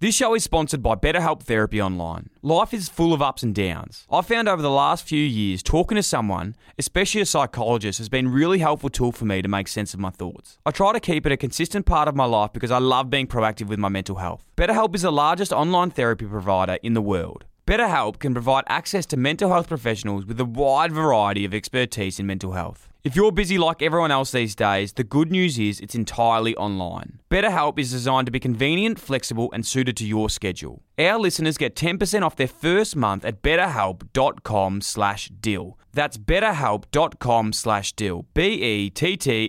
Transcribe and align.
This 0.00 0.14
show 0.14 0.32
is 0.34 0.44
sponsored 0.44 0.80
by 0.80 0.94
BetterHelp 0.94 1.42
Therapy 1.42 1.82
Online. 1.82 2.30
Life 2.40 2.72
is 2.72 2.88
full 2.88 3.12
of 3.12 3.20
ups 3.20 3.42
and 3.42 3.52
downs. 3.52 4.06
I've 4.08 4.26
found 4.26 4.48
over 4.48 4.62
the 4.62 4.70
last 4.70 5.02
few 5.02 5.24
years, 5.24 5.60
talking 5.60 5.96
to 5.96 6.04
someone, 6.04 6.54
especially 6.78 7.20
a 7.20 7.26
psychologist, 7.26 7.98
has 7.98 8.08
been 8.08 8.26
a 8.26 8.30
really 8.30 8.60
helpful 8.60 8.90
tool 8.90 9.10
for 9.10 9.24
me 9.24 9.42
to 9.42 9.48
make 9.48 9.66
sense 9.66 9.94
of 9.94 9.98
my 9.98 10.10
thoughts. 10.10 10.60
I 10.64 10.70
try 10.70 10.92
to 10.92 11.00
keep 11.00 11.26
it 11.26 11.32
a 11.32 11.36
consistent 11.36 11.84
part 11.84 12.06
of 12.06 12.14
my 12.14 12.26
life 12.26 12.52
because 12.52 12.70
I 12.70 12.78
love 12.78 13.10
being 13.10 13.26
proactive 13.26 13.66
with 13.66 13.80
my 13.80 13.88
mental 13.88 14.14
health. 14.14 14.44
BetterHelp 14.56 14.94
is 14.94 15.02
the 15.02 15.10
largest 15.10 15.52
online 15.52 15.90
therapy 15.90 16.26
provider 16.26 16.78
in 16.80 16.94
the 16.94 17.02
world. 17.02 17.44
BetterHelp 17.66 18.20
can 18.20 18.34
provide 18.34 18.62
access 18.68 19.04
to 19.06 19.16
mental 19.16 19.50
health 19.50 19.66
professionals 19.66 20.24
with 20.24 20.38
a 20.38 20.44
wide 20.44 20.92
variety 20.92 21.44
of 21.44 21.52
expertise 21.52 22.20
in 22.20 22.26
mental 22.28 22.52
health. 22.52 22.87
If 23.04 23.14
you're 23.14 23.30
busy 23.30 23.58
like 23.58 23.80
everyone 23.80 24.10
else 24.10 24.32
these 24.32 24.56
days, 24.56 24.92
the 24.94 25.04
good 25.04 25.30
news 25.30 25.56
is 25.56 25.78
it's 25.78 25.94
entirely 25.94 26.56
online. 26.56 27.20
BetterHelp 27.30 27.78
is 27.78 27.92
designed 27.92 28.26
to 28.26 28.32
be 28.32 28.40
convenient, 28.40 28.98
flexible, 28.98 29.48
and 29.52 29.64
suited 29.64 29.96
to 29.98 30.04
your 30.04 30.28
schedule. 30.28 30.82
Our 30.98 31.16
listeners 31.18 31.56
get 31.56 31.76
10% 31.76 32.22
off 32.22 32.34
their 32.34 32.48
first 32.48 32.96
month 32.96 33.24
at 33.24 33.40
betterhelp.com 33.40 34.80
slash 34.80 35.30
deal. 35.40 35.78
That's 35.92 36.18
betterhelp.com 36.18 37.52
slash 37.52 37.92
deal. 37.92 38.26
B-E-T-T-E-R-H-E-L-P 38.34 39.44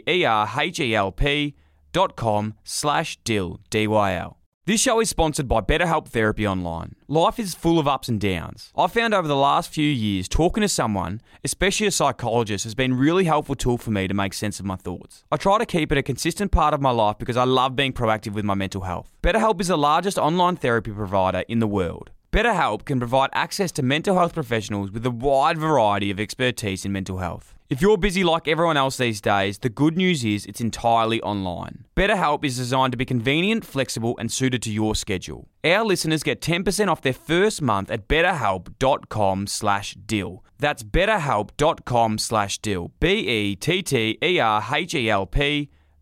dot 1.92 2.16
com 2.16 2.54
slash 2.64 3.18
deal. 3.24 3.60
D-Y-L. 3.72 4.39
This 4.70 4.82
show 4.82 5.00
is 5.00 5.10
sponsored 5.10 5.48
by 5.48 5.62
BetterHelp 5.62 6.10
Therapy 6.10 6.48
Online. 6.48 6.94
Life 7.08 7.40
is 7.40 7.56
full 7.56 7.80
of 7.80 7.88
ups 7.88 8.08
and 8.08 8.22
downs. 8.22 8.72
I've 8.78 8.92
found 8.92 9.16
over 9.16 9.28
the 9.28 9.36
last 9.36 9.74
few 9.74 9.90
years, 9.90 10.28
talking 10.28 10.62
to 10.62 10.70
someone, 10.70 11.22
especially 11.44 11.88
a 11.88 11.92
psychologist, 11.92 12.66
has 12.66 12.76
been 12.76 12.92
a 12.92 12.96
really 12.96 13.24
helpful 13.24 13.56
tool 13.56 13.80
for 13.80 13.90
me 13.90 14.08
to 14.08 14.14
make 14.14 14.32
sense 14.32 14.60
of 14.60 14.68
my 14.68 14.76
thoughts. 14.76 15.24
I 15.32 15.38
try 15.38 15.58
to 15.58 15.66
keep 15.66 15.92
it 15.92 15.98
a 15.98 16.04
consistent 16.04 16.52
part 16.52 16.76
of 16.76 16.82
my 16.82 16.92
life 16.92 17.18
because 17.18 17.36
I 17.36 17.46
love 17.46 17.76
being 17.76 17.94
proactive 17.94 18.34
with 18.34 18.46
my 18.46 18.54
mental 18.54 18.82
health. 18.82 19.12
BetterHelp 19.24 19.60
is 19.60 19.70
the 19.70 19.76
largest 19.76 20.20
online 20.20 20.56
therapy 20.56 20.92
provider 20.92 21.44
in 21.48 21.58
the 21.58 21.66
world. 21.66 22.12
BetterHelp 22.32 22.86
can 22.86 23.00
provide 23.00 23.32
access 23.34 23.72
to 23.72 23.82
mental 23.82 24.20
health 24.20 24.36
professionals 24.36 24.92
with 24.92 25.04
a 25.04 25.10
wide 25.10 25.58
variety 25.58 26.12
of 26.12 26.20
expertise 26.20 26.86
in 26.86 26.92
mental 26.92 27.18
health. 27.18 27.56
If 27.70 27.82
you're 27.84 27.98
busy 27.98 28.24
like 28.24 28.48
everyone 28.48 28.78
else 28.78 28.98
these 28.98 29.22
days, 29.22 29.60
the 29.60 29.70
good 29.70 29.96
news 29.96 30.26
is 30.26 30.48
it's 30.48 30.60
entirely 30.60 31.22
online. 31.22 31.86
BetterHelp 31.96 32.44
is 32.44 32.58
designed 32.58 32.94
to 32.94 32.98
be 32.98 33.06
convenient, 33.06 33.64
flexible, 33.64 34.16
and 34.18 34.32
suited 34.32 34.64
to 34.64 34.72
your 34.72 34.96
schedule. 34.96 35.48
Our 35.64 35.86
listeners 35.86 36.24
get 36.24 36.42
10% 36.42 36.88
off 36.88 37.04
their 37.04 37.14
first 37.14 37.62
month 37.62 37.92
at 37.92 38.08
betterhelp.com 38.08 39.46
slash 39.46 39.94
deal. 40.04 40.44
That's 40.58 40.82
betterhelp.com 40.82 42.18
slash 42.18 42.58
deal. 42.58 42.92
B-E-T-T-E-R-H-E-L-P 43.00 44.10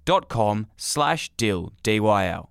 dot 0.05 0.29
com 0.29 0.67
slash 0.77 1.29
deal. 1.35 1.73
D-Y-L. 1.83 2.49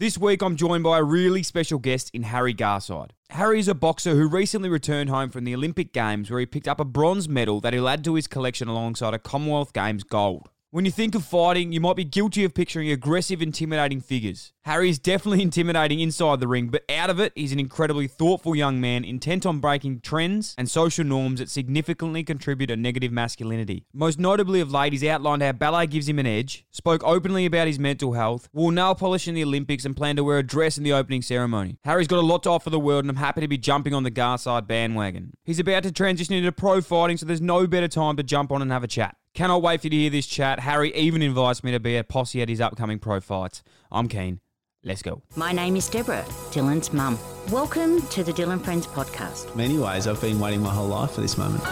This 0.00 0.16
week, 0.16 0.42
I'm 0.42 0.54
joined 0.54 0.84
by 0.84 0.98
a 0.98 1.02
really 1.02 1.42
special 1.42 1.80
guest 1.80 2.12
in 2.14 2.22
Harry 2.22 2.54
Garside. 2.54 3.10
Harry 3.30 3.58
is 3.58 3.66
a 3.66 3.74
boxer 3.74 4.14
who 4.14 4.28
recently 4.28 4.68
returned 4.68 5.10
home 5.10 5.28
from 5.28 5.42
the 5.42 5.56
Olympic 5.56 5.92
Games 5.92 6.30
where 6.30 6.38
he 6.38 6.46
picked 6.46 6.68
up 6.68 6.78
a 6.78 6.84
bronze 6.84 7.28
medal 7.28 7.60
that 7.62 7.72
he'll 7.72 7.88
add 7.88 8.04
to 8.04 8.14
his 8.14 8.28
collection 8.28 8.68
alongside 8.68 9.12
a 9.12 9.18
Commonwealth 9.18 9.72
Games 9.72 10.04
gold. 10.04 10.50
When 10.70 10.84
you 10.84 10.90
think 10.90 11.14
of 11.14 11.24
fighting, 11.24 11.72
you 11.72 11.80
might 11.80 11.96
be 11.96 12.04
guilty 12.04 12.44
of 12.44 12.52
picturing 12.52 12.90
aggressive, 12.90 13.40
intimidating 13.40 14.02
figures. 14.02 14.52
Harry 14.66 14.90
is 14.90 14.98
definitely 14.98 15.40
intimidating 15.50 15.98
inside 15.98 16.40
the 16.40 16.46
ring, 16.46 16.68
but 16.68 16.84
out 16.90 17.08
of 17.08 17.18
it, 17.18 17.32
he's 17.34 17.52
an 17.52 17.58
incredibly 17.58 18.06
thoughtful 18.06 18.54
young 18.54 18.78
man 18.78 19.02
intent 19.02 19.46
on 19.46 19.60
breaking 19.60 20.00
trends 20.00 20.54
and 20.58 20.70
social 20.70 21.06
norms 21.06 21.40
that 21.40 21.48
significantly 21.48 22.22
contribute 22.22 22.66
to 22.66 22.76
negative 22.76 23.10
masculinity. 23.10 23.86
Most 23.94 24.18
notably 24.18 24.60
of 24.60 24.70
late, 24.70 24.92
he's 24.92 25.02
outlined 25.04 25.40
how 25.40 25.52
ballet 25.52 25.86
gives 25.86 26.06
him 26.06 26.18
an 26.18 26.26
edge, 26.26 26.66
spoke 26.70 27.02
openly 27.02 27.46
about 27.46 27.66
his 27.66 27.78
mental 27.78 28.12
health, 28.12 28.50
wore 28.52 28.70
nail 28.70 28.94
polish 28.94 29.26
in 29.26 29.34
the 29.34 29.44
Olympics, 29.44 29.86
and 29.86 29.96
planned 29.96 30.18
to 30.18 30.24
wear 30.24 30.36
a 30.36 30.42
dress 30.42 30.76
in 30.76 30.84
the 30.84 30.92
opening 30.92 31.22
ceremony. 31.22 31.78
Harry's 31.84 32.08
got 32.08 32.18
a 32.18 32.20
lot 32.20 32.42
to 32.42 32.50
offer 32.50 32.68
the 32.68 32.78
world, 32.78 33.04
and 33.04 33.10
I'm 33.10 33.16
happy 33.16 33.40
to 33.40 33.48
be 33.48 33.56
jumping 33.56 33.94
on 33.94 34.02
the 34.02 34.10
Garside 34.10 34.66
bandwagon. 34.66 35.32
He's 35.44 35.60
about 35.60 35.84
to 35.84 35.92
transition 35.92 36.34
into 36.34 36.52
pro 36.52 36.82
fighting, 36.82 37.16
so 37.16 37.24
there's 37.24 37.40
no 37.40 37.66
better 37.66 37.88
time 37.88 38.18
to 38.18 38.22
jump 38.22 38.52
on 38.52 38.60
and 38.60 38.70
have 38.70 38.84
a 38.84 38.86
chat. 38.86 39.16
Cannot 39.38 39.62
wait 39.62 39.80
for 39.80 39.86
you 39.86 39.90
to 39.90 39.96
hear 39.96 40.10
this 40.10 40.26
chat. 40.26 40.58
Harry 40.58 40.92
even 40.96 41.22
invites 41.22 41.62
me 41.62 41.70
to 41.70 41.78
be 41.78 41.96
a 41.96 42.02
posse 42.02 42.42
at 42.42 42.48
his 42.48 42.60
upcoming 42.60 42.98
pro 42.98 43.20
fights. 43.20 43.62
I'm 43.88 44.08
keen. 44.08 44.40
Let's 44.82 45.00
go. 45.00 45.22
My 45.36 45.52
name 45.52 45.76
is 45.76 45.88
Deborah, 45.88 46.24
Dylan's 46.50 46.92
mum. 46.92 47.16
Welcome 47.52 48.02
to 48.08 48.24
the 48.24 48.32
Dylan 48.32 48.60
Friends 48.64 48.88
podcast. 48.88 49.54
many 49.54 49.78
ways, 49.78 50.08
I've 50.08 50.20
been 50.20 50.40
waiting 50.40 50.60
my 50.60 50.74
whole 50.74 50.88
life 50.88 51.12
for 51.12 51.20
this 51.20 51.38
moment. 51.38 51.62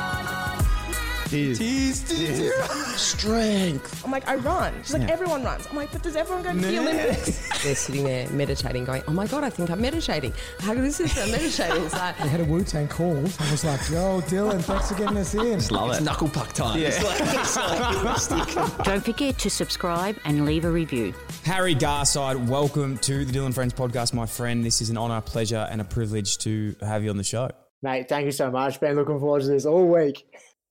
Strength. 2.96 4.04
I'm 4.04 4.10
like, 4.10 4.28
I 4.28 4.36
run. 4.36 4.72
She's 4.82 4.94
like, 4.94 5.10
everyone 5.10 5.42
runs. 5.44 5.66
I'm 5.66 5.76
like, 5.76 5.90
but 5.92 6.02
does 6.02 6.16
everyone 6.16 6.44
go 6.44 6.52
to 6.52 6.58
the 6.58 6.78
Olympics? 6.78 7.62
They're 7.64 7.74
sitting 7.74 8.04
there 8.04 8.28
meditating, 8.30 8.84
going, 8.84 9.02
"Oh 9.08 9.12
my 9.12 9.26
god, 9.26 9.44
I 9.44 9.50
think 9.50 9.70
I'm 9.70 9.80
meditating. 9.80 10.32
How 10.60 10.74
good 10.74 10.84
is 10.84 10.98
this? 10.98 11.18
I'm 11.18 11.30
meditating." 11.30 11.84
It's 11.84 11.94
like, 11.94 12.16
They 12.18 12.28
had 12.28 12.40
a 12.40 12.44
Wu 12.44 12.62
Tang 12.62 12.88
call 12.88 13.16
and 13.16 13.24
was 13.24 13.64
like, 13.64 13.80
yo, 13.90 14.20
Dylan, 14.22 14.62
thanks 14.62 14.90
for 14.90 14.98
getting 14.98 15.16
us 15.16 15.34
in. 15.34 15.60
Love 15.74 15.96
it. 15.96 16.02
Knuckle 16.02 16.28
puck 16.28 16.52
time. 16.52 16.78
Yeah. 16.80 16.90
Don't 18.84 19.04
forget 19.04 19.38
to 19.38 19.50
subscribe 19.50 20.16
and 20.24 20.44
leave 20.46 20.64
a 20.64 20.70
review. 20.70 21.14
Harry 21.44 21.74
Garside, 21.74 22.48
welcome 22.48 22.98
to 22.98 23.24
the 23.24 23.32
Dylan 23.36 23.54
Friends 23.54 23.74
podcast, 23.74 24.14
my 24.14 24.26
friend. 24.26 24.64
This 24.64 24.80
is 24.80 24.90
an 24.90 24.98
honour, 24.98 25.20
pleasure, 25.20 25.66
and 25.70 25.80
a 25.80 25.84
privilege 25.84 26.38
to 26.38 26.76
have 26.80 27.02
you 27.04 27.10
on 27.10 27.16
the 27.16 27.24
show. 27.24 27.50
Mate, 27.82 28.08
thank 28.08 28.24
you 28.24 28.32
so 28.32 28.50
much. 28.50 28.80
Been 28.80 28.96
looking 28.96 29.18
forward 29.20 29.42
to 29.42 29.48
this 29.48 29.66
all 29.66 29.86
week. 29.86 30.24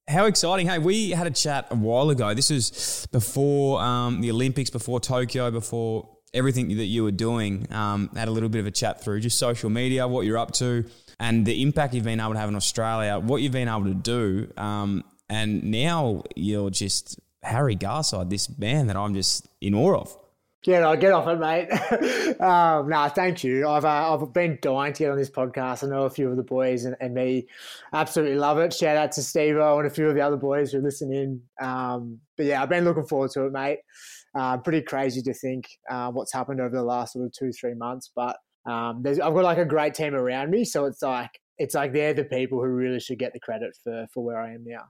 How 0.08 0.26
exciting. 0.26 0.68
Hey, 0.68 0.78
we 0.78 1.10
had 1.10 1.26
a 1.26 1.32
chat 1.32 1.66
a 1.72 1.76
while 1.76 2.12
ago. 2.12 2.36
This 2.36 2.52
was 2.52 3.08
before 3.12 3.82
um, 3.82 4.22
the 4.22 4.30
Olympics, 4.30 4.70
before 4.70 5.00
Tokyo, 5.00 5.50
before 5.50 6.08
everything 6.32 6.68
that 6.78 6.86
you 6.86 7.04
were 7.04 7.12
doing. 7.12 7.68
Um, 7.74 8.12
had 8.16 8.28
a 8.28 8.32
little 8.32 8.50
bit 8.50 8.60
of 8.60 8.68
a 8.68 8.72
chat 8.72 9.04
through 9.04 9.22
just 9.22 9.40
social 9.40 9.72
media, 9.72 10.08
what 10.08 10.28
you're 10.28 10.38
up 10.38 10.52
to, 10.54 10.86
and 11.20 11.44
the 11.44 11.64
impact 11.64 11.96
you've 11.96 12.04
been 12.04 12.20
able 12.20 12.34
to 12.34 12.40
have 12.40 12.50
in 12.50 12.56
Australia, 12.56 13.18
what 13.18 13.42
you've 13.42 13.52
been 13.52 13.68
able 13.68 13.86
to 13.86 13.96
do. 13.96 14.54
Um, 14.58 15.04
and 15.28 15.64
now 15.64 16.22
you're 16.36 16.70
just 16.70 17.20
Harry 17.42 17.76
Garside, 17.76 18.30
this 18.30 18.48
man 18.60 18.86
that 18.88 18.96
I'm 18.96 19.16
just 19.16 19.48
in 19.60 19.74
awe 19.74 20.02
of. 20.02 20.16
Get 20.66 20.82
on, 20.82 21.00
get 21.00 21.12
off 21.12 21.28
it, 21.28 21.40
mate. 21.40 21.70
um, 22.42 22.90
nah, 22.90 23.08
thank 23.08 23.44
you. 23.44 23.68
I've 23.68 23.86
uh, 23.86 24.16
I've 24.16 24.34
been 24.34 24.58
dying 24.64 24.94
to 24.94 25.04
get 25.04 25.12
on 25.12 25.18
this 25.18 25.30
podcast. 25.30 25.84
I 25.84 25.88
know 25.92 26.06
a 26.06 26.10
few 26.10 26.28
of 26.28 26.38
the 26.38 26.44
boys 26.44 26.86
and, 26.86 26.96
and 27.00 27.14
me 27.14 27.46
absolutely 27.94 28.38
love 28.38 28.58
it. 28.58 28.74
Shout 28.74 28.98
out 28.98 29.12
to 29.12 29.22
Steve 29.22 29.58
and 29.58 29.86
a 29.86 29.92
few 29.92 30.08
of 30.10 30.16
the 30.16 30.22
other 30.22 30.38
boys 30.38 30.72
who 30.72 30.82
listen 30.82 31.14
in. 31.14 31.40
Um, 31.62 32.20
but 32.36 32.48
yeah, 32.48 32.64
I've 32.64 32.70
been 32.70 32.84
looking 32.84 33.06
forward 33.06 33.30
to 33.34 33.46
it, 33.46 33.52
mate. 33.52 33.78
Uh, 34.34 34.58
pretty 34.58 34.82
crazy 34.82 35.22
to 35.22 35.36
think 35.36 35.68
uh, 35.88 36.10
what's 36.10 36.34
happened 36.34 36.60
over 36.60 36.76
the 36.76 36.82
last 36.82 37.14
sort 37.14 37.26
of 37.26 37.32
two, 37.32 37.52
three 37.52 37.76
months. 37.76 38.10
But 38.16 38.36
um, 38.66 39.04
I've 39.06 39.18
got 39.20 39.44
like 39.44 39.60
a 39.60 39.66
great 39.66 39.94
team 39.94 40.16
around 40.16 40.50
me, 40.50 40.66
so 40.66 40.86
it's 40.86 41.04
like 41.04 41.40
it's 41.60 41.76
like 41.76 41.94
they're 41.94 42.16
the 42.16 42.24
people 42.24 42.58
who 42.58 42.70
really 42.70 43.00
should 43.00 43.20
get 43.20 43.34
the 43.34 43.40
credit 43.40 43.78
for 43.84 44.08
for 44.12 44.24
where 44.24 44.42
I 44.42 44.56
am 44.56 44.64
now. 44.66 44.86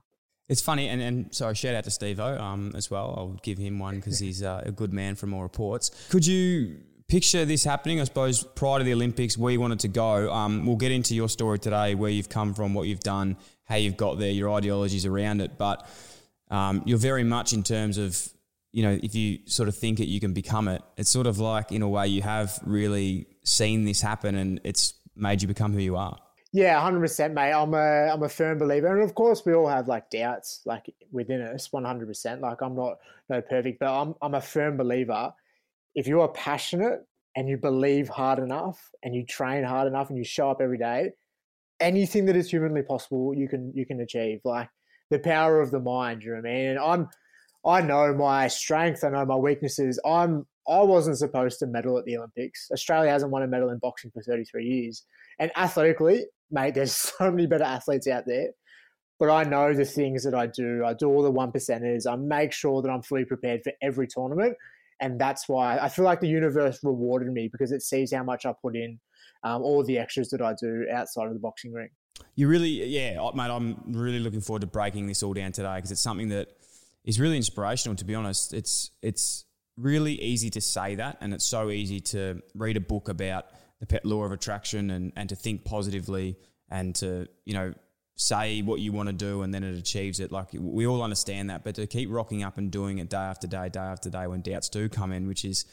It's 0.48 0.62
funny, 0.62 0.88
and, 0.88 1.02
and 1.02 1.34
sorry, 1.34 1.56
shout 1.56 1.74
out 1.74 1.84
to 1.84 1.90
Steve 1.90 2.20
O 2.20 2.38
um, 2.38 2.72
as 2.76 2.88
well. 2.88 3.14
I'll 3.16 3.40
give 3.42 3.58
him 3.58 3.80
one 3.80 3.96
because 3.96 4.20
he's 4.20 4.42
uh, 4.44 4.62
a 4.64 4.70
good 4.70 4.92
man 4.92 5.16
from 5.16 5.34
all 5.34 5.42
reports. 5.42 5.90
Could 6.08 6.24
you 6.24 6.76
picture 7.08 7.44
this 7.44 7.64
happening? 7.64 8.00
I 8.00 8.04
suppose 8.04 8.44
prior 8.44 8.78
to 8.78 8.84
the 8.84 8.92
Olympics, 8.92 9.36
where 9.36 9.52
you 9.52 9.60
wanted 9.60 9.80
to 9.80 9.88
go. 9.88 10.32
Um, 10.32 10.64
we'll 10.64 10.76
get 10.76 10.92
into 10.92 11.16
your 11.16 11.28
story 11.28 11.58
today, 11.58 11.96
where 11.96 12.10
you've 12.10 12.28
come 12.28 12.54
from, 12.54 12.74
what 12.74 12.86
you've 12.86 13.00
done, 13.00 13.36
how 13.64 13.74
you've 13.74 13.96
got 13.96 14.18
there, 14.18 14.30
your 14.30 14.52
ideologies 14.52 15.04
around 15.04 15.40
it. 15.40 15.58
But 15.58 15.84
um, 16.48 16.82
you're 16.86 16.98
very 16.98 17.24
much 17.24 17.52
in 17.52 17.64
terms 17.64 17.98
of, 17.98 18.16
you 18.70 18.84
know, 18.84 18.96
if 19.02 19.16
you 19.16 19.40
sort 19.46 19.68
of 19.68 19.76
think 19.76 19.98
it, 19.98 20.06
you 20.06 20.20
can 20.20 20.32
become 20.32 20.68
it. 20.68 20.80
It's 20.96 21.10
sort 21.10 21.26
of 21.26 21.40
like, 21.40 21.72
in 21.72 21.82
a 21.82 21.88
way, 21.88 22.06
you 22.06 22.22
have 22.22 22.56
really 22.62 23.26
seen 23.42 23.84
this 23.84 24.00
happen 24.00 24.36
and 24.36 24.60
it's 24.62 24.94
made 25.16 25.42
you 25.42 25.48
become 25.48 25.72
who 25.72 25.80
you 25.80 25.96
are. 25.96 26.18
Yeah, 26.56 26.80
hundred 26.80 27.00
percent, 27.00 27.34
mate. 27.34 27.52
I'm 27.52 27.74
a 27.74 28.08
I'm 28.10 28.22
a 28.22 28.30
firm 28.30 28.56
believer, 28.56 28.86
and 28.86 29.02
of 29.02 29.14
course 29.14 29.44
we 29.44 29.52
all 29.52 29.68
have 29.68 29.88
like 29.88 30.08
doubts 30.08 30.62
like 30.64 30.90
within 31.12 31.42
us, 31.42 31.70
one 31.70 31.84
hundred 31.84 32.08
percent. 32.08 32.40
Like 32.40 32.62
I'm 32.62 32.74
not 32.74 32.96
no 33.28 33.42
perfect, 33.42 33.78
but 33.78 33.92
I'm 33.92 34.14
I'm 34.22 34.34
a 34.34 34.40
firm 34.40 34.78
believer. 34.78 35.34
If 35.94 36.06
you 36.06 36.22
are 36.22 36.28
passionate 36.28 37.00
and 37.36 37.46
you 37.46 37.58
believe 37.58 38.08
hard 38.08 38.38
enough, 38.38 38.90
and 39.02 39.14
you 39.14 39.26
train 39.26 39.64
hard 39.64 39.86
enough, 39.86 40.08
and 40.08 40.16
you 40.16 40.24
show 40.24 40.50
up 40.50 40.62
every 40.62 40.78
day, 40.78 41.10
anything 41.78 42.24
that 42.24 42.36
is 42.36 42.48
humanly 42.48 42.82
possible, 42.82 43.34
you 43.34 43.48
can 43.48 43.70
you 43.74 43.84
can 43.84 44.00
achieve. 44.00 44.40
Like 44.42 44.70
the 45.10 45.18
power 45.18 45.60
of 45.60 45.70
the 45.70 45.80
mind. 45.80 46.22
You 46.22 46.30
know 46.30 46.36
what 46.40 46.48
I 46.48 46.54
mean? 46.54 46.66
And 46.70 46.78
I'm 46.78 47.08
I 47.66 47.82
know 47.82 48.14
my 48.14 48.48
strength. 48.48 49.04
I 49.04 49.10
know 49.10 49.26
my 49.26 49.36
weaknesses. 49.36 50.00
I'm 50.06 50.46
I 50.66 50.80
wasn't 50.80 51.18
supposed 51.18 51.58
to 51.58 51.66
medal 51.66 51.98
at 51.98 52.06
the 52.06 52.16
Olympics. 52.16 52.70
Australia 52.72 53.10
hasn't 53.10 53.30
won 53.30 53.42
a 53.42 53.46
medal 53.46 53.68
in 53.68 53.78
boxing 53.78 54.10
for 54.10 54.22
33 54.22 54.64
years. 54.64 55.04
And 55.38 55.52
athletically, 55.54 56.24
mate, 56.50 56.74
there's 56.74 56.92
so 57.18 57.30
many 57.30 57.46
better 57.46 57.64
athletes 57.64 58.06
out 58.06 58.24
there. 58.26 58.50
But 59.18 59.30
I 59.30 59.44
know 59.44 59.72
the 59.72 59.86
things 59.86 60.24
that 60.24 60.34
I 60.34 60.46
do. 60.46 60.84
I 60.84 60.92
do 60.92 61.08
all 61.08 61.22
the 61.22 61.30
one 61.30 61.50
percenters. 61.50 62.10
I 62.10 62.16
make 62.16 62.52
sure 62.52 62.82
that 62.82 62.90
I'm 62.90 63.02
fully 63.02 63.24
prepared 63.24 63.62
for 63.64 63.72
every 63.80 64.06
tournament. 64.06 64.56
And 65.00 65.18
that's 65.18 65.48
why 65.48 65.78
I 65.78 65.88
feel 65.88 66.04
like 66.04 66.20
the 66.20 66.28
universe 66.28 66.80
rewarded 66.82 67.32
me 67.32 67.48
because 67.50 67.72
it 67.72 67.82
sees 67.82 68.12
how 68.12 68.22
much 68.22 68.46
I 68.46 68.52
put 68.60 68.76
in, 68.76 68.98
um, 69.42 69.62
all 69.62 69.82
the 69.84 69.98
extras 69.98 70.28
that 70.30 70.42
I 70.42 70.54
do 70.60 70.86
outside 70.92 71.26
of 71.26 71.32
the 71.32 71.38
boxing 71.38 71.72
ring. 71.72 71.88
You 72.34 72.48
really, 72.48 72.84
yeah, 72.86 73.18
mate. 73.34 73.50
I'm 73.50 73.76
really 73.86 74.18
looking 74.18 74.40
forward 74.40 74.60
to 74.60 74.66
breaking 74.66 75.06
this 75.06 75.22
all 75.22 75.34
down 75.34 75.52
today 75.52 75.76
because 75.76 75.90
it's 75.90 76.00
something 76.00 76.28
that 76.28 76.48
is 77.04 77.20
really 77.20 77.36
inspirational. 77.36 77.96
To 77.96 78.04
be 78.04 78.14
honest, 78.14 78.54
it's 78.54 78.90
it's 79.02 79.44
really 79.76 80.20
easy 80.22 80.50
to 80.50 80.60
say 80.60 80.94
that, 80.94 81.18
and 81.20 81.34
it's 81.34 81.46
so 81.46 81.70
easy 81.70 82.00
to 82.00 82.42
read 82.54 82.76
a 82.76 82.80
book 82.80 83.08
about 83.08 83.46
the 83.80 83.86
pet 83.86 84.04
law 84.04 84.24
of 84.24 84.32
attraction 84.32 84.90
and, 84.90 85.12
and 85.16 85.28
to 85.28 85.36
think 85.36 85.64
positively 85.64 86.36
and 86.70 86.94
to, 86.96 87.28
you 87.44 87.54
know, 87.54 87.74
say 88.16 88.62
what 88.62 88.80
you 88.80 88.92
want 88.92 89.08
to 89.08 89.12
do 89.12 89.42
and 89.42 89.52
then 89.52 89.62
it 89.62 89.78
achieves 89.78 90.20
it. 90.20 90.32
Like 90.32 90.48
we 90.52 90.86
all 90.86 91.02
understand 91.02 91.50
that, 91.50 91.64
but 91.64 91.74
to 91.74 91.86
keep 91.86 92.10
rocking 92.10 92.42
up 92.42 92.56
and 92.58 92.70
doing 92.70 92.98
it 92.98 93.10
day 93.10 93.16
after 93.16 93.46
day, 93.46 93.68
day 93.68 93.80
after 93.80 94.08
day 94.08 94.26
when 94.26 94.40
doubts 94.40 94.68
do 94.68 94.88
come 94.88 95.12
in, 95.12 95.28
which 95.28 95.44
is 95.44 95.66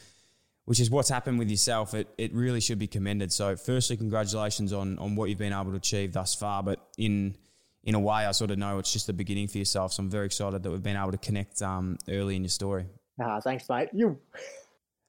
which 0.66 0.80
is 0.80 0.90
what's 0.90 1.10
happened 1.10 1.38
with 1.38 1.50
yourself, 1.50 1.92
it, 1.92 2.08
it 2.16 2.32
really 2.32 2.60
should 2.60 2.78
be 2.78 2.86
commended. 2.86 3.30
So 3.30 3.54
firstly, 3.54 3.96
congratulations 3.96 4.72
on 4.72 4.98
on 4.98 5.14
what 5.16 5.28
you've 5.28 5.38
been 5.38 5.52
able 5.52 5.72
to 5.72 5.76
achieve 5.76 6.12
thus 6.12 6.34
far. 6.34 6.62
But 6.62 6.80
in 6.96 7.36
in 7.82 7.94
a 7.94 8.00
way, 8.00 8.24
I 8.24 8.32
sort 8.32 8.50
of 8.50 8.58
know 8.58 8.78
it's 8.78 8.92
just 8.92 9.06
the 9.06 9.12
beginning 9.12 9.48
for 9.48 9.58
yourself. 9.58 9.92
So 9.92 10.02
I'm 10.02 10.10
very 10.10 10.26
excited 10.26 10.62
that 10.62 10.70
we've 10.70 10.82
been 10.82 10.96
able 10.96 11.12
to 11.12 11.18
connect 11.18 11.60
um, 11.60 11.98
early 12.08 12.36
in 12.36 12.42
your 12.42 12.48
story. 12.48 12.86
Ah, 13.20 13.40
thanks, 13.40 13.68
mate. 13.68 13.90
You. 13.92 14.18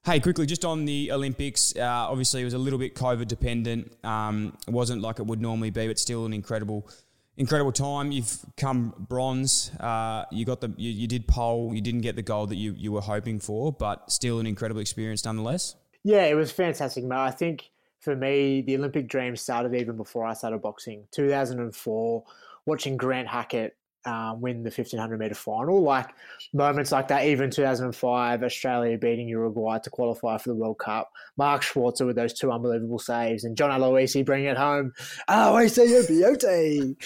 Hey, 0.06 0.20
quickly, 0.20 0.46
just 0.46 0.64
on 0.64 0.84
the 0.84 1.10
Olympics, 1.10 1.74
uh, 1.74 1.82
obviously 1.82 2.40
it 2.40 2.44
was 2.44 2.54
a 2.54 2.58
little 2.58 2.78
bit 2.78 2.94
COVID 2.94 3.26
dependent. 3.26 3.92
Um, 4.04 4.56
it 4.64 4.70
wasn't 4.70 5.02
like 5.02 5.18
it 5.18 5.26
would 5.26 5.40
normally 5.40 5.70
be, 5.70 5.88
but 5.88 5.98
still 5.98 6.26
an 6.26 6.32
incredible, 6.32 6.88
incredible 7.36 7.72
time. 7.72 8.12
You've 8.12 8.38
come 8.56 8.94
bronze. 9.08 9.72
Uh, 9.80 10.24
you 10.30 10.44
got 10.44 10.60
the, 10.60 10.72
you, 10.76 10.92
you, 10.92 11.08
did 11.08 11.26
pole. 11.26 11.74
You 11.74 11.80
didn't 11.80 12.02
get 12.02 12.14
the 12.14 12.22
gold 12.22 12.50
that 12.50 12.54
you, 12.54 12.72
you 12.78 12.92
were 12.92 13.00
hoping 13.00 13.40
for, 13.40 13.72
but 13.72 14.08
still 14.08 14.38
an 14.38 14.46
incredible 14.46 14.80
experience 14.80 15.24
nonetheless. 15.24 15.74
Yeah, 16.04 16.26
it 16.26 16.34
was 16.34 16.52
fantastic, 16.52 17.02
mate. 17.02 17.16
I 17.16 17.32
think 17.32 17.68
for 17.98 18.14
me, 18.14 18.60
the 18.60 18.76
Olympic 18.76 19.08
dream 19.08 19.34
started 19.34 19.74
even 19.74 19.96
before 19.96 20.24
I 20.24 20.34
started 20.34 20.62
boxing. 20.62 21.08
2004, 21.10 22.24
watching 22.64 22.96
Grant 22.96 23.26
Hackett 23.26 23.76
um, 24.06 24.40
win 24.40 24.62
the 24.62 24.70
1500 24.70 25.18
meter 25.18 25.34
final. 25.34 25.82
Like 25.82 26.10
moments 26.52 26.92
like 26.92 27.08
that, 27.08 27.26
even 27.26 27.50
2005, 27.50 28.42
Australia 28.42 28.96
beating 28.96 29.28
Uruguay 29.28 29.78
to 29.78 29.90
qualify 29.90 30.38
for 30.38 30.50
the 30.50 30.54
World 30.54 30.78
Cup. 30.78 31.10
Mark 31.36 31.62
Schwarzer 31.62 32.06
with 32.06 32.16
those 32.16 32.32
two 32.32 32.52
unbelievable 32.52 32.98
saves, 32.98 33.44
and 33.44 33.56
John 33.56 33.70
Aloisi 33.70 34.24
bringing 34.24 34.48
it 34.48 34.56
home. 34.56 34.92
Aloisi, 35.28 35.88
you 35.88 36.04
beauty. 36.06 36.96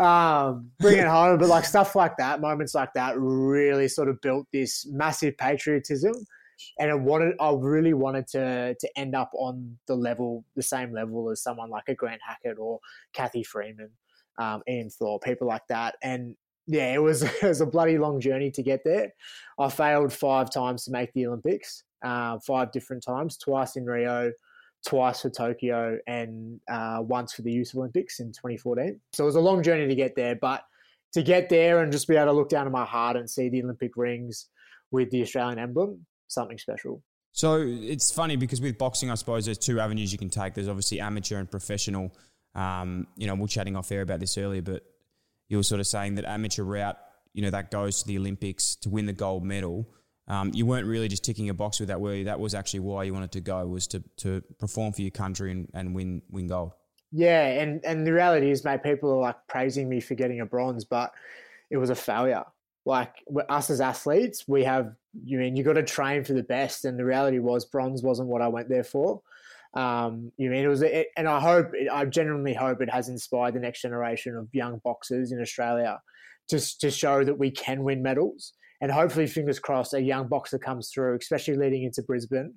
Um, 0.00 0.70
bring 0.78 0.98
it 0.98 1.06
home. 1.06 1.38
But 1.38 1.48
like 1.48 1.64
stuff 1.64 1.96
like 1.96 2.16
that, 2.18 2.40
moments 2.40 2.74
like 2.74 2.92
that 2.94 3.18
really 3.18 3.88
sort 3.88 4.08
of 4.08 4.20
built 4.20 4.46
this 4.52 4.86
massive 4.90 5.36
patriotism. 5.36 6.14
And 6.78 6.90
I 6.90 6.94
wanted, 6.94 7.34
I 7.40 7.52
really 7.52 7.94
wanted 7.94 8.28
to 8.28 8.76
to 8.78 8.98
end 8.98 9.16
up 9.16 9.32
on 9.34 9.76
the 9.86 9.96
level, 9.96 10.44
the 10.54 10.62
same 10.62 10.92
level 10.92 11.30
as 11.30 11.42
someone 11.42 11.68
like 11.68 11.88
a 11.88 11.94
Grant 11.94 12.20
Hackett 12.26 12.58
or 12.58 12.78
Cathy 13.12 13.42
Freeman 13.42 13.90
um, 14.38 14.62
Ian 14.68 14.90
Thorpe, 14.90 15.22
people 15.22 15.46
like 15.46 15.66
that. 15.68 15.96
And 16.02 16.36
yeah, 16.66 16.92
it 16.92 17.02
was 17.02 17.22
it 17.42 17.42
was 17.42 17.60
a 17.60 17.66
bloody 17.66 17.98
long 17.98 18.20
journey 18.20 18.50
to 18.52 18.62
get 18.62 18.82
there. 18.84 19.12
I 19.58 19.68
failed 19.68 20.12
five 20.12 20.50
times 20.50 20.84
to 20.84 20.90
make 20.90 21.12
the 21.12 21.26
Olympics, 21.26 21.84
uh, 22.04 22.38
five 22.46 22.72
different 22.72 23.02
times, 23.04 23.36
twice 23.38 23.76
in 23.76 23.84
Rio, 23.84 24.32
twice 24.86 25.22
for 25.22 25.30
Tokyo, 25.30 25.98
and 26.06 26.60
uh, 26.70 26.98
once 27.00 27.32
for 27.32 27.42
the 27.42 27.52
Youth 27.52 27.72
Olympics 27.74 28.20
in 28.20 28.28
2014. 28.28 29.00
So 29.12 29.24
it 29.24 29.26
was 29.26 29.36
a 29.36 29.40
long 29.40 29.62
journey 29.62 29.86
to 29.86 29.94
get 29.94 30.16
there, 30.16 30.36
but 30.36 30.62
to 31.12 31.22
get 31.22 31.48
there 31.48 31.82
and 31.82 31.92
just 31.92 32.08
be 32.08 32.16
able 32.16 32.26
to 32.26 32.32
look 32.32 32.48
down 32.48 32.66
at 32.66 32.72
my 32.72 32.84
heart 32.84 33.16
and 33.16 33.28
see 33.28 33.48
the 33.48 33.62
Olympic 33.62 33.92
rings 33.96 34.48
with 34.90 35.10
the 35.10 35.22
Australian 35.22 35.58
emblem, 35.58 36.04
something 36.26 36.58
special. 36.58 37.02
So 37.32 37.60
it's 37.64 38.12
funny 38.12 38.36
because 38.36 38.60
with 38.60 38.78
boxing, 38.78 39.10
I 39.10 39.14
suppose 39.14 39.44
there's 39.44 39.58
two 39.58 39.80
avenues 39.80 40.12
you 40.12 40.18
can 40.18 40.30
take. 40.30 40.54
There's 40.54 40.68
obviously 40.68 41.00
amateur 41.00 41.38
and 41.38 41.50
professional. 41.50 42.12
Um, 42.54 43.08
you 43.16 43.26
know, 43.26 43.34
we 43.34 43.44
are 43.44 43.48
chatting 43.48 43.76
off 43.76 43.90
air 43.90 44.02
about 44.02 44.20
this 44.20 44.38
earlier, 44.38 44.62
but 44.62 44.82
you 45.54 45.58
were 45.58 45.62
sort 45.62 45.80
of 45.80 45.86
saying 45.86 46.16
that 46.16 46.24
amateur 46.24 46.64
route, 46.64 46.96
you 47.32 47.40
know, 47.40 47.50
that 47.50 47.70
goes 47.70 48.02
to 48.02 48.08
the 48.08 48.18
Olympics 48.18 48.74
to 48.74 48.90
win 48.90 49.06
the 49.06 49.12
gold 49.12 49.44
medal. 49.44 49.88
Um, 50.26 50.50
you 50.52 50.66
weren't 50.66 50.88
really 50.88 51.06
just 51.06 51.22
ticking 51.22 51.48
a 51.48 51.54
box 51.54 51.78
with 51.78 51.90
that, 51.90 52.00
were 52.00 52.14
you? 52.14 52.24
That 52.24 52.40
was 52.40 52.54
actually 52.54 52.80
why 52.80 53.04
you 53.04 53.14
wanted 53.14 53.30
to 53.32 53.40
go, 53.40 53.64
was 53.68 53.86
to, 53.88 54.02
to 54.16 54.42
perform 54.58 54.92
for 54.92 55.02
your 55.02 55.12
country 55.12 55.52
and, 55.52 55.68
and 55.72 55.94
win 55.94 56.22
win 56.28 56.48
gold. 56.48 56.72
Yeah, 57.12 57.46
and, 57.46 57.84
and 57.84 58.04
the 58.04 58.12
reality 58.12 58.50
is, 58.50 58.64
mate, 58.64 58.82
people 58.82 59.12
are 59.12 59.20
like 59.20 59.36
praising 59.46 59.88
me 59.88 60.00
for 60.00 60.16
getting 60.16 60.40
a 60.40 60.46
bronze, 60.46 60.84
but 60.84 61.12
it 61.70 61.76
was 61.76 61.90
a 61.90 61.94
failure. 61.94 62.44
Like 62.84 63.14
us 63.48 63.70
as 63.70 63.80
athletes, 63.80 64.48
we 64.48 64.64
have 64.64 64.96
you 65.24 65.38
mean 65.38 65.54
you 65.54 65.62
got 65.62 65.74
to 65.74 65.84
train 65.84 66.24
for 66.24 66.32
the 66.32 66.42
best, 66.42 66.84
and 66.84 66.98
the 66.98 67.04
reality 67.04 67.38
was 67.38 67.64
bronze 67.64 68.02
wasn't 68.02 68.28
what 68.28 68.42
I 68.42 68.48
went 68.48 68.68
there 68.68 68.82
for. 68.82 69.22
Um, 69.74 70.30
you 70.36 70.50
mean 70.50 70.64
it 70.64 70.68
was, 70.68 70.82
it, 70.82 71.08
and 71.16 71.28
I 71.28 71.40
hope, 71.40 71.72
I 71.92 72.04
genuinely 72.04 72.54
hope 72.54 72.80
it 72.80 72.90
has 72.90 73.08
inspired 73.08 73.54
the 73.54 73.60
next 73.60 73.82
generation 73.82 74.36
of 74.36 74.48
young 74.52 74.80
boxers 74.84 75.32
in 75.32 75.40
Australia 75.40 75.98
just 76.48 76.80
to 76.80 76.90
show 76.90 77.24
that 77.24 77.38
we 77.38 77.50
can 77.50 77.82
win 77.82 78.02
medals. 78.02 78.52
And 78.80 78.92
hopefully, 78.92 79.26
fingers 79.26 79.58
crossed, 79.58 79.94
a 79.94 80.00
young 80.02 80.28
boxer 80.28 80.58
comes 80.58 80.90
through, 80.92 81.16
especially 81.16 81.56
leading 81.56 81.84
into 81.84 82.02
Brisbane 82.02 82.52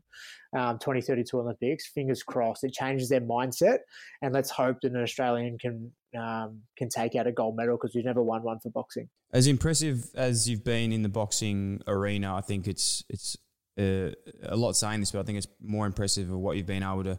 um, 0.58 0.78
2032 0.80 1.40
Olympics. 1.40 1.88
Fingers 1.88 2.22
crossed, 2.24 2.64
it 2.64 2.74
changes 2.74 3.08
their 3.08 3.22
mindset, 3.22 3.78
and 4.22 4.34
let's 4.34 4.50
hope 4.50 4.78
that 4.82 4.92
an 4.92 5.02
Australian 5.02 5.58
can 5.58 5.92
um, 6.20 6.62
can 6.78 6.90
take 6.90 7.16
out 7.16 7.28
a 7.28 7.32
gold 7.32 7.56
medal 7.56 7.78
because 7.78 7.96
we've 7.96 8.04
never 8.04 8.22
won 8.22 8.44
one 8.44 8.60
for 8.60 8.70
boxing. 8.72 9.08
As 9.32 9.48
impressive 9.48 10.10
as 10.16 10.50
you've 10.50 10.64
been 10.64 10.92
in 10.92 11.04
the 11.04 11.10
boxing 11.10 11.82
arena, 11.88 12.36
I 12.36 12.42
think 12.42 12.68
it's 12.68 13.04
it's 13.10 13.38
uh, 13.78 14.12
a 14.44 14.56
lot 14.56 14.74
saying 14.74 15.00
this, 15.00 15.12
but 15.12 15.20
I 15.20 15.24
think 15.24 15.38
it's 15.38 15.48
more 15.62 15.86
impressive 15.86 16.32
of 16.32 16.38
what 16.38 16.58
you've 16.58 16.66
been 16.66 16.84
able 16.84 17.04
to 17.04 17.18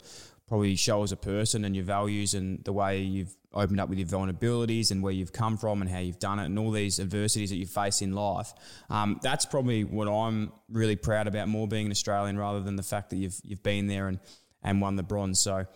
probably 0.49 0.75
show 0.77 1.03
as 1.03 1.13
a 1.13 1.17
person 1.17 1.65
and 1.65 1.77
your 1.77 1.85
values 1.85 2.35
and 2.35 2.65
the 2.65 2.73
way 2.73 3.01
you've 3.01 3.35
opened 3.53 3.81
up 3.81 3.89
with 3.89 3.99
your 3.99 4.09
vulnerabilities 4.09 4.91
and 4.91 5.03
where 5.03 5.13
you've 5.13 5.33
come 5.33 5.57
from 5.57 5.83
and 5.83 5.91
how 5.91 5.99
you've 5.99 6.19
done 6.19 6.39
it 6.39 6.47
and 6.47 6.59
all 6.59 6.71
these 6.71 6.99
adversities 6.99 7.51
that 7.51 7.57
you 7.57 7.67
face 7.67 8.03
in 8.03 8.13
life. 8.13 8.53
Um, 8.89 9.21
that's 9.23 9.45
probably 9.45 9.85
what 9.85 10.09
I'm 10.09 10.53
really 10.71 10.97
proud 10.97 11.27
about 11.27 11.49
more 11.49 11.69
being 11.69 11.87
an 11.87 11.93
Australian 11.93 12.39
rather 12.39 12.61
than 12.61 12.77
the 12.77 12.83
fact 12.83 13.11
that 13.11 13.17
you've 13.17 13.39
you've 13.43 13.63
been 13.63 13.87
there 13.87 14.09
and 14.09 14.19
and 14.63 14.81
won 14.81 14.97
the 14.97 15.03
bronze. 15.03 15.41
So 15.41 15.67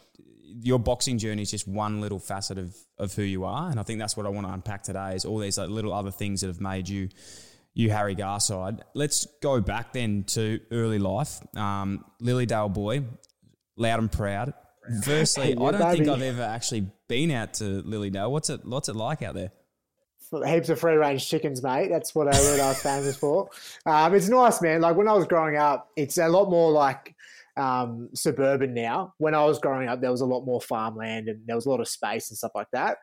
your 0.45 0.79
boxing 0.79 1.19
journey 1.19 1.43
is 1.43 1.51
just 1.51 1.69
one 1.69 2.01
little 2.01 2.19
facet 2.19 2.59
of 2.59 2.77
of 2.99 3.15
who 3.15 3.23
you 3.23 3.45
are, 3.45 3.71
and 3.71 3.79
I 3.79 3.83
think 3.83 3.99
that's 3.99 4.17
what 4.17 4.27
I 4.27 4.31
want 4.31 4.47
to 4.47 4.53
unpack 4.53 4.83
today 4.83 5.15
is 5.15 5.25
all 5.25 5.39
these 5.39 5.59
like 5.59 5.71
little 5.71 5.93
other 5.93 6.11
things 6.11 6.41
that 6.41 6.49
have 6.49 6.61
made 6.61 6.89
you 6.89 7.09
you 7.75 7.91
Harry 7.91 8.15
Garside. 8.15 8.81
Let's 8.95 9.27
go 9.43 9.61
back 9.61 9.93
then 9.93 10.25
to 10.29 10.61
early 10.71 10.99
life. 10.99 11.41
Um, 11.57 12.05
Lilydale 12.21 12.73
boy, 12.73 13.05
loud 13.77 13.99
and 14.01 14.13
proud. 14.13 14.55
Firstly, 15.05 15.55
yeah, 15.59 15.63
I 15.63 15.71
don't 15.71 15.81
baby. 15.81 15.97
think 16.05 16.09
I've 16.09 16.23
ever 16.23 16.43
actually 16.43 16.91
been 17.09 17.31
out 17.31 17.55
to 17.55 17.83
Lilydale. 17.83 18.31
What's 18.31 18.51
it? 18.51 18.65
What's 18.65 18.89
it 18.89 18.97
like 18.97 19.23
out 19.23 19.35
there? 19.35 19.53
Heaps 20.47 20.71
of 20.71 20.81
free 20.81 20.95
range 20.95 21.29
chickens, 21.29 21.63
mate. 21.63 21.89
That's 21.91 22.15
what 22.15 22.27
I 22.27 22.35
heard 22.35 22.59
I 22.59 22.69
was 22.69 22.83
famous 22.83 23.17
for. 23.17 23.51
Um, 23.87 24.15
it's 24.15 24.29
nice, 24.29 24.63
man. 24.63 24.81
Like 24.81 24.97
when 24.97 25.09
I 25.09 25.13
was 25.13 25.27
growing 25.27 25.57
up, 25.57 25.91
it's 25.97 26.17
a 26.17 26.29
lot 26.29 26.49
more 26.49 26.71
like 26.71 27.12
um, 27.57 28.09
suburban 28.15 28.73
now. 28.75 29.15
When 29.19 29.35
I 29.35 29.45
was 29.45 29.59
growing 29.59 29.89
up, 29.89 30.01
there 30.01 30.11
was 30.11 30.21
a 30.21 30.27
lot 30.27 30.45
more 30.45 30.61
farmland 30.61 31.29
and 31.29 31.41
there 31.47 31.57
was 31.57 31.67
a 31.67 31.71
lot 31.71 31.81
of 31.81 31.89
space 31.89 32.31
and 32.31 32.39
stuff 32.39 32.53
like 32.55 32.69
that. 32.73 32.99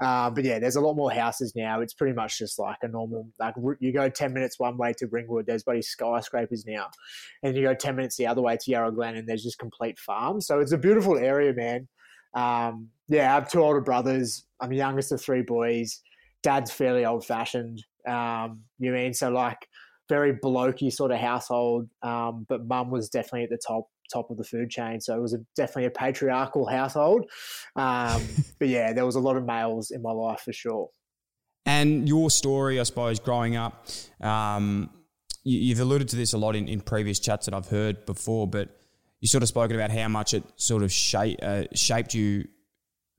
Uh, 0.00 0.30
but 0.30 0.44
yeah, 0.44 0.58
there's 0.58 0.76
a 0.76 0.80
lot 0.80 0.94
more 0.94 1.10
houses 1.10 1.54
now. 1.56 1.80
It's 1.80 1.94
pretty 1.94 2.14
much 2.14 2.38
just 2.38 2.58
like 2.58 2.78
a 2.82 2.88
normal, 2.88 3.28
like 3.38 3.54
you 3.80 3.92
go 3.92 4.08
10 4.08 4.32
minutes 4.32 4.58
one 4.58 4.76
way 4.76 4.92
to 4.98 5.06
Ringwood, 5.06 5.46
there's 5.46 5.64
bloody 5.64 5.82
skyscrapers 5.82 6.64
now. 6.66 6.88
And 7.42 7.56
you 7.56 7.62
go 7.62 7.74
10 7.74 7.96
minutes 7.96 8.16
the 8.16 8.26
other 8.26 8.42
way 8.42 8.56
to 8.56 8.70
Yarra 8.70 8.92
Glen 8.92 9.16
and 9.16 9.28
there's 9.28 9.42
just 9.42 9.58
complete 9.58 9.98
farms. 9.98 10.46
So 10.46 10.60
it's 10.60 10.72
a 10.72 10.78
beautiful 10.78 11.16
area, 11.16 11.54
man. 11.54 11.88
Um, 12.34 12.88
yeah, 13.08 13.30
I 13.30 13.34
have 13.34 13.50
two 13.50 13.62
older 13.62 13.80
brothers. 13.80 14.44
I'm 14.60 14.72
youngest 14.72 15.12
of 15.12 15.20
three 15.20 15.42
boys. 15.42 16.00
Dad's 16.42 16.70
fairly 16.70 17.04
old 17.04 17.24
fashioned. 17.24 17.82
Um, 18.06 18.64
you 18.78 18.92
mean 18.92 19.14
so 19.14 19.30
like 19.30 19.66
very 20.08 20.34
blokey 20.34 20.92
sort 20.92 21.10
of 21.10 21.18
household, 21.18 21.88
um, 22.02 22.44
but 22.48 22.66
mum 22.66 22.90
was 22.90 23.08
definitely 23.08 23.44
at 23.44 23.50
the 23.50 23.60
top 23.66 23.86
top 24.12 24.30
of 24.30 24.36
the 24.36 24.44
food 24.44 24.70
chain. 24.70 25.00
So 25.00 25.16
it 25.16 25.20
was 25.20 25.34
a, 25.34 25.38
definitely 25.56 25.86
a 25.86 25.90
patriarchal 25.90 26.66
household. 26.66 27.30
Um, 27.76 28.22
but 28.58 28.68
yeah, 28.68 28.92
there 28.92 29.06
was 29.06 29.14
a 29.14 29.20
lot 29.20 29.36
of 29.36 29.44
males 29.44 29.90
in 29.90 30.02
my 30.02 30.12
life 30.12 30.40
for 30.40 30.52
sure. 30.52 30.90
And 31.66 32.08
your 32.08 32.30
story, 32.30 32.78
I 32.78 32.82
suppose, 32.82 33.18
growing 33.18 33.56
up, 33.56 33.86
um, 34.20 34.90
you, 35.44 35.74
have 35.74 35.80
alluded 35.80 36.08
to 36.08 36.16
this 36.16 36.32
a 36.34 36.38
lot 36.38 36.56
in, 36.56 36.68
in 36.68 36.80
previous 36.80 37.18
chats 37.18 37.46
that 37.46 37.54
I've 37.54 37.68
heard 37.68 38.04
before, 38.06 38.46
but 38.46 38.68
you 39.20 39.28
sort 39.28 39.42
of 39.42 39.48
spoken 39.48 39.74
about 39.76 39.90
how 39.90 40.08
much 40.08 40.34
it 40.34 40.44
sort 40.56 40.82
of 40.82 40.92
shape, 40.92 41.38
uh, 41.42 41.64
shaped 41.74 42.12
you 42.12 42.46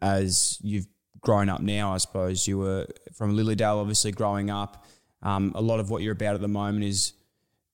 as 0.01 0.60
you've 0.62 0.86
grown 1.22 1.50
up 1.50 1.62
now, 1.62 1.94
I 1.94 1.98
suppose. 1.98 2.48
You 2.48 2.60
were 2.60 2.88
from 3.15 3.36
Lilydale, 3.36 3.82
obviously, 3.82 4.12
growing 4.12 4.51
up. 4.51 4.86
Um, 5.24 5.51
a 5.56 5.62
lot 5.62 5.80
of 5.80 5.89
what 5.89 6.04
you're 6.04 6.13
about 6.13 6.36
at 6.36 6.42
the 6.42 6.48
moment 6.48 6.86
is 6.86 7.13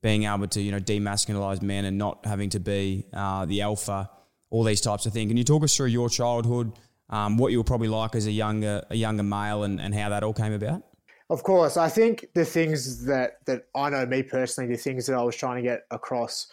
being 0.01 0.23
able 0.23 0.47
to 0.47 0.61
you 0.61 0.71
know 0.71 0.79
demasculinize 0.79 1.61
men 1.61 1.85
and 1.85 1.97
not 1.97 2.25
having 2.25 2.49
to 2.49 2.59
be 2.59 3.05
uh, 3.13 3.45
the 3.45 3.61
alpha, 3.61 4.09
all 4.49 4.63
these 4.63 4.81
types 4.81 5.05
of 5.05 5.13
things. 5.13 5.29
Can 5.29 5.37
you 5.37 5.43
talk 5.43 5.63
us 5.63 5.75
through 5.75 5.87
your 5.87 6.09
childhood, 6.09 6.73
um, 7.09 7.37
what 7.37 7.51
you 7.51 7.59
were 7.59 7.63
probably 7.63 7.87
like 7.87 8.15
as 8.15 8.27
a 8.27 8.31
younger 8.31 8.83
a 8.89 8.95
younger 8.95 9.23
male, 9.23 9.63
and, 9.63 9.79
and 9.79 9.93
how 9.93 10.09
that 10.09 10.23
all 10.23 10.33
came 10.33 10.53
about? 10.53 10.83
Of 11.29 11.43
course, 11.43 11.77
I 11.77 11.87
think 11.87 12.25
the 12.33 12.45
things 12.45 13.05
that 13.05 13.45
that 13.45 13.63
I 13.75 13.89
know 13.89 14.05
me 14.05 14.23
personally, 14.23 14.73
the 14.73 14.81
things 14.81 15.05
that 15.05 15.15
I 15.15 15.23
was 15.23 15.35
trying 15.35 15.57
to 15.57 15.69
get 15.69 15.81
across 15.91 16.47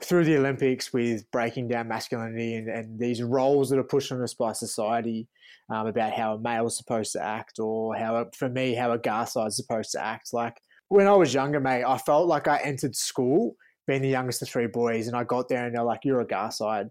through 0.00 0.24
the 0.24 0.36
Olympics 0.38 0.92
with 0.92 1.30
breaking 1.30 1.68
down 1.68 1.88
masculinity 1.88 2.54
and, 2.54 2.68
and 2.68 2.98
these 2.98 3.22
roles 3.22 3.68
that 3.68 3.78
are 3.78 3.84
pushed 3.84 4.10
on 4.10 4.22
us 4.22 4.32
by 4.32 4.52
society 4.52 5.28
um, 5.68 5.86
about 5.86 6.12
how 6.12 6.34
a 6.34 6.38
male 6.38 6.66
is 6.66 6.76
supposed 6.76 7.12
to 7.12 7.22
act, 7.22 7.58
or 7.58 7.94
how, 7.94 8.26
for 8.36 8.48
me, 8.48 8.74
how 8.74 8.92
a 8.92 8.98
Garside 8.98 9.48
is 9.48 9.56
supposed 9.56 9.92
to 9.92 10.04
act. 10.04 10.32
Like 10.32 10.56
when 10.92 11.06
I 11.06 11.14
was 11.14 11.32
younger, 11.32 11.58
mate, 11.58 11.84
I 11.84 11.96
felt 11.96 12.28
like 12.28 12.46
I 12.48 12.58
entered 12.58 12.94
school 12.94 13.56
being 13.86 14.02
the 14.02 14.08
youngest 14.08 14.42
of 14.42 14.48
three 14.48 14.66
boys, 14.66 15.08
and 15.08 15.16
I 15.16 15.24
got 15.24 15.48
there 15.48 15.64
and 15.64 15.74
they're 15.74 15.82
like, 15.82 16.04
"You're 16.04 16.20
a 16.20 16.26
Garside," 16.26 16.90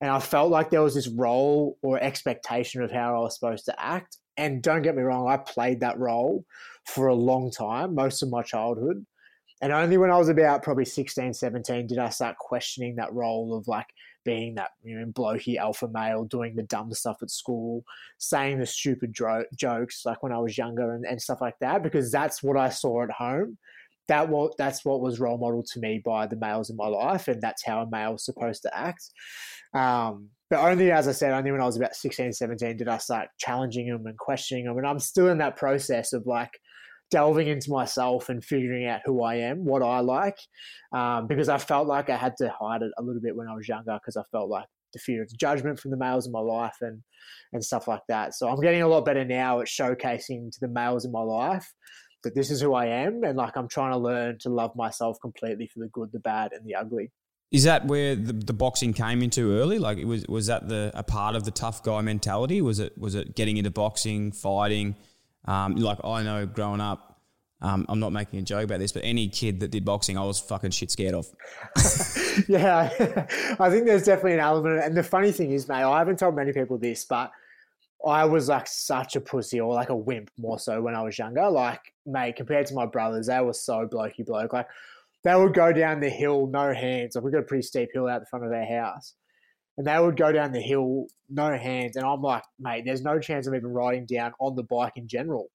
and 0.00 0.10
I 0.10 0.20
felt 0.20 0.50
like 0.50 0.70
there 0.70 0.82
was 0.82 0.94
this 0.94 1.08
role 1.08 1.76
or 1.82 2.00
expectation 2.00 2.82
of 2.82 2.90
how 2.90 3.14
I 3.14 3.18
was 3.20 3.34
supposed 3.34 3.66
to 3.66 3.74
act. 3.78 4.16
And 4.38 4.62
don't 4.62 4.80
get 4.80 4.96
me 4.96 5.02
wrong, 5.02 5.28
I 5.28 5.36
played 5.36 5.80
that 5.80 5.98
role 5.98 6.46
for 6.86 7.08
a 7.08 7.14
long 7.14 7.50
time, 7.50 7.94
most 7.94 8.22
of 8.22 8.30
my 8.30 8.42
childhood. 8.42 9.04
And 9.60 9.70
only 9.70 9.98
when 9.98 10.10
I 10.10 10.18
was 10.18 10.30
about 10.30 10.62
probably 10.62 10.86
16, 10.86 11.34
17 11.34 11.86
did 11.86 11.98
I 11.98 12.08
start 12.08 12.38
questioning 12.38 12.96
that 12.96 13.12
role 13.12 13.54
of 13.54 13.68
like 13.68 13.86
being 14.24 14.54
that 14.56 14.70
you 14.82 14.98
know 14.98 15.06
blokey 15.06 15.56
alpha 15.56 15.88
male, 15.88 16.24
doing 16.24 16.54
the 16.54 16.62
dumb 16.64 16.92
stuff 16.92 17.18
at 17.22 17.30
school, 17.30 17.84
saying 18.18 18.58
the 18.58 18.66
stupid 18.66 19.12
dro- 19.12 19.44
jokes 19.56 20.02
like 20.04 20.22
when 20.22 20.32
I 20.32 20.38
was 20.38 20.58
younger 20.58 20.94
and, 20.94 21.04
and 21.04 21.20
stuff 21.20 21.40
like 21.40 21.58
that, 21.60 21.82
because 21.82 22.10
that's 22.10 22.42
what 22.42 22.56
I 22.56 22.68
saw 22.68 23.02
at 23.02 23.10
home. 23.10 23.58
That 24.08 24.28
what 24.28 24.56
that's 24.58 24.84
what 24.84 25.00
was 25.00 25.20
role 25.20 25.38
modeled 25.38 25.66
to 25.72 25.80
me 25.80 26.02
by 26.04 26.26
the 26.26 26.36
males 26.36 26.70
in 26.70 26.76
my 26.76 26.88
life, 26.88 27.28
and 27.28 27.40
that's 27.40 27.64
how 27.64 27.82
a 27.82 27.90
male 27.90 28.14
is 28.14 28.24
supposed 28.24 28.62
to 28.62 28.76
act. 28.76 29.10
Um, 29.74 30.28
but 30.50 30.60
only, 30.60 30.90
as 30.90 31.08
I 31.08 31.12
said, 31.12 31.32
only 31.32 31.50
when 31.50 31.62
I 31.62 31.64
was 31.64 31.78
about 31.78 31.94
16, 31.96 32.34
17 32.34 32.76
did 32.76 32.86
I 32.86 32.98
start 32.98 33.28
challenging 33.38 33.88
them 33.88 34.06
and 34.06 34.18
questioning 34.18 34.66
them. 34.66 34.76
And 34.76 34.86
I'm 34.86 34.98
still 34.98 35.28
in 35.28 35.38
that 35.38 35.56
process 35.56 36.12
of 36.12 36.26
like 36.26 36.50
delving 37.12 37.46
into 37.46 37.70
myself 37.70 38.30
and 38.30 38.42
figuring 38.42 38.86
out 38.86 39.02
who 39.04 39.22
I 39.22 39.36
am, 39.36 39.64
what 39.64 39.82
I 39.82 40.00
like, 40.00 40.38
um, 40.92 41.28
because 41.28 41.48
I 41.48 41.58
felt 41.58 41.86
like 41.86 42.10
I 42.10 42.16
had 42.16 42.36
to 42.38 42.48
hide 42.48 42.82
it 42.82 42.90
a 42.98 43.02
little 43.02 43.20
bit 43.20 43.36
when 43.36 43.46
I 43.46 43.54
was 43.54 43.68
younger 43.68 43.96
because 44.00 44.16
I 44.16 44.22
felt 44.32 44.48
like 44.48 44.66
the 44.94 44.98
fear 44.98 45.22
of 45.22 45.28
judgment 45.38 45.78
from 45.78 45.90
the 45.90 45.96
males 45.96 46.26
in 46.26 46.32
my 46.32 46.40
life 46.40 46.76
and 46.80 47.02
and 47.52 47.62
stuff 47.62 47.86
like 47.86 48.00
that. 48.08 48.34
So 48.34 48.48
I'm 48.48 48.60
getting 48.60 48.82
a 48.82 48.88
lot 48.88 49.04
better 49.04 49.24
now 49.24 49.60
at 49.60 49.68
showcasing 49.68 50.50
to 50.50 50.58
the 50.60 50.68
males 50.68 51.04
in 51.04 51.12
my 51.12 51.20
life 51.20 51.70
that 52.24 52.34
this 52.34 52.50
is 52.50 52.60
who 52.60 52.74
I 52.74 52.86
am 52.86 53.22
and 53.24 53.36
like 53.36 53.56
I'm 53.56 53.68
trying 53.68 53.92
to 53.92 53.98
learn 53.98 54.38
to 54.40 54.48
love 54.48 54.74
myself 54.74 55.18
completely 55.20 55.68
for 55.72 55.80
the 55.80 55.88
good, 55.92 56.10
the 56.12 56.20
bad, 56.20 56.52
and 56.52 56.66
the 56.66 56.74
ugly. 56.74 57.10
Is 57.50 57.64
that 57.64 57.86
where 57.86 58.16
the, 58.16 58.32
the 58.32 58.54
boxing 58.54 58.94
came 58.94 59.22
into 59.22 59.52
early? 59.58 59.78
Like, 59.78 59.98
it 59.98 60.06
was 60.06 60.26
was 60.26 60.46
that 60.46 60.68
the 60.68 60.90
a 60.94 61.02
part 61.02 61.36
of 61.36 61.44
the 61.44 61.50
tough 61.50 61.82
guy 61.82 62.00
mentality? 62.00 62.62
Was 62.62 62.78
it 62.78 62.96
was 62.96 63.14
it 63.14 63.36
getting 63.36 63.58
into 63.58 63.70
boxing, 63.70 64.32
fighting? 64.32 64.96
Um, 65.46 65.76
like 65.76 65.98
I 66.04 66.22
know, 66.22 66.46
growing 66.46 66.80
up, 66.80 67.20
um, 67.62 67.86
I'm 67.88 68.00
not 68.00 68.12
making 68.12 68.40
a 68.40 68.42
joke 68.42 68.64
about 68.64 68.80
this, 68.80 68.90
but 68.90 69.04
any 69.04 69.28
kid 69.28 69.60
that 69.60 69.70
did 69.70 69.84
boxing, 69.84 70.18
I 70.18 70.24
was 70.24 70.40
fucking 70.40 70.72
shit 70.72 70.90
scared 70.90 71.14
of. 71.14 71.26
yeah, 72.48 72.90
I 73.60 73.70
think 73.70 73.86
there's 73.86 74.04
definitely 74.04 74.34
an 74.34 74.40
element. 74.40 74.82
And 74.84 74.96
the 74.96 75.02
funny 75.02 75.30
thing 75.30 75.52
is, 75.52 75.68
mate, 75.68 75.82
I 75.82 75.98
haven't 75.98 76.18
told 76.18 76.34
many 76.34 76.52
people 76.52 76.76
this, 76.76 77.04
but 77.04 77.30
I 78.04 78.24
was 78.24 78.48
like 78.48 78.66
such 78.66 79.14
a 79.14 79.20
pussy 79.20 79.60
or 79.60 79.72
like 79.72 79.90
a 79.90 79.96
wimp 79.96 80.30
more 80.36 80.58
so 80.58 80.82
when 80.82 80.96
I 80.96 81.02
was 81.02 81.16
younger. 81.16 81.48
Like, 81.48 81.80
mate, 82.04 82.34
compared 82.34 82.66
to 82.66 82.74
my 82.74 82.84
brothers, 82.86 83.28
they 83.28 83.40
were 83.40 83.52
so 83.52 83.86
blokey 83.86 84.26
bloke. 84.26 84.52
Like, 84.52 84.66
they 85.22 85.36
would 85.36 85.54
go 85.54 85.72
down 85.72 86.00
the 86.00 86.10
hill, 86.10 86.48
no 86.48 86.74
hands. 86.74 87.14
Like 87.14 87.24
we 87.24 87.30
got 87.30 87.38
a 87.38 87.42
pretty 87.42 87.62
steep 87.62 87.90
hill 87.92 88.08
out 88.08 88.20
the 88.20 88.26
front 88.26 88.44
of 88.44 88.50
our 88.50 88.64
house. 88.64 89.14
And 89.78 89.86
they 89.86 89.98
would 89.98 90.16
go 90.16 90.32
down 90.32 90.52
the 90.52 90.60
hill, 90.60 91.06
no 91.30 91.56
hands. 91.56 91.96
And 91.96 92.04
I'm 92.04 92.20
like, 92.20 92.42
mate, 92.58 92.84
there's 92.84 93.02
no 93.02 93.18
chance 93.18 93.46
of 93.46 93.54
even 93.54 93.72
riding 93.72 94.04
down 94.04 94.32
on 94.38 94.54
the 94.54 94.64
bike 94.64 94.92
in 94.96 95.08
general. 95.08 95.48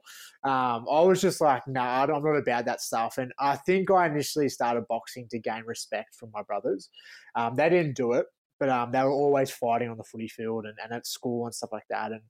Um, 0.43 0.85
I 0.91 1.01
was 1.01 1.21
just 1.21 1.39
like, 1.39 1.67
nah, 1.67 2.03
I'm 2.03 2.23
not 2.23 2.35
about 2.35 2.65
that 2.65 2.81
stuff. 2.81 3.17
And 3.17 3.31
I 3.39 3.55
think 3.57 3.91
I 3.91 4.07
initially 4.07 4.49
started 4.49 4.87
boxing 4.87 5.27
to 5.29 5.39
gain 5.39 5.63
respect 5.65 6.15
from 6.15 6.31
my 6.33 6.41
brothers. 6.41 6.89
Um, 7.35 7.55
they 7.55 7.69
didn't 7.69 7.95
do 7.95 8.13
it 8.13 8.25
but 8.59 8.69
um, 8.69 8.91
they 8.91 9.03
were 9.03 9.11
always 9.11 9.51
fighting 9.51 9.89
on 9.89 9.97
the 9.97 10.03
footy 10.03 10.27
field 10.27 10.65
and, 10.65 10.75
and 10.83 10.91
at 10.91 11.05
school 11.05 11.45
and 11.45 11.53
stuff 11.53 11.71
like 11.71 11.87
that. 11.89 12.11
And 12.11 12.21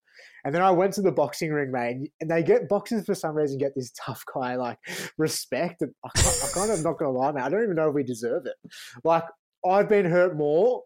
and 0.44 0.53
then 0.53 0.62
I 0.62 0.72
went 0.72 0.94
to 0.94 1.01
the 1.01 1.12
boxing 1.12 1.51
ring, 1.51 1.72
mate, 1.72 2.12
and 2.20 2.29
they 2.29 2.44
get 2.44 2.67
boxers 2.67 3.06
for 3.06 3.15
some 3.15 3.36
reason 3.36 3.58
get 3.58 3.75
this 3.75 3.91
tough 4.06 4.24
guy 4.34 4.56
like 4.56 4.77
respect. 5.17 5.82
And 5.82 5.94
I, 6.03 6.10
I 6.20 6.48
kind 6.53 6.72
of 6.72 6.84
not 6.84 6.98
gonna 6.98 7.12
lie, 7.12 7.32
man, 7.32 7.44
I 7.44 7.50
don't 7.50 7.63
even 7.63 7.75
know 7.75 7.89
if 7.89 7.96
we 7.96 8.03
deserve 8.03 8.46
it. 8.46 8.56
Like 9.03 9.24
I've 9.65 9.89
been 9.89 10.06
hurt 10.06 10.36
more 10.36 10.84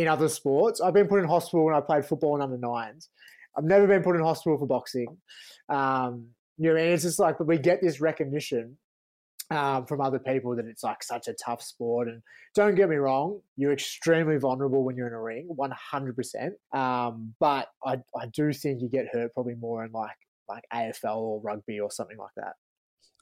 in 0.00 0.08
other 0.08 0.28
sports. 0.28 0.80
I've 0.80 0.94
been 0.94 1.08
put 1.08 1.20
in 1.20 1.26
hospital 1.26 1.64
when 1.64 1.74
I 1.74 1.80
played 1.80 2.04
football 2.04 2.36
in 2.36 2.42
under 2.42 2.58
nines. 2.58 3.08
I've 3.56 3.64
never 3.64 3.86
been 3.86 4.02
put 4.02 4.16
in 4.16 4.22
hospital 4.22 4.58
for 4.58 4.66
boxing. 4.66 5.16
Um, 5.68 6.28
you 6.58 6.70
know, 6.70 6.76
and 6.76 6.90
it's 6.90 7.02
just 7.02 7.18
like, 7.18 7.38
but 7.38 7.46
we 7.46 7.58
get 7.58 7.80
this 7.80 8.00
recognition 8.00 8.76
um, 9.50 9.86
from 9.86 10.00
other 10.00 10.18
people 10.18 10.54
that 10.56 10.66
it's 10.66 10.84
like 10.84 11.02
such 11.02 11.28
a 11.28 11.34
tough 11.34 11.62
sport. 11.62 12.08
And 12.08 12.22
don't 12.54 12.74
get 12.74 12.88
me 12.88 12.96
wrong, 12.96 13.40
you're 13.56 13.72
extremely 13.72 14.36
vulnerable 14.36 14.84
when 14.84 14.96
you're 14.96 15.08
in 15.08 15.14
a 15.14 15.20
ring, 15.20 15.48
100%. 15.58 16.50
Um, 16.72 17.34
but 17.40 17.68
I, 17.84 17.98
I 18.16 18.26
do 18.32 18.52
think 18.52 18.80
you 18.80 18.88
get 18.88 19.08
hurt 19.12 19.34
probably 19.34 19.54
more 19.54 19.84
in 19.84 19.92
like 19.92 20.16
like 20.48 20.64
AFL 20.74 21.16
or 21.16 21.40
rugby 21.40 21.78
or 21.78 21.92
something 21.92 22.18
like 22.18 22.32
that. 22.36 22.54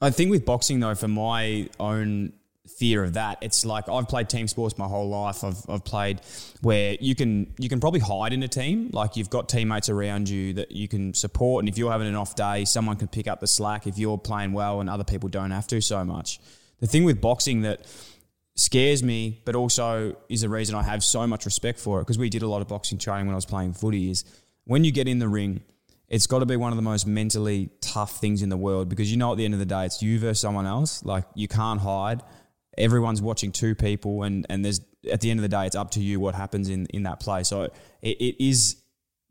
I 0.01 0.09
think 0.09 0.31
with 0.31 0.45
boxing 0.45 0.79
though, 0.79 0.95
for 0.95 1.07
my 1.07 1.69
own 1.79 2.33
fear 2.67 3.03
of 3.03 3.13
that. 3.13 3.37
It's 3.41 3.65
like 3.65 3.89
I've 3.89 4.07
played 4.07 4.29
team 4.29 4.47
sports 4.47 4.77
my 4.77 4.87
whole 4.87 5.09
life. 5.09 5.43
I've, 5.43 5.57
I've 5.69 5.83
played 5.83 6.21
where 6.61 6.95
you 6.99 7.15
can 7.15 7.53
you 7.57 7.69
can 7.69 7.79
probably 7.79 7.99
hide 7.99 8.33
in 8.33 8.43
a 8.43 8.47
team. 8.47 8.89
Like 8.93 9.15
you've 9.15 9.29
got 9.29 9.49
teammates 9.49 9.89
around 9.89 10.29
you 10.29 10.53
that 10.53 10.71
you 10.71 10.87
can 10.87 11.13
support, 11.13 11.63
and 11.63 11.69
if 11.69 11.77
you're 11.77 11.91
having 11.91 12.07
an 12.07 12.15
off 12.15 12.35
day, 12.35 12.65
someone 12.65 12.97
can 12.97 13.07
pick 13.07 13.27
up 13.27 13.39
the 13.39 13.47
slack 13.47 13.87
if 13.87 13.97
you're 13.97 14.17
playing 14.17 14.53
well 14.53 14.81
and 14.81 14.89
other 14.89 15.03
people 15.03 15.29
don't 15.29 15.51
have 15.51 15.67
to 15.67 15.81
so 15.81 16.03
much. 16.03 16.39
The 16.79 16.87
thing 16.87 17.03
with 17.03 17.19
boxing 17.19 17.61
that 17.61 17.85
scares 18.55 19.03
me, 19.03 19.41
but 19.45 19.55
also 19.55 20.15
is 20.27 20.41
the 20.41 20.49
reason 20.49 20.75
I 20.75 20.83
have 20.83 21.03
so 21.03 21.25
much 21.27 21.45
respect 21.45 21.79
for 21.79 21.99
it 21.99 22.03
because 22.03 22.17
we 22.17 22.29
did 22.29 22.41
a 22.41 22.47
lot 22.47 22.61
of 22.61 22.67
boxing 22.67 22.97
training 22.97 23.25
when 23.25 23.33
I 23.33 23.37
was 23.37 23.45
playing 23.45 23.73
footy. 23.73 24.09
Is 24.11 24.25
when 24.65 24.83
you 24.83 24.91
get 24.91 25.07
in 25.07 25.19
the 25.19 25.29
ring. 25.29 25.61
It's 26.07 26.25
got 26.25 26.39
to 26.39 26.47
be 26.47 26.55
one 26.55 26.71
of 26.71 26.75
the 26.75 26.81
most 26.81 27.05
mentally 27.05 27.69
tough 27.81 28.19
things 28.19 28.41
in 28.41 28.49
the 28.49 28.57
world 28.57 28.89
because 28.89 29.11
you 29.11 29.17
know 29.17 29.31
at 29.31 29.37
the 29.37 29.45
end 29.45 29.53
of 29.53 29.59
the 29.59 29.65
day 29.67 29.85
it's 29.85 30.01
you 30.01 30.17
versus 30.17 30.39
someone 30.39 30.65
else. 30.65 31.05
Like 31.05 31.23
you 31.35 31.47
can't 31.47 31.79
hide 31.79 32.23
everyone's 32.79 33.21
watching 33.21 33.51
two 33.51 33.75
people, 33.75 34.23
and 34.23 34.45
and 34.49 34.63
there's 34.63 34.81
at 35.11 35.21
the 35.21 35.29
end 35.29 35.39
of 35.39 35.41
the 35.43 35.49
day, 35.49 35.65
it's 35.65 35.75
up 35.75 35.91
to 35.91 36.01
you 36.01 36.19
what 36.19 36.35
happens 36.35 36.69
in 36.69 36.85
in 36.87 37.03
that 37.03 37.19
play. 37.19 37.43
So 37.43 37.63
it, 38.01 38.17
it 38.19 38.43
is 38.43 38.81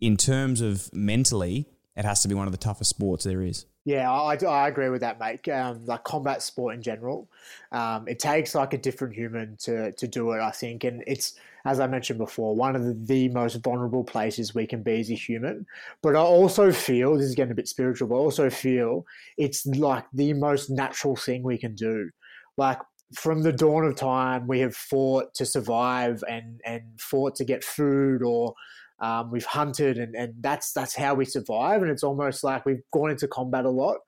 in 0.00 0.16
terms 0.16 0.60
of 0.60 0.92
mentally, 0.92 1.66
it 1.96 2.04
has 2.04 2.22
to 2.22 2.28
be 2.28 2.34
one 2.34 2.46
of 2.46 2.52
the 2.52 2.58
toughest 2.58 2.90
sports 2.90 3.24
there 3.24 3.42
is. 3.42 3.66
Yeah, 3.84 4.10
I, 4.12 4.36
I 4.44 4.68
agree 4.68 4.90
with 4.90 5.00
that, 5.00 5.18
mate. 5.18 5.48
Um, 5.48 5.86
like 5.86 6.04
combat 6.04 6.42
sport 6.42 6.74
in 6.74 6.82
general, 6.82 7.28
um, 7.72 8.06
it 8.06 8.18
takes 8.18 8.54
like 8.54 8.74
a 8.74 8.78
different 8.78 9.14
human 9.14 9.56
to 9.60 9.92
to 9.92 10.06
do 10.06 10.32
it. 10.32 10.40
I 10.40 10.50
think, 10.50 10.84
and 10.84 11.02
it's 11.06 11.34
as 11.64 11.80
I 11.80 11.86
mentioned 11.86 12.18
before, 12.18 12.54
one 12.54 12.76
of 12.76 12.84
the, 12.84 12.92
the 12.92 13.28
most 13.30 13.54
vulnerable 13.64 14.04
places 14.04 14.54
we 14.54 14.66
can 14.66 14.82
be 14.82 15.00
as 15.00 15.10
a 15.10 15.14
human. 15.14 15.66
But 16.02 16.16
I 16.16 16.20
also 16.20 16.70
feel 16.70 17.16
this 17.16 17.26
is 17.26 17.34
getting 17.34 17.52
a 17.52 17.56
bit 17.56 17.68
spiritual, 17.68 18.08
but 18.08 18.16
I 18.16 18.18
also 18.18 18.50
feel 18.50 19.06
it's 19.36 19.66
like 19.66 20.04
the 20.12 20.34
most 20.34 20.70
natural 20.70 21.16
thing 21.16 21.42
we 21.42 21.58
can 21.58 21.74
do. 21.74 22.10
Like 22.56 22.78
from 23.14 23.42
the 23.42 23.52
dawn 23.52 23.84
of 23.84 23.96
time, 23.96 24.46
we 24.46 24.60
have 24.60 24.76
fought 24.76 25.34
to 25.34 25.46
survive 25.46 26.22
and, 26.28 26.60
and 26.64 26.82
fought 27.00 27.34
to 27.36 27.44
get 27.44 27.64
food, 27.64 28.22
or 28.22 28.54
um, 29.00 29.30
we've 29.30 29.44
hunted, 29.44 29.98
and, 29.98 30.14
and 30.14 30.34
that's 30.40 30.72
that's 30.72 30.94
how 30.94 31.14
we 31.14 31.24
survive. 31.24 31.82
And 31.82 31.90
it's 31.90 32.02
almost 32.02 32.44
like 32.44 32.66
we've 32.66 32.82
gone 32.92 33.10
into 33.10 33.28
combat 33.28 33.64
a 33.64 33.70
lot. 33.70 33.98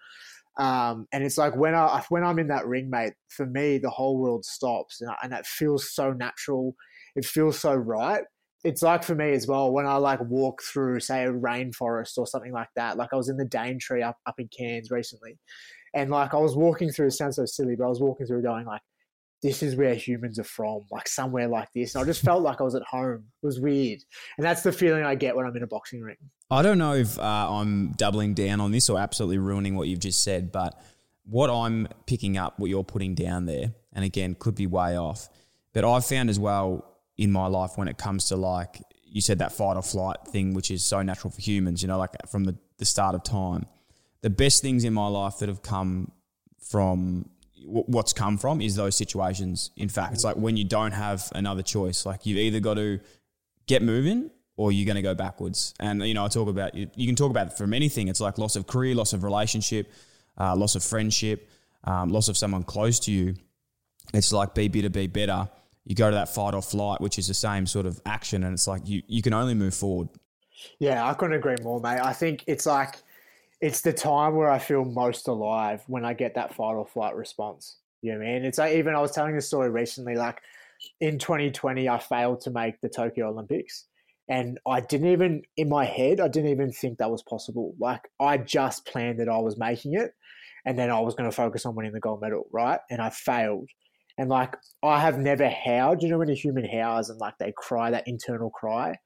Um, 0.58 1.06
and 1.12 1.24
it's 1.24 1.38
like 1.38 1.56
when 1.56 1.74
I 1.74 2.02
when 2.08 2.24
I'm 2.24 2.38
in 2.38 2.48
that 2.48 2.66
ring, 2.66 2.90
mate, 2.90 3.14
for 3.28 3.46
me 3.46 3.78
the 3.78 3.88
whole 3.88 4.18
world 4.18 4.44
stops, 4.44 5.00
and, 5.00 5.10
I, 5.10 5.14
and 5.22 5.32
that 5.32 5.46
feels 5.46 5.90
so 5.94 6.12
natural. 6.12 6.74
It 7.16 7.24
feels 7.24 7.58
so 7.58 7.74
right. 7.74 8.22
It's 8.62 8.82
like 8.82 9.02
for 9.04 9.14
me 9.14 9.32
as 9.32 9.46
well 9.46 9.72
when 9.72 9.86
I 9.86 9.96
like 9.96 10.20
walk 10.20 10.60
through, 10.62 11.00
say, 11.00 11.24
a 11.24 11.32
rainforest 11.32 12.18
or 12.18 12.26
something 12.26 12.52
like 12.52 12.68
that. 12.76 12.98
Like 12.98 13.08
I 13.12 13.16
was 13.16 13.30
in 13.30 13.38
the 13.38 13.46
Daintree 13.46 14.02
up 14.02 14.18
up 14.26 14.38
in 14.38 14.48
Cairns 14.48 14.90
recently, 14.90 15.38
and 15.94 16.10
like 16.10 16.34
I 16.34 16.38
was 16.38 16.56
walking 16.56 16.90
through. 16.90 17.06
It 17.06 17.12
sounds 17.12 17.36
so 17.36 17.46
silly, 17.46 17.76
but 17.76 17.86
I 17.86 17.88
was 17.88 18.00
walking 18.00 18.26
through, 18.26 18.42
going 18.42 18.66
like, 18.66 18.82
this 19.42 19.62
is 19.62 19.74
where 19.74 19.94
humans 19.94 20.38
are 20.38 20.44
from, 20.44 20.82
like 20.90 21.08
somewhere 21.08 21.48
like 21.48 21.72
this. 21.74 21.94
And 21.94 22.02
I 22.02 22.06
just 22.06 22.22
felt 22.22 22.42
like 22.42 22.60
I 22.60 22.64
was 22.64 22.74
at 22.74 22.82
home. 22.82 23.24
It 23.42 23.46
was 23.46 23.58
weird. 23.58 24.00
And 24.36 24.44
that's 24.44 24.62
the 24.62 24.72
feeling 24.72 25.02
I 25.04 25.14
get 25.14 25.34
when 25.34 25.46
I'm 25.46 25.56
in 25.56 25.62
a 25.62 25.66
boxing 25.66 26.02
ring. 26.02 26.16
I 26.50 26.62
don't 26.62 26.78
know 26.78 26.94
if 26.94 27.18
uh, 27.18 27.22
I'm 27.22 27.92
doubling 27.92 28.34
down 28.34 28.60
on 28.60 28.72
this 28.72 28.90
or 28.90 28.98
absolutely 28.98 29.38
ruining 29.38 29.76
what 29.76 29.88
you've 29.88 30.00
just 30.00 30.22
said, 30.22 30.52
but 30.52 30.78
what 31.24 31.48
I'm 31.48 31.88
picking 32.06 32.36
up, 32.36 32.58
what 32.58 32.68
you're 32.68 32.84
putting 32.84 33.14
down 33.14 33.46
there, 33.46 33.72
and 33.92 34.04
again, 34.04 34.36
could 34.38 34.56
be 34.56 34.66
way 34.66 34.96
off, 34.98 35.28
but 35.72 35.84
I've 35.84 36.04
found 36.04 36.28
as 36.28 36.38
well 36.38 36.84
in 37.16 37.30
my 37.30 37.46
life 37.46 37.72
when 37.76 37.88
it 37.88 37.98
comes 37.98 38.26
to 38.28 38.36
like, 38.36 38.82
you 39.04 39.20
said 39.20 39.38
that 39.38 39.52
fight 39.52 39.76
or 39.76 39.82
flight 39.82 40.18
thing, 40.28 40.54
which 40.54 40.70
is 40.70 40.84
so 40.84 41.02
natural 41.02 41.30
for 41.30 41.40
humans, 41.40 41.82
you 41.82 41.88
know, 41.88 41.98
like 41.98 42.10
from 42.28 42.44
the, 42.44 42.56
the 42.78 42.84
start 42.84 43.14
of 43.14 43.22
time. 43.22 43.66
The 44.22 44.30
best 44.30 44.62
things 44.62 44.84
in 44.84 44.92
my 44.92 45.06
life 45.06 45.38
that 45.38 45.48
have 45.48 45.62
come 45.62 46.12
from 46.60 47.28
what's 47.66 48.12
come 48.12 48.38
from 48.38 48.60
is 48.60 48.76
those 48.76 48.96
situations. 48.96 49.70
In 49.76 49.88
fact, 49.88 50.14
it's 50.14 50.24
like 50.24 50.36
when 50.36 50.56
you 50.56 50.64
don't 50.64 50.92
have 50.92 51.30
another 51.34 51.62
choice, 51.62 52.06
like 52.06 52.26
you've 52.26 52.38
either 52.38 52.60
got 52.60 52.74
to 52.74 53.00
get 53.66 53.82
moving 53.82 54.30
or 54.56 54.72
you're 54.72 54.86
going 54.86 54.96
to 54.96 55.02
go 55.02 55.14
backwards. 55.14 55.74
And, 55.80 56.02
you 56.06 56.14
know, 56.14 56.24
I 56.24 56.28
talk 56.28 56.48
about, 56.48 56.74
you, 56.74 56.90
you 56.94 57.06
can 57.06 57.16
talk 57.16 57.30
about 57.30 57.56
from 57.56 57.72
anything. 57.72 58.08
It's 58.08 58.20
like 58.20 58.38
loss 58.38 58.56
of 58.56 58.66
career, 58.66 58.94
loss 58.94 59.12
of 59.12 59.24
relationship, 59.24 59.90
uh, 60.38 60.54
loss 60.56 60.74
of 60.74 60.82
friendship, 60.82 61.48
um, 61.84 62.10
loss 62.10 62.28
of 62.28 62.36
someone 62.36 62.62
close 62.62 63.00
to 63.00 63.12
you. 63.12 63.36
It's 64.12 64.32
like 64.32 64.54
be 64.54 64.68
better, 64.68 64.90
be 64.90 65.06
better. 65.06 65.48
You 65.84 65.94
go 65.94 66.10
to 66.10 66.16
that 66.16 66.28
fight 66.28 66.54
or 66.54 66.62
flight, 66.62 67.00
which 67.00 67.18
is 67.18 67.28
the 67.28 67.34
same 67.34 67.66
sort 67.66 67.86
of 67.86 68.00
action. 68.04 68.44
And 68.44 68.52
it's 68.52 68.66
like 68.66 68.82
you, 68.86 69.02
you 69.06 69.22
can 69.22 69.32
only 69.32 69.54
move 69.54 69.74
forward. 69.74 70.08
Yeah, 70.78 71.06
I 71.08 71.14
couldn't 71.14 71.36
agree 71.36 71.56
more, 71.62 71.80
mate. 71.80 72.00
I 72.00 72.12
think 72.12 72.44
it's 72.46 72.66
like, 72.66 72.96
it's 73.60 73.82
the 73.82 73.92
time 73.92 74.36
where 74.36 74.50
I 74.50 74.58
feel 74.58 74.84
most 74.84 75.28
alive 75.28 75.82
when 75.86 76.04
I 76.04 76.14
get 76.14 76.34
that 76.34 76.54
fight 76.54 76.74
or 76.74 76.86
flight 76.86 77.14
response. 77.14 77.76
You 78.02 78.12
know 78.12 78.18
what 78.18 78.28
I 78.28 78.32
mean? 78.32 78.44
It's 78.44 78.58
like 78.58 78.74
even 78.76 78.94
I 78.94 79.00
was 79.00 79.12
telling 79.12 79.34
the 79.34 79.42
story 79.42 79.70
recently, 79.70 80.14
like 80.14 80.40
in 81.00 81.18
2020, 81.18 81.88
I 81.88 81.98
failed 81.98 82.40
to 82.42 82.50
make 82.50 82.80
the 82.80 82.88
Tokyo 82.88 83.28
Olympics. 83.28 83.86
And 84.28 84.58
I 84.66 84.80
didn't 84.80 85.08
even, 85.08 85.42
in 85.56 85.68
my 85.68 85.84
head, 85.84 86.20
I 86.20 86.28
didn't 86.28 86.50
even 86.50 86.72
think 86.72 86.98
that 86.98 87.10
was 87.10 87.22
possible. 87.22 87.74
Like, 87.80 88.02
I 88.20 88.38
just 88.38 88.86
planned 88.86 89.18
that 89.18 89.28
I 89.28 89.38
was 89.38 89.58
making 89.58 89.94
it 89.94 90.12
and 90.64 90.78
then 90.78 90.90
I 90.90 91.00
was 91.00 91.14
going 91.14 91.28
to 91.28 91.34
focus 91.34 91.66
on 91.66 91.74
winning 91.74 91.92
the 91.92 92.00
gold 92.00 92.20
medal, 92.20 92.46
right? 92.52 92.78
And 92.90 93.02
I 93.02 93.10
failed. 93.10 93.68
And 94.18 94.28
like, 94.28 94.54
I 94.82 95.00
have 95.00 95.18
never 95.18 95.48
howled. 95.48 96.02
You 96.02 96.10
know, 96.10 96.18
when 96.18 96.30
a 96.30 96.34
human 96.34 96.68
howls 96.68 97.10
and 97.10 97.18
like 97.18 97.38
they 97.38 97.52
cry, 97.56 97.90
that 97.90 98.06
internal 98.06 98.50
cry? 98.50 98.96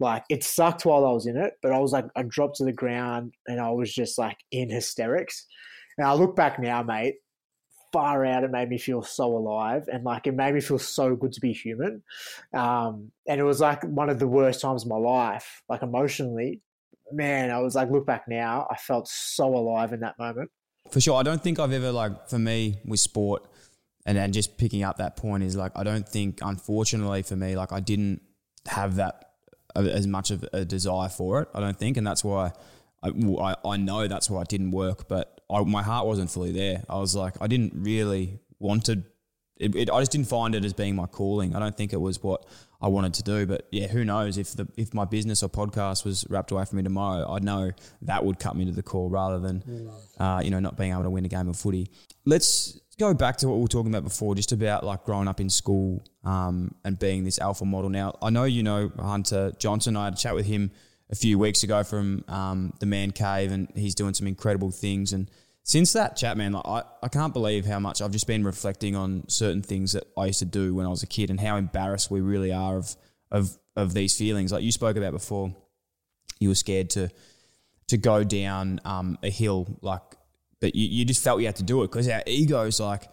Like, 0.00 0.24
it 0.30 0.44
sucked 0.44 0.86
while 0.86 1.04
I 1.04 1.10
was 1.10 1.26
in 1.26 1.36
it, 1.36 1.54
but 1.62 1.72
I 1.72 1.78
was 1.78 1.92
like, 1.92 2.06
I 2.14 2.22
dropped 2.22 2.56
to 2.56 2.64
the 2.64 2.72
ground 2.72 3.34
and 3.46 3.60
I 3.60 3.70
was 3.70 3.92
just 3.92 4.18
like 4.18 4.38
in 4.52 4.70
hysterics. 4.70 5.46
And 5.96 6.06
I 6.06 6.14
look 6.14 6.36
back 6.36 6.60
now, 6.60 6.82
mate, 6.82 7.16
far 7.92 8.24
out. 8.24 8.44
It 8.44 8.50
made 8.50 8.68
me 8.68 8.78
feel 8.78 9.02
so 9.02 9.36
alive, 9.36 9.88
and 9.92 10.04
like 10.04 10.26
it 10.26 10.34
made 10.34 10.54
me 10.54 10.60
feel 10.60 10.78
so 10.78 11.16
good 11.16 11.32
to 11.32 11.40
be 11.40 11.52
human. 11.52 12.02
Um, 12.54 13.10
and 13.26 13.40
it 13.40 13.44
was 13.44 13.60
like 13.60 13.82
one 13.84 14.10
of 14.10 14.18
the 14.18 14.26
worst 14.26 14.60
times 14.60 14.84
of 14.84 14.88
my 14.88 14.96
life, 14.96 15.62
like 15.68 15.82
emotionally. 15.82 16.62
Man, 17.10 17.50
I 17.50 17.58
was 17.60 17.74
like, 17.74 17.90
look 17.90 18.06
back 18.06 18.24
now, 18.28 18.66
I 18.70 18.76
felt 18.76 19.08
so 19.08 19.46
alive 19.46 19.94
in 19.94 20.00
that 20.00 20.18
moment. 20.18 20.50
For 20.90 21.00
sure, 21.00 21.18
I 21.18 21.22
don't 21.22 21.42
think 21.42 21.58
I've 21.58 21.72
ever 21.72 21.90
like 21.90 22.28
for 22.28 22.38
me 22.38 22.80
with 22.84 23.00
sport, 23.00 23.46
and 24.06 24.18
and 24.18 24.32
just 24.32 24.58
picking 24.58 24.82
up 24.82 24.98
that 24.98 25.16
point 25.16 25.42
is 25.42 25.56
like 25.56 25.72
I 25.74 25.84
don't 25.84 26.08
think, 26.08 26.40
unfortunately 26.42 27.22
for 27.22 27.36
me, 27.36 27.56
like 27.56 27.72
I 27.72 27.80
didn't 27.80 28.20
have 28.66 28.96
that 28.96 29.27
as 29.76 30.06
much 30.06 30.30
of 30.30 30.44
a 30.52 30.64
desire 30.64 31.08
for 31.08 31.42
it. 31.42 31.48
I 31.54 31.60
don't 31.60 31.78
think, 31.78 31.96
and 31.96 32.06
that's 32.06 32.24
why. 32.24 32.52
I, 33.00 33.10
I, 33.10 33.54
I 33.64 33.76
know 33.76 34.08
that's 34.08 34.28
why 34.28 34.42
it 34.42 34.48
didn't 34.48 34.72
work, 34.72 35.06
but 35.06 35.40
I, 35.48 35.62
my 35.62 35.84
heart 35.84 36.06
wasn't 36.06 36.32
fully 36.32 36.50
there. 36.50 36.82
I 36.88 36.98
was 36.98 37.14
like, 37.14 37.34
I 37.40 37.46
didn't 37.46 37.72
really 37.76 38.40
want 38.58 38.86
to. 38.86 39.04
It, 39.56 39.76
it, 39.76 39.90
I 39.90 40.00
just 40.00 40.10
didn't 40.10 40.26
find 40.26 40.54
it 40.56 40.64
as 40.64 40.72
being 40.72 40.96
my 40.96 41.06
calling. 41.06 41.54
I 41.54 41.60
don't 41.60 41.76
think 41.76 41.92
it 41.92 42.00
was 42.00 42.20
what 42.22 42.44
I 42.80 42.88
wanted 42.88 43.14
to 43.14 43.22
do. 43.22 43.46
But 43.46 43.66
yeah, 43.70 43.88
who 43.88 44.04
knows 44.04 44.38
if 44.38 44.52
the 44.52 44.68
if 44.76 44.94
my 44.94 45.04
business 45.04 45.42
or 45.42 45.48
podcast 45.48 46.04
was 46.04 46.26
wrapped 46.28 46.50
away 46.50 46.64
from 46.64 46.76
me 46.76 46.82
tomorrow, 46.82 47.30
I'd 47.32 47.44
know 47.44 47.72
that 48.02 48.24
would 48.24 48.38
cut 48.38 48.56
me 48.56 48.64
to 48.66 48.72
the 48.72 48.82
core 48.82 49.10
rather 49.10 49.38
than 49.38 49.90
uh, 50.18 50.40
you 50.44 50.50
know 50.50 50.60
not 50.60 50.76
being 50.76 50.92
able 50.92 51.02
to 51.02 51.10
win 51.10 51.24
a 51.24 51.28
game 51.28 51.48
of 51.48 51.56
footy. 51.56 51.90
Let's 52.24 52.78
go 52.98 53.14
back 53.14 53.36
to 53.38 53.48
what 53.48 53.56
we 53.56 53.62
were 53.62 53.68
talking 53.68 53.92
about 53.92 54.04
before, 54.04 54.34
just 54.34 54.52
about 54.52 54.84
like 54.84 55.04
growing 55.04 55.28
up 55.28 55.40
in 55.40 55.50
school 55.50 56.02
um, 56.24 56.74
and 56.84 56.98
being 56.98 57.24
this 57.24 57.38
alpha 57.38 57.64
model. 57.64 57.90
Now 57.90 58.16
I 58.22 58.30
know 58.30 58.44
you 58.44 58.62
know 58.62 58.92
Hunter 58.98 59.52
Johnson. 59.58 59.96
I 59.96 60.04
had 60.04 60.14
a 60.14 60.16
chat 60.16 60.34
with 60.34 60.46
him 60.46 60.70
a 61.10 61.16
few 61.16 61.38
weeks 61.38 61.62
ago 61.62 61.82
from 61.82 62.24
um, 62.28 62.72
the 62.78 62.86
Man 62.86 63.10
Cave, 63.10 63.50
and 63.50 63.68
he's 63.74 63.94
doing 63.94 64.14
some 64.14 64.26
incredible 64.26 64.70
things. 64.70 65.12
And 65.12 65.28
since 65.68 65.92
that 65.92 66.16
chat, 66.16 66.38
man, 66.38 66.52
like, 66.52 66.64
I, 66.64 66.82
I 67.02 67.08
can't 67.08 67.34
believe 67.34 67.66
how 67.66 67.78
much 67.78 68.00
I've 68.00 68.10
just 68.10 68.26
been 68.26 68.42
reflecting 68.42 68.96
on 68.96 69.28
certain 69.28 69.60
things 69.60 69.92
that 69.92 70.04
I 70.16 70.24
used 70.24 70.38
to 70.38 70.46
do 70.46 70.74
when 70.74 70.86
I 70.86 70.88
was 70.88 71.02
a 71.02 71.06
kid 71.06 71.28
and 71.28 71.38
how 71.38 71.56
embarrassed 71.56 72.10
we 72.10 72.22
really 72.22 72.50
are 72.52 72.78
of 72.78 72.96
of 73.30 73.58
of 73.76 73.92
these 73.92 74.16
feelings. 74.16 74.50
Like 74.50 74.62
you 74.62 74.72
spoke 74.72 74.96
about 74.96 75.12
before, 75.12 75.54
you 76.40 76.48
were 76.48 76.54
scared 76.54 76.88
to 76.90 77.10
to 77.88 77.98
go 77.98 78.24
down 78.24 78.80
um, 78.86 79.18
a 79.22 79.28
hill, 79.28 79.78
like, 79.82 80.00
but 80.58 80.74
you, 80.74 80.88
you 80.88 81.04
just 81.04 81.22
felt 81.22 81.40
you 81.40 81.46
had 81.46 81.56
to 81.56 81.62
do 81.62 81.82
it 81.82 81.88
because 81.88 82.08
our 82.08 82.22
egos, 82.26 82.80
like, 82.80 83.06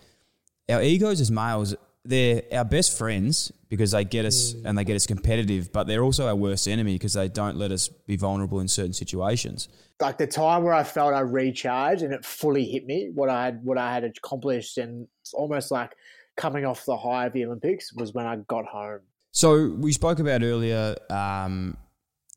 our 0.70 0.82
egos 0.82 1.20
as 1.20 1.30
males 1.30 1.76
they're 2.06 2.44
our 2.52 2.66
best 2.66 2.98
friends 2.98 3.52
because 3.70 3.92
they 3.92 4.04
get 4.04 4.26
us 4.26 4.54
mm. 4.54 4.62
and 4.66 4.78
they 4.78 4.84
get 4.84 4.96
us 4.96 5.06
competitive, 5.06 5.72
but 5.72 5.86
they're 5.88 6.04
also 6.04 6.28
our 6.28 6.36
worst 6.36 6.68
enemy 6.68 6.94
because 6.94 7.14
they 7.14 7.28
don't 7.28 7.58
let 7.58 7.72
us 7.72 7.88
be 7.88 8.16
vulnerable 8.16 8.60
in 8.60 8.68
certain 8.68 8.94
situations. 8.94 9.68
Like 10.00 10.18
the 10.18 10.28
time 10.28 10.64
where 10.64 10.74
I 10.74 10.84
felt 10.84 11.14
I 11.14 11.22
recharged 11.22 12.02
and 12.02 12.14
it 12.14 12.26
fully 12.26 12.66
hit 12.66 12.86
me 12.86 13.12
what 13.14 13.30
I 13.30 13.46
had 13.46 13.64
what 13.64 13.78
I 13.78 13.94
had 13.94 14.04
accomplished 14.04 14.78
and 14.78 15.08
it's 15.22 15.34
almost 15.34 15.72
like 15.72 15.94
coming 16.38 16.66
off 16.66 16.86
the 16.86 16.98
high 16.98 17.28
of 17.28 17.34
the 17.34 17.46
Olympics 17.46 17.94
was 17.94 18.14
when 18.14 18.26
I 18.26 18.38
got 18.48 18.66
home. 18.66 19.00
So 19.32 19.70
we 19.70 19.92
spoke 19.92 20.20
about 20.20 20.44
earlier 20.44 20.96
um, 21.10 21.78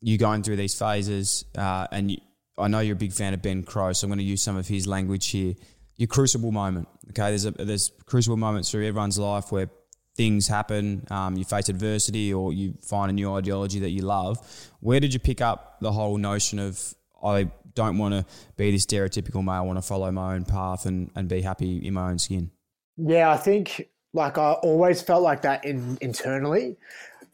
you 0.01 0.17
going 0.17 0.43
through 0.43 0.57
these 0.57 0.75
phases, 0.77 1.45
uh, 1.57 1.87
and 1.91 2.11
you, 2.11 2.17
I 2.57 2.67
know 2.67 2.79
you're 2.79 2.95
a 2.95 2.99
big 2.99 3.13
fan 3.13 3.33
of 3.33 3.41
Ben 3.41 3.63
Crowe, 3.63 3.93
so 3.93 4.05
I'm 4.05 4.09
going 4.09 4.19
to 4.19 4.23
use 4.23 4.41
some 4.41 4.57
of 4.57 4.67
his 4.67 4.87
language 4.87 5.27
here 5.27 5.55
your 5.99 6.07
crucible 6.07 6.51
moment. 6.51 6.87
Okay, 7.09 7.29
there's 7.29 7.45
a 7.45 7.51
there's 7.51 7.91
crucible 8.05 8.37
moments 8.37 8.71
through 8.71 8.87
everyone's 8.87 9.19
life 9.19 9.51
where 9.51 9.69
things 10.15 10.47
happen, 10.47 11.05
um, 11.11 11.37
you 11.37 11.43
face 11.43 11.69
adversity, 11.69 12.33
or 12.33 12.53
you 12.53 12.73
find 12.81 13.11
a 13.11 13.13
new 13.13 13.33
ideology 13.33 13.79
that 13.79 13.89
you 13.89 14.01
love. 14.01 14.39
Where 14.79 14.99
did 14.99 15.13
you 15.13 15.19
pick 15.19 15.41
up 15.41 15.77
the 15.81 15.91
whole 15.91 16.17
notion 16.17 16.57
of 16.57 16.95
I 17.23 17.51
don't 17.75 17.97
want 17.97 18.13
to 18.13 18.25
be 18.55 18.71
this 18.71 18.85
stereotypical 18.85 19.43
male, 19.43 19.55
I 19.55 19.61
want 19.61 19.77
to 19.77 19.81
follow 19.81 20.09
my 20.11 20.35
own 20.35 20.45
path 20.45 20.85
and, 20.85 21.11
and 21.15 21.27
be 21.27 21.41
happy 21.41 21.85
in 21.85 21.93
my 21.93 22.09
own 22.09 22.17
skin? 22.17 22.51
Yeah, 22.95 23.29
I 23.31 23.37
think 23.37 23.89
like 24.13 24.37
I 24.37 24.53
always 24.53 25.01
felt 25.01 25.21
like 25.21 25.41
that 25.41 25.65
in, 25.65 25.97
internally, 25.99 26.77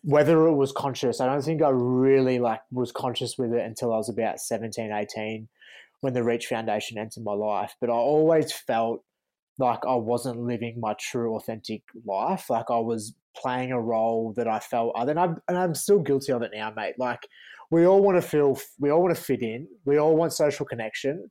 whether 0.01 0.47
it 0.47 0.53
was 0.53 0.71
conscious. 0.71 1.21
I 1.21 1.27
don't 1.27 1.43
think 1.43 1.61
I 1.61 1.69
really 1.69 2.39
like 2.39 2.61
was 2.71 2.91
conscious 2.91 3.37
with 3.37 3.53
it 3.53 3.63
until 3.63 3.93
I 3.93 3.97
was 3.97 4.09
about 4.09 4.39
17, 4.39 4.91
18 4.91 5.47
when 6.05 6.13
the 6.13 6.23
Reach 6.23 6.45
Foundation 6.45 6.99
entered 6.99 7.23
my 7.23 7.33
life, 7.33 7.75
but 7.81 7.89
I 7.89 7.93
always 7.93 8.53
felt 8.53 9.03
like 9.57 9.79
I 9.87 9.95
wasn't 9.95 10.39
living 10.39 10.79
my 10.79 10.93
true, 10.99 11.35
authentic 11.35 11.81
life. 12.05 12.47
Like 12.47 12.69
I 12.69 12.77
was 12.77 13.15
playing 13.35 13.71
a 13.71 13.81
role 13.81 14.31
that 14.37 14.47
I 14.47 14.59
felt 14.59 14.93
other, 14.95 15.09
and 15.09 15.19
I'm, 15.19 15.37
and 15.47 15.57
I'm 15.57 15.73
still 15.73 15.97
guilty 15.97 16.31
of 16.31 16.43
it 16.43 16.51
now, 16.53 16.71
mate. 16.75 16.93
Like 16.99 17.21
we 17.71 17.87
all 17.87 18.03
want 18.03 18.21
to 18.21 18.27
feel, 18.27 18.59
we 18.79 18.91
all 18.91 19.01
want 19.01 19.15
to 19.15 19.19
fit 19.19 19.41
in, 19.41 19.67
we 19.85 19.97
all 19.97 20.15
want 20.15 20.31
social 20.31 20.63
connection, 20.63 21.27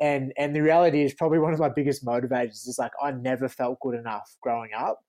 and 0.00 0.32
and 0.38 0.56
the 0.56 0.62
reality 0.62 1.02
is 1.02 1.12
probably 1.12 1.38
one 1.38 1.52
of 1.52 1.60
my 1.60 1.68
biggest 1.68 2.02
motivators 2.02 2.66
is 2.66 2.76
like 2.78 2.92
I 3.02 3.10
never 3.10 3.46
felt 3.46 3.78
good 3.80 3.94
enough 3.94 4.34
growing 4.40 4.70
up. 4.74 5.00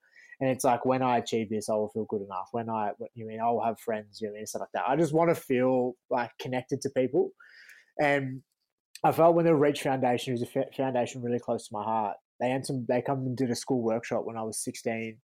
And 0.41 0.49
it's 0.49 0.65
like 0.65 0.86
when 0.86 1.01
I 1.01 1.19
achieve 1.19 1.49
this, 1.49 1.69
I 1.69 1.75
will 1.75 1.88
feel 1.88 2.06
good 2.10 2.21
enough. 2.21 2.49
When 2.51 2.69
I, 2.69 2.91
you 3.13 3.25
mean, 3.25 3.39
I'll 3.39 3.62
have 3.62 3.80
friends, 3.80 4.19
you 4.19 4.28
know, 4.28 4.43
stuff 4.43 4.63
like 4.63 4.69
that. 4.73 4.84
I 4.86 4.97
just 4.97 5.13
want 5.13 5.30
to 5.30 5.36
feel 5.36 5.93
like 6.10 6.32
connected 6.41 6.82
to 6.82 6.89
people, 6.89 7.30
and 8.01 8.41
I 9.03 9.12
felt 9.12 9.36
when 9.36 9.45
the 9.45 9.55
Reach 9.55 9.81
Foundation, 9.81 10.34
who's 10.34 10.41
a 10.41 10.65
foundation 10.75 11.21
really 11.21 11.39
close 11.39 11.67
to 11.67 11.73
my 11.73 11.84
heart, 11.84 12.17
they 12.39 12.51
entered, 12.51 12.88
they 12.88 13.01
come 13.01 13.19
and 13.19 13.38
did 13.38 13.51
a 13.51 13.55
school 13.55 13.81
workshop 13.81 14.25
when 14.25 14.38
I 14.38 14.43
was 14.43 14.63
16. 14.63 15.17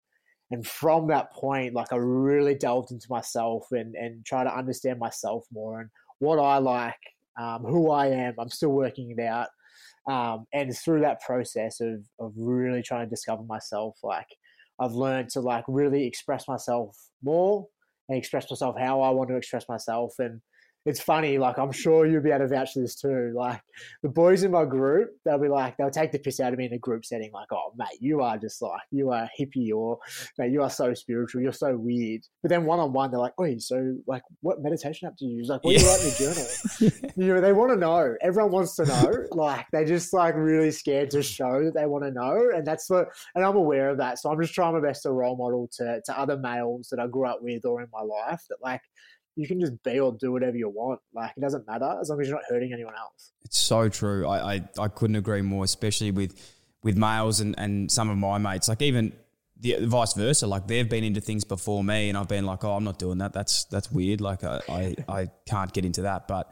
And 0.51 0.65
from 0.65 1.07
that 1.07 1.31
point, 1.31 1.73
like 1.73 1.93
I 1.93 1.97
really 1.97 2.55
delved 2.55 2.91
into 2.91 3.07
myself 3.09 3.67
and, 3.71 3.95
and 3.95 4.25
try 4.25 4.43
to 4.43 4.55
understand 4.55 4.99
myself 4.99 5.45
more 5.51 5.81
and 5.81 5.89
what 6.19 6.39
I 6.39 6.57
like, 6.57 6.99
um, 7.39 7.63
who 7.63 7.91
I 7.91 8.07
am. 8.07 8.33
I'm 8.39 8.49
still 8.49 8.71
working 8.71 9.15
it 9.15 9.21
out. 9.21 9.47
Um, 10.07 10.47
and 10.53 10.75
through 10.75 11.01
that 11.01 11.21
process 11.21 11.79
of, 11.81 12.03
of 12.19 12.33
really 12.35 12.81
trying 12.81 13.05
to 13.05 13.09
discover 13.09 13.43
myself, 13.43 13.97
like 14.03 14.27
I've 14.79 14.93
learned 14.93 15.29
to 15.31 15.41
like 15.41 15.65
really 15.67 16.05
express 16.07 16.47
myself 16.47 16.97
more 17.23 17.67
and 18.07 18.17
express 18.17 18.49
myself 18.49 18.75
how 18.79 19.01
I 19.01 19.11
want 19.11 19.29
to 19.29 19.35
express 19.35 19.69
myself. 19.69 20.13
And 20.17 20.41
it's 20.89 20.99
funny, 20.99 21.37
like 21.37 21.59
I'm 21.59 21.71
sure 21.71 22.07
you'll 22.07 22.23
be 22.23 22.31
able 22.31 22.39
to 22.39 22.47
vouch 22.47 22.73
for 22.73 22.79
this 22.79 22.95
too. 22.95 23.31
Like 23.35 23.61
the 24.01 24.09
boys 24.09 24.41
in 24.41 24.49
my 24.49 24.65
group, 24.65 25.11
they'll 25.23 25.37
be 25.37 25.47
like, 25.47 25.77
they'll 25.77 25.91
take 25.91 26.11
the 26.11 26.17
piss 26.17 26.39
out 26.39 26.51
of 26.51 26.57
me 26.57 26.65
in 26.65 26.73
a 26.73 26.79
group 26.79 27.05
setting, 27.05 27.31
like, 27.31 27.51
oh 27.51 27.73
mate, 27.77 27.99
you 27.99 28.21
are 28.21 28.39
just 28.39 28.59
like 28.59 28.81
you 28.89 29.11
are 29.11 29.29
hippie 29.39 29.71
or 29.71 29.99
mate, 30.39 30.51
you 30.51 30.63
are 30.63 30.69
so 30.69 30.95
spiritual, 30.95 31.41
you're 31.41 31.53
so 31.53 31.77
weird. 31.77 32.21
But 32.41 32.49
then 32.49 32.65
one 32.65 32.79
on 32.79 32.91
one, 32.91 33.11
they're 33.11 33.19
like, 33.19 33.35
oh, 33.37 33.47
so 33.59 33.97
like 34.07 34.23
what 34.41 34.63
meditation 34.63 35.07
app 35.07 35.15
do 35.17 35.27
you 35.27 35.37
use? 35.37 35.49
Like 35.49 35.63
what 35.63 35.77
do 35.77 35.83
you 35.83 35.87
write 35.87 36.01
in 36.01 36.07
your 36.07 36.33
journal? 36.33 37.11
you 37.17 37.35
know, 37.35 37.41
they 37.41 37.53
want 37.53 37.71
to 37.71 37.77
know. 37.77 38.15
Everyone 38.21 38.51
wants 38.51 38.75
to 38.77 38.85
know. 38.85 39.25
like 39.31 39.67
they 39.71 39.85
just 39.85 40.11
like 40.11 40.33
really 40.35 40.71
scared 40.71 41.11
to 41.11 41.21
show 41.21 41.65
that 41.65 41.75
they 41.75 41.85
want 41.85 42.03
to 42.03 42.11
know. 42.11 42.49
And 42.55 42.65
that's 42.65 42.89
what 42.89 43.09
and 43.35 43.45
I'm 43.45 43.55
aware 43.55 43.91
of 43.91 43.99
that. 43.99 44.17
So 44.17 44.31
I'm 44.31 44.41
just 44.41 44.55
trying 44.55 44.73
my 44.73 44.81
best 44.81 45.03
to 45.03 45.11
role 45.11 45.37
model 45.37 45.69
to 45.73 46.01
to 46.03 46.19
other 46.19 46.37
males 46.37 46.87
that 46.89 46.99
I 46.99 47.05
grew 47.05 47.27
up 47.27 47.43
with 47.43 47.63
or 47.63 47.79
in 47.81 47.87
my 47.93 48.01
life 48.01 48.41
that 48.49 48.57
like 48.63 48.81
you 49.39 49.47
can 49.47 49.59
just 49.59 49.81
be 49.83 49.99
or 49.99 50.11
do 50.11 50.33
whatever 50.33 50.57
you 50.57 50.67
want. 50.69 50.99
Like 51.13 51.31
it 51.37 51.39
doesn't 51.39 51.65
matter 51.65 51.97
as 52.01 52.09
long 52.09 52.21
as 52.21 52.27
you're 52.27 52.35
not 52.35 52.43
hurting 52.49 52.73
anyone 52.73 52.95
else. 52.95 53.31
It's 53.45 53.57
so 53.57 53.87
true. 53.87 54.27
I, 54.27 54.55
I, 54.55 54.61
I 54.77 54.87
couldn't 54.89 55.15
agree 55.15 55.41
more, 55.41 55.63
especially 55.63 56.11
with 56.11 56.35
with 56.83 56.97
males 56.97 57.39
and, 57.39 57.55
and 57.57 57.89
some 57.89 58.09
of 58.09 58.17
my 58.17 58.37
mates. 58.37 58.67
Like 58.67 58.81
even 58.81 59.13
the 59.61 59.77
vice 59.85 60.13
versa. 60.13 60.45
Like 60.45 60.67
they've 60.67 60.89
been 60.89 61.05
into 61.05 61.21
things 61.21 61.45
before 61.45 61.83
me, 61.83 62.09
and 62.09 62.17
I've 62.17 62.27
been 62.27 62.45
like, 62.45 62.65
oh, 62.65 62.73
I'm 62.73 62.83
not 62.83 62.99
doing 62.99 63.19
that. 63.19 63.31
That's 63.31 63.63
that's 63.65 63.89
weird. 63.89 64.19
Like 64.19 64.43
I 64.43 64.59
I, 64.67 64.95
I 65.07 65.27
can't 65.45 65.71
get 65.71 65.85
into 65.85 66.01
that. 66.01 66.27
But 66.27 66.51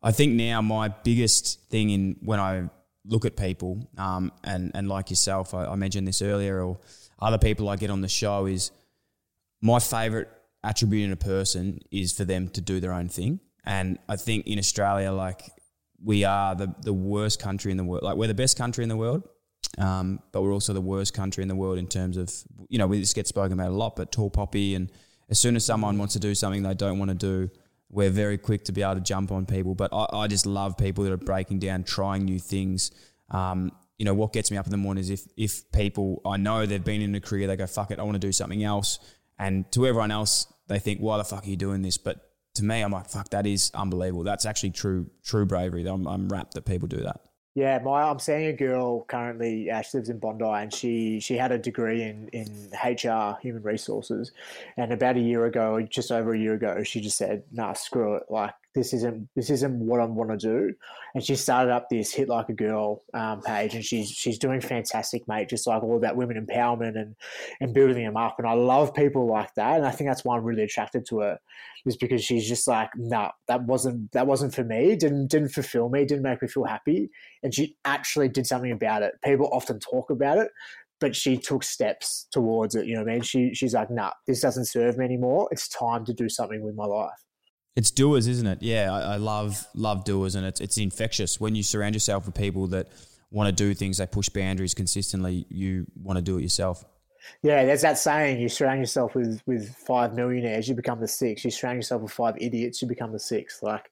I 0.00 0.12
think 0.12 0.34
now 0.34 0.62
my 0.62 0.88
biggest 0.88 1.60
thing 1.70 1.90
in 1.90 2.16
when 2.22 2.38
I 2.38 2.70
look 3.04 3.24
at 3.24 3.36
people, 3.36 3.88
um, 3.98 4.30
and 4.44 4.70
and 4.74 4.88
like 4.88 5.10
yourself, 5.10 5.54
I, 5.54 5.66
I 5.66 5.74
mentioned 5.74 6.06
this 6.06 6.22
earlier, 6.22 6.62
or 6.62 6.78
other 7.20 7.38
people 7.38 7.68
I 7.68 7.74
get 7.74 7.90
on 7.90 8.00
the 8.00 8.08
show 8.08 8.46
is 8.46 8.70
my 9.60 9.80
favorite 9.80 10.28
attribute 10.64 11.04
in 11.04 11.12
a 11.12 11.16
person 11.16 11.80
is 11.90 12.12
for 12.12 12.24
them 12.24 12.48
to 12.48 12.60
do 12.60 12.80
their 12.80 12.92
own 12.92 13.08
thing. 13.08 13.40
And 13.64 13.98
I 14.08 14.16
think 14.16 14.46
in 14.46 14.58
Australia, 14.58 15.12
like 15.12 15.42
we 16.02 16.24
are 16.24 16.54
the, 16.54 16.74
the 16.82 16.92
worst 16.92 17.40
country 17.40 17.70
in 17.70 17.76
the 17.76 17.84
world. 17.84 18.02
Like 18.02 18.16
we're 18.16 18.28
the 18.28 18.34
best 18.34 18.56
country 18.58 18.82
in 18.82 18.88
the 18.88 18.96
world, 18.96 19.28
um, 19.78 20.20
but 20.32 20.42
we're 20.42 20.52
also 20.52 20.72
the 20.72 20.80
worst 20.80 21.14
country 21.14 21.42
in 21.42 21.48
the 21.48 21.54
world 21.54 21.78
in 21.78 21.86
terms 21.86 22.16
of, 22.16 22.32
you 22.68 22.78
know, 22.78 22.86
we 22.86 23.00
just 23.00 23.14
get 23.14 23.26
spoken 23.26 23.52
about 23.52 23.70
a 23.70 23.74
lot, 23.74 23.96
but 23.96 24.12
tall 24.12 24.30
poppy. 24.30 24.74
And 24.74 24.90
as 25.30 25.38
soon 25.38 25.56
as 25.56 25.64
someone 25.64 25.98
wants 25.98 26.14
to 26.14 26.20
do 26.20 26.34
something 26.34 26.62
they 26.62 26.74
don't 26.74 26.98
want 26.98 27.10
to 27.10 27.14
do, 27.14 27.50
we're 27.88 28.10
very 28.10 28.38
quick 28.38 28.64
to 28.64 28.72
be 28.72 28.82
able 28.82 28.94
to 28.94 29.00
jump 29.00 29.30
on 29.30 29.46
people. 29.46 29.74
But 29.74 29.92
I, 29.92 30.06
I 30.12 30.26
just 30.26 30.46
love 30.46 30.76
people 30.76 31.04
that 31.04 31.12
are 31.12 31.18
breaking 31.18 31.58
down, 31.60 31.84
trying 31.84 32.24
new 32.24 32.38
things. 32.38 32.90
Um, 33.30 33.70
you 33.98 34.04
know, 34.04 34.14
what 34.14 34.32
gets 34.32 34.50
me 34.50 34.56
up 34.56 34.66
in 34.66 34.72
the 34.72 34.78
morning 34.78 35.02
is 35.02 35.10
if, 35.10 35.26
if 35.36 35.70
people, 35.70 36.20
I 36.26 36.36
know 36.36 36.66
they've 36.66 36.82
been 36.82 37.02
in 37.02 37.14
a 37.14 37.20
career, 37.20 37.46
they 37.46 37.56
go, 37.56 37.66
fuck 37.66 37.90
it, 37.90 38.00
I 38.00 38.02
want 38.02 38.14
to 38.14 38.26
do 38.26 38.32
something 38.32 38.64
else. 38.64 38.98
And 39.42 39.70
to 39.72 39.88
everyone 39.88 40.12
else, 40.12 40.46
they 40.68 40.78
think, 40.78 41.00
why 41.00 41.16
the 41.16 41.24
fuck 41.24 41.44
are 41.44 41.50
you 41.50 41.56
doing 41.56 41.82
this? 41.82 41.98
But 41.98 42.20
to 42.54 42.64
me, 42.64 42.80
I'm 42.80 42.92
like, 42.92 43.08
fuck, 43.08 43.30
that 43.30 43.44
is 43.44 43.72
unbelievable. 43.74 44.22
That's 44.22 44.46
actually 44.46 44.70
true, 44.70 45.10
true 45.24 45.46
bravery. 45.46 45.84
I'm, 45.84 46.06
I'm 46.06 46.28
rapt 46.28 46.54
that 46.54 46.64
people 46.64 46.86
do 46.86 46.98
that. 46.98 47.20
Yeah, 47.56 47.80
my 47.80 48.02
I'm 48.04 48.20
seeing 48.20 48.46
a 48.46 48.52
girl 48.52 49.04
currently. 49.04 49.68
Uh, 49.68 49.82
she 49.82 49.98
lives 49.98 50.08
in 50.08 50.18
Bondi, 50.18 50.44
and 50.44 50.72
she 50.72 51.20
she 51.20 51.36
had 51.36 51.52
a 51.52 51.58
degree 51.58 52.02
in 52.02 52.28
in 52.28 52.70
HR, 52.82 53.36
human 53.42 53.62
resources, 53.62 54.32
and 54.78 54.90
about 54.90 55.18
a 55.18 55.20
year 55.20 55.44
ago, 55.44 55.82
just 55.82 56.10
over 56.10 56.32
a 56.32 56.38
year 56.38 56.54
ago, 56.54 56.82
she 56.82 57.02
just 57.02 57.18
said, 57.18 57.42
"Nah, 57.52 57.74
screw 57.74 58.14
it. 58.14 58.22
Like 58.30 58.54
this 58.74 58.92
isn't 58.92 59.28
this 59.36 59.50
isn't 59.50 59.78
what 59.78 60.00
I 60.00 60.04
want 60.04 60.30
to 60.30 60.36
do." 60.36 60.74
And 61.14 61.24
she 61.24 61.36
started 61.36 61.72
up 61.72 61.88
this 61.90 62.12
hit 62.12 62.28
like 62.28 62.48
a 62.48 62.54
girl 62.54 63.02
um, 63.14 63.42
page, 63.42 63.74
and 63.74 63.84
she's 63.84 64.10
she's 64.10 64.38
doing 64.38 64.60
fantastic, 64.60 65.26
mate. 65.28 65.48
Just 65.48 65.66
like 65.66 65.82
all 65.82 65.96
about 65.96 66.16
women 66.16 66.44
empowerment 66.46 66.98
and 66.98 67.14
and 67.60 67.74
building 67.74 68.04
them 68.04 68.16
up. 68.16 68.36
And 68.38 68.46
I 68.46 68.54
love 68.54 68.94
people 68.94 69.26
like 69.26 69.54
that, 69.54 69.76
and 69.76 69.86
I 69.86 69.90
think 69.90 70.08
that's 70.10 70.24
why 70.24 70.36
I'm 70.36 70.44
really 70.44 70.62
attracted 70.62 71.06
to 71.06 71.20
her 71.20 71.38
is 71.84 71.96
because 71.96 72.22
she's 72.22 72.48
just 72.48 72.68
like, 72.68 72.90
nah, 72.96 73.30
that 73.48 73.62
wasn't 73.64 74.10
that 74.12 74.26
wasn't 74.26 74.54
for 74.54 74.64
me. 74.64 74.96
Didn't 74.96 75.28
didn't 75.28 75.50
fulfill 75.50 75.88
me. 75.88 76.04
Didn't 76.04 76.22
make 76.22 76.42
me 76.42 76.48
feel 76.48 76.64
happy. 76.64 77.10
And 77.42 77.54
she 77.54 77.76
actually 77.84 78.28
did 78.28 78.46
something 78.46 78.72
about 78.72 79.02
it. 79.02 79.14
People 79.24 79.48
often 79.52 79.80
talk 79.80 80.10
about 80.10 80.38
it, 80.38 80.50
but 81.00 81.16
she 81.16 81.36
took 81.36 81.64
steps 81.64 82.28
towards 82.30 82.74
it. 82.74 82.86
You 82.86 82.94
know 82.94 83.02
what 83.02 83.10
I 83.10 83.14
mean? 83.14 83.22
She 83.22 83.54
she's 83.54 83.74
like, 83.74 83.90
nah, 83.90 84.12
this 84.26 84.40
doesn't 84.40 84.66
serve 84.66 84.96
me 84.98 85.04
anymore. 85.04 85.48
It's 85.50 85.68
time 85.68 86.04
to 86.06 86.14
do 86.14 86.28
something 86.28 86.62
with 86.62 86.74
my 86.74 86.86
life. 86.86 87.24
It's 87.74 87.90
doers, 87.90 88.26
isn't 88.26 88.46
it? 88.46 88.62
Yeah, 88.62 88.92
I, 88.92 89.14
I 89.14 89.16
love 89.16 89.66
love 89.74 90.04
doers, 90.04 90.34
and 90.34 90.46
it's 90.46 90.60
it's 90.60 90.76
infectious 90.76 91.40
when 91.40 91.54
you 91.54 91.62
surround 91.62 91.94
yourself 91.94 92.26
with 92.26 92.34
people 92.34 92.66
that 92.68 92.88
want 93.30 93.48
to 93.48 93.52
do 93.52 93.72
things. 93.74 93.98
They 93.98 94.06
push 94.06 94.28
boundaries 94.28 94.74
consistently. 94.74 95.46
You 95.48 95.86
want 96.02 96.18
to 96.18 96.22
do 96.22 96.38
it 96.38 96.42
yourself. 96.42 96.84
Yeah, 97.42 97.64
there's 97.64 97.82
that 97.82 97.98
saying: 97.98 98.40
you 98.40 98.48
surround 98.48 98.80
yourself 98.80 99.14
with 99.14 99.42
with 99.46 99.74
five 99.74 100.14
millionaires, 100.14 100.68
you 100.68 100.74
become 100.74 101.00
the 101.00 101.08
six. 101.08 101.44
You 101.44 101.50
surround 101.50 101.76
yourself 101.76 102.02
with 102.02 102.12
five 102.12 102.36
idiots, 102.38 102.82
you 102.82 102.88
become 102.88 103.12
the 103.12 103.18
sixth. 103.18 103.62
Like, 103.62 103.90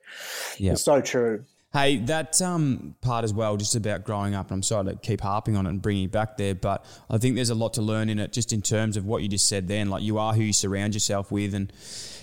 yeah. 0.58 0.72
it's 0.72 0.82
so 0.82 1.00
true. 1.00 1.44
Hey, 1.72 1.98
that 1.98 2.42
um, 2.42 2.96
part 3.00 3.22
as 3.22 3.32
well, 3.32 3.56
just 3.56 3.76
about 3.76 4.02
growing 4.02 4.34
up, 4.34 4.48
and 4.48 4.56
I'm 4.56 4.62
sorry 4.64 4.86
to 4.86 4.96
keep 4.96 5.20
harping 5.20 5.56
on 5.56 5.66
it 5.66 5.70
and 5.70 5.80
bringing 5.80 6.02
you 6.02 6.08
back 6.08 6.36
there, 6.36 6.52
but 6.52 6.84
I 7.08 7.16
think 7.18 7.36
there's 7.36 7.50
a 7.50 7.54
lot 7.54 7.74
to 7.74 7.82
learn 7.82 8.08
in 8.08 8.18
it, 8.18 8.32
just 8.32 8.52
in 8.52 8.60
terms 8.60 8.96
of 8.96 9.06
what 9.06 9.22
you 9.22 9.28
just 9.28 9.48
said 9.48 9.68
then. 9.68 9.88
Like, 9.88 10.02
you 10.02 10.18
are 10.18 10.32
who 10.32 10.42
you 10.42 10.52
surround 10.52 10.94
yourself 10.94 11.30
with, 11.30 11.54
and 11.54 11.72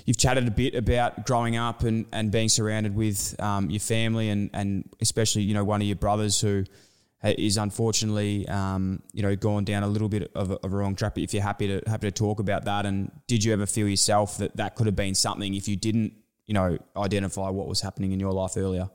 you've 0.06 0.18
chatted 0.18 0.50
a 0.50 0.52
bit 0.52 0.76
about 0.76 1.26
growing 1.26 1.56
up 1.56 1.84
and, 1.84 2.08
and 2.12 2.30
being 2.30 2.50
surrounded 2.50 2.94
with 2.94 3.40
um, 3.40 3.70
your 3.70 3.80
family, 3.80 4.28
and, 4.30 4.50
and 4.54 4.90
especially, 5.00 5.44
you 5.44 5.54
know, 5.54 5.64
one 5.64 5.82
of 5.82 5.88
your 5.88 5.96
brothers 5.96 6.42
who 6.42 6.66
is 7.24 7.56
unfortunately, 7.56 8.46
um, 8.50 9.02
you 9.14 9.24
know, 9.24 9.34
gone 9.38 9.64
down 9.64 9.82
a 9.82 9.88
little 9.88 10.10
bit 10.10 10.30
of 10.36 10.52
a, 10.52 10.56
of 10.56 10.74
a, 10.74 10.76
wrong 10.76 10.94
track. 10.94 11.16
But 11.16 11.24
if 11.24 11.34
you're 11.34 11.42
happy 11.42 11.68
to 11.68 11.82
happy 11.90 12.08
to 12.08 12.12
talk 12.12 12.42
about 12.42 12.66
that, 12.66 12.86
and 12.86 13.12
did 13.28 13.46
you 13.46 13.54
ever 13.54 13.66
feel 13.66 13.88
yourself 13.88 14.40
that 14.40 14.58
that 14.58 14.76
could 14.76 14.88
have 14.88 14.96
been 14.98 15.16
something 15.16 15.54
if 15.54 15.70
you 15.70 15.78
didn't, 15.78 16.12
you 16.46 16.54
know, 16.54 16.78
identify 16.98 17.50
what 17.50 17.68
was 17.68 17.80
happening 17.80 18.12
in 18.12 18.20
your 18.20 18.34
life 18.34 18.58
earlier? 18.58 18.90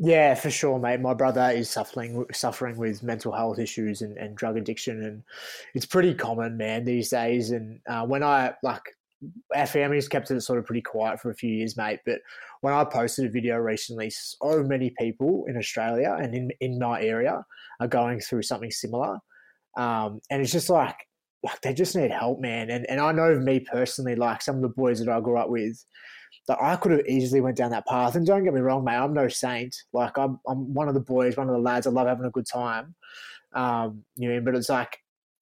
Yeah, 0.00 0.34
for 0.34 0.50
sure, 0.50 0.78
mate. 0.78 1.00
My 1.00 1.12
brother 1.14 1.50
is 1.50 1.68
suffering 1.68 2.24
suffering 2.32 2.76
with 2.76 3.02
mental 3.02 3.32
health 3.32 3.58
issues 3.58 4.00
and, 4.00 4.16
and 4.16 4.36
drug 4.36 4.56
addiction, 4.56 5.02
and 5.02 5.24
it's 5.74 5.86
pretty 5.86 6.14
common, 6.14 6.56
man, 6.56 6.84
these 6.84 7.08
days. 7.10 7.50
And 7.50 7.80
uh, 7.88 8.06
when 8.06 8.22
I 8.22 8.54
like 8.62 8.82
our 9.56 9.66
family's 9.66 10.08
kept 10.08 10.30
it 10.30 10.40
sort 10.42 10.60
of 10.60 10.66
pretty 10.66 10.82
quiet 10.82 11.20
for 11.20 11.30
a 11.30 11.34
few 11.34 11.52
years, 11.52 11.76
mate. 11.76 12.00
But 12.06 12.20
when 12.60 12.74
I 12.74 12.84
posted 12.84 13.26
a 13.26 13.30
video 13.30 13.56
recently, 13.56 14.10
so 14.10 14.62
many 14.62 14.94
people 14.98 15.44
in 15.48 15.56
Australia 15.56 16.16
and 16.20 16.34
in, 16.34 16.50
in 16.60 16.78
my 16.78 17.02
area 17.02 17.44
are 17.80 17.88
going 17.88 18.20
through 18.20 18.42
something 18.42 18.70
similar. 18.70 19.18
Um, 19.76 20.20
and 20.30 20.40
it's 20.42 20.52
just 20.52 20.70
like, 20.70 20.96
like 21.42 21.60
they 21.62 21.74
just 21.74 21.96
need 21.96 22.12
help, 22.12 22.40
man. 22.40 22.70
And 22.70 22.86
and 22.88 23.00
I 23.00 23.12
know 23.12 23.38
me 23.38 23.60
personally, 23.60 24.14
like 24.16 24.42
some 24.42 24.56
of 24.56 24.62
the 24.62 24.68
boys 24.68 25.00
that 25.00 25.08
I 25.08 25.20
grew 25.20 25.38
up 25.38 25.50
with, 25.50 25.84
that 26.48 26.58
I 26.60 26.76
could 26.76 26.92
have 26.92 27.06
easily 27.06 27.40
went 27.40 27.56
down 27.56 27.70
that 27.70 27.86
path. 27.86 28.16
And 28.16 28.26
don't 28.26 28.42
get 28.42 28.54
me 28.54 28.60
wrong, 28.60 28.82
mate, 28.82 28.96
I'm 28.96 29.12
no 29.12 29.28
saint. 29.28 29.76
Like 29.92 30.18
I'm 30.18 30.40
I'm 30.48 30.72
one 30.74 30.88
of 30.88 30.94
the 30.94 31.00
boys, 31.00 31.36
one 31.36 31.48
of 31.48 31.54
the 31.54 31.60
lads. 31.60 31.86
I 31.86 31.90
love 31.90 32.08
having 32.08 32.26
a 32.26 32.30
good 32.30 32.46
time. 32.46 32.94
Um, 33.52 34.04
you 34.16 34.32
know, 34.32 34.40
but 34.40 34.54
it's 34.54 34.70
like 34.70 34.98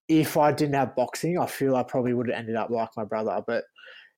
if 0.08 0.36
I 0.36 0.52
didn't 0.52 0.74
have 0.74 0.96
boxing, 0.96 1.38
I 1.38 1.46
feel 1.46 1.76
I 1.76 1.84
probably 1.84 2.12
would 2.12 2.28
have 2.28 2.38
ended 2.38 2.56
up 2.56 2.70
like 2.70 2.90
my 2.96 3.04
brother. 3.04 3.40
But 3.46 3.64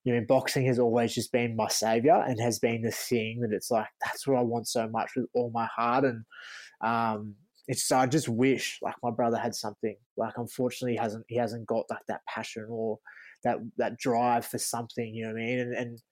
you 0.05 0.15
know, 0.15 0.25
boxing 0.27 0.65
has 0.67 0.79
always 0.79 1.15
just 1.15 1.31
been 1.31 1.57
my 1.57 1.69
savior 1.69 2.25
and 2.27 2.41
has 2.41 2.59
been 2.59 2.81
the 2.83 2.91
thing 2.91 3.41
that 3.41 3.53
it's 3.53 3.71
like 3.71 3.89
that's 4.03 4.27
what 4.27 4.39
I 4.39 4.43
want 4.43 4.67
so 4.67 4.89
much 4.89 5.11
with 5.15 5.27
all 5.35 5.51
my 5.53 5.67
heart. 5.67 6.05
And 6.05 6.25
um, 6.81 7.35
it's 7.67 7.93
I 7.93 8.07
just 8.07 8.31
wish 8.31 8.79
like 8.81 8.95
my 9.03 9.11
brother 9.11 9.37
had 9.37 9.55
something. 9.55 9.97
Like 10.17 10.39
unfortunately, 10.39 10.93
he 10.93 10.99
hasn't 10.99 11.27
he 11.29 11.37
hasn't 11.37 11.67
got 11.67 11.85
like 11.91 12.07
that 12.09 12.23
passion 12.27 12.67
or 12.71 12.99
that 13.45 13.59
that 13.77 13.99
drive 13.99 14.47
for 14.47 14.57
something. 14.57 15.15
You 15.15 15.27
know 15.27 15.35
what 15.35 15.43
I 15.43 15.45
mean? 15.45 15.59
And, 15.59 15.75
and 15.75 16.03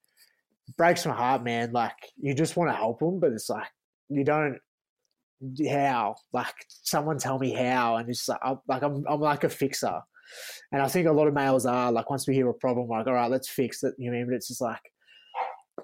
breaks 0.76 1.06
my 1.06 1.14
heart, 1.14 1.44
man. 1.44 1.72
Like 1.72 1.96
you 2.16 2.34
just 2.34 2.56
want 2.56 2.70
to 2.70 2.76
help 2.76 3.02
him, 3.02 3.20
but 3.20 3.32
it's 3.32 3.48
like 3.48 3.68
you 4.08 4.24
don't 4.24 4.58
how? 5.68 6.16
Like 6.32 6.54
someone 6.68 7.18
tell 7.18 7.38
me 7.38 7.52
how 7.52 7.96
and 7.96 8.08
it's 8.08 8.28
like 8.28 8.40
I'm, 8.42 8.58
like 8.68 8.82
I'm, 8.82 9.04
I'm 9.08 9.20
like 9.20 9.44
a 9.44 9.48
fixer. 9.48 10.00
And 10.72 10.82
I 10.82 10.88
think 10.88 11.06
a 11.06 11.12
lot 11.12 11.28
of 11.28 11.34
males 11.34 11.66
are 11.66 11.92
like 11.92 12.10
once 12.10 12.26
we 12.26 12.34
hear 12.34 12.48
a 12.48 12.54
problem 12.54 12.88
like 12.88 13.06
all 13.06 13.12
right 13.12 13.30
let's 13.30 13.48
fix 13.48 13.84
it 13.84 13.94
you 13.96 14.10
know 14.10 14.16
mean 14.16 14.26
but 14.26 14.34
it's 14.34 14.48
just 14.48 14.60
like 14.60 14.80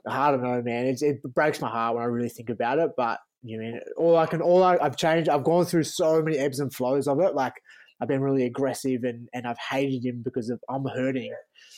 I 0.08 0.30
don't 0.30 0.42
know 0.42 0.60
man. 0.62 0.86
It's, 0.86 1.02
it 1.02 1.22
breaks 1.22 1.60
my 1.60 1.68
heart 1.68 1.94
when 1.94 2.02
I 2.02 2.06
really 2.06 2.28
think 2.28 2.50
about 2.50 2.78
it 2.78 2.90
but 2.96 3.20
you 3.44 3.60
know 3.60 3.78
all 3.96 4.16
I 4.16 4.26
can 4.26 4.42
all 4.42 4.64
I, 4.64 4.78
I've 4.78 4.96
changed 4.96 5.28
I've 5.28 5.44
gone 5.44 5.64
through 5.64 5.84
so 5.84 6.20
many 6.22 6.38
ebbs 6.38 6.58
and 6.58 6.74
flows 6.74 7.06
of 7.06 7.20
it. 7.20 7.34
Like 7.34 7.54
I've 8.00 8.08
been 8.08 8.20
really 8.20 8.46
aggressive 8.46 9.04
and, 9.04 9.28
and 9.32 9.46
I've 9.46 9.58
hated 9.58 10.04
him 10.04 10.22
because 10.24 10.50
of 10.50 10.58
I'm 10.68 10.84
hurting 10.86 11.32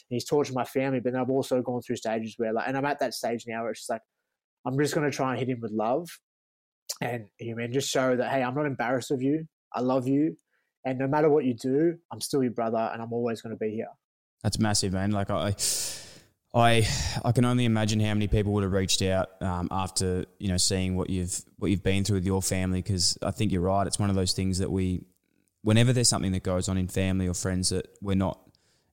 he's 0.08 0.24
tortured 0.24 0.54
my 0.54 0.64
family 0.64 1.00
but 1.00 1.14
I've 1.14 1.30
also 1.30 1.62
gone 1.62 1.82
through 1.82 1.96
stages 1.96 2.34
where 2.36 2.52
like 2.52 2.68
and 2.68 2.76
I'm 2.76 2.84
at 2.84 3.00
that 3.00 3.14
stage 3.14 3.44
now 3.46 3.62
where 3.62 3.70
it's 3.70 3.80
just 3.80 3.90
like 3.90 4.02
I'm 4.66 4.78
just 4.78 4.94
going 4.94 5.10
to 5.10 5.14
try 5.14 5.30
and 5.30 5.38
hit 5.38 5.48
him 5.48 5.60
with 5.60 5.72
love 5.72 6.08
and 7.00 7.26
you 7.38 7.56
mean 7.56 7.72
just 7.72 7.90
show 7.90 8.16
that 8.16 8.30
hey, 8.30 8.42
I'm 8.42 8.54
not 8.54 8.66
embarrassed 8.66 9.10
of 9.10 9.22
you. 9.22 9.46
I 9.72 9.80
love 9.80 10.06
you, 10.06 10.36
and 10.84 10.98
no 10.98 11.06
matter 11.06 11.28
what 11.28 11.44
you 11.44 11.54
do, 11.54 11.96
I'm 12.12 12.20
still 12.20 12.42
your 12.42 12.52
brother, 12.52 12.90
and 12.92 13.02
I'm 13.02 13.12
always 13.12 13.42
going 13.42 13.54
to 13.54 13.58
be 13.58 13.70
here. 13.70 13.88
That's 14.42 14.58
massive, 14.58 14.92
man. 14.92 15.10
Like 15.10 15.30
I. 15.30 15.54
I 16.56 16.86
I 17.24 17.32
can 17.32 17.44
only 17.44 17.64
imagine 17.64 17.98
how 17.98 18.14
many 18.14 18.28
people 18.28 18.52
would 18.52 18.62
have 18.62 18.70
reached 18.70 19.02
out 19.02 19.42
um, 19.42 19.66
after 19.72 20.24
you 20.38 20.46
know 20.46 20.56
seeing 20.56 20.94
what 20.94 21.10
you've 21.10 21.42
what 21.58 21.72
you've 21.72 21.82
been 21.82 22.04
through 22.04 22.18
with 22.18 22.24
your 22.24 22.42
family 22.42 22.80
because 22.80 23.18
I 23.22 23.32
think 23.32 23.50
you're 23.50 23.60
right. 23.60 23.88
It's 23.88 23.98
one 23.98 24.08
of 24.08 24.14
those 24.14 24.34
things 24.34 24.58
that 24.58 24.70
we, 24.70 25.04
whenever 25.62 25.92
there's 25.92 26.08
something 26.08 26.30
that 26.30 26.44
goes 26.44 26.68
on 26.68 26.78
in 26.78 26.86
family 26.86 27.26
or 27.26 27.34
friends 27.34 27.70
that 27.70 27.88
we're 28.00 28.14
not 28.14 28.38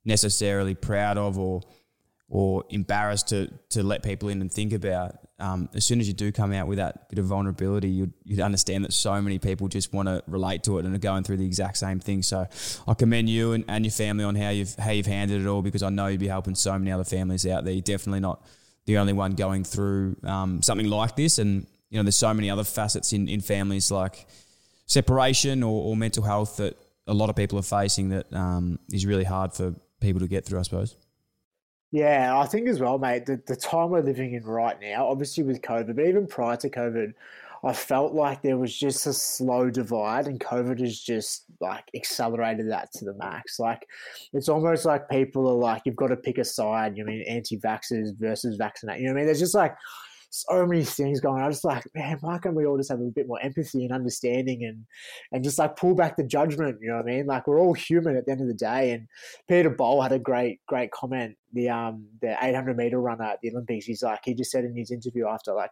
necessarily 0.06 0.76
proud 0.76 1.18
of 1.18 1.38
or 1.38 1.62
or 2.30 2.64
embarrassed 2.70 3.28
to 3.28 3.48
to 3.70 3.84
let 3.84 4.04
people 4.04 4.30
in 4.30 4.40
and 4.42 4.52
think 4.52 4.72
about, 4.72 5.16
um, 5.40 5.70
as 5.74 5.84
soon 5.84 6.00
as 6.00 6.08
you 6.08 6.14
do 6.14 6.32
come 6.32 6.54
out 6.54 6.68
with 6.68 6.78
that 6.78 7.10
bit 7.10 7.20
of 7.20 7.26
vulnerability, 7.26 7.90
you'd, 7.90 8.14
you'd 8.24 8.40
understand 8.40 8.86
that 8.86 8.94
so 8.94 9.22
many 9.22 9.38
people 9.38 9.68
just 9.68 9.92
want 9.94 10.08
to 10.08 10.24
relate 10.28 10.64
to 10.64 10.78
it 10.78 10.86
and 10.86 10.96
are 10.96 11.00
going 11.00 11.24
through 11.24 11.38
the 11.38 11.46
exact 11.46 11.78
same 11.78 12.00
thing. 12.00 12.22
So 12.22 12.48
I 12.88 12.94
commend 12.94 13.30
you 13.30 13.52
and, 13.52 13.66
and 13.68 13.84
your 13.84 13.92
family 13.92 14.24
on 14.24 14.36
how 14.36 14.50
you've 14.50 14.76
how 14.76 14.92
you've 14.92 15.08
handled 15.08 15.42
it 15.42 15.48
all 15.48 15.62
because 15.62 15.84
I 15.84 15.90
know 15.90 16.08
you'd 16.08 16.20
be 16.20 16.28
helping 16.28 16.56
so 16.56 16.78
many 16.78 16.92
other 16.92 17.04
families 17.04 17.46
out 17.46 17.66
there. 17.66 17.74
You're 17.74 17.82
definitely 17.82 18.22
not 18.22 18.46
the 18.86 18.98
only 18.98 19.14
one 19.14 19.34
going 19.34 19.64
through 19.64 20.16
um, 20.24 20.62
something 20.62 20.88
like 20.88 21.16
this, 21.16 21.38
and 21.38 21.68
you 21.90 21.98
know 21.98 22.04
there's 22.04 22.16
so 22.16 22.34
many 22.34 22.50
other 22.50 22.64
facets 22.64 23.12
in, 23.12 23.28
in 23.28 23.42
families 23.42 23.92
like 23.92 24.26
separation 24.86 25.64
or, 25.64 25.84
or 25.84 25.98
mental 25.98 26.24
health 26.24 26.58
that 26.58 26.78
a 27.08 27.14
lot 27.14 27.30
of 27.30 27.36
people 27.36 27.60
are 27.60 27.64
facing 27.64 28.10
that 28.10 28.32
um, 28.34 28.80
is 28.92 29.06
really 29.06 29.24
hard 29.24 29.54
for 29.54 29.74
people 30.02 30.20
to 30.20 30.28
get 30.28 30.46
through. 30.46 30.60
I 30.60 30.64
suppose. 30.64 30.98
Yeah, 31.92 32.40
I 32.40 32.46
think 32.48 32.70
as 32.70 32.80
well, 32.80 32.98
mate, 32.98 33.26
the, 33.26 33.42
the 33.48 33.56
time 33.56 33.90
we're 33.90 34.02
living 34.02 34.34
in 34.34 34.44
right 34.44 34.80
now, 34.80 35.08
obviously 35.08 35.44
with 35.44 35.62
COVID, 35.62 35.94
but 35.94 36.06
even 36.06 36.26
prior 36.26 36.56
to 36.56 36.70
COVID, 36.70 37.14
I 37.64 37.74
felt 37.74 38.14
like 38.14 38.42
there 38.42 38.58
was 38.58 38.76
just 38.76 39.06
a 39.06 39.14
slow 39.14 39.70
divide, 39.70 40.28
and 40.28 40.40
COVID 40.40 40.80
has 40.80 41.00
just 41.00 41.46
like 41.60 41.84
accelerated 41.94 42.72
that 42.72 42.92
to 42.94 43.06
the 43.06 43.14
max. 43.16 43.60
Like, 43.60 43.86
it's 44.34 44.50
almost 44.50 44.86
like 44.86 45.10
people 45.10 45.48
are 45.48 45.54
like, 45.54 45.84
you've 45.86 45.96
got 45.96 46.08
to 46.08 46.16
pick 46.16 46.40
a 46.40 46.46
side. 46.46 46.98
You 46.98 47.04
know, 47.04 47.12
I 47.12 47.16
mean 47.16 47.26
anti 47.28 47.60
vaxxers 47.60 48.18
versus 48.18 48.56
vaccinate. 48.56 49.00
You 49.00 49.08
know 49.08 49.12
what 49.12 49.18
I 49.18 49.22
mean? 49.22 49.26
There's 49.28 49.40
just 49.40 49.54
like 49.54 49.76
so 50.32 50.66
many 50.66 50.84
things 50.84 51.20
going 51.20 51.40
on. 51.40 51.46
I'm 51.46 51.52
just 51.52 51.66
like, 51.66 51.84
man, 51.94 52.18
why 52.22 52.38
can't 52.40 52.56
we 52.56 52.66
all 52.66 52.78
just 52.78 52.90
have 52.90 53.02
a 53.02 53.04
bit 53.04 53.28
more 53.28 53.40
empathy 53.42 53.84
and 53.84 53.94
understanding 53.94 54.64
and 54.64 54.86
and 55.32 55.44
just 55.44 55.60
like 55.60 55.76
pull 55.76 55.94
back 55.94 56.18
the 56.18 56.24
judgment? 56.24 56.80
You 56.82 56.90
know 56.90 56.96
what 56.96 57.06
I 57.06 57.16
mean? 57.18 57.26
Like 57.28 57.48
we're 57.48 57.60
all 57.60 57.74
human 57.74 58.16
at 58.16 58.26
the 58.26 58.32
end 58.32 58.42
of 58.42 58.48
the 58.48 58.54
day. 58.54 58.92
And 58.92 59.08
Peter 59.48 59.70
Bol 59.70 60.02
had 60.02 60.14
a 60.14 60.20
great 60.20 60.62
great 60.68 60.92
comment. 60.92 61.36
The 61.54 61.70
um 61.70 62.08
the 62.22 62.38
800 62.42 62.76
meter 62.78 63.00
runner 63.00 63.26
at 63.26 63.40
the 63.42 63.52
Olympics. 63.52 63.86
He's 63.86 64.04
like 64.04 64.22
he 64.24 64.34
just 64.34 64.52
said 64.52 64.64
in 64.64 64.76
his 64.76 64.92
interview 64.92 65.28
after 65.28 65.54
like 65.54 65.72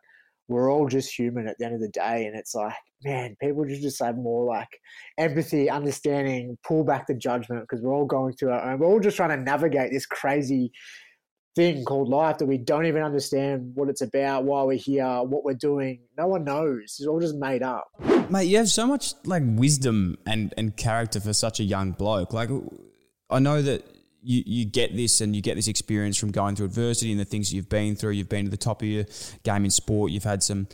we're 0.49 0.71
all 0.71 0.87
just 0.87 1.17
human 1.17 1.47
at 1.47 1.57
the 1.59 1.65
end 1.65 1.75
of 1.75 1.79
the 1.79 1.89
day. 1.89 2.25
And 2.25 2.35
it's 2.35 2.55
like, 2.55 2.73
man, 3.03 3.37
people 3.39 3.65
just, 3.65 3.83
just 3.83 4.03
have 4.03 4.17
more 4.17 4.45
like 4.45 4.67
empathy, 5.19 5.69
understanding, 5.69 6.57
pull 6.67 6.83
back 6.83 7.05
the 7.05 7.13
judgment 7.13 7.61
because 7.61 7.81
we're 7.83 7.93
all 7.93 8.05
going 8.05 8.33
through 8.33 8.51
our 8.51 8.71
own. 8.71 8.79
We're 8.79 8.87
all 8.87 8.99
just 8.99 9.15
trying 9.15 9.29
to 9.29 9.37
navigate 9.37 9.91
this 9.91 10.07
crazy 10.07 10.71
thing 11.55 11.83
called 11.83 12.09
life 12.09 12.38
that 12.38 12.45
we 12.45 12.57
don't 12.57 12.85
even 12.85 13.01
understand 13.01 13.71
what 13.75 13.89
it's 13.89 14.01
about, 14.01 14.43
why 14.43 14.63
we're 14.63 14.77
here, 14.77 15.23
what 15.23 15.43
we're 15.43 15.53
doing. 15.53 15.99
No 16.17 16.27
one 16.27 16.43
knows. 16.43 16.97
It's 16.99 17.07
all 17.07 17.19
just 17.19 17.35
made 17.35 17.63
up. 17.63 17.89
Mate, 18.29 18.45
you 18.45 18.57
have 18.57 18.69
so 18.69 18.85
much 18.85 19.13
like 19.25 19.43
wisdom 19.45 20.17
and, 20.25 20.53
and 20.57 20.75
character 20.77 21.19
for 21.19 21.33
such 21.33 21.59
a 21.59 21.63
young 21.63 21.91
bloke. 21.91 22.33
Like 22.33 22.49
I 23.29 23.39
know 23.39 23.62
that 23.62 23.85
you, 24.21 24.43
you 24.45 24.65
get 24.65 24.95
this 24.95 25.21
and 25.21 25.35
you 25.35 25.41
get 25.41 25.55
this 25.55 25.67
experience 25.67 26.17
from 26.17 26.31
going 26.31 26.55
through 26.55 26.67
adversity 26.67 27.12
and 27.12 27.19
the 27.19 27.25
things 27.25 27.53
you've 27.53 27.69
been 27.69 27.95
through. 27.95 28.12
You've 28.12 28.29
been 28.29 28.45
to 28.45 28.51
the 28.51 28.57
top 28.57 28.81
of 28.81 28.88
your 28.88 29.05
game 29.43 29.65
in 29.65 29.71
sport. 29.71 30.12
You've 30.12 30.23
had 30.23 30.43
some 30.43 30.67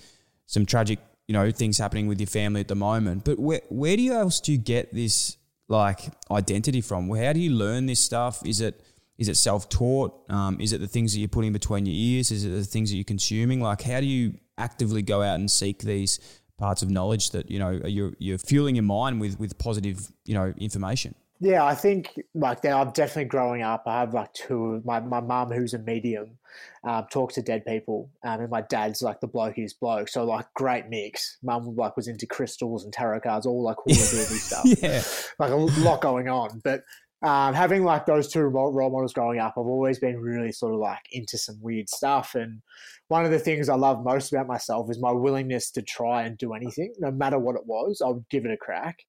some 0.47 0.65
tragic, 0.65 0.99
you 1.27 1.33
know, 1.33 1.49
things 1.51 1.77
happening 1.77 2.07
with 2.07 2.19
your 2.19 2.27
family 2.27 2.61
at 2.61 2.67
the 2.67 2.75
moment. 2.75 3.23
But 3.25 3.39
where 3.39 3.61
where 3.69 3.95
do 3.95 4.01
you 4.01 4.13
else 4.13 4.39
do 4.39 4.51
you 4.51 4.57
get 4.57 4.93
this 4.93 5.37
like 5.67 5.99
identity 6.29 6.81
from? 6.81 7.09
How 7.15 7.33
do 7.33 7.39
you 7.39 7.51
learn 7.51 7.85
this 7.85 7.99
stuff? 7.99 8.45
Is 8.45 8.61
it 8.61 8.81
is 9.17 9.27
it 9.29 9.35
self 9.35 9.69
taught? 9.69 10.13
Um, 10.29 10.59
is 10.59 10.73
it 10.73 10.81
the 10.81 10.87
things 10.87 11.13
that 11.13 11.19
you're 11.19 11.29
putting 11.29 11.53
between 11.53 11.85
your 11.85 11.95
ears? 11.95 12.31
Is 12.31 12.45
it 12.45 12.49
the 12.49 12.63
things 12.63 12.89
that 12.89 12.95
you're 12.97 13.03
consuming? 13.03 13.61
Like, 13.61 13.81
how 13.81 13.99
do 13.99 14.05
you 14.05 14.35
actively 14.57 15.01
go 15.01 15.21
out 15.21 15.35
and 15.39 15.49
seek 15.49 15.79
these 15.79 16.19
parts 16.57 16.81
of 16.81 16.89
knowledge 16.89 17.31
that 17.31 17.51
you 17.51 17.59
know 17.59 17.71
you're 17.85 18.13
you're 18.17 18.37
fueling 18.37 18.75
your 18.75 18.83
mind 18.83 19.21
with 19.21 19.39
with 19.39 19.57
positive 19.57 20.11
you 20.25 20.33
know 20.33 20.53
information? 20.57 21.15
Yeah, 21.41 21.65
I 21.65 21.75
think 21.75 22.19
like 22.33 22.61
that. 22.61 22.73
I'm 22.73 22.91
definitely 22.91 23.25
growing 23.25 23.61
up. 23.61 23.83
I 23.85 23.99
have 23.99 24.13
like 24.13 24.33
two. 24.33 24.81
My 24.85 24.99
my 25.01 25.19
mum, 25.19 25.51
who's 25.51 25.73
a 25.73 25.79
medium, 25.79 26.37
um, 26.85 27.07
talks 27.11 27.35
to 27.35 27.41
dead 27.41 27.65
people, 27.65 28.09
um, 28.23 28.39
and 28.39 28.49
my 28.49 28.61
dad's 28.61 29.01
like 29.01 29.19
the 29.19 29.27
bloke 29.27 29.55
blokiest 29.55 29.79
bloke. 29.79 30.07
So 30.07 30.23
like 30.23 30.45
great 30.53 30.87
mix. 30.87 31.37
Mum 31.43 31.75
like 31.75 31.97
was 31.97 32.07
into 32.07 32.25
crystals 32.25 32.85
and 32.85 32.93
tarot 32.93 33.19
cards, 33.21 33.45
all 33.45 33.63
like 33.63 33.77
all 33.85 33.91
of 33.91 33.97
stuff. 33.99 34.65
yeah, 34.81 35.03
like 35.37 35.51
a 35.51 35.55
lot 35.55 35.99
going 35.99 36.29
on. 36.29 36.61
But 36.63 36.83
um, 37.25 37.55
having 37.55 37.83
like 37.83 38.05
those 38.05 38.27
two 38.27 38.41
role 38.41 38.71
models 38.91 39.13
growing 39.13 39.39
up, 39.39 39.55
I've 39.57 39.65
always 39.65 39.97
been 39.97 40.19
really 40.19 40.51
sort 40.51 40.75
of 40.75 40.79
like 40.79 41.01
into 41.11 41.39
some 41.39 41.59
weird 41.59 41.89
stuff. 41.89 42.35
And 42.35 42.61
one 43.07 43.25
of 43.25 43.31
the 43.31 43.39
things 43.39 43.67
I 43.67 43.75
love 43.75 44.03
most 44.03 44.31
about 44.31 44.45
myself 44.45 44.91
is 44.91 44.99
my 44.99 45.11
willingness 45.11 45.71
to 45.71 45.81
try 45.81 46.23
and 46.23 46.37
do 46.37 46.53
anything, 46.53 46.93
no 46.99 47.09
matter 47.09 47.39
what 47.39 47.55
it 47.55 47.65
was. 47.65 48.03
I 48.05 48.09
would 48.09 48.29
give 48.29 48.45
it 48.45 48.51
a 48.51 48.57
crack. 48.57 48.99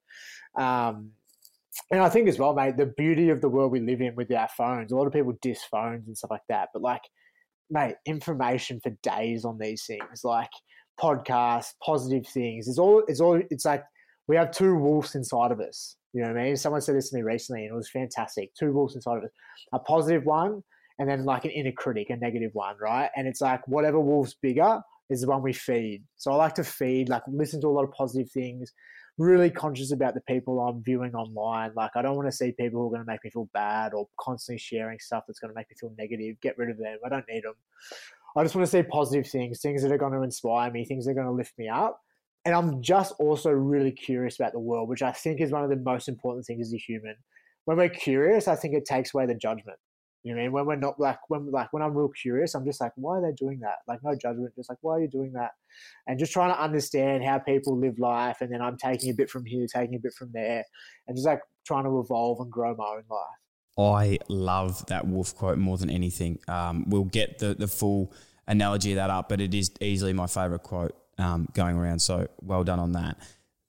Um, 0.58 1.10
and 1.90 2.00
I 2.00 2.08
think 2.08 2.26
as 2.26 2.38
well, 2.38 2.54
mate, 2.54 2.78
the 2.78 2.86
beauty 2.86 3.28
of 3.28 3.42
the 3.42 3.50
world 3.50 3.70
we 3.70 3.80
live 3.80 4.00
in 4.00 4.14
with 4.14 4.32
our 4.32 4.48
phones, 4.48 4.92
a 4.92 4.96
lot 4.96 5.06
of 5.06 5.12
people 5.12 5.36
diss 5.42 5.62
phones 5.64 6.06
and 6.06 6.16
stuff 6.16 6.30
like 6.30 6.46
that. 6.48 6.70
But 6.72 6.80
like, 6.80 7.02
mate, 7.68 7.96
information 8.06 8.80
for 8.80 8.96
days 9.02 9.44
on 9.44 9.58
these 9.58 9.84
things, 9.84 10.24
like 10.24 10.48
podcasts, 10.98 11.74
positive 11.84 12.26
things. 12.26 12.66
It's 12.66 12.78
all, 12.78 13.02
it's 13.08 13.20
all, 13.20 13.42
it's 13.50 13.66
like 13.66 13.84
we 14.26 14.36
have 14.36 14.52
two 14.52 14.74
wolves 14.74 15.14
inside 15.14 15.52
of 15.52 15.60
us. 15.60 15.96
You 16.16 16.22
know 16.22 16.28
what 16.28 16.40
I 16.40 16.44
mean? 16.44 16.56
Someone 16.56 16.80
said 16.80 16.96
this 16.96 17.10
to 17.10 17.16
me 17.16 17.22
recently 17.22 17.66
and 17.66 17.74
it 17.74 17.76
was 17.76 17.90
fantastic. 17.90 18.54
Two 18.54 18.72
wolves 18.72 18.94
inside 18.94 19.18
of 19.18 19.24
us, 19.24 19.30
a 19.74 19.78
positive 19.78 20.24
one 20.24 20.62
and 20.98 21.06
then 21.06 21.26
like 21.26 21.44
an 21.44 21.50
inner 21.50 21.72
critic, 21.72 22.08
a 22.08 22.16
negative 22.16 22.52
one, 22.54 22.74
right? 22.80 23.10
And 23.14 23.28
it's 23.28 23.42
like 23.42 23.68
whatever 23.68 24.00
wolf's 24.00 24.32
bigger 24.32 24.80
is 25.10 25.20
the 25.20 25.26
one 25.28 25.42
we 25.42 25.52
feed. 25.52 26.04
So 26.16 26.32
I 26.32 26.36
like 26.36 26.54
to 26.54 26.64
feed, 26.64 27.10
like 27.10 27.20
listen 27.28 27.60
to 27.60 27.66
a 27.66 27.68
lot 27.68 27.84
of 27.84 27.92
positive 27.92 28.30
things, 28.30 28.72
really 29.18 29.50
conscious 29.50 29.92
about 29.92 30.14
the 30.14 30.22
people 30.22 30.58
I'm 30.58 30.82
viewing 30.82 31.14
online. 31.14 31.72
Like, 31.76 31.90
I 31.96 32.00
don't 32.00 32.16
want 32.16 32.28
to 32.28 32.36
see 32.36 32.52
people 32.52 32.80
who 32.80 32.86
are 32.86 32.96
going 32.96 33.04
to 33.04 33.12
make 33.12 33.22
me 33.22 33.28
feel 33.28 33.50
bad 33.52 33.92
or 33.92 34.08
constantly 34.18 34.58
sharing 34.58 34.98
stuff 34.98 35.24
that's 35.28 35.38
going 35.38 35.52
to 35.52 35.54
make 35.54 35.68
me 35.68 35.76
feel 35.78 35.92
negative. 35.98 36.40
Get 36.40 36.56
rid 36.56 36.70
of 36.70 36.78
them. 36.78 36.96
I 37.04 37.10
don't 37.10 37.26
need 37.28 37.44
them. 37.44 37.56
I 38.36 38.42
just 38.42 38.54
want 38.54 38.66
to 38.66 38.70
see 38.70 38.82
positive 38.82 39.30
things, 39.30 39.60
things 39.60 39.82
that 39.82 39.92
are 39.92 39.98
going 39.98 40.14
to 40.14 40.22
inspire 40.22 40.70
me, 40.70 40.86
things 40.86 41.04
that 41.04 41.12
are 41.12 41.14
going 41.14 41.26
to 41.26 41.32
lift 41.32 41.58
me 41.58 41.68
up. 41.68 42.00
And 42.46 42.54
I'm 42.54 42.80
just 42.80 43.12
also 43.18 43.50
really 43.50 43.90
curious 43.90 44.38
about 44.38 44.52
the 44.52 44.60
world, 44.60 44.88
which 44.88 45.02
I 45.02 45.10
think 45.10 45.40
is 45.40 45.50
one 45.50 45.64
of 45.64 45.68
the 45.68 45.76
most 45.76 46.08
important 46.08 46.46
things 46.46 46.68
as 46.68 46.74
a 46.74 46.78
human. 46.78 47.16
When 47.64 47.76
we're 47.76 47.88
curious, 47.88 48.46
I 48.46 48.54
think 48.54 48.72
it 48.74 48.84
takes 48.84 49.12
away 49.12 49.26
the 49.26 49.34
judgment. 49.34 49.78
You 50.22 50.32
know, 50.32 50.40
I 50.40 50.44
mean? 50.44 50.52
when 50.52 50.66
we're 50.66 50.76
not 50.76 50.98
like 51.00 51.18
when 51.28 51.50
like 51.50 51.72
when 51.72 51.82
I'm 51.82 51.92
real 51.92 52.08
curious, 52.08 52.54
I'm 52.54 52.64
just 52.64 52.80
like, 52.80 52.92
why 52.94 53.18
are 53.18 53.20
they 53.20 53.32
doing 53.32 53.58
that? 53.60 53.78
Like 53.88 53.98
no 54.04 54.14
judgment, 54.14 54.54
just 54.54 54.70
like 54.70 54.78
why 54.80 54.92
are 54.92 55.00
you 55.00 55.08
doing 55.08 55.32
that? 55.32 55.52
And 56.06 56.20
just 56.20 56.32
trying 56.32 56.54
to 56.54 56.60
understand 56.60 57.24
how 57.24 57.40
people 57.40 57.76
live 57.78 57.98
life, 57.98 58.40
and 58.40 58.52
then 58.52 58.62
I'm 58.62 58.76
taking 58.76 59.10
a 59.10 59.14
bit 59.14 59.28
from 59.28 59.44
here, 59.44 59.66
taking 59.66 59.96
a 59.96 60.00
bit 60.00 60.14
from 60.14 60.30
there, 60.32 60.64
and 61.08 61.16
just 61.16 61.26
like 61.26 61.40
trying 61.66 61.84
to 61.84 61.98
evolve 61.98 62.38
and 62.38 62.50
grow 62.50 62.76
my 62.76 62.84
own 62.84 63.02
life. 63.10 63.98
I 63.98 64.18
love 64.28 64.86
that 64.86 65.06
wolf 65.06 65.34
quote 65.34 65.58
more 65.58 65.78
than 65.78 65.90
anything. 65.90 66.38
Um, 66.46 66.84
we'll 66.88 67.04
get 67.04 67.38
the 67.38 67.54
the 67.54 67.68
full 67.68 68.12
analogy 68.46 68.92
of 68.92 68.96
that 68.96 69.10
up, 69.10 69.28
but 69.28 69.40
it 69.40 69.52
is 69.52 69.72
easily 69.80 70.12
my 70.12 70.28
favorite 70.28 70.62
quote 70.62 70.96
um, 71.18 71.48
going 71.52 71.76
around. 71.76 72.00
So 72.00 72.28
well 72.40 72.64
done 72.64 72.78
on 72.78 72.92
that. 72.92 73.18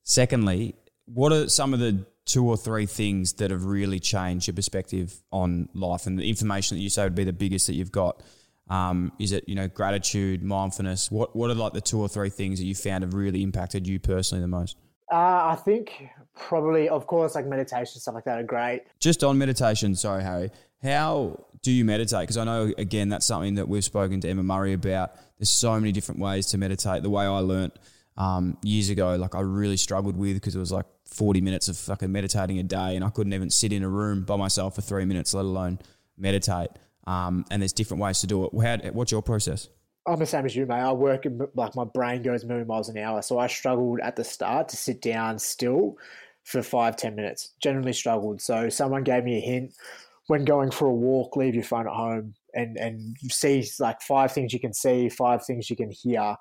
Secondly, 0.04 0.76
what 1.06 1.32
are 1.32 1.50
some 1.50 1.74
of 1.74 1.80
the 1.80 2.06
two 2.26 2.46
or 2.48 2.58
three 2.58 2.86
things 2.86 3.34
that 3.34 3.52
have 3.52 3.64
really 3.64 4.00
changed 4.00 4.48
your 4.48 4.54
perspective 4.54 5.22
on 5.32 5.70
life 5.74 6.06
and 6.06 6.20
the 6.20 6.30
information 6.30 6.78
that 6.78 6.84
you 6.84 6.90
say 6.90 7.04
would 7.04 7.16
be 7.16 7.24
the 7.24 7.34
biggest 7.34 7.68
that 7.68 7.74
you've 7.74 7.92
got? 7.92 8.22
Um, 8.70 9.14
is 9.18 9.32
it 9.32 9.48
you 9.48 9.56
know 9.56 9.68
gratitude, 9.68 10.44
mindfulness? 10.44 11.10
What 11.10 11.36
what 11.36 11.50
are 11.50 11.56
like 11.56 11.74
the 11.74 11.82
two 11.82 12.00
or 12.00 12.10
three 12.10 12.30
things 12.30 12.60
that 12.60 12.66
you 12.66 12.76
found 12.76 13.04
have 13.04 13.14
really 13.14 13.42
impacted 13.42 13.88
you 13.88 14.00
personally 14.00 14.42
the 14.42 14.48
most? 14.48 14.78
Uh, 15.12 15.16
I 15.52 15.56
think 15.56 16.10
probably, 16.36 16.90
of 16.90 17.08
course, 17.08 17.36
like 17.36 17.46
meditation 17.46 18.02
stuff 18.02 18.16
like 18.16 18.26
that 18.26 18.40
are 18.40 18.44
great. 18.44 18.84
Just 19.00 19.24
on 19.24 19.38
meditation, 19.38 19.96
sorry, 19.96 20.22
Harry. 20.24 20.52
How 20.84 21.46
do 21.62 21.72
you 21.72 21.84
meditate? 21.86 22.22
Because 22.22 22.38
I 22.38 22.44
know 22.44 22.74
again 22.78 23.10
that's 23.10 23.26
something 23.26 23.56
that 23.56 23.68
we've 23.68 23.84
spoken 23.84 24.22
to 24.22 24.30
Emma 24.30 24.44
Murray 24.44 24.74
about. 24.74 25.16
There's 25.38 25.50
so 25.50 25.80
many 25.80 25.92
different 25.92 26.22
ways 26.22 26.48
to 26.48 26.58
meditate. 26.58 27.04
The 27.04 27.10
way 27.10 27.26
I 27.26 27.40
learnt 27.40 27.78
um, 28.18 28.58
years 28.64 28.90
ago, 28.90 29.16
like 29.16 29.36
I 29.36 29.42
really 29.42 29.78
struggled 29.78 30.18
with 30.18 30.36
because 30.36 30.56
it 30.56 30.60
was 30.60 30.72
like 30.72 30.86
40 31.06 31.42
minutes 31.42 31.68
of 31.68 31.78
fucking 31.78 32.12
meditating 32.12 32.60
a 32.60 32.64
day 32.64 32.96
and 32.96 33.04
I 33.04 33.10
couldn't 33.10 33.34
even 33.34 33.50
sit 33.50 33.72
in 33.72 33.84
a 33.84 33.90
room 33.90 34.24
by 34.24 34.36
myself 34.36 34.76
for 34.76 34.82
three 34.82 35.06
minutes, 35.06 35.34
let 35.34 35.46
alone 35.46 35.80
meditate. 36.18 36.70
Um, 37.06 37.46
and 37.50 37.62
there's 37.62 37.74
different 37.74 38.02
ways 38.02 38.20
to 38.22 38.28
do 38.28 38.46
it. 38.46 38.52
How, 38.62 38.78
what's 38.92 39.12
your 39.12 39.22
process? 39.22 39.70
I'm 40.06 40.20
the 40.20 40.26
same 40.26 40.46
as 40.46 40.56
you, 40.56 40.66
mate. 40.66 40.76
I 40.76 40.92
work 40.94 41.26
in, 41.26 41.48
like 41.54 41.76
my 41.76 41.84
brain 41.84 42.22
goes 42.22 42.44
a 42.44 42.48
million 42.48 42.68
miles 42.68 42.90
an 42.90 42.98
hour. 42.98 43.22
So 43.22 43.40
I 43.40 43.48
struggled 43.48 44.00
at 44.00 44.16
the 44.16 44.24
start 44.24 44.70
to 44.70 44.78
sit 44.78 45.02
down 45.02 45.38
still 45.38 45.98
for 46.44 46.64
five, 46.64 46.96
ten 46.96 47.16
minutes. 47.16 47.52
Generally 47.60 47.94
struggled. 47.94 48.42
So 48.42 48.70
someone 48.70 49.04
gave 49.04 49.26
me 49.26 49.38
a 49.38 49.42
hint 49.42 49.74
when 50.28 50.46
going 50.46 50.72
for 50.72 50.88
a 50.88 50.94
walk, 50.94 51.36
leave 51.36 51.56
your 51.56 51.64
phone 51.64 51.88
at 51.88 51.94
home 51.94 52.34
and, 52.54 52.78
and 52.78 53.16
see 53.30 53.66
like 53.80 54.02
five 54.02 54.32
things 54.32 54.54
you 54.54 54.60
can 54.60 54.74
see, 54.74 55.10
five 55.10 55.46
things 55.46 55.70
you 55.70 55.76
can 55.76 55.92
hear 55.92 56.36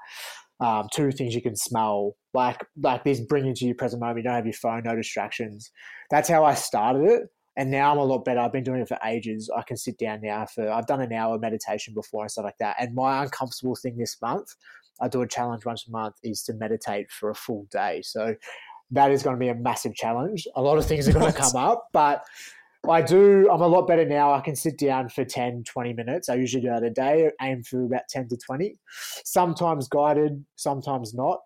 um, 0.61 0.88
two 0.94 1.12
things 1.12 1.35
you 1.35 1.42
can 1.42 1.57
smell, 1.57 2.16
like 2.33 2.64
like 2.83 3.05
this 3.05 3.20
bring 3.20 3.46
into 3.46 3.66
your 3.66 3.75
present 3.75 4.01
moment. 4.01 4.18
You 4.18 4.25
don't 4.25 4.35
have 4.35 4.46
your 4.46 4.55
phone, 4.55 4.83
no 4.85 4.96
distractions. 4.96 5.70
That's 6.11 6.29
how 6.29 6.44
I 6.44 6.55
started 6.55 7.05
it, 7.05 7.22
and 7.57 7.70
now 7.70 7.92
I'm 7.92 7.99
a 7.99 8.05
lot 8.05 8.25
better. 8.25 8.40
I've 8.40 8.53
been 8.53 8.64
doing 8.64 8.81
it 8.81 8.88
for 8.88 8.99
ages. 9.05 9.51
I 9.55 9.62
can 9.62 9.77
sit 9.77 9.99
down 9.99 10.20
now 10.22 10.46
for 10.46 10.70
I've 10.70 10.87
done 10.87 11.03
an 11.03 11.12
hour 11.12 11.38
meditation 11.38 11.92
before 11.94 12.22
and 12.22 12.31
stuff 12.31 12.44
like 12.44 12.59
that. 12.61 12.77
And 12.81 12.94
my 12.94 13.22
uncomfortable 13.22 13.77
thing 13.77 13.99
this 13.99 14.16
month, 14.22 14.49
I 15.01 15.09
do 15.09 15.20
a 15.22 15.29
challenge 15.29 15.66
once 15.66 15.87
a 15.87 15.90
month, 15.90 16.14
is 16.22 16.42
to 16.44 16.55
meditate 16.55 17.11
for 17.11 17.31
a 17.31 17.35
full 17.35 17.66
day. 17.70 18.01
So 18.03 18.35
that 18.92 19.11
is 19.11 19.22
going 19.22 19.37
to 19.37 19.40
be 19.40 19.49
a 19.49 19.55
massive 19.55 19.94
challenge. 19.94 20.46
A 20.57 20.62
lot 20.62 20.79
of 20.79 20.87
things 20.87 21.07
are 21.07 21.12
going 21.12 21.31
to 21.31 21.38
come 21.38 21.57
up, 21.57 21.88
but 21.92 22.25
I 22.88 23.03
do, 23.03 23.49
I'm 23.51 23.61
a 23.61 23.66
lot 23.66 23.87
better 23.87 24.05
now. 24.05 24.33
I 24.33 24.40
can 24.40 24.57
sit 24.57 24.79
down 24.79 25.09
for 25.09 25.25
10, 25.25 25.64
20 25.64 25.92
minutes. 25.92 26.29
I 26.29 26.35
usually 26.35 26.62
do 26.62 26.68
that 26.68 26.83
a 26.83 26.90
day, 26.90 27.31
aim 27.40 27.62
for 27.62 27.85
about 27.85 28.03
10 28.09 28.29
to 28.29 28.37
20, 28.37 28.77
sometimes 29.25 29.88
guided, 29.88 30.44
sometimes 30.57 31.14
not. 31.14 31.40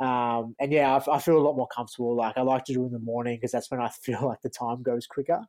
Um, 0.00 0.56
and 0.58 0.72
yeah, 0.72 0.96
I, 0.96 1.16
I, 1.16 1.18
feel 1.18 1.36
a 1.36 1.44
lot 1.44 1.56
more 1.56 1.68
comfortable. 1.68 2.16
Like 2.16 2.38
I 2.38 2.40
like 2.40 2.64
to 2.64 2.72
do 2.72 2.86
in 2.86 2.92
the 2.92 2.98
morning 2.98 3.36
because 3.36 3.52
that's 3.52 3.70
when 3.70 3.80
I 3.80 3.88
feel 4.02 4.24
like 4.24 4.40
the 4.40 4.48
time 4.48 4.82
goes 4.82 5.06
quicker. 5.06 5.44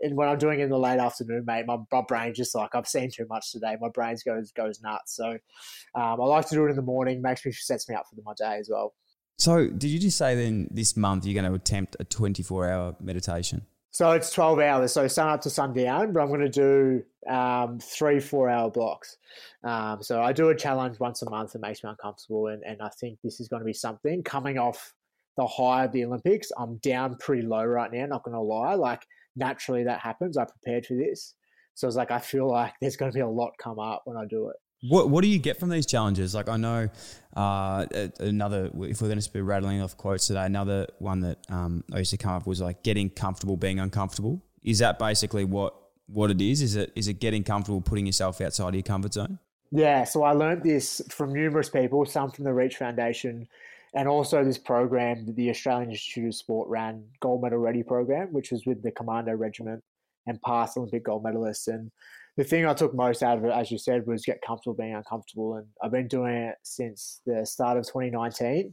And 0.00 0.16
when 0.16 0.28
I'm 0.28 0.38
doing 0.38 0.60
it 0.60 0.64
in 0.64 0.70
the 0.70 0.78
late 0.78 1.00
afternoon, 1.00 1.44
mate, 1.44 1.66
my, 1.66 1.78
my 1.90 2.02
brain 2.06 2.32
just 2.32 2.54
like 2.54 2.76
I've 2.76 2.86
seen 2.86 3.10
too 3.10 3.26
much 3.28 3.50
today. 3.50 3.76
My 3.80 3.88
brain 3.88 4.14
goes 4.24 4.52
goes 4.52 4.80
nuts. 4.80 5.16
So 5.16 5.30
um, 5.30 6.20
I 6.20 6.24
like 6.24 6.46
to 6.50 6.54
do 6.54 6.64
it 6.66 6.70
in 6.70 6.76
the 6.76 6.82
morning. 6.82 7.20
Makes 7.20 7.44
me 7.44 7.50
sets 7.50 7.88
me 7.88 7.96
up 7.96 8.04
for 8.08 8.14
my 8.24 8.34
day 8.36 8.58
as 8.60 8.68
well. 8.70 8.94
So 9.36 9.66
did 9.66 9.88
you 9.88 9.98
just 9.98 10.16
say 10.16 10.36
then 10.36 10.68
this 10.70 10.96
month 10.96 11.26
you're 11.26 11.40
going 11.40 11.50
to 11.50 11.56
attempt 11.56 11.96
a 11.98 12.04
24 12.04 12.68
hour 12.68 12.96
meditation? 13.00 13.66
So 13.90 14.12
it's 14.12 14.30
12 14.30 14.58
hours. 14.60 14.92
So 14.92 15.08
sun 15.08 15.28
up 15.28 15.40
to 15.42 15.50
sundown, 15.50 16.12
but 16.12 16.20
I'm 16.20 16.28
going 16.28 16.40
to 16.40 16.48
do 16.48 17.02
um, 17.28 17.78
three, 17.80 18.20
four 18.20 18.48
hour 18.48 18.70
blocks. 18.70 19.16
Um, 19.64 20.02
so 20.02 20.22
I 20.22 20.32
do 20.32 20.50
a 20.50 20.54
challenge 20.54 21.00
once 21.00 21.22
a 21.22 21.30
month. 21.30 21.54
It 21.54 21.60
makes 21.60 21.82
me 21.82 21.90
uncomfortable. 21.90 22.48
And, 22.48 22.62
and 22.64 22.82
I 22.82 22.88
think 23.00 23.18
this 23.22 23.40
is 23.40 23.48
going 23.48 23.60
to 23.60 23.66
be 23.66 23.72
something 23.72 24.22
coming 24.22 24.58
off 24.58 24.94
the 25.36 25.46
high 25.46 25.84
of 25.84 25.92
the 25.92 26.04
Olympics. 26.04 26.50
I'm 26.58 26.76
down 26.78 27.16
pretty 27.16 27.42
low 27.42 27.64
right 27.64 27.92
now, 27.92 28.06
not 28.06 28.24
going 28.24 28.34
to 28.34 28.40
lie. 28.40 28.74
Like 28.74 29.06
naturally 29.36 29.84
that 29.84 30.00
happens. 30.00 30.36
I 30.36 30.44
prepared 30.44 30.86
for 30.86 30.94
this. 30.94 31.34
So 31.74 31.86
it's 31.86 31.96
like, 31.96 32.10
I 32.10 32.18
feel 32.18 32.50
like 32.50 32.74
there's 32.80 32.96
going 32.96 33.10
to 33.10 33.16
be 33.16 33.22
a 33.22 33.28
lot 33.28 33.52
come 33.62 33.78
up 33.78 34.02
when 34.04 34.16
I 34.16 34.26
do 34.26 34.48
it. 34.48 34.56
What 34.82 35.10
What 35.10 35.22
do 35.22 35.28
you 35.28 35.38
get 35.38 35.58
from 35.58 35.70
these 35.70 35.86
challenges? 35.86 36.34
Like 36.34 36.48
I 36.48 36.56
know 36.56 36.88
uh, 37.36 37.86
another. 38.20 38.66
If 38.66 39.02
we're 39.02 39.08
going 39.08 39.20
to 39.20 39.32
be 39.32 39.40
rattling 39.40 39.82
off 39.82 39.96
quotes 39.96 40.26
today, 40.26 40.44
another 40.44 40.86
one 40.98 41.20
that 41.20 41.38
um, 41.48 41.84
I 41.92 41.98
used 41.98 42.12
to 42.12 42.16
come 42.16 42.32
up 42.32 42.46
was 42.46 42.60
like 42.60 42.82
getting 42.82 43.10
comfortable 43.10 43.56
being 43.56 43.80
uncomfortable. 43.80 44.42
Is 44.62 44.78
that 44.78 44.98
basically 44.98 45.44
what 45.44 45.74
what 46.06 46.30
it 46.30 46.40
is? 46.40 46.62
Is 46.62 46.76
it 46.76 46.92
is 46.94 47.08
it 47.08 47.14
getting 47.14 47.42
comfortable 47.42 47.80
putting 47.80 48.06
yourself 48.06 48.40
outside 48.40 48.68
of 48.68 48.74
your 48.74 48.82
comfort 48.82 49.14
zone? 49.14 49.38
Yeah. 49.70 50.04
So 50.04 50.22
I 50.22 50.32
learned 50.32 50.62
this 50.62 51.02
from 51.10 51.32
numerous 51.32 51.68
people. 51.68 52.04
Some 52.06 52.30
from 52.30 52.44
the 52.44 52.52
Reach 52.52 52.76
Foundation, 52.76 53.48
and 53.94 54.06
also 54.08 54.44
this 54.44 54.58
program 54.58 55.26
that 55.26 55.34
the 55.34 55.50
Australian 55.50 55.90
Institute 55.90 56.28
of 56.28 56.34
Sport 56.36 56.68
ran, 56.68 57.04
Gold 57.20 57.42
Medal 57.42 57.58
Ready 57.58 57.82
program, 57.82 58.32
which 58.32 58.52
was 58.52 58.64
with 58.64 58.82
the 58.82 58.92
Commando 58.92 59.32
Regiment 59.32 59.82
and 60.28 60.40
past 60.42 60.76
Olympic 60.76 61.04
gold 61.04 61.24
medalists 61.24 61.68
and 61.68 61.90
the 62.38 62.44
thing 62.44 62.64
I 62.64 62.72
took 62.72 62.94
most 62.94 63.24
out 63.24 63.38
of 63.38 63.44
it, 63.44 63.50
as 63.50 63.72
you 63.72 63.78
said, 63.78 64.06
was 64.06 64.24
get 64.24 64.40
comfortable 64.46 64.76
being 64.76 64.94
uncomfortable. 64.94 65.56
And 65.56 65.66
I've 65.82 65.90
been 65.90 66.06
doing 66.06 66.34
it 66.34 66.54
since 66.62 67.20
the 67.26 67.44
start 67.44 67.76
of 67.76 67.84
2019. 67.84 68.72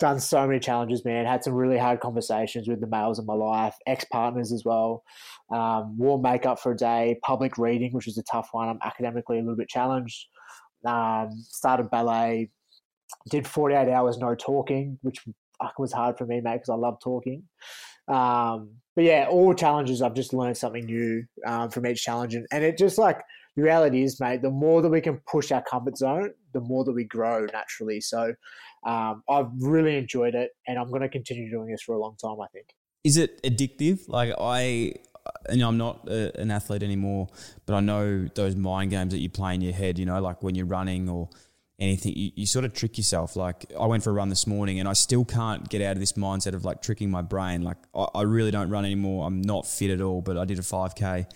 done 0.00 0.18
so 0.18 0.44
many 0.44 0.58
challenges, 0.58 1.04
man. 1.04 1.24
Had 1.24 1.44
some 1.44 1.54
really 1.54 1.78
hard 1.78 2.00
conversations 2.00 2.68
with 2.68 2.80
the 2.80 2.88
males 2.88 3.20
in 3.20 3.24
my 3.24 3.34
life, 3.34 3.76
ex 3.86 4.04
partners 4.06 4.50
as 4.50 4.64
well. 4.64 5.04
Um, 5.54 5.96
wore 5.96 6.20
makeup 6.20 6.58
for 6.58 6.72
a 6.72 6.76
day, 6.76 7.20
public 7.22 7.58
reading, 7.58 7.92
which 7.92 8.06
was 8.06 8.18
a 8.18 8.24
tough 8.24 8.48
one. 8.50 8.68
I'm 8.68 8.80
academically 8.82 9.38
a 9.38 9.40
little 9.40 9.56
bit 9.56 9.68
challenged. 9.68 10.26
Um, 10.84 11.30
started 11.42 11.88
ballet, 11.90 12.50
did 13.30 13.46
48 13.46 13.88
hours 13.88 14.18
no 14.18 14.34
talking, 14.34 14.98
which 15.02 15.24
was 15.78 15.92
hard 15.92 16.18
for 16.18 16.26
me, 16.26 16.40
mate, 16.40 16.54
because 16.54 16.70
I 16.70 16.74
love 16.74 16.98
talking. 17.00 17.44
Um, 18.08 18.70
but 18.94 19.04
yeah, 19.04 19.26
all 19.28 19.52
challenges, 19.54 20.00
I've 20.00 20.14
just 20.14 20.32
learned 20.32 20.56
something 20.56 20.84
new 20.84 21.24
um, 21.46 21.70
from 21.70 21.86
each 21.86 22.02
challenge. 22.02 22.34
And, 22.34 22.46
and 22.50 22.64
it 22.64 22.78
just 22.78 22.96
like, 22.98 23.20
the 23.56 23.62
reality 23.62 24.02
is, 24.02 24.20
mate, 24.20 24.42
the 24.42 24.50
more 24.50 24.82
that 24.82 24.88
we 24.90 25.00
can 25.00 25.20
push 25.26 25.50
our 25.50 25.62
comfort 25.62 25.96
zone, 25.96 26.32
the 26.52 26.60
more 26.60 26.84
that 26.84 26.92
we 26.92 27.04
grow 27.04 27.46
naturally. 27.52 28.00
So 28.00 28.34
um, 28.84 29.22
I've 29.28 29.48
really 29.58 29.96
enjoyed 29.96 30.34
it, 30.34 30.50
and 30.66 30.78
I'm 30.78 30.88
going 30.88 31.02
to 31.02 31.08
continue 31.08 31.50
doing 31.50 31.68
this 31.68 31.82
for 31.82 31.94
a 31.94 31.98
long 31.98 32.16
time. 32.22 32.40
I 32.40 32.46
think. 32.48 32.66
Is 33.02 33.16
it 33.16 33.42
addictive? 33.42 34.08
Like 34.08 34.34
I, 34.38 34.94
know, 35.54 35.68
I'm 35.68 35.78
not 35.78 36.08
a, 36.08 36.38
an 36.40 36.50
athlete 36.50 36.82
anymore, 36.82 37.28
but 37.64 37.74
I 37.74 37.80
know 37.80 38.28
those 38.34 38.56
mind 38.56 38.90
games 38.90 39.12
that 39.12 39.18
you 39.18 39.30
play 39.30 39.54
in 39.54 39.60
your 39.60 39.72
head. 39.72 39.98
You 39.98 40.06
know, 40.06 40.20
like 40.20 40.42
when 40.42 40.54
you're 40.54 40.66
running 40.66 41.08
or 41.08 41.30
anything, 41.78 42.14
you, 42.16 42.30
you 42.34 42.46
sort 42.46 42.64
of 42.64 42.72
trick 42.72 42.96
yourself. 42.96 43.36
Like 43.36 43.72
I 43.78 43.86
went 43.86 44.02
for 44.02 44.10
a 44.10 44.12
run 44.12 44.28
this 44.28 44.46
morning, 44.46 44.80
and 44.80 44.88
I 44.88 44.92
still 44.92 45.24
can't 45.24 45.68
get 45.68 45.82
out 45.82 45.92
of 45.92 46.00
this 46.00 46.12
mindset 46.12 46.54
of 46.54 46.64
like 46.64 46.82
tricking 46.82 47.10
my 47.10 47.22
brain. 47.22 47.62
Like 47.62 47.78
I, 47.94 48.06
I 48.14 48.22
really 48.22 48.50
don't 48.50 48.70
run 48.70 48.84
anymore. 48.84 49.26
I'm 49.26 49.42
not 49.42 49.66
fit 49.66 49.90
at 49.90 50.00
all, 50.00 50.22
but 50.22 50.36
I 50.36 50.44
did 50.44 50.58
a 50.58 50.62
5k, 50.62 51.26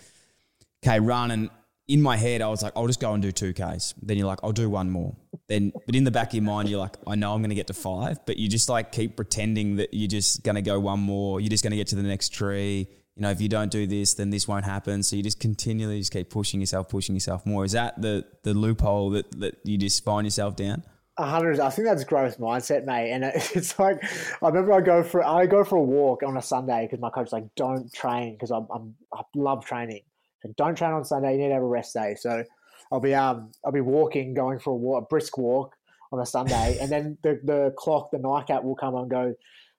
k 0.83 0.99
run, 0.99 1.31
and 1.31 1.49
in 1.91 2.01
my 2.01 2.15
head, 2.15 2.41
I 2.41 2.47
was 2.47 2.63
like, 2.63 2.71
I'll 2.75 2.87
just 2.87 3.01
go 3.01 3.13
and 3.13 3.21
do 3.21 3.33
two 3.33 3.53
Ks. 3.53 3.93
Then 4.01 4.17
you're 4.17 4.27
like, 4.27 4.39
I'll 4.43 4.53
do 4.53 4.69
one 4.69 4.89
more. 4.89 5.13
Then, 5.49 5.73
but 5.85 5.93
in 5.93 6.05
the 6.05 6.11
back 6.11 6.29
of 6.29 6.35
your 6.35 6.43
mind, 6.43 6.69
you're 6.69 6.79
like, 6.79 6.95
I 7.05 7.15
know 7.15 7.33
I'm 7.33 7.41
going 7.41 7.49
to 7.49 7.55
get 7.55 7.67
to 7.67 7.73
five, 7.73 8.25
but 8.25 8.37
you 8.37 8.47
just 8.47 8.69
like 8.69 8.93
keep 8.93 9.17
pretending 9.17 9.75
that 9.75 9.93
you're 9.93 10.07
just 10.07 10.43
going 10.43 10.55
to 10.55 10.61
go 10.61 10.79
one 10.79 11.01
more. 11.01 11.41
You're 11.41 11.49
just 11.49 11.63
going 11.63 11.71
to 11.71 11.77
get 11.77 11.87
to 11.87 11.95
the 11.95 12.03
next 12.03 12.29
tree. 12.29 12.87
You 13.15 13.23
know, 13.23 13.29
if 13.29 13.41
you 13.41 13.49
don't 13.49 13.71
do 13.71 13.85
this, 13.85 14.13
then 14.13 14.29
this 14.29 14.47
won't 14.47 14.65
happen. 14.65 15.03
So 15.03 15.15
you 15.15 15.23
just 15.23 15.39
continually 15.39 15.99
just 15.99 16.13
keep 16.13 16.29
pushing 16.29 16.61
yourself, 16.61 16.87
pushing 16.87 17.15
yourself 17.15 17.45
more. 17.45 17.65
Is 17.65 17.73
that 17.73 18.01
the 18.01 18.25
the 18.43 18.53
loophole 18.53 19.09
that 19.11 19.39
that 19.39 19.59
you 19.63 19.77
just 19.77 20.03
find 20.03 20.25
yourself 20.25 20.55
down? 20.55 20.83
A 21.17 21.25
hundred. 21.25 21.59
I 21.59 21.69
think 21.69 21.87
that's 21.87 22.05
growth 22.05 22.39
mindset, 22.39 22.85
mate. 22.85 23.11
And 23.11 23.25
it's 23.53 23.77
like 23.77 24.01
I 24.41 24.47
remember 24.47 24.73
I 24.73 24.81
go 24.81 25.03
for 25.03 25.23
I 25.23 25.45
go 25.45 25.63
for 25.63 25.75
a 25.75 25.83
walk 25.83 26.23
on 26.23 26.37
a 26.37 26.41
Sunday 26.41 26.85
because 26.85 27.01
my 27.01 27.09
coach's 27.09 27.33
like, 27.33 27.53
don't 27.55 27.91
train 27.93 28.33
because 28.33 28.49
I'm, 28.49 28.65
I'm 28.73 28.95
I 29.13 29.21
love 29.35 29.65
training 29.65 30.01
And 30.43 30.55
don't 30.55 30.75
train 30.75 30.93
on 30.93 31.03
Sunday. 31.03 31.33
You 31.33 31.39
need 31.39 31.47
to 31.49 31.55
have 31.55 31.63
a 31.63 31.65
rest 31.65 31.93
day. 31.93 32.15
So 32.17 32.45
I'll 32.91 33.01
be 33.01 33.13
um 33.13 33.51
I'll 33.65 33.73
be 33.73 33.81
walking, 33.81 34.33
going 34.33 34.59
for 34.59 34.71
a 34.71 34.75
walk, 34.75 35.03
a 35.03 35.05
brisk 35.07 35.37
walk 35.37 35.75
on 36.13 36.19
a 36.21 36.25
Sunday, 36.25 36.77
and 36.81 36.89
then 36.89 37.17
the 37.23 37.39
the 37.43 37.73
clock, 37.77 38.11
the 38.11 38.19
Nike 38.19 38.53
app 38.53 38.63
will 38.63 38.75
come 38.75 38.95
and 38.95 39.09
go, 39.09 39.35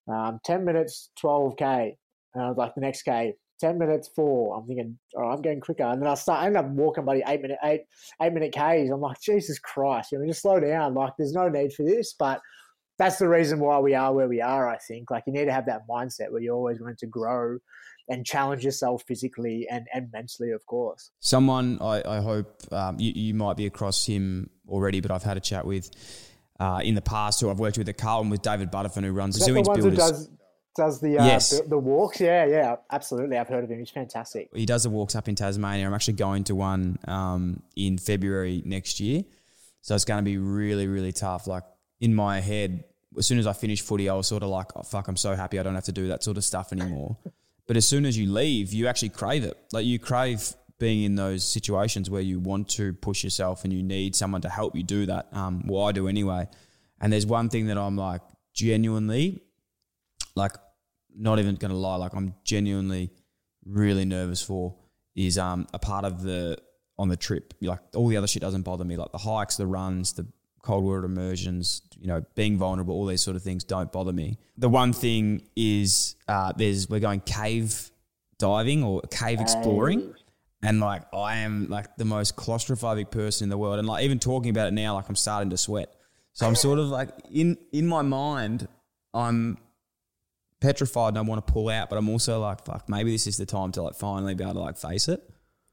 um, 0.06 0.38
ten 0.44 0.64
minutes, 0.64 1.10
twelve 1.16 1.56
k, 1.56 1.96
and 2.34 2.44
I 2.44 2.48
was 2.48 2.56
like 2.56 2.74
the 2.74 2.80
next 2.80 3.02
k. 3.02 3.34
10 3.60 3.78
minutes, 3.78 4.10
four. 4.16 4.58
I'm 4.58 4.66
thinking, 4.66 4.98
oh, 5.16 5.28
I'm 5.28 5.40
getting 5.40 5.60
quicker. 5.60 5.84
And 5.84 6.02
then 6.02 6.08
I 6.08 6.14
start, 6.14 6.42
I 6.42 6.46
end 6.46 6.56
up 6.56 6.66
walking, 6.70 7.04
buddy, 7.04 7.22
eight 7.28 7.40
minute, 7.40 7.58
eight, 7.62 7.82
eight 8.20 8.32
minute 8.32 8.50
Ks. 8.52 8.90
I'm 8.90 9.00
like, 9.00 9.20
Jesus 9.20 9.60
Christ, 9.60 10.10
you 10.10 10.18
know, 10.18 10.26
just 10.26 10.42
slow 10.42 10.58
down. 10.58 10.94
Like, 10.94 11.12
there's 11.16 11.32
no 11.32 11.48
need 11.48 11.72
for 11.72 11.84
this. 11.84 12.12
But 12.18 12.40
that's 12.98 13.18
the 13.18 13.28
reason 13.28 13.60
why 13.60 13.78
we 13.78 13.94
are 13.94 14.12
where 14.12 14.26
we 14.26 14.40
are, 14.40 14.68
I 14.68 14.78
think. 14.78 15.12
Like, 15.12 15.22
you 15.28 15.32
need 15.32 15.44
to 15.44 15.52
have 15.52 15.66
that 15.66 15.82
mindset 15.88 16.32
where 16.32 16.42
you're 16.42 16.56
always 16.56 16.78
going 16.78 16.96
to 16.96 17.06
grow 17.06 17.58
and 18.08 18.26
challenge 18.26 18.64
yourself 18.64 19.04
physically 19.06 19.68
and, 19.70 19.86
and 19.94 20.10
mentally, 20.12 20.50
of 20.50 20.66
course. 20.66 21.12
Someone 21.20 21.78
I, 21.80 22.02
I 22.04 22.20
hope 22.20 22.62
um, 22.72 22.98
you, 22.98 23.12
you 23.14 23.34
might 23.34 23.56
be 23.56 23.66
across 23.66 24.04
him 24.04 24.50
already, 24.68 25.00
but 25.00 25.12
I've 25.12 25.22
had 25.22 25.36
a 25.36 25.40
chat 25.40 25.64
with 25.64 25.88
uh, 26.58 26.80
in 26.82 26.96
the 26.96 27.02
past 27.02 27.40
who 27.40 27.48
I've 27.48 27.60
worked 27.60 27.78
with 27.78 27.88
at 27.88 27.96
Carlton 27.96 28.28
with 28.28 28.42
David 28.42 28.72
Butterfin, 28.72 29.04
who 29.04 29.12
runs 29.12 29.38
the 29.38 29.44
Zoo 29.44 29.54
Builders. 29.54 29.96
Does, 29.96 30.30
does 30.74 31.00
the, 31.00 31.18
uh, 31.18 31.24
yes. 31.24 31.60
the, 31.60 31.68
the 31.68 31.78
walks? 31.78 32.20
Yeah, 32.20 32.46
yeah, 32.46 32.76
absolutely. 32.90 33.36
I've 33.36 33.48
heard 33.48 33.64
of 33.64 33.70
him. 33.70 33.78
He's 33.78 33.90
fantastic. 33.90 34.48
He 34.54 34.66
does 34.66 34.84
the 34.84 34.90
walks 34.90 35.14
up 35.14 35.28
in 35.28 35.34
Tasmania. 35.34 35.86
I'm 35.86 35.94
actually 35.94 36.14
going 36.14 36.44
to 36.44 36.54
one 36.54 36.98
um, 37.06 37.62
in 37.76 37.98
February 37.98 38.62
next 38.64 39.00
year, 39.00 39.24
so 39.80 39.94
it's 39.94 40.04
going 40.04 40.18
to 40.18 40.24
be 40.24 40.38
really, 40.38 40.86
really 40.86 41.12
tough. 41.12 41.46
Like 41.46 41.64
in 42.00 42.14
my 42.14 42.40
head, 42.40 42.84
as 43.18 43.26
soon 43.26 43.38
as 43.38 43.46
I 43.46 43.52
finish 43.52 43.82
footy, 43.82 44.08
I 44.08 44.14
was 44.14 44.26
sort 44.26 44.42
of 44.42 44.48
like, 44.48 44.68
oh, 44.76 44.82
fuck, 44.82 45.08
I'm 45.08 45.16
so 45.16 45.34
happy 45.34 45.58
I 45.58 45.62
don't 45.62 45.74
have 45.74 45.84
to 45.84 45.92
do 45.92 46.08
that 46.08 46.22
sort 46.22 46.36
of 46.36 46.44
stuff 46.44 46.72
anymore. 46.72 47.16
But 47.66 47.76
as 47.76 47.88
soon 47.88 48.06
as 48.06 48.18
you 48.18 48.30
leave, 48.30 48.72
you 48.72 48.88
actually 48.88 49.10
crave 49.10 49.44
it. 49.44 49.56
Like 49.72 49.86
you 49.86 49.98
crave 49.98 50.52
being 50.78 51.04
in 51.04 51.14
those 51.14 51.44
situations 51.44 52.10
where 52.10 52.20
you 52.20 52.40
want 52.40 52.68
to 52.70 52.92
push 52.92 53.22
yourself 53.22 53.64
and 53.64 53.72
you 53.72 53.82
need 53.82 54.16
someone 54.16 54.42
to 54.42 54.48
help 54.48 54.74
you 54.74 54.82
do 54.82 55.06
that. 55.06 55.28
Um, 55.32 55.62
well, 55.66 55.84
I 55.84 55.92
do 55.92 56.08
anyway. 56.08 56.48
And 57.00 57.12
there's 57.12 57.24
one 57.24 57.48
thing 57.48 57.68
that 57.68 57.78
I'm 57.78 57.96
like 57.96 58.20
genuinely, 58.52 59.42
like, 60.34 60.52
not 61.14 61.38
even 61.38 61.56
gonna 61.56 61.74
lie, 61.74 61.96
like 61.96 62.14
I'm 62.14 62.34
genuinely 62.44 63.10
really 63.64 64.04
nervous 64.04 64.42
for 64.42 64.74
is 65.14 65.38
um 65.38 65.66
a 65.74 65.78
part 65.78 66.04
of 66.04 66.22
the 66.22 66.56
on 66.98 67.08
the 67.08 67.16
trip. 67.16 67.54
Like 67.60 67.80
all 67.94 68.08
the 68.08 68.16
other 68.16 68.26
shit 68.26 68.42
doesn't 68.42 68.62
bother 68.62 68.84
me. 68.84 68.96
Like 68.96 69.12
the 69.12 69.18
hikes, 69.18 69.56
the 69.56 69.66
runs, 69.66 70.12
the 70.12 70.26
cold 70.62 70.84
water 70.84 71.04
immersions, 71.04 71.82
you 71.98 72.06
know, 72.06 72.24
being 72.34 72.56
vulnerable, 72.56 72.94
all 72.94 73.06
these 73.06 73.22
sort 73.22 73.36
of 73.36 73.42
things 73.42 73.64
don't 73.64 73.90
bother 73.90 74.12
me. 74.12 74.38
The 74.56 74.68
one 74.68 74.92
thing 74.92 75.42
is 75.56 76.16
uh, 76.28 76.52
there's 76.56 76.88
we're 76.88 77.00
going 77.00 77.20
cave 77.20 77.90
diving 78.38 78.82
or 78.82 79.02
cave 79.10 79.40
exploring. 79.40 80.14
And 80.62 80.78
like 80.78 81.02
I 81.12 81.38
am 81.38 81.68
like 81.68 81.96
the 81.96 82.04
most 82.04 82.36
claustrophobic 82.36 83.10
person 83.10 83.46
in 83.46 83.50
the 83.50 83.58
world. 83.58 83.78
And 83.78 83.88
like 83.88 84.04
even 84.04 84.20
talking 84.20 84.50
about 84.50 84.68
it 84.68 84.72
now, 84.72 84.94
like 84.94 85.08
I'm 85.08 85.16
starting 85.16 85.50
to 85.50 85.56
sweat. 85.56 85.92
So 86.34 86.46
I'm 86.46 86.54
sort 86.54 86.78
of 86.78 86.86
like 86.86 87.10
in 87.30 87.58
in 87.72 87.86
my 87.86 88.02
mind, 88.02 88.68
I'm 89.12 89.58
petrified 90.62 91.08
and 91.08 91.18
I 91.18 91.22
want 91.22 91.44
to 91.44 91.52
pull 91.52 91.68
out, 91.68 91.90
but 91.90 91.98
I'm 91.98 92.08
also 92.08 92.40
like, 92.40 92.64
fuck, 92.64 92.88
maybe 92.88 93.10
this 93.10 93.26
is 93.26 93.36
the 93.36 93.44
time 93.44 93.72
to 93.72 93.82
like 93.82 93.94
finally 93.94 94.34
be 94.34 94.44
able 94.44 94.54
to 94.54 94.60
like 94.60 94.78
face 94.78 95.08
it. 95.08 95.20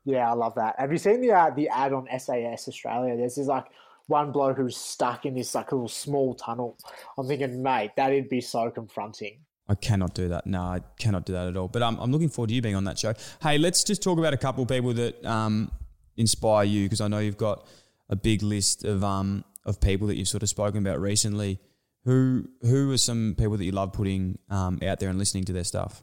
Yeah, 0.04 0.30
I 0.30 0.34
love 0.34 0.56
that. 0.56 0.76
Have 0.80 0.92
you 0.92 0.98
seen 0.98 1.22
the 1.22 1.32
uh, 1.32 1.52
the 1.52 1.70
ad 1.70 1.94
on 1.94 2.08
SAS 2.18 2.68
Australia? 2.68 3.16
There's 3.16 3.36
this 3.36 3.48
like 3.48 3.66
one 4.08 4.32
bloke 4.32 4.58
who's 4.58 4.76
stuck 4.76 5.26
in 5.26 5.36
this 5.36 5.54
like 5.54 5.72
little 5.72 5.88
small 5.88 6.34
tunnel. 6.34 6.78
I'm 7.18 7.28
thinking, 7.28 7.62
mate, 7.62 7.92
that'd 7.96 8.28
be 8.28 8.42
so 8.42 8.72
confronting. 8.72 9.40
I 9.68 9.76
cannot 9.76 10.16
do 10.16 10.30
that. 10.30 10.48
No, 10.48 10.62
I 10.62 10.82
cannot 10.98 11.26
do 11.26 11.34
that 11.34 11.48
at 11.48 11.56
all. 11.56 11.68
But 11.68 11.84
um, 11.84 12.00
I'm 12.02 12.12
looking 12.12 12.30
forward 12.30 12.48
to 12.48 12.56
you 12.56 12.62
being 12.62 12.76
on 12.76 12.86
that 12.86 12.98
show. 12.98 13.14
Hey, 13.44 13.60
let's 13.60 13.84
just 13.84 14.02
talk 14.02 14.18
about 14.18 14.34
a 14.34 14.38
couple 14.38 14.64
of 14.64 14.70
people 14.70 14.94
that 14.94 15.24
um, 15.24 15.72
inspire 16.18 16.64
you 16.64 16.86
because 16.86 17.02
I 17.02 17.08
know 17.08 17.20
you've 17.20 17.38
got 17.38 17.68
a 18.10 18.16
big 18.16 18.42
list 18.42 18.84
of 18.84 19.04
um, 19.04 19.44
of 19.66 19.80
people 19.80 20.08
that 20.08 20.18
you've 20.18 20.28
sort 20.28 20.42
of 20.42 20.50
spoken 20.50 20.80
about 20.80 21.00
recently. 21.00 21.60
Who 22.06 22.46
who 22.62 22.92
are 22.92 22.98
some 22.98 23.36
people 23.38 23.58
that 23.58 23.66
you 23.66 23.72
love 23.72 23.94
putting 23.94 24.40
um, 24.50 24.80
out 24.84 25.00
there 25.00 25.10
and 25.10 25.20
listening 25.20 25.44
to 25.46 25.54
their 25.54 25.64
stuff? 25.64 26.02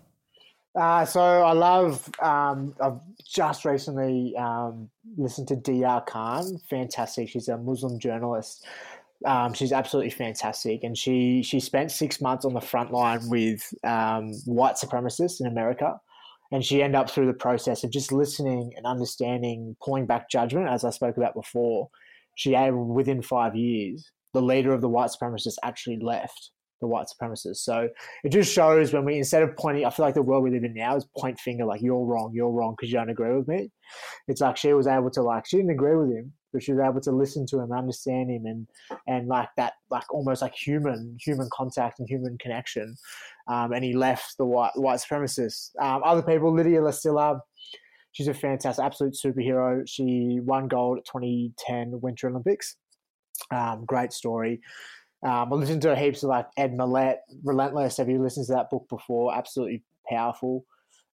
Uh, 0.76 1.06
so 1.06 1.20
I 1.20 1.52
love. 1.52 2.09
Um, 2.20 2.74
I've 2.80 3.00
just 3.26 3.64
recently 3.64 4.35
um, 4.37 4.90
listened 5.16 5.48
to 5.48 5.56
Deeyah 5.56 6.04
Khan. 6.06 6.59
Fantastic. 6.68 7.30
She's 7.30 7.48
a 7.48 7.56
Muslim 7.56 7.98
journalist. 7.98 8.66
Um, 9.24 9.54
she's 9.54 9.72
absolutely 9.72 10.11
fantastic, 10.11 10.85
and 10.85 10.96
she 10.96 11.42
she 11.42 11.61
spent 11.61 11.90
six 11.90 12.20
months 12.20 12.44
on 12.44 12.52
the 12.52 12.61
front 12.61 12.92
line 12.92 13.20
with 13.30 13.62
um, 13.82 14.35
white 14.44 14.74
supremacists 14.74 15.40
in 15.40 15.46
America, 15.46 15.98
and 16.52 16.62
she 16.62 16.82
ended 16.82 17.00
up 17.00 17.09
through 17.11 17.26
the 17.26 17.32
process 17.32 17.82
of 17.82 17.90
just 17.90 18.12
listening 18.12 18.72
and 18.76 18.85
understanding, 18.85 19.74
pulling 19.82 20.04
back 20.04 20.28
judgment, 20.30 20.68
as 20.68 20.85
I 20.85 20.90
spoke 20.90 21.16
about 21.16 21.35
before. 21.35 21.88
She 22.35 22.54
able 22.54 22.85
within 22.85 23.22
five 23.22 23.56
years, 23.56 24.11
the 24.37 24.42
leader 24.42 24.75
of 24.75 24.83
the 24.83 24.88
white 24.88 25.11
supremacists 25.11 25.57
actually 25.62 25.99
left 25.99 26.51
the 26.83 26.87
white 26.87 27.07
supremacists. 27.07 27.64
So 27.64 27.88
it 28.22 28.29
just 28.29 28.53
shows 28.53 28.92
when 28.92 29.07
we, 29.07 29.16
instead 29.16 29.42
of 29.42 29.57
pointing, 29.57 29.87
I 29.87 29.88
feel 29.90 30.05
like 30.05 30.12
the 30.12 30.20
world 30.20 30.44
we 30.44 30.51
live 30.51 30.62
in 30.62 30.75
now 30.75 30.94
is 30.94 31.07
point 31.16 31.40
finger, 31.40 31.64
like 31.64 31.81
you're 31.81 32.05
wrong, 32.05 32.33
you're 32.35 32.51
wrong 32.51 32.75
because 32.77 32.92
you 32.92 32.99
don't 32.99 33.09
agree 33.09 33.35
with 33.35 33.49
me. 33.49 33.70
It's 34.29 34.42
like 34.42 34.59
she 34.59 34.75
was 34.75 34.87
able 34.87 35.11
to 35.12 35.22
like, 35.22 35.46
she 35.46 35.57
didn't 35.57 35.70
agree 35.70 35.96
with 35.96 36.11
him, 36.11 36.35
but 36.53 36.62
she 36.62 36.75
was 36.75 36.83
able 36.87 37.01
to 37.01 37.12
listen 37.12 37.46
to 37.46 37.61
him, 37.61 37.72
understand 37.72 38.31
him 38.31 38.44
and, 38.44 38.66
and 39.07 39.27
like 39.27 39.49
that, 39.57 39.72
like 39.90 40.12
almost 40.12 40.42
like 40.42 40.55
human, 40.55 41.16
human 41.18 41.49
contact 41.51 41.99
and 41.99 42.07
human 42.07 42.37
connection. 42.37 42.94
Um, 43.49 43.72
and 43.72 43.83
he 43.83 43.94
left 43.94 44.37
the 44.37 44.44
white, 44.44 44.72
white 44.75 45.01
supremacists. 45.01 45.70
Um, 45.81 46.03
other 46.05 46.20
people, 46.20 46.55
Lydia 46.55 46.83
Lassila, 46.83 47.40
she's 48.12 48.28
a 48.28 48.34
fantastic, 48.34 48.84
absolute 48.84 49.14
superhero. 49.14 49.82
She 49.89 50.41
won 50.43 50.68
gold 50.68 50.99
at 50.99 51.07
2010 51.07 52.01
Winter 52.03 52.28
Olympics. 52.28 52.76
Um, 53.51 53.84
great 53.84 54.12
story. 54.12 54.61
Um, 55.26 55.53
I 55.53 55.57
listened 55.57 55.82
to 55.82 55.97
heaps 55.97 56.22
of 56.22 56.30
like 56.30 56.47
Ed 56.57 56.72
Mylett, 56.72 57.16
Relentless. 57.43 57.97
Have 57.97 58.09
you 58.09 58.22
listened 58.22 58.47
to 58.47 58.53
that 58.53 58.70
book 58.70 58.87
before? 58.89 59.34
Absolutely 59.34 59.82
powerful. 60.09 60.64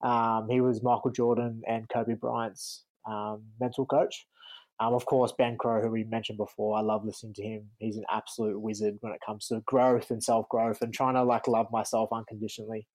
Um, 0.02 0.48
he 0.50 0.60
was 0.60 0.82
Michael 0.82 1.10
Jordan 1.10 1.62
and 1.68 1.88
Kobe 1.88 2.14
Bryant's 2.14 2.84
um, 3.06 3.42
mental 3.60 3.86
coach. 3.86 4.26
Um, 4.80 4.94
of 4.94 5.04
course, 5.04 5.32
Ben 5.36 5.58
Crowe, 5.58 5.82
who 5.82 5.90
we 5.90 6.04
mentioned 6.04 6.38
before, 6.38 6.78
I 6.78 6.80
love 6.80 7.04
listening 7.04 7.34
to 7.34 7.42
him. 7.42 7.68
He's 7.78 7.98
an 7.98 8.04
absolute 8.10 8.58
wizard 8.58 8.96
when 9.02 9.12
it 9.12 9.20
comes 9.24 9.46
to 9.48 9.62
growth 9.66 10.10
and 10.10 10.24
self 10.24 10.48
growth 10.48 10.80
and 10.80 10.92
trying 10.92 11.14
to 11.14 11.22
like 11.22 11.46
love 11.46 11.66
myself 11.70 12.08
unconditionally. 12.12 12.86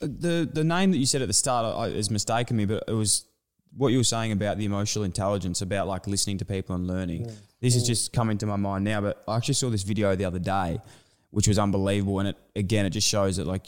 The 0.00 0.48
the 0.52 0.64
name 0.64 0.90
that 0.90 0.98
you 0.98 1.06
said 1.06 1.22
at 1.22 1.28
the 1.28 1.34
start 1.34 1.92
is 1.92 2.10
mistaken 2.10 2.56
me, 2.56 2.66
but 2.66 2.82
it 2.88 2.92
was 2.92 3.27
what 3.76 3.88
you 3.88 3.98
were 3.98 4.04
saying 4.04 4.32
about 4.32 4.58
the 4.58 4.64
emotional 4.64 5.04
intelligence, 5.04 5.62
about 5.62 5.86
like 5.86 6.06
listening 6.06 6.38
to 6.38 6.44
people 6.44 6.74
and 6.74 6.86
learning. 6.86 7.26
Mm. 7.26 7.34
This 7.60 7.74
mm. 7.74 7.78
is 7.78 7.86
just 7.86 8.12
coming 8.12 8.38
to 8.38 8.46
my 8.46 8.56
mind 8.56 8.84
now, 8.84 9.00
but 9.00 9.22
I 9.28 9.36
actually 9.36 9.54
saw 9.54 9.70
this 9.70 9.82
video 9.82 10.14
the 10.16 10.24
other 10.24 10.38
day 10.38 10.78
which 11.30 11.48
was 11.48 11.58
unbelievable. 11.58 12.20
And 12.20 12.30
it 12.30 12.36
again, 12.56 12.86
it 12.86 12.90
just 12.90 13.06
shows 13.06 13.36
that 13.36 13.46
like 13.46 13.66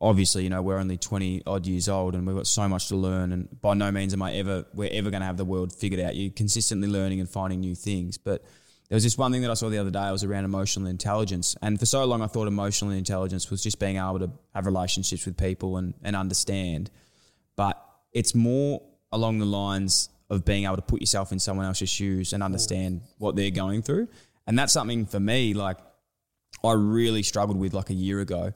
obviously, 0.00 0.44
you 0.44 0.50
know, 0.50 0.60
we're 0.60 0.78
only 0.78 0.98
20 0.98 1.42
odd 1.46 1.66
years 1.66 1.88
old 1.88 2.14
and 2.14 2.26
we've 2.26 2.36
got 2.36 2.46
so 2.46 2.68
much 2.68 2.88
to 2.88 2.96
learn. 2.96 3.32
And 3.32 3.60
by 3.60 3.74
no 3.74 3.90
means 3.90 4.12
am 4.12 4.22
I 4.22 4.34
ever, 4.34 4.66
we're 4.74 4.90
ever 4.92 5.10
going 5.10 5.20
to 5.20 5.26
have 5.26 5.36
the 5.36 5.44
world 5.44 5.72
figured 5.72 6.00
out. 6.00 6.14
You're 6.14 6.32
consistently 6.32 6.88
learning 6.88 7.20
and 7.20 7.28
finding 7.28 7.60
new 7.60 7.74
things. 7.74 8.18
But 8.18 8.44
there 8.88 8.96
was 8.96 9.04
this 9.04 9.16
one 9.16 9.32
thing 9.32 9.42
that 9.42 9.50
I 9.50 9.54
saw 9.54 9.70
the 9.70 9.78
other 9.78 9.90
day, 9.90 10.06
it 10.06 10.12
was 10.12 10.24
around 10.24 10.44
emotional 10.44 10.88
intelligence. 10.88 11.56
And 11.62 11.80
for 11.80 11.86
so 11.86 12.04
long, 12.04 12.20
I 12.20 12.26
thought 12.26 12.48
emotional 12.48 12.90
intelligence 12.90 13.50
was 13.50 13.62
just 13.62 13.78
being 13.78 13.96
able 13.96 14.18
to 14.18 14.30
have 14.54 14.66
relationships 14.66 15.24
with 15.24 15.38
people 15.38 15.78
and, 15.78 15.94
and 16.02 16.14
understand. 16.14 16.90
But 17.56 17.82
it's 18.12 18.34
more 18.34 18.82
along 19.14 19.38
the 19.38 19.46
lines 19.46 20.10
of 20.28 20.44
being 20.44 20.64
able 20.64 20.76
to 20.76 20.82
put 20.82 21.00
yourself 21.00 21.32
in 21.32 21.38
someone 21.38 21.66
else's 21.66 21.88
shoes 21.88 22.32
and 22.32 22.42
understand 22.42 23.00
what 23.18 23.36
they're 23.36 23.50
going 23.50 23.82
through. 23.82 24.08
And 24.46 24.58
that's 24.58 24.72
something 24.72 25.06
for 25.06 25.20
me, 25.20 25.54
like, 25.54 25.78
I 26.62 26.72
really 26.72 27.22
struggled 27.22 27.58
with 27.58 27.74
like 27.74 27.90
a 27.90 27.94
year 27.94 28.20
ago 28.20 28.52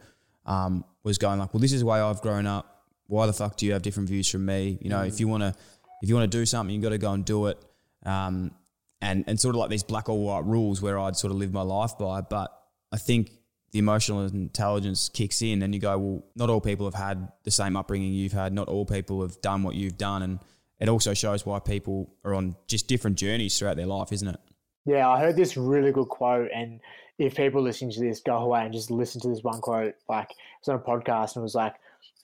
um, 0.47 0.85
was 1.05 1.19
going 1.19 1.39
like, 1.39 1.53
well, 1.53 1.61
this 1.61 1.73
is 1.73 1.81
the 1.81 1.87
way 1.87 2.01
I've 2.01 2.23
grown 2.23 2.47
up. 2.47 2.85
Why 3.07 3.27
the 3.27 3.33
fuck 3.33 3.57
do 3.57 3.67
you 3.67 3.73
have 3.73 3.83
different 3.83 4.09
views 4.09 4.29
from 4.29 4.45
me? 4.47 4.79
You 4.81 4.91
know, 4.91 5.03
if 5.03 5.21
you 5.21 5.29
want 5.29 5.43
to, 5.43 5.55
if 6.03 6.09
you 6.09 6.15
want 6.15 6.31
to 6.31 6.39
do 6.39 6.45
something, 6.47 6.75
you 6.75 6.81
got 6.83 6.91
to 6.91 6.99
go 6.99 7.13
and 7.13 7.25
do 7.25 7.47
it. 7.47 7.63
Um, 8.05 8.53
and 9.01 9.25
and 9.27 9.39
sort 9.39 9.55
of 9.55 9.61
like 9.61 9.71
these 9.71 9.83
black 9.83 10.09
or 10.09 10.19
white 10.19 10.45
rules 10.45 10.83
where 10.83 10.99
I'd 10.99 11.17
sort 11.17 11.31
of 11.31 11.39
live 11.39 11.53
my 11.53 11.63
life 11.63 11.97
by. 11.99 12.21
But 12.21 12.51
I 12.93 12.97
think 12.97 13.31
the 13.73 13.79
emotional 13.79 14.25
intelligence 14.27 15.09
kicks 15.09 15.43
in, 15.43 15.62
and 15.62 15.75
you 15.75 15.81
go, 15.81 15.99
well, 15.99 16.25
not 16.35 16.51
all 16.51 16.61
people 16.61 16.87
have 16.87 16.95
had 16.95 17.31
the 17.45 17.51
same 17.51 17.77
upbringing 17.77 18.12
you've 18.12 18.33
had. 18.33 18.53
Not 18.53 18.69
all 18.69 18.87
people 18.87 19.23
have 19.23 19.41
done 19.41 19.62
what 19.62 19.75
you've 19.75 19.99
done, 19.99 20.23
and 20.23 20.39
it 20.81 20.89
also 20.89 21.14
shows 21.14 21.45
why 21.45 21.59
people 21.59 22.14
are 22.25 22.35
on 22.35 22.57
just 22.66 22.89
different 22.89 23.19
journeys 23.19 23.59
throughout 23.59 23.77
their 23.77 23.87
life, 23.87 24.12
isn't 24.12 24.29
it? 24.29 24.41
Yeah, 24.87 25.09
I 25.09 25.21
heard 25.21 25.37
this 25.37 25.57
really 25.57 25.93
good 25.93 26.09
quote, 26.09 26.49
and 26.55 26.81
if 27.19 27.35
people 27.35 27.61
listening 27.61 27.91
to 27.91 28.01
this 28.01 28.21
go 28.21 28.37
away 28.37 28.64
and 28.64 28.73
just 28.73 28.91
listen 28.91 29.21
to 29.23 29.29
this 29.29 29.43
one 29.43 29.61
quote, 29.61 29.95
like 30.09 30.31
it's 30.61 30.69
on 30.69 30.77
a 30.77 30.79
podcast, 30.79 31.35
and 31.35 31.43
it 31.43 31.45
was 31.45 31.55
like, 31.55 31.75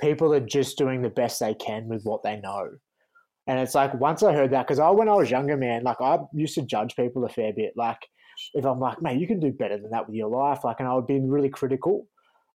people 0.01 0.32
are 0.32 0.40
just 0.40 0.78
doing 0.78 1.03
the 1.03 1.09
best 1.09 1.40
they 1.40 1.55
can 1.55 1.88
with 1.88 2.05
what 2.05 2.22
they 2.22 2.36
know. 2.36 2.70
And 3.47 3.59
it's 3.59 3.74
like 3.74 3.92
once 4.01 4.22
I 4.22 4.32
heard 4.32 4.53
that, 4.53 4.66
because 4.66 4.78
I 4.78 4.88
when 4.90 5.09
I 5.09 5.14
was 5.14 5.30
younger, 5.30 5.57
man, 5.57 5.82
like 5.82 6.01
I 6.01 6.18
used 6.32 6.55
to 6.55 6.62
judge 6.62 6.97
people 6.97 7.24
a 7.24 7.28
fair 7.28 7.53
bit. 7.53 7.74
Like 7.76 7.99
if 8.55 8.64
I'm 8.64 8.80
like, 8.80 9.02
man, 9.02 9.18
you 9.18 9.26
can 9.26 9.40
do 9.40 9.52
better 9.52 9.76
than 9.78 9.90
that 9.90 10.07
with 10.07 10.14
your 10.14 10.28
life, 10.28 10.64
like, 10.64 10.78
and 10.78 10.88
I 10.88 10.94
would 10.94 11.07
be 11.07 11.20
really 11.20 11.48
critical. 11.48 12.07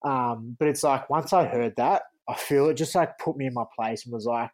Um, 0.05 0.57
but 0.59 0.68
it's 0.68 0.84
like 0.84 1.11
once 1.11 1.32
I 1.32 1.44
heard 1.46 1.74
that, 1.76 2.03
I 2.28 2.34
feel 2.34 2.68
it 2.68 2.74
just 2.74 2.94
like 2.94 3.18
put 3.18 3.36
me 3.36 3.46
in 3.46 3.55
my 3.55 3.64
place 3.76 4.05
and 4.05 4.12
was 4.12 4.26
like, 4.26 4.53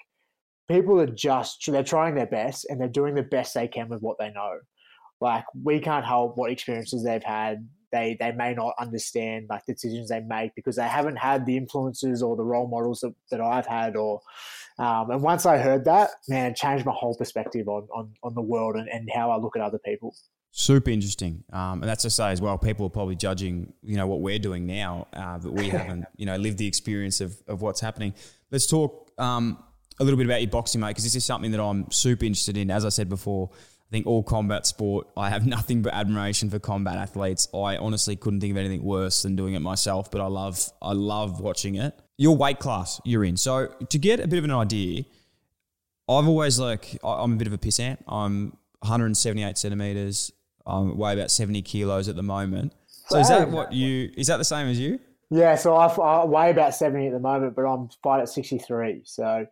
people 0.68 1.00
are 1.00 1.06
just 1.06 1.64
they're 1.66 1.82
trying 1.82 2.14
their 2.14 2.26
best 2.26 2.66
and 2.68 2.80
they're 2.80 2.88
doing 2.88 3.14
the 3.14 3.22
best 3.22 3.54
they 3.54 3.68
can 3.68 3.88
with 3.88 4.00
what 4.00 4.16
they 4.18 4.30
know. 4.30 4.58
Like 5.20 5.44
we 5.62 5.80
can't 5.80 6.04
help 6.04 6.36
what 6.36 6.50
experiences 6.50 7.04
they've 7.04 7.22
had. 7.22 7.68
They 7.92 8.16
they 8.18 8.32
may 8.32 8.54
not 8.54 8.74
understand 8.78 9.46
like 9.50 9.66
decisions 9.66 10.08
they 10.08 10.20
make 10.20 10.54
because 10.54 10.76
they 10.76 10.88
haven't 10.88 11.16
had 11.16 11.46
the 11.46 11.56
influences 11.56 12.22
or 12.22 12.36
the 12.36 12.44
role 12.44 12.68
models 12.68 13.00
that, 13.00 13.14
that 13.30 13.40
I've 13.40 13.66
had 13.66 13.96
or 13.96 14.20
um, 14.78 15.10
and 15.10 15.22
once 15.22 15.46
I 15.46 15.58
heard 15.58 15.84
that, 15.84 16.10
man, 16.28 16.52
it 16.52 16.56
changed 16.56 16.84
my 16.84 16.92
whole 16.92 17.14
perspective 17.14 17.68
on 17.68 17.86
on, 17.94 18.12
on 18.22 18.34
the 18.34 18.42
world 18.42 18.76
and, 18.76 18.88
and 18.88 19.08
how 19.14 19.30
I 19.30 19.36
look 19.36 19.56
at 19.56 19.62
other 19.62 19.78
people. 19.78 20.14
Super 20.50 20.90
interesting, 20.90 21.42
um, 21.52 21.82
and 21.82 21.84
that's 21.84 22.02
to 22.02 22.10
say 22.10 22.30
as 22.30 22.40
well. 22.40 22.56
People 22.58 22.86
are 22.86 22.90
probably 22.90 23.16
judging, 23.16 23.72
you 23.82 23.96
know, 23.96 24.06
what 24.06 24.20
we're 24.20 24.38
doing 24.38 24.66
now, 24.66 25.08
uh, 25.12 25.38
but 25.38 25.52
we 25.52 25.68
haven't, 25.70 26.04
you 26.16 26.26
know, 26.26 26.36
lived 26.36 26.58
the 26.58 26.66
experience 26.66 27.20
of, 27.20 27.36
of 27.48 27.60
what's 27.60 27.80
happening. 27.80 28.14
Let's 28.50 28.66
talk 28.66 29.10
um, 29.18 29.62
a 29.98 30.04
little 30.04 30.16
bit 30.16 30.26
about 30.26 30.42
your 30.42 30.50
boxing, 30.50 30.80
mate, 30.80 30.90
because 30.90 31.04
this 31.04 31.16
is 31.16 31.24
something 31.24 31.50
that 31.52 31.60
I'm 31.60 31.90
super 31.90 32.24
interested 32.24 32.56
in. 32.56 32.70
As 32.70 32.84
I 32.84 32.88
said 32.88 33.08
before, 33.08 33.50
I 33.52 33.90
think 33.90 34.06
all 34.06 34.22
combat 34.22 34.66
sport, 34.66 35.08
I 35.16 35.30
have 35.30 35.46
nothing 35.56 35.82
but 35.82 35.94
admiration 35.94 36.50
for 36.50 36.58
combat 36.58 36.96
athletes. 36.96 37.48
I 37.54 37.76
honestly 37.76 38.16
couldn't 38.16 38.40
think 38.40 38.52
of 38.52 38.56
anything 38.56 38.82
worse 38.82 39.22
than 39.22 39.36
doing 39.36 39.54
it 39.54 39.60
myself, 39.60 40.10
but 40.10 40.20
I 40.20 40.26
love, 40.26 40.60
I 40.80 40.92
love 40.92 41.40
watching 41.40 41.76
it. 41.76 41.98
Your 42.16 42.36
weight 42.36 42.58
class 42.58 43.00
you're 43.04 43.24
in. 43.24 43.36
So 43.36 43.66
to 43.88 43.98
get 43.98 44.20
a 44.20 44.28
bit 44.28 44.38
of 44.38 44.44
an 44.44 44.50
idea, 44.52 45.04
I've 46.08 46.28
always 46.28 46.58
like, 46.58 46.98
I'm 47.02 47.32
a 47.32 47.36
bit 47.36 47.46
of 47.46 47.52
a 47.52 47.58
pissant. 47.58 47.98
I'm 48.06 48.56
178 48.80 49.58
centimeters. 49.58 50.30
I 50.66 50.80
weigh 50.80 51.14
about 51.14 51.30
70 51.30 51.62
kilos 51.62 52.08
at 52.08 52.16
the 52.16 52.22
moment. 52.22 52.74
So 53.08 53.18
is 53.18 53.28
that 53.28 53.50
what 53.50 53.72
you, 53.72 54.10
is 54.16 54.28
that 54.28 54.36
the 54.36 54.44
same 54.44 54.68
as 54.68 54.78
you? 54.78 54.98
Yeah, 55.30 55.56
so 55.56 55.74
I, 55.74 55.88
I 55.88 56.24
weigh 56.24 56.50
about 56.50 56.74
70 56.74 57.08
at 57.08 57.12
the 57.12 57.18
moment, 57.18 57.56
but 57.56 57.62
I'm 57.62 57.88
fight 58.02 58.20
at 58.20 58.28
63. 58.28 59.02
So 59.04 59.46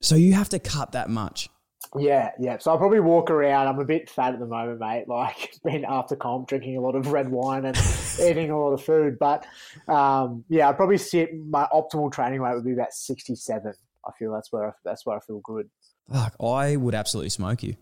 So 0.00 0.16
you 0.16 0.32
have 0.32 0.48
to 0.50 0.58
cut 0.58 0.92
that 0.92 1.08
much. 1.08 1.48
Yeah, 1.96 2.30
yeah. 2.38 2.58
So 2.58 2.70
I'll 2.70 2.78
probably 2.78 3.00
walk 3.00 3.30
around. 3.30 3.66
I'm 3.66 3.78
a 3.78 3.84
bit 3.84 4.08
fat 4.08 4.34
at 4.34 4.40
the 4.40 4.46
moment, 4.46 4.80
mate. 4.80 5.08
Like 5.08 5.54
been 5.64 5.84
after 5.84 6.14
comp, 6.14 6.48
drinking 6.48 6.76
a 6.76 6.80
lot 6.80 6.94
of 6.94 7.08
red 7.08 7.28
wine 7.28 7.64
and 7.64 7.76
eating 8.22 8.50
a 8.50 8.58
lot 8.58 8.72
of 8.72 8.82
food. 8.82 9.18
But 9.18 9.46
um, 9.88 10.44
yeah, 10.48 10.68
I'd 10.68 10.76
probably 10.76 10.98
sit. 10.98 11.30
My 11.46 11.66
optimal 11.72 12.12
training 12.12 12.42
weight 12.42 12.54
would 12.54 12.64
be 12.64 12.72
about 12.72 12.92
67. 12.92 13.72
I 14.06 14.10
feel 14.18 14.32
that's 14.32 14.52
where 14.52 14.68
I, 14.68 14.72
that's 14.84 15.04
where 15.04 15.16
I 15.16 15.20
feel 15.20 15.40
good. 15.42 15.68
Fuck, 16.12 16.36
I 16.42 16.76
would 16.76 16.94
absolutely 16.94 17.30
smoke 17.30 17.62
you. 17.62 17.76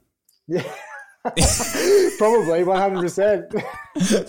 Yeah. 0.46 0.62
probably 2.16 2.62
100. 2.64 3.01
percent 3.01 3.53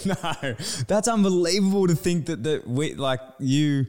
no, 0.05 0.55
that's 0.87 1.07
unbelievable 1.07 1.87
to 1.87 1.95
think 1.95 2.25
that 2.25 2.43
that 2.43 2.67
we 2.67 2.95
like 2.95 3.21
you 3.39 3.85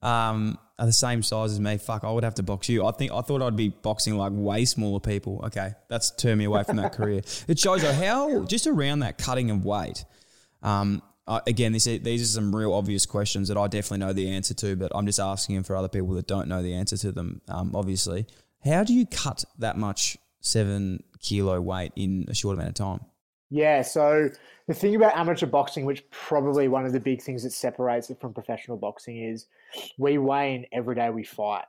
um, 0.00 0.56
are 0.78 0.86
the 0.86 0.92
same 0.92 1.22
size 1.22 1.52
as 1.52 1.60
me. 1.60 1.78
Fuck, 1.78 2.04
I 2.04 2.10
would 2.10 2.24
have 2.24 2.34
to 2.36 2.42
box 2.42 2.68
you. 2.68 2.84
I 2.84 2.92
think 2.92 3.12
I 3.12 3.20
thought 3.20 3.42
I'd 3.42 3.56
be 3.56 3.68
boxing 3.68 4.16
like 4.16 4.32
way 4.34 4.64
smaller 4.64 5.00
people. 5.00 5.40
Okay, 5.46 5.72
that's 5.88 6.10
turned 6.10 6.38
me 6.38 6.44
away 6.44 6.64
from 6.64 6.76
that 6.76 6.92
career. 6.92 7.22
It 7.48 7.58
shows 7.58 7.82
you 7.82 7.92
how 7.92 8.44
just 8.44 8.66
around 8.66 9.00
that 9.00 9.18
cutting 9.18 9.50
of 9.50 9.64
weight. 9.64 10.04
Um, 10.62 11.02
uh, 11.26 11.40
again, 11.46 11.72
this, 11.72 11.84
these 11.84 12.22
are 12.22 12.26
some 12.26 12.54
real 12.54 12.72
obvious 12.72 13.06
questions 13.06 13.48
that 13.48 13.56
I 13.56 13.66
definitely 13.66 13.98
know 13.98 14.12
the 14.12 14.30
answer 14.30 14.54
to, 14.54 14.76
but 14.76 14.92
I'm 14.94 15.06
just 15.06 15.20
asking 15.20 15.54
them 15.56 15.64
for 15.64 15.76
other 15.76 15.88
people 15.88 16.14
that 16.14 16.26
don't 16.26 16.48
know 16.48 16.62
the 16.62 16.74
answer 16.74 16.96
to 16.98 17.12
them. 17.12 17.40
Um, 17.48 17.74
obviously, 17.74 18.26
how 18.64 18.84
do 18.84 18.92
you 18.92 19.06
cut 19.06 19.44
that 19.58 19.76
much 19.78 20.18
seven 20.40 21.02
kilo 21.20 21.60
weight 21.60 21.92
in 21.96 22.26
a 22.28 22.34
short 22.34 22.56
amount 22.56 22.68
of 22.68 22.74
time? 22.74 23.00
Yeah, 23.54 23.82
so 23.82 24.30
the 24.66 24.74
thing 24.74 24.96
about 24.96 25.16
amateur 25.16 25.46
boxing, 25.46 25.84
which 25.84 26.02
probably 26.10 26.66
one 26.66 26.84
of 26.86 26.92
the 26.92 26.98
big 26.98 27.22
things 27.22 27.44
that 27.44 27.52
separates 27.52 28.10
it 28.10 28.20
from 28.20 28.34
professional 28.34 28.76
boxing, 28.76 29.16
is 29.16 29.46
we 29.96 30.18
weigh 30.18 30.56
in 30.56 30.66
every 30.72 30.96
day 30.96 31.08
we 31.10 31.22
fight. 31.22 31.66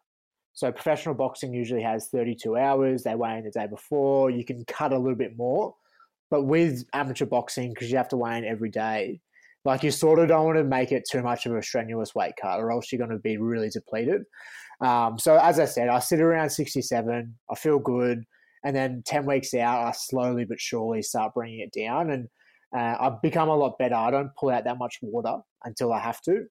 So 0.53 0.71
professional 0.71 1.13
boxing 1.13 1.53
usually 1.53 1.83
has 1.83 2.07
32 2.07 2.57
hours. 2.57 3.03
They 3.03 3.13
weigh 3.13 3.37
in 3.37 3.43
the 3.43 3.51
day 3.51 3.67
before. 3.67 4.31
You 4.31 4.43
can 4.43 4.65
cut 4.65 4.93
a 4.93 4.97
little 4.97 5.13
bit 5.13 5.37
more, 5.37 5.75
but 6.31 6.45
with 6.45 6.85
amateur 6.93 7.27
boxing, 7.27 7.69
because 7.69 7.91
you 7.91 7.97
have 7.97 8.09
to 8.09 8.17
weigh 8.17 8.39
in 8.39 8.45
every 8.45 8.71
day, 8.71 9.21
like 9.63 9.83
you 9.83 9.91
sort 9.91 10.17
of 10.17 10.27
don't 10.29 10.45
want 10.45 10.57
to 10.57 10.63
make 10.63 10.91
it 10.91 11.07
too 11.07 11.21
much 11.21 11.45
of 11.45 11.55
a 11.55 11.61
strenuous 11.61 12.15
weight 12.15 12.33
cut, 12.41 12.59
or 12.59 12.71
else 12.71 12.91
you're 12.91 12.97
going 12.97 13.11
to 13.11 13.21
be 13.21 13.37
really 13.37 13.69
depleted. 13.69 14.23
Um, 14.81 15.19
so 15.19 15.37
as 15.37 15.59
I 15.59 15.65
said, 15.65 15.89
I 15.89 15.99
sit 15.99 16.19
around 16.19 16.49
67. 16.49 17.35
I 17.47 17.55
feel 17.55 17.77
good, 17.77 18.25
and 18.65 18.75
then 18.75 19.03
10 19.05 19.27
weeks 19.27 19.53
out, 19.53 19.85
I 19.87 19.91
slowly 19.91 20.43
but 20.43 20.59
surely 20.59 21.03
start 21.03 21.35
bringing 21.35 21.59
it 21.59 21.71
down, 21.71 22.09
and 22.09 22.27
uh, 22.75 22.97
I've 22.99 23.21
become 23.21 23.47
a 23.47 23.55
lot 23.55 23.77
better. 23.77 23.93
I 23.93 24.09
don't 24.09 24.35
pull 24.35 24.49
out 24.49 24.63
that 24.65 24.79
much 24.79 24.97
water 25.01 25.37
until 25.63 25.93
I 25.93 25.99
have 25.99 26.19
to. 26.23 26.45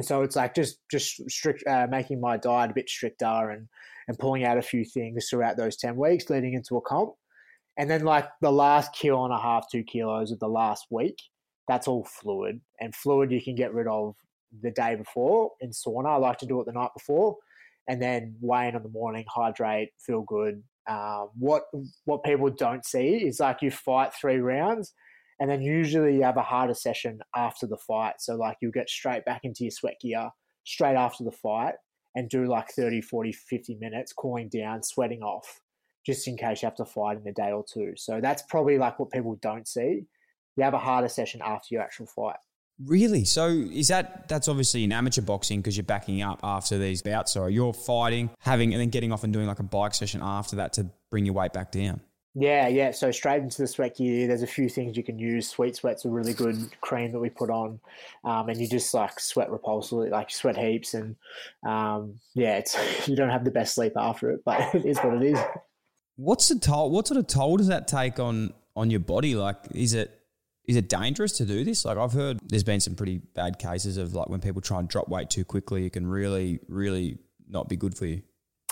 So 0.00 0.22
it's 0.22 0.34
like 0.34 0.54
just 0.54 0.78
just 0.90 1.30
strict, 1.30 1.62
uh, 1.66 1.86
making 1.88 2.20
my 2.20 2.38
diet 2.38 2.70
a 2.70 2.74
bit 2.74 2.88
stricter 2.88 3.50
and 3.50 3.68
and 4.08 4.18
pulling 4.18 4.44
out 4.44 4.58
a 4.58 4.62
few 4.62 4.84
things 4.84 5.28
throughout 5.28 5.56
those 5.56 5.76
ten 5.76 5.96
weeks 5.96 6.30
leading 6.30 6.54
into 6.54 6.78
a 6.78 6.80
comp, 6.80 7.12
and 7.76 7.88
then 7.88 8.02
like 8.02 8.28
the 8.40 8.50
last 8.50 8.94
kilo 8.94 9.24
and 9.24 9.34
a 9.34 9.38
half, 9.38 9.70
two 9.70 9.84
kilos 9.84 10.32
of 10.32 10.40
the 10.40 10.48
last 10.48 10.86
week, 10.90 11.18
that's 11.68 11.86
all 11.86 12.04
fluid. 12.04 12.60
And 12.80 12.94
fluid 12.94 13.30
you 13.30 13.42
can 13.42 13.54
get 13.54 13.74
rid 13.74 13.86
of 13.86 14.16
the 14.62 14.70
day 14.70 14.94
before 14.96 15.52
in 15.60 15.70
sauna. 15.70 16.06
I 16.06 16.16
like 16.16 16.38
to 16.38 16.46
do 16.46 16.60
it 16.60 16.66
the 16.66 16.72
night 16.72 16.90
before, 16.96 17.36
and 17.88 18.00
then 18.00 18.36
weigh 18.40 18.68
in 18.68 18.74
on 18.74 18.82
the 18.82 18.88
morning, 18.88 19.26
hydrate, 19.28 19.90
feel 19.98 20.22
good. 20.22 20.62
Um, 20.88 21.30
what 21.36 21.64
what 22.04 22.22
people 22.22 22.48
don't 22.50 22.84
see 22.84 23.26
is 23.26 23.40
like 23.40 23.60
you 23.60 23.70
fight 23.70 24.12
three 24.14 24.38
rounds 24.38 24.92
and 25.38 25.50
then 25.50 25.60
usually 25.60 26.16
you 26.16 26.22
have 26.22 26.36
a 26.36 26.42
harder 26.42 26.74
session 26.74 27.20
after 27.34 27.66
the 27.66 27.76
fight. 27.76 28.14
So 28.18 28.36
like 28.36 28.56
you'll 28.60 28.72
get 28.72 28.88
straight 28.88 29.24
back 29.24 29.40
into 29.44 29.64
your 29.64 29.70
sweat 29.70 29.96
gear 30.00 30.30
straight 30.64 30.96
after 30.96 31.24
the 31.24 31.32
fight 31.32 31.74
and 32.14 32.28
do 32.30 32.46
like 32.46 32.70
30, 32.70 33.02
40, 33.02 33.32
50 33.32 33.74
minutes 33.76 34.12
cooling 34.12 34.48
down, 34.48 34.82
sweating 34.82 35.22
off, 35.22 35.60
just 36.04 36.26
in 36.26 36.36
case 36.36 36.62
you 36.62 36.66
have 36.66 36.76
to 36.76 36.86
fight 36.86 37.18
in 37.18 37.28
a 37.28 37.32
day 37.32 37.52
or 37.52 37.64
two. 37.70 37.92
So 37.96 38.20
that's 38.22 38.42
probably 38.48 38.78
like 38.78 38.98
what 38.98 39.10
people 39.10 39.38
don't 39.42 39.68
see. 39.68 40.06
You 40.56 40.64
have 40.64 40.74
a 40.74 40.78
harder 40.78 41.08
session 41.08 41.42
after 41.44 41.68
your 41.74 41.82
actual 41.82 42.06
fight. 42.06 42.36
Really? 42.84 43.24
So 43.24 43.48
is 43.48 43.88
that 43.88 44.28
that's 44.28 44.48
obviously 44.48 44.84
in 44.84 44.92
amateur 44.92 45.22
boxing 45.22 45.60
because 45.60 45.76
you're 45.76 45.84
backing 45.84 46.22
up 46.22 46.40
after 46.42 46.78
these 46.78 47.00
bouts. 47.00 47.32
So 47.32 47.46
you're 47.46 47.72
fighting, 47.72 48.30
having, 48.40 48.72
and 48.72 48.80
then 48.80 48.90
getting 48.90 49.12
off 49.12 49.24
and 49.24 49.32
doing 49.32 49.46
like 49.46 49.60
a 49.60 49.64
bike 49.64 49.94
session 49.94 50.20
after 50.22 50.56
that 50.56 50.74
to 50.74 50.90
bring 51.10 51.24
your 51.24 51.34
weight 51.34 51.52
back 51.52 51.72
down. 51.72 52.00
Yeah, 52.38 52.68
yeah. 52.68 52.90
So 52.90 53.10
straight 53.12 53.42
into 53.42 53.62
the 53.62 53.66
sweat 53.66 53.96
gear. 53.96 54.28
There's 54.28 54.42
a 54.42 54.46
few 54.46 54.68
things 54.68 54.94
you 54.94 55.02
can 55.02 55.18
use. 55.18 55.48
Sweet 55.48 55.74
sweat's 55.74 56.04
a 56.04 56.10
really 56.10 56.34
good 56.34 56.58
cream 56.82 57.12
that 57.12 57.18
we 57.18 57.30
put 57.30 57.48
on, 57.48 57.80
um, 58.24 58.50
and 58.50 58.60
you 58.60 58.68
just 58.68 58.92
like 58.92 59.18
sweat 59.18 59.48
repulsively, 59.48 60.10
like 60.10 60.30
sweat 60.30 60.58
heaps, 60.58 60.92
and 60.92 61.16
um, 61.66 62.20
yeah, 62.34 62.58
it's 62.58 62.76
you 63.08 63.16
don't 63.16 63.30
have 63.30 63.44
the 63.44 63.50
best 63.50 63.74
sleep 63.74 63.94
after 63.96 64.30
it, 64.30 64.42
but 64.44 64.60
it 64.74 64.84
is 64.84 64.98
what 64.98 65.14
it 65.14 65.22
is. 65.22 65.38
What's 66.16 66.48
the 66.48 66.58
toll? 66.58 66.90
What 66.90 67.08
sort 67.08 67.16
of 67.16 67.26
toll 67.26 67.56
does 67.56 67.68
that 67.68 67.88
take 67.88 68.20
on 68.20 68.52
on 68.76 68.90
your 68.90 69.00
body? 69.00 69.34
Like, 69.34 69.56
is 69.70 69.94
it 69.94 70.20
is 70.66 70.76
it 70.76 70.88
dangerous 70.88 71.36
to 71.38 71.44
do 71.44 71.64
this? 71.64 71.84
Like 71.84 71.96
I've 71.96 72.12
heard 72.12 72.40
there's 72.44 72.64
been 72.64 72.80
some 72.80 72.94
pretty 72.94 73.18
bad 73.34 73.58
cases 73.58 73.96
of 73.96 74.14
like 74.14 74.28
when 74.28 74.40
people 74.40 74.60
try 74.60 74.78
and 74.78 74.88
drop 74.88 75.08
weight 75.08 75.30
too 75.30 75.44
quickly, 75.44 75.86
it 75.86 75.92
can 75.92 76.06
really, 76.06 76.58
really 76.68 77.18
not 77.48 77.68
be 77.68 77.76
good 77.76 77.96
for 77.96 78.06
you. 78.06 78.22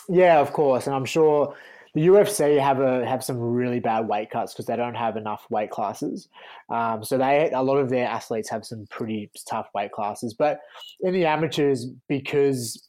Yeah, 0.08 0.40
of 0.40 0.52
course, 0.52 0.86
and 0.86 0.94
I'm 0.94 1.04
sure 1.04 1.54
the 1.94 2.08
UFC 2.08 2.60
have 2.60 2.80
a 2.80 3.06
have 3.06 3.22
some 3.22 3.38
really 3.38 3.78
bad 3.78 4.08
weight 4.08 4.30
cuts 4.30 4.52
because 4.52 4.66
they 4.66 4.76
don't 4.76 4.96
have 4.96 5.16
enough 5.16 5.46
weight 5.48 5.70
classes. 5.70 6.28
Um, 6.68 7.04
so 7.04 7.16
they 7.16 7.50
a 7.52 7.62
lot 7.62 7.76
of 7.76 7.88
their 7.88 8.06
athletes 8.06 8.50
have 8.50 8.66
some 8.66 8.86
pretty 8.90 9.30
tough 9.48 9.68
weight 9.74 9.92
classes. 9.92 10.34
But 10.34 10.60
in 11.00 11.14
the 11.14 11.24
amateurs, 11.26 11.86
because 12.08 12.88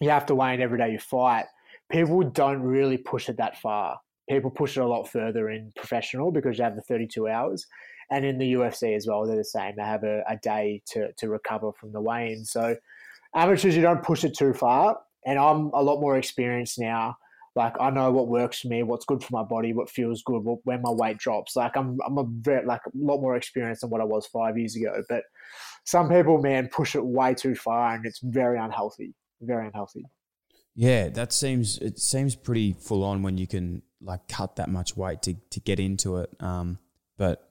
you 0.00 0.10
have 0.10 0.26
to 0.26 0.34
weigh 0.36 0.54
in 0.54 0.62
every 0.62 0.78
day 0.78 0.92
you 0.92 1.00
fight, 1.00 1.46
people 1.90 2.22
don't 2.22 2.62
really 2.62 2.96
push 2.96 3.28
it 3.28 3.36
that 3.38 3.58
far. 3.58 3.98
People 4.30 4.50
push 4.50 4.76
it 4.76 4.80
a 4.80 4.86
lot 4.86 5.08
further 5.08 5.50
in 5.50 5.72
professional 5.74 6.30
because 6.30 6.58
you 6.58 6.64
have 6.64 6.76
the 6.76 6.82
32 6.82 7.26
hours. 7.26 7.66
And 8.10 8.24
in 8.24 8.38
the 8.38 8.54
UFC 8.54 8.96
as 8.96 9.06
well, 9.06 9.26
they're 9.26 9.36
the 9.36 9.44
same. 9.44 9.74
They 9.76 9.82
have 9.82 10.04
a, 10.04 10.22
a 10.28 10.36
day 10.36 10.82
to, 10.92 11.12
to 11.12 11.28
recover 11.28 11.72
from 11.72 11.92
the 11.92 12.00
weigh 12.00 12.32
in. 12.32 12.44
So 12.44 12.76
amateurs, 13.34 13.76
you 13.76 13.82
don't 13.82 14.02
push 14.02 14.24
it 14.24 14.34
too 14.36 14.54
far. 14.54 14.98
And 15.26 15.38
I'm 15.38 15.70
a 15.74 15.82
lot 15.82 16.00
more 16.00 16.16
experienced 16.16 16.78
now 16.78 17.16
like 17.58 17.74
I 17.80 17.90
know 17.90 18.12
what 18.12 18.28
works 18.28 18.60
for 18.60 18.68
me, 18.68 18.84
what's 18.84 19.04
good 19.04 19.22
for 19.22 19.32
my 19.32 19.42
body, 19.42 19.72
what 19.72 19.90
feels 19.90 20.22
good, 20.22 20.44
what, 20.44 20.60
when 20.64 20.80
my 20.80 20.92
weight 20.92 21.18
drops. 21.18 21.56
Like 21.56 21.76
I'm, 21.76 21.98
I'm 22.06 22.16
a 22.16 22.24
very 22.24 22.64
like 22.64 22.80
a 22.86 22.90
lot 22.94 23.20
more 23.20 23.36
experienced 23.36 23.80
than 23.80 23.90
what 23.90 24.00
I 24.00 24.04
was 24.04 24.26
five 24.26 24.56
years 24.56 24.76
ago. 24.76 25.02
But 25.08 25.24
some 25.84 26.08
people, 26.08 26.40
man, 26.40 26.68
push 26.68 26.94
it 26.94 27.04
way 27.04 27.34
too 27.34 27.56
far, 27.56 27.94
and 27.94 28.06
it's 28.06 28.20
very 28.22 28.58
unhealthy. 28.58 29.12
Very 29.40 29.66
unhealthy. 29.66 30.04
Yeah, 30.76 31.08
that 31.08 31.32
seems 31.32 31.78
it 31.78 31.98
seems 31.98 32.36
pretty 32.36 32.74
full 32.74 33.02
on 33.02 33.22
when 33.22 33.36
you 33.38 33.48
can 33.48 33.82
like 34.00 34.28
cut 34.28 34.56
that 34.56 34.68
much 34.68 34.96
weight 34.96 35.22
to 35.22 35.34
to 35.50 35.60
get 35.60 35.80
into 35.80 36.18
it. 36.18 36.30
Um, 36.38 36.78
but 37.16 37.47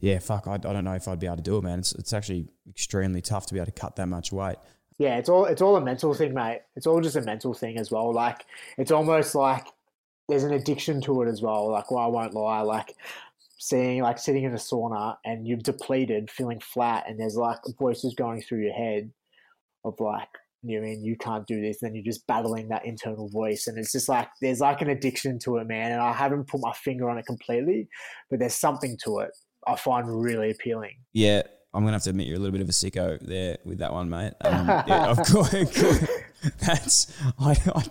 yeah, 0.00 0.18
fuck, 0.18 0.46
I, 0.46 0.54
I 0.54 0.56
don't 0.58 0.84
know 0.84 0.94
if 0.94 1.08
I'd 1.08 1.20
be 1.20 1.26
able 1.26 1.36
to 1.36 1.42
do 1.42 1.58
it, 1.58 1.64
man. 1.64 1.80
It's 1.80 1.92
it's 1.92 2.12
actually 2.12 2.48
extremely 2.68 3.22
tough 3.22 3.46
to 3.46 3.54
be 3.54 3.60
able 3.60 3.66
to 3.66 3.80
cut 3.80 3.96
that 3.96 4.06
much 4.06 4.32
weight 4.32 4.56
yeah, 4.98 5.18
it's 5.18 5.28
all 5.28 5.44
it's 5.44 5.60
all 5.60 5.76
a 5.76 5.80
mental 5.80 6.14
thing, 6.14 6.32
mate. 6.32 6.62
It's 6.74 6.86
all 6.86 7.00
just 7.00 7.16
a 7.16 7.20
mental 7.20 7.52
thing 7.52 7.78
as 7.78 7.90
well. 7.90 8.12
Like 8.12 8.46
it's 8.78 8.90
almost 8.90 9.34
like 9.34 9.66
there's 10.28 10.44
an 10.44 10.54
addiction 10.54 11.00
to 11.02 11.22
it 11.22 11.28
as 11.28 11.42
well. 11.42 11.70
Like, 11.70 11.90
well, 11.90 12.04
I 12.04 12.06
won't 12.06 12.34
lie, 12.34 12.62
like 12.62 12.94
seeing 13.58 14.02
like 14.02 14.18
sitting 14.18 14.44
in 14.44 14.52
a 14.52 14.56
sauna 14.56 15.16
and 15.24 15.46
you're 15.46 15.58
depleted, 15.58 16.30
feeling 16.30 16.60
flat, 16.60 17.04
and 17.08 17.20
there's 17.20 17.36
like 17.36 17.58
voices 17.78 18.14
going 18.14 18.40
through 18.42 18.62
your 18.62 18.72
head 18.72 19.10
of 19.84 20.00
like, 20.00 20.28
you 20.62 20.80
mean 20.80 21.04
you 21.04 21.16
can't 21.16 21.46
do 21.46 21.60
this, 21.60 21.78
then 21.80 21.94
you're 21.94 22.04
just 22.04 22.26
battling 22.26 22.68
that 22.68 22.86
internal 22.86 23.28
voice, 23.28 23.66
and 23.66 23.78
it's 23.78 23.92
just 23.92 24.08
like 24.08 24.28
there's 24.40 24.60
like 24.60 24.80
an 24.80 24.90
addiction 24.90 25.38
to 25.40 25.58
it, 25.58 25.66
man. 25.68 25.92
And 25.92 26.00
I 26.00 26.12
haven't 26.12 26.48
put 26.48 26.62
my 26.62 26.72
finger 26.72 27.10
on 27.10 27.18
it 27.18 27.26
completely, 27.26 27.88
but 28.30 28.38
there's 28.38 28.54
something 28.54 28.96
to 29.04 29.18
it. 29.20 29.30
I 29.66 29.76
find 29.76 30.22
really 30.22 30.50
appealing. 30.50 30.96
Yeah, 31.12 31.42
I'm 31.74 31.82
gonna 31.82 31.92
have 31.92 32.02
to 32.04 32.10
admit 32.10 32.26
you're 32.26 32.36
a 32.36 32.38
little 32.38 32.52
bit 32.52 32.62
of 32.62 32.68
a 32.68 32.72
sicko 32.72 33.20
there 33.20 33.58
with 33.64 33.78
that 33.78 33.92
one, 33.92 34.08
mate. 34.08 34.32
Um, 34.40 34.66
yeah, 34.66 35.06
of 35.08 35.18
course, 35.26 35.50
that's 36.58 37.12
I, 37.38 37.56
I, 37.74 37.84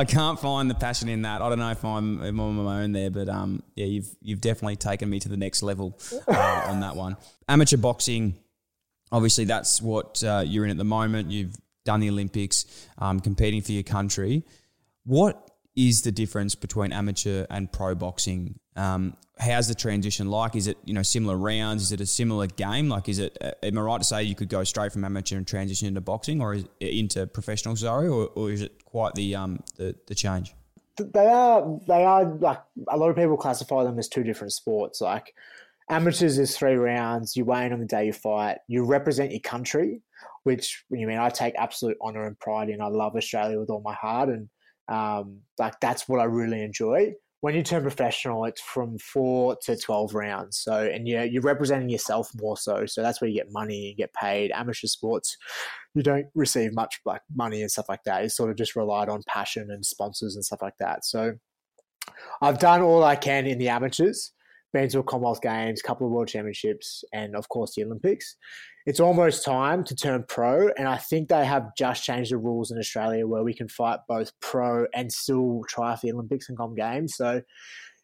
I 0.00 0.04
can't 0.04 0.38
find 0.38 0.68
the 0.68 0.74
passion 0.74 1.08
in 1.08 1.22
that. 1.22 1.40
I 1.40 1.48
don't 1.48 1.58
know 1.58 1.70
if 1.70 1.84
I'm, 1.84 2.20
if 2.22 2.28
I'm 2.28 2.40
on 2.40 2.56
my 2.56 2.82
own 2.82 2.92
there, 2.92 3.10
but 3.10 3.28
um, 3.28 3.62
yeah, 3.76 3.86
you've 3.86 4.14
you've 4.20 4.40
definitely 4.40 4.76
taken 4.76 5.08
me 5.08 5.20
to 5.20 5.28
the 5.28 5.36
next 5.36 5.62
level 5.62 5.98
uh, 6.28 6.66
on 6.68 6.80
that 6.80 6.96
one. 6.96 7.16
Amateur 7.48 7.78
boxing, 7.78 8.34
obviously, 9.10 9.44
that's 9.44 9.80
what 9.80 10.22
uh, 10.22 10.42
you're 10.44 10.64
in 10.64 10.70
at 10.70 10.76
the 10.76 10.84
moment. 10.84 11.30
You've 11.30 11.56
done 11.84 12.00
the 12.00 12.10
Olympics, 12.10 12.66
um, 12.98 13.20
competing 13.20 13.62
for 13.62 13.72
your 13.72 13.84
country. 13.84 14.42
What 15.04 15.50
is 15.76 16.02
the 16.02 16.12
difference 16.12 16.54
between 16.54 16.92
amateur 16.92 17.46
and 17.50 17.70
pro 17.70 17.94
boxing? 17.94 18.58
Um, 18.76 19.16
how's 19.38 19.68
the 19.68 19.74
transition 19.74 20.30
like? 20.30 20.54
Is 20.54 20.66
it 20.66 20.78
you 20.84 20.94
know 20.94 21.02
similar 21.02 21.36
rounds? 21.36 21.82
Is 21.82 21.92
it 21.92 22.00
a 22.00 22.06
similar 22.06 22.46
game? 22.46 22.88
Like, 22.88 23.08
is 23.08 23.18
it? 23.18 23.36
Uh, 23.40 23.52
am 23.62 23.78
I 23.78 23.80
right 23.82 23.98
to 23.98 24.04
say 24.04 24.22
you 24.22 24.34
could 24.34 24.48
go 24.48 24.64
straight 24.64 24.92
from 24.92 25.04
amateur 25.04 25.36
and 25.36 25.46
transition 25.46 25.88
into 25.88 26.00
boxing, 26.00 26.40
or 26.40 26.56
into 26.80 27.26
professional? 27.26 27.76
Sorry, 27.76 28.08
or, 28.08 28.28
or 28.34 28.50
is 28.50 28.62
it 28.62 28.84
quite 28.84 29.14
the 29.14 29.34
um 29.34 29.62
the, 29.76 29.94
the 30.06 30.14
change? 30.14 30.54
They 30.96 31.26
are 31.26 31.78
they 31.88 32.04
are 32.04 32.24
like 32.24 32.62
a 32.88 32.96
lot 32.96 33.10
of 33.10 33.16
people 33.16 33.36
classify 33.36 33.84
them 33.84 33.98
as 33.98 34.08
two 34.08 34.22
different 34.22 34.52
sports. 34.52 35.00
Like 35.00 35.34
amateurs 35.90 36.38
is 36.38 36.56
three 36.56 36.76
rounds. 36.76 37.36
You 37.36 37.44
weigh 37.44 37.66
in 37.66 37.72
on 37.72 37.80
the 37.80 37.86
day 37.86 38.06
you 38.06 38.12
fight. 38.12 38.58
You 38.68 38.84
represent 38.84 39.32
your 39.32 39.40
country, 39.40 40.02
which 40.44 40.84
you 40.90 41.06
mean 41.08 41.18
I 41.18 41.30
take 41.30 41.56
absolute 41.56 41.96
honor 42.00 42.26
and 42.26 42.38
pride 42.38 42.68
in. 42.68 42.80
I 42.80 42.86
love 42.86 43.16
Australia 43.16 43.58
with 43.58 43.70
all 43.70 43.82
my 43.82 43.94
heart, 43.94 44.28
and 44.28 44.48
um, 44.88 45.40
like 45.58 45.78
that's 45.80 46.08
what 46.08 46.20
I 46.20 46.24
really 46.24 46.62
enjoy. 46.62 47.12
When 47.40 47.54
you 47.54 47.62
turn 47.62 47.82
professional, 47.82 48.46
it's 48.46 48.62
from 48.62 48.98
four 48.98 49.56
to 49.64 49.76
twelve 49.76 50.14
rounds. 50.14 50.58
So, 50.58 50.72
and 50.72 51.06
you're 51.06 51.24
you're 51.24 51.42
representing 51.42 51.90
yourself 51.90 52.30
more 52.34 52.56
so. 52.56 52.86
So 52.86 53.02
that's 53.02 53.20
where 53.20 53.28
you 53.28 53.36
get 53.36 53.52
money, 53.52 53.88
you 53.90 53.94
get 53.94 54.14
paid. 54.14 54.50
Amateur 54.52 54.86
sports, 54.86 55.36
you 55.94 56.02
don't 56.02 56.26
receive 56.34 56.74
much 56.74 57.00
like 57.04 57.20
money 57.34 57.60
and 57.60 57.70
stuff 57.70 57.88
like 57.88 58.02
that. 58.04 58.24
It's 58.24 58.36
sort 58.36 58.50
of 58.50 58.56
just 58.56 58.76
relied 58.76 59.08
on 59.08 59.22
passion 59.28 59.70
and 59.70 59.84
sponsors 59.84 60.36
and 60.36 60.44
stuff 60.44 60.62
like 60.62 60.76
that. 60.80 61.04
So, 61.04 61.34
I've 62.40 62.58
done 62.58 62.80
all 62.80 63.04
I 63.04 63.16
can 63.16 63.46
in 63.46 63.58
the 63.58 63.68
amateurs 63.68 64.32
been 64.74 64.88
to 64.90 64.98
a 64.98 65.02
Commonwealth 65.02 65.40
Games, 65.40 65.80
couple 65.80 66.06
of 66.06 66.12
World 66.12 66.28
Championships, 66.28 67.04
and 67.14 67.34
of 67.34 67.48
course 67.48 67.74
the 67.74 67.84
Olympics 67.84 68.36
it's 68.86 69.00
almost 69.00 69.44
time 69.44 69.82
to 69.84 69.94
turn 69.94 70.24
pro. 70.28 70.68
And 70.76 70.86
I 70.86 70.96
think 70.96 71.28
they 71.28 71.44
have 71.44 71.74
just 71.76 72.04
changed 72.04 72.32
the 72.32 72.38
rules 72.38 72.70
in 72.70 72.78
Australia 72.78 73.26
where 73.26 73.42
we 73.42 73.54
can 73.54 73.68
fight 73.68 74.00
both 74.08 74.32
pro 74.40 74.86
and 74.94 75.10
still 75.10 75.62
try 75.68 75.94
for 75.96 76.06
the 76.06 76.12
Olympics 76.12 76.48
and 76.48 76.58
Com 76.58 76.74
Games. 76.74 77.16
So 77.16 77.40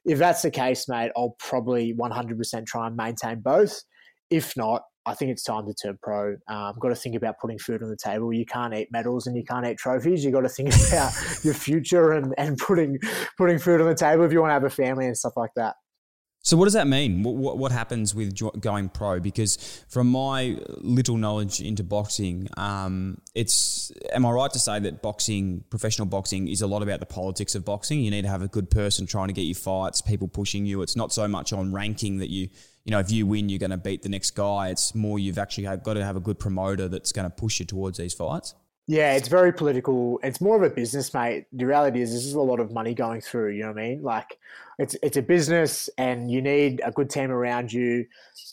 if 0.04 0.18
that's 0.18 0.42
the 0.42 0.50
case, 0.50 0.88
mate, 0.88 1.12
I'll 1.16 1.36
probably 1.38 1.94
100% 1.94 2.66
try 2.66 2.86
and 2.86 2.96
maintain 2.96 3.40
both. 3.40 3.82
If 4.30 4.56
not, 4.56 4.82
I 5.06 5.14
think 5.14 5.30
it's 5.32 5.42
time 5.42 5.66
to 5.66 5.74
turn 5.74 5.98
pro. 6.02 6.36
Um, 6.48 6.74
got 6.78 6.90
to 6.90 6.94
think 6.94 7.16
about 7.16 7.38
putting 7.40 7.58
food 7.58 7.82
on 7.82 7.90
the 7.90 7.96
table. 7.96 8.32
You 8.32 8.46
can't 8.46 8.74
eat 8.74 8.88
medals 8.92 9.26
and 9.26 9.36
you 9.36 9.44
can't 9.44 9.66
eat 9.66 9.78
trophies. 9.78 10.24
You 10.24 10.30
got 10.30 10.42
to 10.42 10.48
think 10.48 10.72
about 10.88 11.12
your 11.42 11.54
future 11.54 12.12
and, 12.12 12.34
and 12.38 12.56
putting 12.58 12.98
putting 13.36 13.58
food 13.58 13.80
on 13.80 13.88
the 13.88 13.94
table 13.94 14.24
if 14.24 14.32
you 14.32 14.40
want 14.40 14.50
to 14.50 14.54
have 14.54 14.64
a 14.64 14.70
family 14.70 15.06
and 15.06 15.16
stuff 15.16 15.32
like 15.36 15.50
that. 15.56 15.76
So 16.42 16.56
what 16.56 16.64
does 16.64 16.72
that 16.72 16.86
mean? 16.86 17.22
What, 17.22 17.58
what, 17.58 17.70
happens 17.70 18.14
with 18.14 18.34
going 18.60 18.88
pro? 18.88 19.20
Because 19.20 19.84
from 19.88 20.10
my 20.10 20.56
little 20.78 21.18
knowledge 21.18 21.60
into 21.60 21.84
boxing, 21.84 22.48
um, 22.56 23.20
it's 23.34 23.92
am 24.12 24.24
I 24.24 24.30
right 24.30 24.50
to 24.50 24.58
say 24.58 24.78
that 24.80 25.02
boxing, 25.02 25.64
professional 25.68 26.06
boxing, 26.06 26.48
is 26.48 26.62
a 26.62 26.66
lot 26.66 26.82
about 26.82 27.00
the 27.00 27.06
politics 27.06 27.54
of 27.54 27.66
boxing? 27.66 28.00
You 28.00 28.10
need 28.10 28.22
to 28.22 28.28
have 28.28 28.40
a 28.40 28.48
good 28.48 28.70
person 28.70 29.06
trying 29.06 29.28
to 29.28 29.34
get 29.34 29.42
you 29.42 29.54
fights, 29.54 30.00
people 30.00 30.28
pushing 30.28 30.64
you. 30.64 30.80
It's 30.80 30.96
not 30.96 31.12
so 31.12 31.28
much 31.28 31.52
on 31.52 31.74
ranking 31.74 32.18
that 32.18 32.30
you, 32.30 32.48
you 32.84 32.90
know, 32.90 33.00
if 33.00 33.12
you 33.12 33.26
win, 33.26 33.50
you're 33.50 33.58
going 33.58 33.70
to 33.70 33.76
beat 33.76 34.00
the 34.00 34.08
next 34.08 34.30
guy. 34.30 34.70
It's 34.70 34.94
more 34.94 35.18
you've 35.18 35.38
actually 35.38 35.64
got 35.64 35.94
to 35.94 36.04
have 36.04 36.16
a 36.16 36.20
good 36.20 36.38
promoter 36.38 36.88
that's 36.88 37.12
going 37.12 37.28
to 37.28 37.30
push 37.30 37.60
you 37.60 37.66
towards 37.66 37.98
these 37.98 38.14
fights. 38.14 38.54
Yeah, 38.90 39.12
it's 39.12 39.28
very 39.28 39.52
political. 39.52 40.18
It's 40.24 40.40
more 40.40 40.56
of 40.56 40.64
a 40.64 40.74
business, 40.74 41.14
mate. 41.14 41.46
The 41.52 41.64
reality 41.64 42.00
is, 42.02 42.12
this 42.12 42.24
is 42.24 42.34
a 42.34 42.40
lot 42.40 42.58
of 42.58 42.72
money 42.72 42.92
going 42.92 43.20
through. 43.20 43.52
You 43.52 43.62
know 43.62 43.68
what 43.68 43.78
I 43.78 43.88
mean? 43.88 44.02
Like, 44.02 44.36
it's 44.80 44.96
it's 45.00 45.16
a 45.16 45.22
business, 45.22 45.88
and 45.96 46.28
you 46.28 46.42
need 46.42 46.82
a 46.84 46.90
good 46.90 47.08
team 47.08 47.30
around 47.30 47.72
you. 47.72 48.04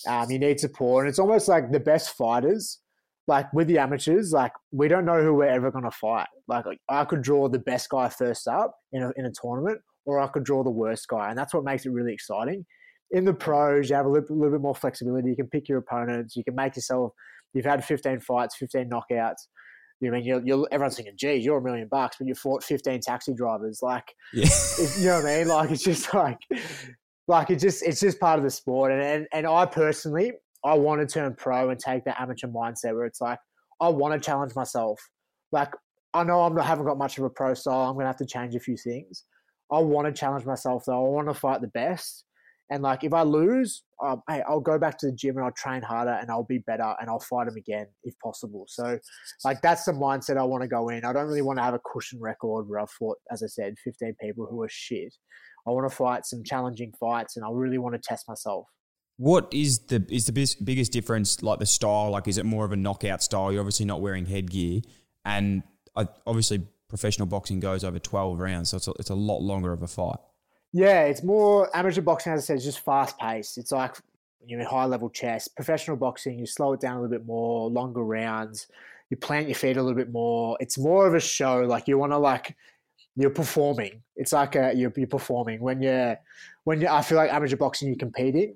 Um, 0.08 0.30
you 0.30 0.38
need 0.38 0.60
support, 0.60 1.06
and 1.06 1.10
it's 1.10 1.18
almost 1.18 1.48
like 1.48 1.72
the 1.72 1.80
best 1.80 2.16
fighters. 2.16 2.78
Like 3.26 3.52
with 3.52 3.68
the 3.68 3.80
amateurs, 3.80 4.32
like 4.32 4.52
we 4.72 4.88
don't 4.88 5.06
know 5.06 5.24
who 5.24 5.34
we're 5.34 5.46
ever 5.46 5.72
going 5.72 5.86
to 5.86 5.92
fight. 5.92 6.28
Like 6.48 6.66
I 6.88 7.04
could 7.06 7.24
draw 7.24 7.50
the 7.50 7.58
best 7.58 7.90
guy 7.90 8.08
first 8.08 8.48
up 8.48 8.76
in 8.94 9.02
a 9.02 9.12
in 9.16 9.26
a 9.26 9.32
tournament, 9.32 9.82
or 10.06 10.20
I 10.20 10.28
could 10.28 10.44
draw 10.44 10.64
the 10.64 10.70
worst 10.70 11.08
guy, 11.08 11.30
and 11.30 11.38
that's 11.38 11.56
what 11.56 11.64
makes 11.64 11.88
it 11.88 11.90
really 11.90 12.14
exciting. 12.14 12.64
In 13.10 13.26
the 13.26 13.34
pros, 13.34 13.90
you 13.90 13.96
have 13.96 14.06
a 14.06 14.10
little, 14.10 14.38
little 14.38 14.52
bit 14.52 14.62
more 14.62 14.76
flexibility. 14.76 15.30
You 15.30 15.36
can 15.36 15.48
pick 15.48 15.68
your 15.68 15.80
opponents. 15.80 16.36
You 16.36 16.44
can 16.44 16.54
make 16.54 16.76
yourself. 16.76 17.14
You've 17.56 17.66
had 17.66 17.84
15 17.84 18.20
fights, 18.20 18.56
15 18.56 18.88
knockouts 18.88 19.48
you 20.00 20.12
mean 20.12 20.24
you're, 20.24 20.41
you're 20.45 20.68
everyone's 20.72 20.95
thinking, 20.95 21.16
geez, 21.18 21.43
you're 21.43 21.58
a 21.58 21.62
million 21.62 21.88
bucks, 21.88 22.18
but 22.20 22.28
you 22.28 22.36
fought 22.36 22.64
15 22.64 23.02
taxi 23.02 23.34
drivers. 23.34 23.80
Like, 23.82 24.14
yeah. 24.34 24.48
you 25.00 25.06
know 25.08 25.16
what 25.16 25.26
I 25.26 25.38
mean? 25.39 25.48
Like, 25.48 25.72
it's 25.72 25.84
just 25.84 26.14
like, 26.14 26.39
like 27.28 27.50
it 27.50 27.58
just 27.58 27.84
it's 27.84 28.00
just 28.00 28.20
part 28.20 28.38
of 28.38 28.43
the 28.43 28.52
sport. 28.52 28.91
And, 28.91 29.02
and 29.02 29.28
and 29.34 29.48
I 29.48 29.66
personally, 29.66 30.34
I 30.64 30.76
want 30.76 31.02
to 31.02 31.12
turn 31.12 31.34
pro 31.36 31.70
and 31.70 31.80
take 31.80 32.06
that 32.06 32.20
amateur 32.22 32.48
mindset 32.48 32.93
where 32.93 33.06
it's 33.06 33.22
like, 33.22 33.39
I 33.82 33.89
want 33.89 34.14
to 34.14 34.20
challenge 34.20 34.56
myself. 34.56 35.00
Like, 35.52 35.74
I 36.14 36.24
know 36.24 36.41
I'm 36.41 36.56
not 36.56 36.66
haven't 36.66 36.86
got 36.86 36.98
much 36.98 37.18
of 37.18 37.24
a 37.24 37.30
pro 37.30 37.54
style. 37.54 37.89
I'm 37.89 37.95
gonna 37.95 38.08
have 38.08 38.18
to 38.18 38.26
change 38.26 38.56
a 38.56 38.60
few 38.60 38.78
things. 38.78 39.24
I 39.72 39.80
want 39.80 40.08
to 40.08 40.14
challenge 40.14 40.45
myself 40.45 40.86
though. 40.86 41.06
I 41.06 41.10
want 41.10 41.28
to 41.28 41.34
fight 41.34 41.62
the 41.62 41.68
best. 41.68 42.24
And 42.70 42.84
like, 42.84 43.03
if 43.03 43.13
I 43.13 43.24
lose, 43.24 43.84
um, 44.03 44.22
hey, 44.30 44.43
I'll 44.47 44.59
go 44.59 44.78
back 44.78 44.97
to 44.99 45.05
the 45.05 45.11
gym 45.13 45.38
and 45.38 45.45
I'll 45.45 45.53
train 45.53 45.82
harder 45.82 46.11
and 46.11 46.30
I'll 46.30 46.43
be 46.43 46.57
better 46.57 46.95
and 46.99 47.09
I'll 47.09 47.20
fight 47.20 47.47
him 47.47 47.55
again 47.55 47.88
if 48.03 48.13
possible. 48.20 48.65
So, 48.68 48.99
like, 49.45 49.61
that's 49.61 49.86
the 49.86 49.93
mindset 49.93 50.38
I 50.38 50.43
want 50.43 50.63
to 50.63 50.68
go 50.68 50.89
in. 50.89 51.05
I 51.05 51.13
don't 51.13 51.28
really 51.28 51.41
want 51.41 51.59
to 51.59 51.63
have 51.63 51.74
a 51.74 51.80
cushion 51.80 52.20
record 52.20 52.68
where 52.68 52.80
I've 52.80 52.91
fought, 52.91 53.18
as 53.32 53.41
I 53.41 53.47
said, 53.47 53.76
15 53.84 54.15
people 54.22 54.47
who 54.49 54.61
are 54.61 54.70
shit. 54.70 55.13
I 55.65 55.72
want 55.72 55.89
to 55.89 55.95
fight 55.95 56.26
some 56.26 56.43
challenging 56.43 56.93
fights 56.99 57.36
and 57.38 57.45
I 57.45 57.49
really 57.51 57.78
want 57.78 57.95
to 57.95 58.01
test 58.01 58.28
myself. 58.28 58.65
What 59.18 59.51
is 59.51 59.80
the 59.80 60.05
is 60.09 60.28
the 60.28 60.55
biggest 60.63 60.91
difference? 60.91 61.41
Like 61.41 61.57
the 61.57 61.65
style, 61.65 62.11
like 62.11 62.28
is 62.28 62.38
it 62.38 62.45
more 62.45 62.65
of 62.65 62.72
a 62.72 62.76
knockout 62.76 63.24
style? 63.24 63.51
You're 63.51 63.61
obviously 63.61 63.88
not 63.88 63.99
wearing 63.99 64.28
headgear, 64.28 64.82
and 65.26 65.63
uh, 65.95 66.05
obviously 66.28 66.68
professional 66.88 67.26
boxing 67.26 67.59
goes 67.59 67.84
over 67.84 67.97
12 67.97 68.39
rounds, 68.39 68.70
so 68.70 68.78
it's 68.78 68.88
a, 68.88 68.91
it's 68.99 69.09
a 69.09 69.15
lot 69.15 69.39
longer 69.39 69.74
of 69.74 69.82
a 69.82 69.88
fight. 69.88 70.20
Yeah, 70.78 71.05
it's 71.05 71.23
more 71.23 71.75
amateur 71.75 72.01
boxing, 72.01 72.34
as 72.34 72.43
I 72.43 72.45
said, 72.45 72.55
it's 72.57 72.65
just 72.65 72.82
fast 72.82 73.17
paced. 73.17 73.57
It's 73.57 73.71
like 73.71 73.95
you're 74.45 74.59
in 74.59 74.65
high 74.67 74.86
level 74.86 75.09
chess. 75.09 75.47
Professional 75.47 75.97
boxing, 75.97 76.38
you 76.38 76.45
slow 76.45 76.73
it 76.73 76.80
down 76.80 76.97
a 76.97 77.01
little 77.01 77.17
bit 77.17 77.25
more, 77.25 77.67
longer 77.67 78.03
rounds. 78.03 78.67
You 79.09 79.17
plant 79.17 79.47
your 79.47 79.55
feet 79.55 79.78
a 79.78 79.82
little 79.82 79.97
bit 79.97 80.11
more. 80.11 80.55
It's 80.59 80.78
more 80.78 81.07
of 81.07 81.15
a 81.15 81.19
show. 81.19 81.61
Like 81.61 81.88
you 81.88 81.97
want 81.97 82.11
to 82.11 82.19
like 82.19 82.55
you're 83.15 83.32
performing. 83.32 84.03
It's 84.17 84.34
like 84.34 84.55
a, 84.55 84.71
you're, 84.75 84.93
you're 84.95 85.07
performing 85.07 85.61
when 85.61 85.82
you're 85.82 86.15
when 86.65 86.80
you. 86.80 86.88
I 86.89 87.01
feel 87.01 87.17
like 87.17 87.34
amateur 87.34 87.57
boxing, 87.57 87.88
you're 87.88 87.97
competing, 87.97 88.53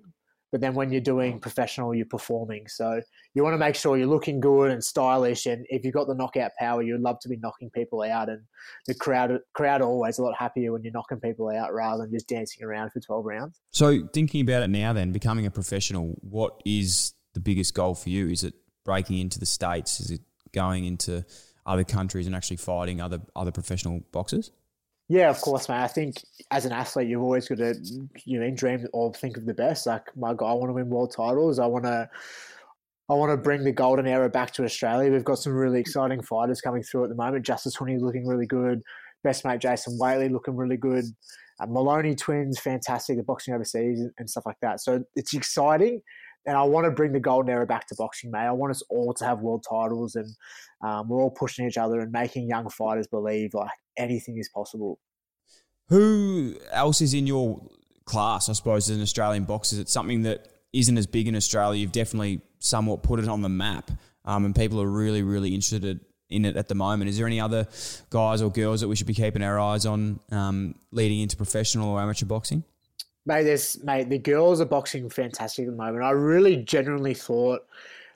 but 0.52 0.60
then 0.60 0.74
when 0.74 0.92
you're 0.92 1.02
doing 1.02 1.40
professional, 1.40 1.96
you're 1.96 2.06
performing. 2.06 2.68
So 2.68 3.02
you 3.34 3.44
want 3.44 3.54
to 3.54 3.58
make 3.58 3.76
sure 3.76 3.98
you're 3.98 4.08
looking 4.08 4.40
good 4.40 4.72
and 4.72 4.84
stylish. 4.84 5.46
And 5.46 5.66
if 5.70 5.86
you've 5.86 5.94
got 5.94 6.08
the 6.08 6.16
knockout 6.16 6.52
power, 6.60 6.82
you'd 6.82 7.02
love 7.02 7.20
to 7.22 7.30
be 7.30 7.38
knocking 7.38 7.70
people 7.70 8.02
out. 8.04 8.30
And 8.30 8.42
the 8.86 8.94
crowd 8.94 9.40
crowd 9.54 9.82
are 9.82 9.88
always 9.88 10.20
a 10.20 10.24
lot 10.24 10.36
happier 10.38 10.74
when 10.74 10.84
you're 10.84 10.94
knocking 10.94 11.20
people 11.20 11.50
out 11.50 11.74
rather 11.74 12.04
than 12.04 12.12
just 12.12 12.28
dancing 12.28 12.64
around 12.66 12.92
for 12.92 13.00
12 13.00 13.26
rounds. 13.26 13.62
So 13.72 14.08
thinking 14.14 14.42
about 14.42 14.64
it 14.64 14.70
now, 14.70 14.92
then 14.94 15.12
becoming 15.12 15.46
a 15.46 15.52
professional, 15.52 16.18
what 16.22 16.62
is 16.66 17.14
the 17.34 17.40
biggest 17.40 17.74
goal 17.74 17.96
for 17.96 18.10
you? 18.10 18.28
Is 18.28 18.44
it 18.44 18.54
breaking 18.84 19.20
into 19.20 19.40
the 19.40 19.46
states? 19.46 20.00
Is 20.02 20.12
it 20.12 20.22
going 20.52 20.84
into 20.86 21.26
other 21.66 21.84
countries 21.84 22.28
and 22.28 22.36
actually 22.36 22.58
fighting 22.58 23.00
other 23.00 23.22
other 23.36 23.52
professional 23.52 24.02
boxers? 24.12 24.52
Yeah, 25.12 25.30
of 25.30 25.42
course, 25.42 25.68
mate. 25.68 25.76
I 25.84 25.88
think 25.88 26.24
as 26.52 26.64
an 26.64 26.72
athlete, 26.72 27.10
you've 27.10 27.22
always 27.22 27.46
got 27.46 27.58
to, 27.58 27.76
you 28.24 28.40
know, 28.40 28.50
dream 28.50 28.88
or 28.94 29.14
think 29.14 29.36
of 29.36 29.46
the 29.46 29.54
best. 29.54 29.86
Like 29.86 30.06
my 30.16 30.34
God, 30.34 30.52
I 30.52 30.54
want 30.54 30.70
to 30.70 30.74
win 30.74 30.90
world 30.90 31.14
titles. 31.14 31.60
I 31.60 31.66
want 31.66 31.84
to, 31.84 32.10
I 33.10 33.14
want 33.16 33.30
to 33.30 33.36
bring 33.36 33.66
the 33.66 33.74
golden 33.74 34.08
era 34.08 34.30
back 34.30 34.54
to 34.54 34.64
Australia. 34.64 35.12
We've 35.12 35.26
got 35.26 35.40
some 35.40 35.52
really 35.52 35.82
exciting 35.82 36.22
fighters 36.22 36.62
coming 36.62 36.82
through 36.82 37.04
at 37.04 37.10
the 37.10 37.18
moment. 37.18 37.46
Justice 37.46 37.76
Huni 37.76 38.00
looking 38.00 38.26
really 38.26 38.46
good. 38.46 38.80
Best 39.22 39.44
mate 39.44 39.60
Jason 39.60 39.98
Whateley 39.98 40.30
looking 40.30 40.56
really 40.56 40.78
good. 40.78 41.04
Uh, 41.60 41.66
Moloney 41.66 42.16
twins, 42.16 42.58
fantastic. 42.58 43.18
The 43.18 43.24
boxing 43.24 43.54
overseas 43.54 44.00
and 44.18 44.30
stuff 44.30 44.46
like 44.46 44.62
that. 44.62 44.80
So 44.80 45.04
it's 45.18 45.34
exciting 45.34 46.00
and 46.46 46.58
I 46.58 46.64
want 46.64 46.86
to 46.86 46.92
bring 46.92 47.14
the 47.14 47.20
golden 47.20 47.52
era 47.52 47.66
back 47.66 47.88
to 47.88 47.96
boxing, 47.96 48.32
mate. 48.32 48.40
I 48.40 48.52
want 48.52 48.72
us 48.72 48.82
all 48.90 49.14
to 49.14 49.26
have 49.26 49.40
world 49.40 49.66
titles, 49.70 50.16
and 50.16 50.28
um, 50.84 51.10
we're 51.10 51.22
all 51.22 51.32
pushing 51.32 51.68
each 51.68 51.78
other 51.78 52.00
and 52.00 52.12
making 52.12 52.48
young 52.48 52.70
fighters 52.70 53.08
believe 53.08 53.54
like 53.54 53.70
anything 53.98 54.38
is 54.38 54.50
possible. 54.50 55.00
Who 55.90 56.56
else 56.72 57.02
is 57.02 57.14
in 57.14 57.28
your 57.28 57.62
class? 58.06 58.50
I 58.50 58.54
suppose 58.54 58.90
as 58.90 58.96
an 58.96 59.04
Australian 59.04 59.44
boxer, 59.44 59.82
it's 59.82 59.92
something 59.92 60.24
that 60.24 60.48
isn't 60.74 60.98
as 60.98 61.06
big 61.06 61.28
in 61.28 61.36
Australia. 61.36 61.80
You've 61.80 61.92
definitely 61.92 62.42
somewhat 62.60 63.04
put 63.04 63.20
it 63.20 63.28
on 63.28 63.42
the 63.42 63.50
map, 63.50 63.92
um, 64.26 64.46
and 64.46 64.56
people 64.56 64.82
are 64.82 64.90
really, 64.90 65.22
really 65.22 65.54
interested 65.54 66.00
in 66.30 66.46
it 66.46 66.56
at 66.56 66.70
the 66.70 66.76
moment. 66.76 67.10
Is 67.10 67.18
there 67.18 67.28
any 67.28 67.40
other 67.40 67.68
guys 68.10 68.42
or 68.42 68.50
girls 68.50 68.82
that 68.82 68.88
we 68.88 68.96
should 68.96 69.08
be 69.08 69.14
keeping 69.14 69.44
our 69.44 69.60
eyes 69.60 69.86
on 69.86 70.20
um, 70.32 70.76
leading 70.92 71.20
into 71.20 71.36
professional 71.38 71.90
or 71.90 72.02
amateur 72.02 72.26
boxing? 72.26 72.64
Mate, 73.26 73.44
there's 73.44 73.82
mate, 73.84 74.10
the 74.10 74.18
girls 74.18 74.62
are 74.62 74.66
boxing 74.66 75.10
fantastic 75.10 75.68
at 75.68 75.72
the 75.72 75.78
moment. 75.78 76.04
I 76.04 76.12
really 76.12 76.58
genuinely 76.58 77.14
thought 77.14 77.62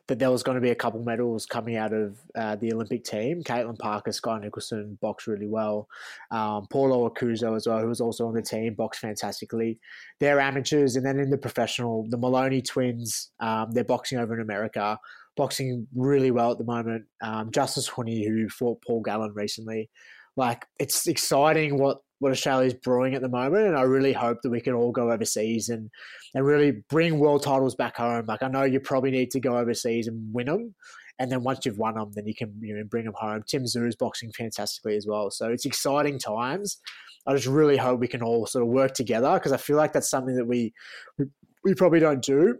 that 0.07 0.19
there 0.19 0.31
was 0.31 0.43
going 0.43 0.55
to 0.55 0.61
be 0.61 0.69
a 0.69 0.75
couple 0.75 1.01
medals 1.01 1.45
coming 1.45 1.77
out 1.77 1.91
of 1.91 2.17
uh, 2.35 2.55
the 2.55 2.71
Olympic 2.71 3.03
team. 3.03 3.41
Caitlin 3.43 3.77
Parker, 3.77 4.11
Skye 4.11 4.39
Nicholson 4.39 4.97
boxed 5.01 5.25
really 5.25 5.47
well. 5.47 5.87
Um, 6.29 6.67
Paulo 6.71 7.09
Aokuso 7.09 7.55
as 7.55 7.67
well, 7.67 7.79
who 7.79 7.87
was 7.87 8.01
also 8.01 8.27
on 8.27 8.35
the 8.35 8.41
team, 8.41 8.75
boxed 8.75 9.01
fantastically. 9.01 9.79
They're 10.19 10.39
amateurs, 10.39 10.95
and 10.95 11.05
then 11.05 11.19
in 11.19 11.29
the 11.29 11.37
professional, 11.37 12.05
the 12.09 12.17
Moloney 12.17 12.61
twins, 12.61 13.31
um, 13.39 13.71
they're 13.71 13.83
boxing 13.83 14.19
over 14.19 14.35
in 14.35 14.41
America, 14.41 14.99
boxing 15.35 15.87
really 15.95 16.31
well 16.31 16.51
at 16.51 16.59
the 16.59 16.65
moment. 16.65 17.05
Um, 17.21 17.51
Justice 17.51 17.89
Huni, 17.89 18.27
who 18.27 18.47
fought 18.49 18.83
Paul 18.85 19.01
Gallen 19.01 19.33
recently, 19.33 19.89
like 20.37 20.65
it's 20.79 21.07
exciting 21.07 21.79
what 21.79 22.01
what 22.19 22.31
Australia 22.31 22.67
is 22.67 22.73
brewing 22.73 23.13
at 23.13 23.21
the 23.21 23.29
moment, 23.29 23.67
and 23.67 23.77
I 23.77 23.81
really 23.81 24.13
hope 24.13 24.41
that 24.41 24.49
we 24.49 24.61
can 24.61 24.73
all 24.73 24.91
go 24.91 25.11
overseas 25.11 25.69
and 25.69 25.89
and 26.33 26.45
really 26.45 26.83
bring 26.89 27.19
world 27.19 27.43
titles 27.43 27.75
back 27.75 27.97
home. 27.97 28.25
Like 28.27 28.43
I 28.43 28.47
know 28.47 28.63
you 28.63 28.79
probably 28.79 29.11
need 29.11 29.31
to 29.31 29.39
go 29.39 29.57
overseas 29.57 30.07
and 30.07 30.33
win 30.33 30.47
them, 30.47 30.75
and 31.19 31.31
then 31.31 31.43
once 31.43 31.65
you've 31.65 31.77
won 31.77 31.95
them, 31.95 32.11
then 32.13 32.25
you 32.25 32.35
can 32.35 32.53
you 32.61 32.75
know 32.75 32.83
bring 32.83 33.05
them 33.05 33.15
home. 33.17 33.43
Tim 33.47 33.63
is 33.63 33.95
boxing 33.97 34.31
fantastically 34.31 34.95
as 34.95 35.07
well, 35.07 35.29
so 35.29 35.49
it's 35.49 35.65
exciting 35.65 36.19
times. 36.19 36.79
I 37.27 37.33
just 37.33 37.47
really 37.47 37.77
hope 37.77 37.99
we 37.99 38.07
can 38.07 38.21
all 38.21 38.45
sort 38.45 38.63
of 38.63 38.69
work 38.69 38.93
together 38.93 39.33
because 39.33 39.51
I 39.51 39.57
feel 39.57 39.77
like 39.77 39.93
that's 39.93 40.09
something 40.09 40.35
that 40.35 40.45
we, 40.45 40.73
we 41.17 41.25
we 41.63 41.73
probably 41.73 41.99
don't 41.99 42.21
do 42.21 42.59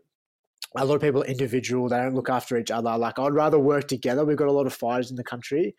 a 0.78 0.86
lot 0.86 0.96
of 0.96 1.02
people 1.02 1.22
are 1.22 1.28
individual 1.28 1.88
they 1.88 1.98
don't 1.98 2.16
look 2.16 2.30
after 2.30 2.58
each 2.58 2.72
other 2.72 2.98
like 2.98 3.18
i'd 3.20 3.34
rather 3.34 3.60
work 3.60 3.88
together 3.88 4.26
we've 4.26 4.38
got 4.38 4.48
a 4.48 4.52
lot 4.52 4.66
of 4.66 4.74
fighters 4.74 5.10
in 5.10 5.16
the 5.16 5.24
country 5.24 5.76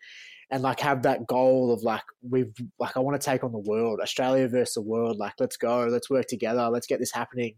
and 0.49 0.63
like 0.63 0.79
have 0.79 1.03
that 1.03 1.27
goal 1.27 1.71
of 1.73 1.83
like 1.83 2.03
we've 2.21 2.53
like 2.79 2.95
I 2.95 2.99
want 3.01 3.19
to 3.19 3.25
take 3.25 3.43
on 3.43 3.51
the 3.51 3.59
world, 3.59 3.99
Australia 4.01 4.47
versus 4.47 4.75
the 4.75 4.81
world. 4.81 5.17
Like 5.17 5.33
let's 5.39 5.57
go, 5.57 5.85
let's 5.85 6.09
work 6.09 6.25
together, 6.27 6.69
let's 6.69 6.87
get 6.87 6.99
this 6.99 7.11
happening. 7.11 7.55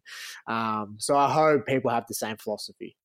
Um, 0.47 0.95
so 0.97 1.15
I 1.15 1.31
hope 1.31 1.65
people 1.65 1.91
have 1.91 2.05
the 2.07 2.15
same 2.15 2.37
philosophy. 2.37 2.95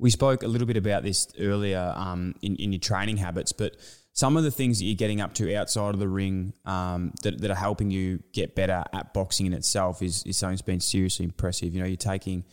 We 0.00 0.10
spoke 0.10 0.42
a 0.42 0.48
little 0.48 0.66
bit 0.66 0.76
about 0.76 1.02
this 1.02 1.26
earlier 1.40 1.92
um, 1.96 2.34
in, 2.40 2.54
in 2.56 2.72
your 2.72 2.78
training 2.78 3.16
habits, 3.16 3.52
but 3.52 3.76
some 4.12 4.36
of 4.36 4.44
the 4.44 4.50
things 4.50 4.78
that 4.78 4.84
you're 4.84 4.96
getting 4.96 5.20
up 5.20 5.34
to 5.34 5.54
outside 5.54 5.94
of 5.94 6.00
the 6.00 6.08
ring 6.08 6.52
um, 6.64 7.12
that, 7.22 7.40
that 7.40 7.50
are 7.50 7.56
helping 7.56 7.90
you 7.90 8.22
get 8.32 8.54
better 8.54 8.84
at 8.92 9.12
boxing 9.12 9.46
in 9.46 9.52
itself 9.52 10.02
is, 10.02 10.22
is 10.24 10.36
something 10.36 10.54
that's 10.54 10.62
been 10.62 10.80
seriously 10.80 11.24
impressive. 11.24 11.74
You 11.74 11.80
know, 11.80 11.86
you're 11.86 11.96
taking 11.96 12.44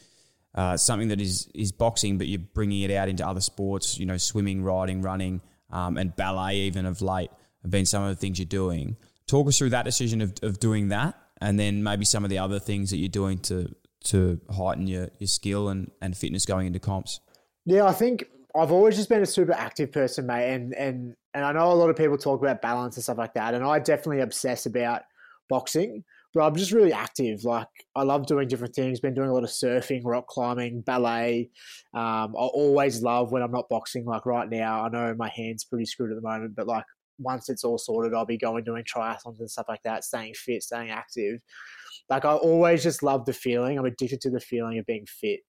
uh, 0.53 0.77
something 0.77 1.07
that 1.09 1.19
is 1.19 1.49
is 1.53 1.71
boxing, 1.71 2.17
but 2.17 2.27
you're 2.27 2.39
bringing 2.39 2.83
it 2.83 2.91
out 2.91 3.09
into 3.09 3.27
other 3.27 3.41
sports. 3.41 3.99
You 3.99 4.05
know, 4.05 4.17
swimming, 4.17 4.63
riding, 4.63 5.01
running, 5.01 5.41
um, 5.71 5.97
and 5.97 6.15
ballet 6.15 6.57
even 6.57 6.85
of 6.85 7.01
late 7.01 7.31
have 7.61 7.71
been 7.71 7.85
some 7.85 8.03
of 8.03 8.09
the 8.09 8.15
things 8.15 8.39
you're 8.39 8.45
doing. 8.45 8.97
Talk 9.27 9.47
us 9.47 9.57
through 9.57 9.71
that 9.71 9.85
decision 9.85 10.21
of, 10.21 10.33
of 10.43 10.59
doing 10.59 10.89
that, 10.89 11.15
and 11.41 11.59
then 11.59 11.83
maybe 11.83 12.05
some 12.05 12.23
of 12.23 12.29
the 12.29 12.37
other 12.37 12.59
things 12.59 12.91
that 12.91 12.97
you're 12.97 13.09
doing 13.09 13.39
to 13.39 13.73
to 14.05 14.39
heighten 14.51 14.85
your, 14.85 15.09
your 15.17 15.27
skill 15.27 15.69
and, 15.69 15.89
and 15.99 16.15
fitness 16.15 16.45
going 16.45 16.67
into 16.67 16.79
comps. 16.79 17.19
Yeah, 17.65 17.85
I 17.85 17.91
think 17.91 18.25
I've 18.55 18.71
always 18.71 18.95
just 18.95 19.09
been 19.09 19.23
a 19.23 19.25
super 19.25 19.53
active 19.53 19.91
person, 19.91 20.27
mate, 20.27 20.53
and 20.53 20.73
and 20.75 21.15
and 21.33 21.43
I 21.43 21.51
know 21.51 21.71
a 21.71 21.73
lot 21.73 21.89
of 21.89 21.95
people 21.95 22.17
talk 22.17 22.39
about 22.41 22.61
balance 22.61 22.95
and 22.97 23.03
stuff 23.03 23.17
like 23.17 23.33
that, 23.33 23.53
and 23.53 23.63
I 23.63 23.79
definitely 23.79 24.21
obsess 24.21 24.65
about 24.65 25.01
boxing 25.49 26.03
but 26.35 26.45
I'm 26.45 26.55
just 26.55 26.73
really 26.73 26.91
active. 26.91 27.45
Like 27.45 27.69
I 27.95 28.03
love 28.03 28.27
doing 28.27 28.49
different 28.49 28.75
things. 28.75 28.99
Been 28.99 29.13
doing 29.13 29.29
a 29.29 29.33
lot 29.33 29.45
of 29.45 29.49
surfing, 29.49 30.01
rock 30.03 30.27
climbing, 30.27 30.81
ballet. 30.81 31.49
Um, 31.93 32.35
I 32.35 32.45
always 32.53 33.01
love 33.01 33.31
when 33.31 33.41
I'm 33.41 33.53
not 33.53 33.69
boxing. 33.69 34.03
Like 34.03 34.25
right 34.25 34.49
now, 34.49 34.83
I 34.83 34.89
know 34.89 35.15
my 35.17 35.29
hands 35.29 35.63
pretty 35.63 35.85
screwed 35.85 36.11
at 36.11 36.17
the 36.17 36.27
moment, 36.27 36.53
but 36.53 36.67
like 36.67 36.83
once 37.19 37.47
it's 37.47 37.63
all 37.63 37.77
sorted, 37.77 38.13
I'll 38.13 38.25
be 38.25 38.37
going 38.37 38.65
doing 38.65 38.83
triathlons 38.83 39.39
and 39.39 39.49
stuff 39.49 39.67
like 39.69 39.81
that, 39.83 40.03
staying 40.03 40.33
fit, 40.33 40.61
staying 40.61 40.89
active. 40.89 41.39
Like 42.09 42.25
I 42.25 42.33
always 42.33 42.83
just 42.83 43.01
love 43.01 43.23
the 43.25 43.33
feeling. 43.33 43.79
I'm 43.79 43.85
addicted 43.85 44.19
to 44.21 44.29
the 44.29 44.41
feeling 44.41 44.77
of 44.77 44.85
being 44.85 45.05
fit. 45.05 45.39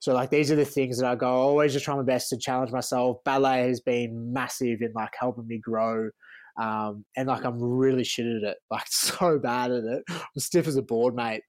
So 0.00 0.14
like 0.14 0.30
these 0.30 0.50
are 0.50 0.56
the 0.56 0.64
things 0.64 0.98
that 0.98 1.08
I 1.08 1.14
go. 1.14 1.28
I 1.28 1.30
always 1.30 1.72
just 1.72 1.84
try 1.84 1.94
my 1.94 2.02
best 2.02 2.28
to 2.30 2.36
challenge 2.36 2.72
myself. 2.72 3.18
Ballet 3.24 3.68
has 3.68 3.80
been 3.80 4.32
massive 4.32 4.82
in 4.82 4.92
like 4.96 5.12
helping 5.16 5.46
me 5.46 5.58
grow 5.58 6.10
um, 6.60 7.04
and 7.16 7.28
like 7.28 7.44
I'm 7.44 7.62
really 7.62 8.04
shit 8.04 8.26
at 8.26 8.42
it, 8.42 8.58
like 8.70 8.86
so 8.88 9.38
bad 9.38 9.70
at 9.70 9.84
it. 9.84 10.04
I'm 10.08 10.38
stiff 10.38 10.66
as 10.66 10.76
a 10.76 10.82
board, 10.82 11.14
mate. 11.14 11.42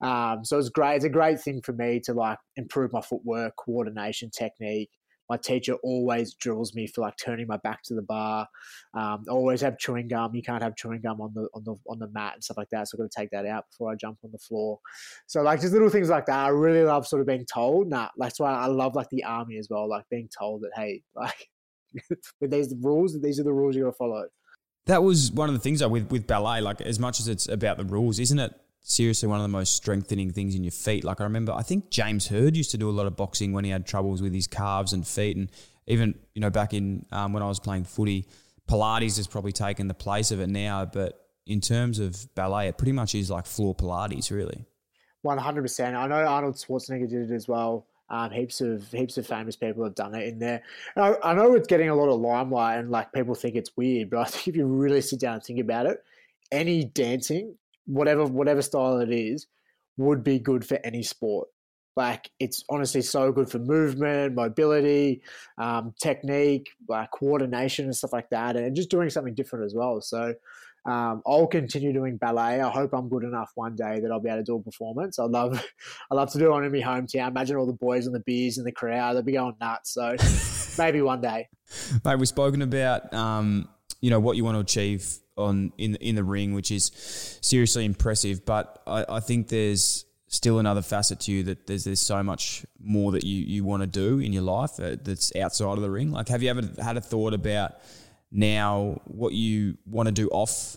Um, 0.00 0.44
so 0.44 0.58
it's 0.58 0.68
great. 0.68 0.96
It's 0.96 1.04
a 1.04 1.10
great 1.10 1.40
thing 1.40 1.60
for 1.62 1.72
me 1.72 2.00
to 2.04 2.14
like 2.14 2.38
improve 2.56 2.92
my 2.92 3.00
footwork, 3.00 3.54
coordination, 3.56 4.30
technique. 4.30 4.90
My 5.28 5.36
teacher 5.36 5.74
always 5.84 6.34
drills 6.34 6.74
me 6.74 6.88
for 6.88 7.02
like 7.02 7.14
turning 7.16 7.46
my 7.46 7.58
back 7.58 7.84
to 7.84 7.94
the 7.94 8.02
bar. 8.02 8.48
Um, 8.94 9.24
always 9.30 9.60
have 9.60 9.78
chewing 9.78 10.08
gum. 10.08 10.34
You 10.34 10.42
can't 10.42 10.60
have 10.60 10.74
chewing 10.74 11.02
gum 11.02 11.20
on 11.20 11.32
the 11.32 11.48
on 11.54 11.62
the 11.62 11.76
on 11.88 12.00
the 12.00 12.08
mat 12.08 12.34
and 12.34 12.42
stuff 12.42 12.56
like 12.56 12.68
that. 12.70 12.88
So 12.88 12.96
I've 12.96 13.04
got 13.04 13.12
to 13.12 13.20
take 13.20 13.30
that 13.30 13.46
out 13.46 13.66
before 13.70 13.92
I 13.92 13.94
jump 13.94 14.18
on 14.24 14.32
the 14.32 14.38
floor. 14.38 14.80
So 15.28 15.42
like 15.42 15.60
just 15.60 15.72
little 15.72 15.88
things 15.88 16.08
like 16.08 16.26
that. 16.26 16.46
I 16.46 16.48
really 16.48 16.82
love 16.82 17.06
sort 17.06 17.20
of 17.20 17.28
being 17.28 17.46
told. 17.46 17.88
Nah, 17.88 18.08
that's 18.18 18.40
why 18.40 18.52
I 18.52 18.66
love 18.66 18.96
like 18.96 19.08
the 19.10 19.22
army 19.22 19.56
as 19.56 19.68
well. 19.70 19.88
Like 19.88 20.04
being 20.10 20.28
told 20.36 20.62
that 20.62 20.72
hey, 20.74 21.02
like 21.14 21.48
with 22.40 22.50
these 22.50 22.74
rules, 22.80 23.16
these 23.20 23.38
are 23.38 23.44
the 23.44 23.52
rules 23.52 23.76
you 23.76 23.84
got 23.84 23.90
to 23.90 23.96
follow. 23.96 24.26
That 24.86 25.02
was 25.02 25.30
one 25.30 25.48
of 25.48 25.54
the 25.54 25.60
things 25.60 25.80
though 25.80 25.88
with, 25.88 26.10
with 26.10 26.26
ballet, 26.26 26.60
like 26.60 26.80
as 26.80 26.98
much 26.98 27.20
as 27.20 27.28
it's 27.28 27.48
about 27.48 27.76
the 27.76 27.84
rules, 27.84 28.18
isn't 28.18 28.38
it 28.38 28.52
seriously 28.80 29.28
one 29.28 29.38
of 29.38 29.42
the 29.42 29.48
most 29.48 29.74
strengthening 29.74 30.32
things 30.32 30.54
in 30.54 30.64
your 30.64 30.72
feet? 30.72 31.04
Like 31.04 31.20
I 31.20 31.24
remember, 31.24 31.52
I 31.52 31.62
think 31.62 31.90
James 31.90 32.28
Hird 32.28 32.56
used 32.56 32.70
to 32.72 32.78
do 32.78 32.88
a 32.88 32.92
lot 32.92 33.06
of 33.06 33.16
boxing 33.16 33.52
when 33.52 33.64
he 33.64 33.70
had 33.70 33.86
troubles 33.86 34.22
with 34.22 34.34
his 34.34 34.46
calves 34.46 34.92
and 34.92 35.06
feet. 35.06 35.36
And 35.36 35.50
even, 35.86 36.18
you 36.34 36.40
know, 36.40 36.50
back 36.50 36.74
in 36.74 37.06
um, 37.12 37.32
when 37.32 37.42
I 37.42 37.46
was 37.46 37.60
playing 37.60 37.84
footy, 37.84 38.26
Pilates 38.68 39.16
has 39.16 39.26
probably 39.26 39.52
taken 39.52 39.88
the 39.88 39.94
place 39.94 40.30
of 40.30 40.40
it 40.40 40.48
now. 40.48 40.84
But 40.84 41.20
in 41.46 41.60
terms 41.60 41.98
of 41.98 42.32
ballet, 42.34 42.68
it 42.68 42.78
pretty 42.78 42.92
much 42.92 43.14
is 43.14 43.30
like 43.30 43.46
floor 43.46 43.74
Pilates, 43.74 44.30
really. 44.30 44.64
100%. 45.24 45.94
I 45.94 46.06
know 46.06 46.24
Arnold 46.24 46.54
Schwarzenegger 46.54 47.08
did 47.08 47.30
it 47.30 47.34
as 47.34 47.46
well. 47.46 47.86
Um, 48.12 48.32
heaps 48.32 48.60
of 48.60 48.90
heaps 48.90 49.18
of 49.18 49.26
famous 49.26 49.54
people 49.54 49.84
have 49.84 49.94
done 49.94 50.16
it 50.16 50.26
in 50.26 50.40
there. 50.40 50.62
I, 50.96 51.14
I, 51.22 51.34
know 51.34 51.54
it's 51.54 51.68
getting 51.68 51.90
a 51.90 51.94
lot 51.94 52.08
of 52.08 52.20
limelight 52.20 52.80
and 52.80 52.90
like 52.90 53.12
people 53.12 53.36
think 53.36 53.54
it's 53.54 53.76
weird, 53.76 54.10
but 54.10 54.18
I 54.18 54.24
think 54.24 54.48
if 54.48 54.56
you 54.56 54.66
really 54.66 55.00
sit 55.00 55.20
down 55.20 55.34
and 55.34 55.44
think 55.44 55.60
about 55.60 55.86
it, 55.86 56.02
any 56.50 56.84
dancing, 56.84 57.54
whatever 57.86 58.24
whatever 58.24 58.62
style 58.62 58.98
it 58.98 59.12
is, 59.12 59.46
would 59.96 60.24
be 60.24 60.40
good 60.40 60.66
for 60.66 60.78
any 60.82 61.04
sport. 61.04 61.48
Like 61.96 62.30
it's 62.40 62.64
honestly 62.68 63.02
so 63.02 63.30
good 63.30 63.50
for 63.50 63.58
movement, 63.58 64.34
mobility, 64.34 65.22
um, 65.58 65.94
technique, 66.00 66.70
like 66.88 67.10
coordination 67.10 67.84
and 67.84 67.94
stuff 67.94 68.12
like 68.12 68.30
that, 68.30 68.56
and 68.56 68.74
just 68.74 68.90
doing 68.90 69.10
something 69.10 69.34
different 69.34 69.66
as 69.66 69.74
well. 69.74 70.00
So 70.00 70.34
Um, 70.86 71.22
I'll 71.26 71.46
continue 71.46 71.92
doing 71.92 72.16
ballet. 72.16 72.60
I 72.60 72.70
hope 72.70 72.92
I'm 72.94 73.08
good 73.08 73.24
enough 73.24 73.50
one 73.54 73.76
day 73.76 74.00
that 74.00 74.10
I'll 74.10 74.20
be 74.20 74.28
able 74.28 74.38
to 74.38 74.44
do 74.44 74.56
a 74.56 74.62
performance. 74.62 75.18
I 75.18 75.24
love, 75.24 75.64
I 76.10 76.14
love 76.14 76.30
to 76.32 76.38
do 76.38 76.50
one 76.50 76.64
in 76.64 76.72
my 76.72 76.78
hometown. 76.78 77.28
Imagine 77.28 77.56
all 77.56 77.66
the 77.66 77.72
boys 77.72 78.06
and 78.06 78.14
the 78.14 78.20
beers 78.20 78.58
in 78.58 78.64
the 78.64 78.72
crowd; 78.72 79.14
they'll 79.14 79.22
be 79.22 79.32
going 79.32 79.56
nuts. 79.60 79.94
So 79.94 80.16
maybe 80.82 81.02
one 81.02 81.20
day. 81.20 81.48
Mate, 82.04 82.16
we've 82.16 82.28
spoken 82.28 82.62
about 82.62 83.12
um, 83.12 83.68
you 84.00 84.10
know 84.10 84.20
what 84.20 84.36
you 84.36 84.44
want 84.44 84.56
to 84.56 84.60
achieve 84.60 85.18
on 85.36 85.72
in 85.78 85.96
in 85.96 86.14
the 86.14 86.24
ring, 86.24 86.54
which 86.54 86.70
is 86.70 86.90
seriously 87.42 87.84
impressive. 87.84 88.44
But 88.44 88.82
I, 88.86 89.04
I 89.08 89.20
think 89.20 89.48
there's 89.48 90.06
still 90.28 90.60
another 90.60 90.80
facet 90.80 91.18
to 91.18 91.32
you 91.32 91.42
that 91.42 91.66
there's 91.66 91.84
there's 91.84 92.00
so 92.00 92.22
much 92.22 92.64
more 92.80 93.12
that 93.12 93.24
you 93.24 93.44
you 93.44 93.64
want 93.64 93.82
to 93.82 93.86
do 93.86 94.18
in 94.18 94.32
your 94.32 94.42
life 94.42 94.78
uh, 94.80 94.96
that's 95.02 95.34
outside 95.36 95.72
of 95.76 95.82
the 95.82 95.90
ring. 95.90 96.10
Like, 96.12 96.28
have 96.28 96.42
you 96.42 96.50
ever 96.50 96.62
had 96.82 96.96
a 96.96 97.00
thought 97.00 97.34
about 97.34 97.72
now 98.32 99.00
what 99.04 99.32
you 99.32 99.76
want 99.86 100.06
to 100.06 100.12
do 100.12 100.28
off 100.28 100.76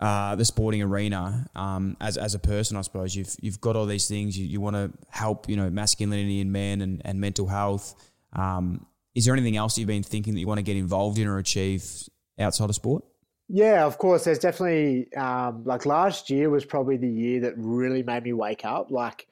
uh, 0.00 0.34
the 0.34 0.44
sporting 0.44 0.82
arena 0.82 1.46
um, 1.54 1.96
as 2.00 2.16
as 2.16 2.34
a 2.34 2.38
person? 2.38 2.76
I 2.76 2.82
suppose 2.82 3.14
you've 3.14 3.34
you've 3.40 3.60
got 3.60 3.76
all 3.76 3.86
these 3.86 4.08
things. 4.08 4.36
You, 4.38 4.46
you 4.46 4.60
want 4.60 4.76
to 4.76 4.90
help 5.10 5.48
you 5.48 5.56
know 5.56 5.70
masculinity 5.70 6.40
in 6.40 6.52
men 6.52 6.80
and, 6.80 7.02
and 7.04 7.20
mental 7.20 7.46
health. 7.46 7.94
Um, 8.32 8.86
is 9.14 9.24
there 9.24 9.34
anything 9.34 9.56
else 9.56 9.76
you've 9.78 9.88
been 9.88 10.02
thinking 10.02 10.34
that 10.34 10.40
you 10.40 10.46
want 10.46 10.58
to 10.58 10.62
get 10.62 10.76
involved 10.76 11.18
in 11.18 11.28
or 11.28 11.38
achieve 11.38 11.84
outside 12.38 12.70
of 12.70 12.74
sport? 12.74 13.04
Yeah, 13.48 13.84
of 13.84 13.98
course. 13.98 14.24
There's 14.24 14.38
definitely 14.38 15.12
um, 15.14 15.64
like 15.64 15.84
last 15.84 16.30
year 16.30 16.48
was 16.48 16.64
probably 16.64 16.96
the 16.96 17.10
year 17.10 17.40
that 17.40 17.54
really 17.56 18.02
made 18.02 18.22
me 18.22 18.32
wake 18.32 18.64
up. 18.64 18.90
Like 18.90 19.26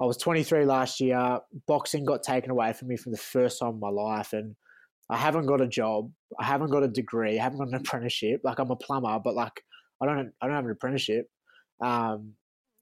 I 0.00 0.04
was 0.04 0.16
23 0.18 0.64
last 0.64 1.00
year. 1.00 1.40
Boxing 1.66 2.04
got 2.04 2.22
taken 2.22 2.50
away 2.50 2.72
from 2.72 2.88
me 2.88 2.96
for 2.96 3.10
the 3.10 3.16
first 3.16 3.58
time 3.58 3.70
in 3.70 3.80
my 3.80 3.88
life, 3.88 4.32
and 4.32 4.54
I 5.14 5.16
haven't 5.16 5.46
got 5.46 5.60
a 5.60 5.68
job. 5.68 6.10
I 6.40 6.44
haven't 6.44 6.70
got 6.70 6.82
a 6.82 6.88
degree. 6.88 7.38
I 7.38 7.42
haven't 7.42 7.58
got 7.58 7.68
an 7.68 7.74
apprenticeship. 7.82 8.40
Like 8.42 8.58
I'm 8.58 8.70
a 8.70 8.76
plumber, 8.76 9.18
but 9.22 9.34
like 9.34 9.62
I 10.02 10.06
don't. 10.06 10.32
I 10.40 10.46
don't 10.46 10.56
have 10.56 10.64
an 10.64 10.72
apprenticeship. 10.72 11.28
Um, 11.80 12.32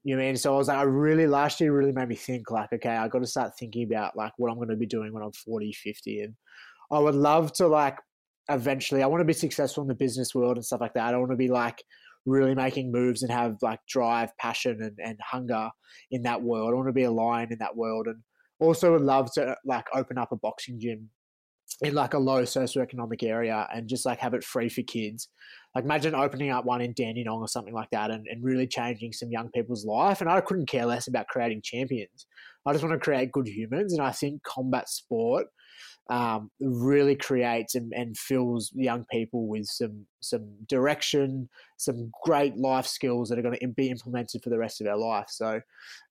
you 0.03 0.15
know 0.15 0.23
I 0.23 0.25
mean? 0.25 0.35
So 0.35 0.55
I 0.55 0.57
was 0.57 0.67
like, 0.67 0.77
I 0.77 0.83
really 0.83 1.27
last 1.27 1.61
year 1.61 1.71
really 1.71 1.91
made 1.91 2.07
me 2.07 2.15
think 2.15 2.49
like, 2.49 2.73
okay, 2.73 2.89
I 2.89 3.07
got 3.07 3.19
to 3.19 3.27
start 3.27 3.53
thinking 3.57 3.83
about 3.83 4.17
like 4.17 4.33
what 4.37 4.49
I'm 4.49 4.57
going 4.57 4.69
to 4.69 4.75
be 4.75 4.87
doing 4.87 5.13
when 5.13 5.21
I'm 5.21 5.31
40, 5.31 5.71
50, 5.73 6.21
and 6.21 6.33
I 6.91 6.99
would 6.99 7.15
love 7.15 7.53
to 7.53 7.67
like 7.67 7.97
eventually 8.49 9.03
I 9.03 9.07
want 9.07 9.21
to 9.21 9.25
be 9.25 9.33
successful 9.33 9.83
in 9.83 9.87
the 9.87 9.95
business 9.95 10.33
world 10.33 10.57
and 10.57 10.65
stuff 10.65 10.81
like 10.81 10.95
that. 10.95 11.13
I 11.13 11.17
want 11.17 11.31
to 11.31 11.37
be 11.37 11.49
like 11.49 11.83
really 12.25 12.55
making 12.55 12.91
moves 12.91 13.21
and 13.21 13.31
have 13.31 13.57
like 13.61 13.79
drive, 13.87 14.35
passion 14.37 14.81
and, 14.81 14.97
and 15.03 15.19
hunger 15.21 15.69
in 16.09 16.23
that 16.23 16.41
world. 16.41 16.71
I 16.71 16.75
want 16.75 16.87
to 16.87 16.93
be 16.93 17.03
a 17.03 17.11
lion 17.11 17.51
in 17.51 17.59
that 17.59 17.75
world 17.75 18.07
and 18.07 18.17
also 18.59 18.93
would 18.93 19.01
love 19.01 19.31
to 19.33 19.55
like 19.65 19.85
open 19.93 20.17
up 20.17 20.31
a 20.31 20.35
boxing 20.37 20.79
gym 20.79 21.09
in 21.81 21.93
like 21.93 22.13
a 22.13 22.19
low 22.19 22.43
socioeconomic 22.43 23.23
area 23.23 23.67
and 23.73 23.87
just 23.87 24.05
like 24.05 24.19
have 24.19 24.33
it 24.33 24.43
free 24.43 24.69
for 24.69 24.81
kids. 24.83 25.29
Like 25.75 25.85
imagine 25.85 26.15
opening 26.15 26.51
up 26.51 26.65
one 26.65 26.81
in 26.81 26.93
Dandenong 26.93 27.41
or 27.41 27.47
something 27.47 27.73
like 27.73 27.89
that 27.91 28.11
and, 28.11 28.27
and 28.27 28.43
really 28.43 28.67
changing 28.67 29.13
some 29.13 29.31
young 29.31 29.49
people's 29.49 29.85
life. 29.85 30.21
And 30.21 30.29
I 30.29 30.41
couldn't 30.41 30.69
care 30.69 30.85
less 30.85 31.07
about 31.07 31.27
creating 31.27 31.61
champions. 31.63 32.27
I 32.65 32.71
just 32.71 32.83
want 32.83 32.93
to 32.93 33.03
create 33.03 33.31
good 33.31 33.47
humans. 33.47 33.93
And 33.93 34.01
I 34.01 34.11
think 34.11 34.43
combat 34.43 34.87
sport 34.87 35.47
um, 36.09 36.51
really 36.59 37.15
creates 37.15 37.75
and, 37.75 37.93
and 37.93 38.17
fills 38.17 38.71
young 38.75 39.05
people 39.09 39.47
with 39.47 39.65
some 39.65 40.05
some 40.19 40.53
direction, 40.67 41.49
some 41.77 42.11
great 42.23 42.57
life 42.57 42.85
skills 42.85 43.29
that 43.29 43.39
are 43.39 43.41
going 43.41 43.57
to 43.59 43.67
be 43.69 43.89
implemented 43.89 44.43
for 44.43 44.49
the 44.49 44.57
rest 44.57 44.81
of 44.81 44.85
their 44.85 44.97
life. 44.97 45.27
So, 45.29 45.61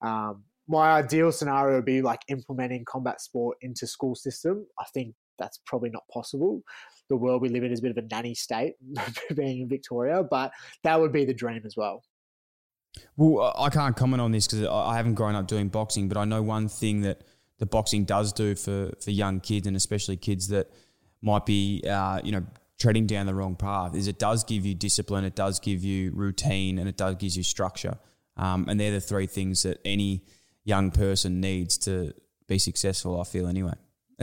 um, 0.01 0.43
my 0.67 0.93
ideal 0.93 1.31
scenario 1.31 1.75
would 1.75 1.85
be 1.85 2.01
like 2.01 2.21
implementing 2.27 2.85
combat 2.85 3.21
sport 3.21 3.57
into 3.61 3.85
school 3.85 4.15
system. 4.15 4.65
I 4.79 4.85
think 4.93 5.13
that's 5.39 5.59
probably 5.65 5.89
not 5.89 6.03
possible. 6.11 6.61
The 7.09 7.17
world 7.17 7.41
we 7.41 7.49
live 7.49 7.63
in 7.63 7.71
is 7.71 7.79
a 7.79 7.81
bit 7.81 7.91
of 7.91 7.97
a 7.97 8.07
nanny 8.07 8.33
state, 8.35 8.75
being 9.35 9.61
in 9.61 9.69
Victoria, 9.69 10.23
but 10.23 10.51
that 10.83 10.99
would 10.99 11.11
be 11.11 11.25
the 11.25 11.33
dream 11.33 11.61
as 11.65 11.75
well. 11.75 12.03
Well, 13.17 13.53
I 13.57 13.69
can't 13.69 13.95
comment 13.95 14.21
on 14.21 14.31
this 14.31 14.47
because 14.47 14.67
I 14.67 14.95
haven't 14.95 15.15
grown 15.15 15.35
up 15.35 15.47
doing 15.47 15.69
boxing, 15.69 16.07
but 16.07 16.17
I 16.17 16.25
know 16.25 16.41
one 16.41 16.67
thing 16.67 17.01
that 17.01 17.21
the 17.59 17.65
boxing 17.65 18.05
does 18.05 18.33
do 18.33 18.55
for 18.55 18.91
for 19.01 19.11
young 19.11 19.39
kids 19.39 19.67
and 19.67 19.75
especially 19.75 20.17
kids 20.17 20.47
that 20.49 20.69
might 21.21 21.45
be 21.45 21.83
uh, 21.89 22.19
you 22.23 22.31
know 22.31 22.43
treading 22.79 23.07
down 23.07 23.25
the 23.25 23.33
wrong 23.33 23.55
path 23.55 23.95
is 23.95 24.07
it 24.07 24.19
does 24.19 24.43
give 24.43 24.65
you 24.65 24.75
discipline, 24.75 25.23
it 25.23 25.35
does 25.35 25.59
give 25.59 25.83
you 25.83 26.11
routine, 26.11 26.77
and 26.77 26.89
it 26.89 26.97
does 26.97 27.15
give 27.15 27.35
you 27.35 27.43
structure. 27.43 27.97
Um, 28.35 28.67
and 28.67 28.79
they're 28.79 28.91
the 28.91 28.99
three 28.99 29.27
things 29.27 29.63
that 29.63 29.79
any 29.85 30.25
young 30.65 30.91
person 30.91 31.39
needs 31.39 31.77
to 31.79 32.13
be 32.47 32.57
successful. 32.57 33.21
I 33.21 33.23
feel 33.23 33.47
anyway. 33.47 33.73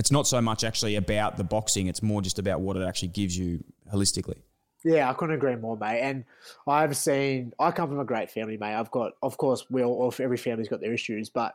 It's 0.00 0.10
not 0.10 0.26
so 0.26 0.40
much 0.40 0.64
actually 0.64 0.96
about 0.96 1.36
the 1.36 1.44
boxing; 1.44 1.86
it's 1.86 2.02
more 2.02 2.22
just 2.22 2.38
about 2.38 2.62
what 2.62 2.76
it 2.76 2.82
actually 2.82 3.08
gives 3.08 3.36
you 3.36 3.62
holistically. 3.92 4.38
Yeah, 4.82 5.10
I 5.10 5.12
couldn't 5.12 5.34
agree 5.34 5.56
more, 5.56 5.76
mate. 5.76 6.00
And 6.00 6.24
I've 6.66 6.96
seen. 6.96 7.52
I 7.58 7.70
come 7.70 7.90
from 7.90 8.00
a 8.00 8.04
great 8.06 8.30
family, 8.30 8.56
mate. 8.56 8.74
I've 8.74 8.90
got, 8.90 9.12
of 9.22 9.36
course, 9.36 9.66
we 9.68 9.84
all, 9.84 10.12
every 10.18 10.38
family's 10.38 10.68
got 10.68 10.80
their 10.80 10.94
issues, 10.94 11.28
but 11.28 11.54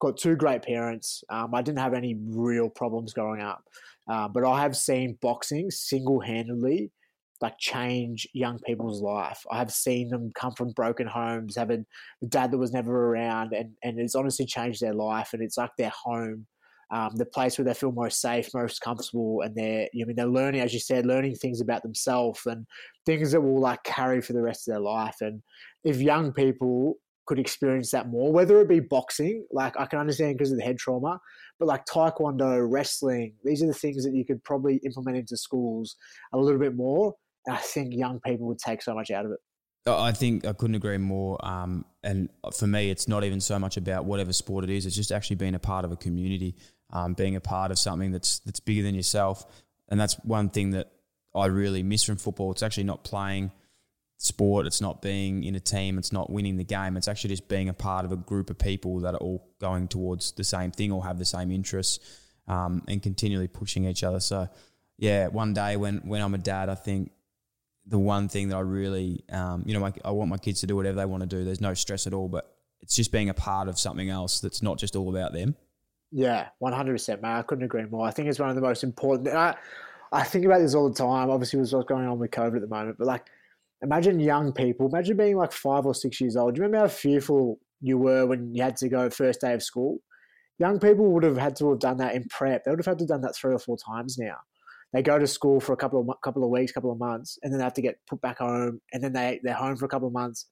got 0.00 0.16
two 0.16 0.34
great 0.34 0.62
parents. 0.62 1.22
Um, 1.30 1.54
I 1.54 1.62
didn't 1.62 1.78
have 1.78 1.94
any 1.94 2.16
real 2.20 2.68
problems 2.68 3.12
growing 3.12 3.40
up, 3.40 3.62
uh, 4.08 4.26
but 4.26 4.44
I 4.44 4.62
have 4.62 4.76
seen 4.76 5.16
boxing 5.22 5.70
single 5.70 6.18
handedly 6.18 6.90
like 7.40 7.58
change 7.58 8.26
young 8.32 8.58
people's 8.60 9.02
life. 9.02 9.44
I 9.50 9.58
have 9.58 9.72
seen 9.72 10.08
them 10.08 10.32
come 10.34 10.52
from 10.52 10.70
broken 10.70 11.06
homes, 11.06 11.56
having 11.56 11.84
a 12.22 12.26
dad 12.26 12.50
that 12.50 12.58
was 12.58 12.72
never 12.72 13.10
around, 13.10 13.52
and 13.52 13.74
and 13.84 14.00
it's 14.00 14.16
honestly 14.16 14.46
changed 14.46 14.80
their 14.80 14.94
life. 14.94 15.32
And 15.32 15.42
it's 15.42 15.58
like 15.58 15.70
their 15.76 15.92
home, 16.04 16.46
um, 16.90 17.10
the 17.16 17.26
place 17.26 17.58
where 17.58 17.64
they 17.64 17.74
feel 17.74 17.92
most 17.92 18.20
safe, 18.20 18.48
most 18.54 18.80
comfortable, 18.80 19.42
and 19.42 19.54
they're 19.54 19.88
you 19.92 20.00
know, 20.00 20.04
I 20.04 20.06
mean 20.06 20.16
they're 20.16 20.26
learning, 20.26 20.60
as 20.60 20.72
you 20.72 20.80
said, 20.80 21.06
learning 21.06 21.36
things 21.36 21.60
about 21.60 21.82
themselves 21.82 22.40
and 22.46 22.66
things 23.06 23.32
that 23.32 23.40
will 23.40 23.60
like 23.60 23.82
carry 23.84 24.20
for 24.20 24.32
the 24.32 24.42
rest 24.42 24.68
of 24.68 24.72
their 24.72 24.80
life. 24.80 25.16
And 25.20 25.42
if 25.84 26.00
young 26.00 26.32
people 26.32 26.96
could 27.26 27.38
experience 27.38 27.90
that 27.90 28.08
more, 28.08 28.32
whether 28.32 28.60
it 28.60 28.68
be 28.68 28.80
boxing, 28.80 29.46
like 29.50 29.78
I 29.78 29.86
can 29.86 29.98
understand 29.98 30.36
because 30.36 30.52
of 30.52 30.58
the 30.58 30.64
head 30.64 30.78
trauma, 30.78 31.20
but 31.58 31.68
like 31.68 31.86
taekwondo, 31.86 32.66
wrestling, 32.68 33.34
these 33.44 33.62
are 33.62 33.66
the 33.66 33.74
things 33.74 34.04
that 34.04 34.14
you 34.14 34.24
could 34.24 34.42
probably 34.44 34.80
implement 34.84 35.16
into 35.16 35.36
schools 35.36 35.96
a 36.32 36.38
little 36.38 36.60
bit 36.60 36.74
more. 36.74 37.14
And 37.46 37.56
I 37.56 37.60
think 37.60 37.94
young 37.94 38.20
people 38.20 38.46
would 38.48 38.58
take 38.58 38.82
so 38.82 38.94
much 38.94 39.10
out 39.10 39.24
of 39.24 39.32
it. 39.32 39.38
I 39.86 40.12
think 40.12 40.46
I 40.46 40.52
couldn't 40.54 40.76
agree 40.76 40.96
more. 40.96 41.44
Um, 41.44 41.84
and 42.04 42.28
for 42.56 42.66
me, 42.66 42.90
it's 42.90 43.08
not 43.08 43.24
even 43.24 43.40
so 43.40 43.58
much 43.58 43.76
about 43.76 44.04
whatever 44.04 44.32
sport 44.32 44.64
it 44.64 44.70
is. 44.70 44.86
It's 44.86 44.94
just 44.94 45.10
actually 45.10 45.36
being 45.36 45.54
a 45.54 45.58
part 45.58 45.84
of 45.84 45.92
a 45.92 45.96
community, 45.96 46.54
um, 46.90 47.14
being 47.14 47.34
a 47.34 47.40
part 47.40 47.70
of 47.70 47.78
something 47.78 48.12
that's 48.12 48.40
that's 48.40 48.60
bigger 48.60 48.82
than 48.82 48.94
yourself. 48.94 49.44
And 49.88 49.98
that's 49.98 50.14
one 50.24 50.50
thing 50.50 50.70
that 50.70 50.92
I 51.34 51.46
really 51.46 51.82
miss 51.82 52.04
from 52.04 52.16
football. 52.16 52.52
It's 52.52 52.62
actually 52.62 52.84
not 52.84 53.04
playing 53.04 53.50
sport. 54.18 54.66
It's 54.66 54.80
not 54.80 55.02
being 55.02 55.44
in 55.44 55.54
a 55.54 55.60
team. 55.60 55.98
It's 55.98 56.12
not 56.12 56.30
winning 56.30 56.56
the 56.56 56.64
game. 56.64 56.96
It's 56.96 57.08
actually 57.08 57.30
just 57.30 57.48
being 57.48 57.68
a 57.68 57.74
part 57.74 58.04
of 58.04 58.12
a 58.12 58.16
group 58.16 58.50
of 58.50 58.58
people 58.58 59.00
that 59.00 59.14
are 59.14 59.18
all 59.18 59.48
going 59.60 59.88
towards 59.88 60.32
the 60.32 60.44
same 60.44 60.70
thing 60.70 60.92
or 60.92 61.04
have 61.04 61.18
the 61.18 61.24
same 61.24 61.50
interests 61.50 61.98
um, 62.46 62.82
and 62.86 63.02
continually 63.02 63.48
pushing 63.48 63.84
each 63.84 64.04
other. 64.04 64.20
So, 64.20 64.48
yeah, 64.98 65.26
one 65.28 65.54
day 65.54 65.76
when, 65.76 65.98
when 66.04 66.22
I'm 66.22 66.34
a 66.34 66.38
dad, 66.38 66.68
I 66.68 66.74
think 66.74 67.10
the 67.86 67.98
one 67.98 68.28
thing 68.28 68.48
that 68.48 68.56
I 68.56 68.60
really, 68.60 69.24
um, 69.30 69.62
you 69.66 69.74
know, 69.74 69.80
my, 69.80 69.92
I 70.04 70.10
want 70.10 70.30
my 70.30 70.38
kids 70.38 70.60
to 70.60 70.66
do 70.66 70.76
whatever 70.76 70.96
they 70.96 71.04
want 71.04 71.22
to 71.22 71.26
do. 71.26 71.44
There's 71.44 71.60
no 71.60 71.74
stress 71.74 72.06
at 72.06 72.14
all, 72.14 72.28
but 72.28 72.54
it's 72.80 72.96
just 72.96 73.12
being 73.12 73.28
a 73.28 73.34
part 73.34 73.68
of 73.68 73.78
something 73.78 74.08
else 74.08 74.40
that's 74.40 74.62
not 74.62 74.78
just 74.78 74.96
all 74.96 75.10
about 75.10 75.32
them. 75.32 75.56
Yeah, 76.10 76.48
100%, 76.62 77.22
man. 77.22 77.36
I 77.36 77.42
couldn't 77.42 77.64
agree 77.64 77.84
more. 77.84 78.06
I 78.06 78.10
think 78.10 78.28
it's 78.28 78.38
one 78.38 78.48
of 78.48 78.54
the 78.54 78.60
most 78.62 78.84
important. 78.84 79.28
I, 79.28 79.56
I 80.12 80.22
think 80.22 80.44
about 80.44 80.60
this 80.60 80.74
all 80.74 80.88
the 80.88 80.94
time. 80.94 81.30
Obviously, 81.30 81.58
with 81.58 81.72
what's 81.72 81.88
going 81.88 82.06
on 82.06 82.18
with 82.18 82.30
COVID 82.30 82.56
at 82.56 82.60
the 82.60 82.68
moment, 82.68 82.96
but 82.98 83.06
like, 83.06 83.26
imagine 83.82 84.20
young 84.20 84.52
people, 84.52 84.88
imagine 84.88 85.16
being 85.16 85.36
like 85.36 85.52
five 85.52 85.86
or 85.86 85.94
six 85.94 86.20
years 86.20 86.36
old. 86.36 86.54
Do 86.54 86.60
you 86.60 86.64
remember 86.64 86.86
how 86.86 86.92
fearful 86.92 87.58
you 87.80 87.98
were 87.98 88.26
when 88.26 88.54
you 88.54 88.62
had 88.62 88.76
to 88.78 88.88
go 88.88 89.10
first 89.10 89.40
day 89.40 89.52
of 89.54 89.62
school? 89.62 89.98
Young 90.58 90.78
people 90.78 91.10
would 91.12 91.24
have 91.24 91.36
had 91.36 91.56
to 91.56 91.70
have 91.70 91.80
done 91.80 91.96
that 91.96 92.14
in 92.14 92.24
prep. 92.28 92.64
They 92.64 92.70
would 92.70 92.78
have 92.78 92.86
had 92.86 92.98
to 92.98 93.02
have 93.02 93.08
done 93.08 93.20
that 93.22 93.34
three 93.34 93.52
or 93.52 93.58
four 93.58 93.76
times 93.76 94.16
now. 94.16 94.36
They 94.94 95.02
go 95.02 95.18
to 95.18 95.26
school 95.26 95.60
for 95.60 95.72
a 95.72 95.76
couple 95.76 96.00
of 96.00 96.08
couple 96.22 96.44
of 96.44 96.50
weeks, 96.50 96.70
couple 96.70 96.92
of 96.92 96.98
months, 96.98 97.36
and 97.42 97.52
then 97.52 97.58
they 97.58 97.64
have 97.64 97.74
to 97.74 97.82
get 97.82 97.96
put 98.08 98.20
back 98.20 98.38
home, 98.38 98.80
and 98.92 99.02
then 99.02 99.12
they 99.12 99.40
they're 99.42 99.52
home 99.52 99.76
for 99.76 99.84
a 99.86 99.88
couple 99.88 100.06
of 100.06 100.14
months. 100.14 100.46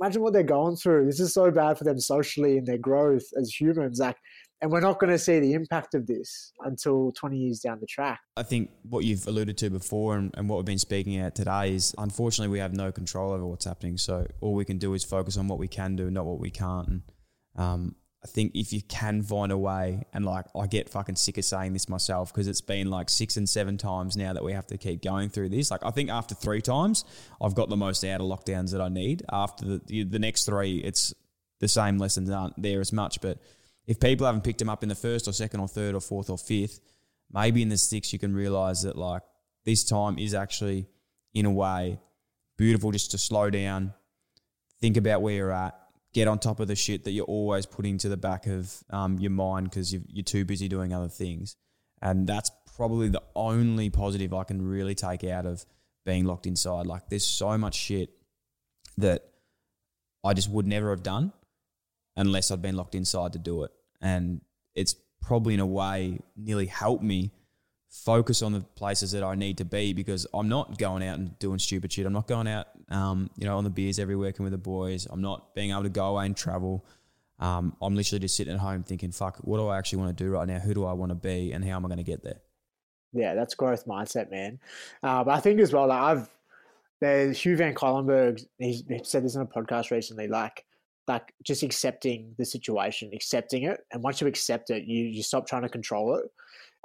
Imagine 0.00 0.22
what 0.22 0.32
they're 0.32 0.44
going 0.44 0.76
through. 0.76 1.06
This 1.06 1.18
is 1.18 1.34
so 1.34 1.50
bad 1.50 1.76
for 1.76 1.82
them 1.82 1.98
socially 1.98 2.56
and 2.56 2.64
their 2.64 2.78
growth 2.78 3.24
as 3.36 3.52
humans. 3.52 3.98
Like, 3.98 4.16
and 4.60 4.70
we're 4.70 4.78
not 4.78 5.00
going 5.00 5.10
to 5.10 5.18
see 5.18 5.40
the 5.40 5.54
impact 5.54 5.94
of 5.94 6.06
this 6.06 6.52
until 6.60 7.10
20 7.16 7.36
years 7.36 7.58
down 7.58 7.80
the 7.80 7.86
track. 7.86 8.20
I 8.36 8.44
think 8.44 8.70
what 8.88 9.04
you've 9.04 9.26
alluded 9.26 9.58
to 9.58 9.70
before 9.70 10.16
and, 10.16 10.32
and, 10.34 10.48
what 10.48 10.58
we've 10.58 10.64
been 10.64 10.78
speaking 10.78 11.16
at 11.16 11.34
today 11.34 11.74
is 11.74 11.96
unfortunately 11.98 12.52
we 12.52 12.60
have 12.60 12.72
no 12.72 12.92
control 12.92 13.32
over 13.32 13.44
what's 13.44 13.64
happening. 13.64 13.98
So 13.98 14.24
all 14.40 14.54
we 14.54 14.64
can 14.64 14.78
do 14.78 14.94
is 14.94 15.02
focus 15.02 15.36
on 15.36 15.48
what 15.48 15.58
we 15.58 15.66
can 15.66 15.96
do, 15.96 16.08
not 16.12 16.26
what 16.26 16.38
we 16.38 16.50
can't. 16.50 16.86
And 16.88 17.02
um, 17.56 17.96
I 18.24 18.28
think 18.28 18.52
if 18.54 18.72
you 18.72 18.82
can 18.82 19.22
find 19.22 19.50
a 19.50 19.58
way, 19.58 20.04
and 20.12 20.24
like 20.24 20.46
I 20.56 20.68
get 20.68 20.88
fucking 20.88 21.16
sick 21.16 21.38
of 21.38 21.44
saying 21.44 21.72
this 21.72 21.88
myself 21.88 22.32
because 22.32 22.46
it's 22.46 22.60
been 22.60 22.88
like 22.88 23.10
six 23.10 23.36
and 23.36 23.48
seven 23.48 23.76
times 23.78 24.16
now 24.16 24.32
that 24.32 24.44
we 24.44 24.52
have 24.52 24.66
to 24.68 24.78
keep 24.78 25.02
going 25.02 25.28
through 25.28 25.48
this. 25.48 25.72
Like 25.72 25.84
I 25.84 25.90
think 25.90 26.08
after 26.08 26.34
three 26.34 26.60
times, 26.60 27.04
I've 27.40 27.56
got 27.56 27.68
the 27.68 27.76
most 27.76 28.04
out 28.04 28.20
of 28.20 28.26
lockdowns 28.28 28.70
that 28.72 28.80
I 28.80 28.88
need. 28.88 29.24
After 29.32 29.78
the 29.78 30.04
the 30.04 30.18
next 30.20 30.44
three, 30.44 30.78
it's 30.78 31.12
the 31.58 31.66
same 31.68 31.98
lessons 31.98 32.30
aren't 32.30 32.60
there 32.60 32.80
as 32.80 32.92
much, 32.92 33.20
but 33.20 33.38
if 33.86 33.98
people 33.98 34.26
haven't 34.26 34.44
picked 34.44 34.60
them 34.60 34.68
up 34.68 34.84
in 34.84 34.88
the 34.88 34.94
first 34.94 35.26
or 35.26 35.32
second 35.32 35.58
or 35.60 35.66
third 35.66 35.94
or 35.94 36.00
fourth 36.00 36.30
or 36.30 36.38
fifth, 36.38 36.80
maybe 37.32 37.62
in 37.62 37.68
the 37.68 37.76
sixth 37.76 38.12
you 38.12 38.18
can 38.18 38.34
realize 38.34 38.82
that 38.82 38.96
like 38.96 39.22
this 39.64 39.82
time 39.82 40.18
is 40.18 40.34
actually 40.34 40.86
in 41.34 41.46
a 41.46 41.50
way 41.50 41.98
beautiful 42.56 42.92
just 42.92 43.10
to 43.10 43.18
slow 43.18 43.50
down, 43.50 43.92
think 44.80 44.96
about 44.96 45.22
where 45.22 45.34
you're 45.34 45.52
at, 45.52 45.74
get 46.12 46.28
on 46.28 46.38
top 46.38 46.60
of 46.60 46.68
the 46.68 46.76
shit 46.76 47.04
that 47.04 47.12
you're 47.12 47.24
always 47.24 47.66
putting 47.66 47.98
to 47.98 48.08
the 48.08 48.16
back 48.16 48.46
of 48.46 48.82
um, 48.90 49.18
your 49.18 49.30
mind 49.30 49.70
because 49.70 49.92
you're 49.92 50.24
too 50.24 50.44
busy 50.44 50.68
doing 50.68 50.92
other 50.92 51.08
things. 51.08 51.56
And 52.00 52.26
that's 52.26 52.50
probably 52.76 53.08
the 53.08 53.22
only 53.34 53.90
positive 53.90 54.34
I 54.34 54.44
can 54.44 54.60
really 54.60 54.94
take 54.94 55.24
out 55.24 55.46
of 55.46 55.64
being 56.04 56.24
locked 56.24 56.46
inside. 56.46 56.86
Like, 56.86 57.08
there's 57.08 57.26
so 57.26 57.56
much 57.56 57.74
shit 57.74 58.10
that 58.98 59.24
I 60.24 60.34
just 60.34 60.50
would 60.50 60.66
never 60.66 60.90
have 60.90 61.02
done 61.02 61.32
unless 62.16 62.50
I'd 62.50 62.60
been 62.60 62.76
locked 62.76 62.94
inside 62.94 63.32
to 63.32 63.38
do 63.38 63.64
it. 63.64 63.70
And 64.00 64.40
it's 64.74 64.94
probably 65.20 65.54
in 65.54 65.60
a 65.60 65.66
way 65.66 66.18
nearly 66.36 66.66
helped 66.66 67.02
me 67.02 67.32
focus 67.88 68.42
on 68.42 68.52
the 68.52 68.60
places 68.60 69.12
that 69.12 69.22
I 69.22 69.34
need 69.34 69.58
to 69.58 69.64
be 69.64 69.92
because 69.92 70.26
I'm 70.32 70.48
not 70.48 70.78
going 70.78 71.02
out 71.02 71.18
and 71.18 71.38
doing 71.38 71.58
stupid 71.58 71.92
shit. 71.92 72.06
I'm 72.06 72.12
not 72.12 72.26
going 72.26 72.48
out, 72.48 72.66
um, 72.92 73.30
you 73.36 73.46
know, 73.46 73.56
on 73.56 73.64
the 73.64 73.70
beers 73.70 73.98
every 73.98 74.16
working 74.16 74.44
with 74.44 74.52
the 74.52 74.58
boys. 74.58 75.06
I'm 75.10 75.22
not 75.22 75.54
being 75.54 75.70
able 75.70 75.84
to 75.84 75.88
go 75.88 76.06
away 76.06 76.26
and 76.26 76.36
travel. 76.36 76.84
Um, 77.38 77.76
I'm 77.82 77.96
literally 77.96 78.20
just 78.20 78.36
sitting 78.36 78.52
at 78.52 78.60
home 78.60 78.84
thinking, 78.84 79.10
fuck, 79.10 79.38
what 79.38 79.58
do 79.58 79.66
I 79.66 79.78
actually 79.78 79.98
want 79.98 80.16
to 80.16 80.24
do 80.24 80.30
right 80.30 80.46
now? 80.46 80.58
Who 80.60 80.74
do 80.74 80.84
I 80.84 80.92
want 80.92 81.10
to 81.10 81.16
be? 81.16 81.52
And 81.52 81.64
how 81.64 81.76
am 81.76 81.84
I 81.84 81.88
going 81.88 81.98
to 81.98 82.04
get 82.04 82.22
there? 82.22 82.40
Yeah, 83.12 83.34
that's 83.34 83.54
growth 83.54 83.84
mindset, 83.86 84.30
man. 84.30 84.60
Uh, 85.02 85.24
but 85.24 85.32
I 85.32 85.40
think 85.40 85.60
as 85.60 85.72
well, 85.72 85.88
like 85.88 86.00
I've, 86.00 86.30
there's 87.00 87.40
Hugh 87.40 87.56
Van 87.56 87.74
Cuylenburg, 87.74 88.40
he 88.58 88.84
said 89.02 89.24
this 89.24 89.34
in 89.34 89.42
a 89.42 89.46
podcast 89.46 89.90
recently, 89.90 90.28
like, 90.28 90.64
like 91.08 91.34
just 91.42 91.64
accepting 91.64 92.32
the 92.38 92.44
situation, 92.44 93.10
accepting 93.12 93.64
it. 93.64 93.80
And 93.92 94.02
once 94.02 94.20
you 94.20 94.28
accept 94.28 94.70
it, 94.70 94.84
you, 94.84 95.04
you 95.04 95.22
stop 95.22 95.48
trying 95.48 95.62
to 95.62 95.68
control 95.68 96.14
it. 96.14 96.30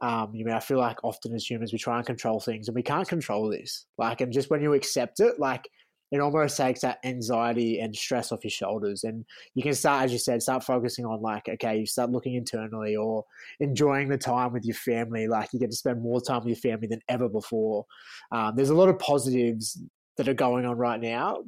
Um, 0.04 0.34
you 0.34 0.44
mean 0.44 0.54
I 0.54 0.60
feel 0.60 0.78
like 0.80 1.04
often 1.04 1.34
as 1.34 1.50
humans 1.50 1.72
we 1.72 1.80
try 1.80 1.98
and 1.98 2.06
control 2.06 2.40
things 2.40 2.68
and 2.68 2.76
we 2.76 2.84
can't 2.84 3.08
control 3.08 3.50
this. 3.50 3.86
Like, 3.98 4.22
and 4.22 4.34
just 4.34 4.50
when 4.50 4.62
you 4.62 4.74
accept 4.74 5.20
it, 5.20 5.40
like 5.40 5.70
it 6.12 6.20
almost 6.20 6.58
takes 6.58 6.82
that 6.82 7.00
anxiety 7.04 7.80
and 7.80 7.96
stress 7.96 8.32
off 8.32 8.44
your 8.44 8.52
shoulders, 8.52 9.04
and 9.04 9.26
you 9.56 9.64
can 9.64 9.74
start, 9.74 10.06
as 10.06 10.14
you 10.14 10.20
said, 10.20 10.42
start 10.42 10.64
focusing 10.64 11.06
on 11.06 11.22
like, 11.22 11.50
okay, 11.50 11.80
you 11.80 11.86
start 11.86 12.12
looking 12.12 12.36
internally 12.36 12.96
or 12.96 13.26
enjoying 13.60 14.08
the 14.08 14.18
time 14.18 14.54
with 14.54 14.66
your 14.66 14.76
family. 14.76 15.28
Like, 15.28 15.50
you 15.54 15.60
get 15.60 15.72
to 15.72 15.76
spend 15.76 16.02
more 16.02 16.22
time 16.22 16.40
with 16.40 16.48
your 16.48 16.72
family 16.72 16.88
than 16.88 17.02
ever 17.10 17.28
before. 17.28 17.86
Um, 18.32 18.56
there's 18.56 18.70
a 18.70 18.76
lot 18.76 18.90
of 18.90 19.00
positives 19.00 19.82
that 20.18 20.28
are 20.28 20.34
going 20.34 20.66
on 20.66 20.78
right 20.78 21.00
now 21.00 21.44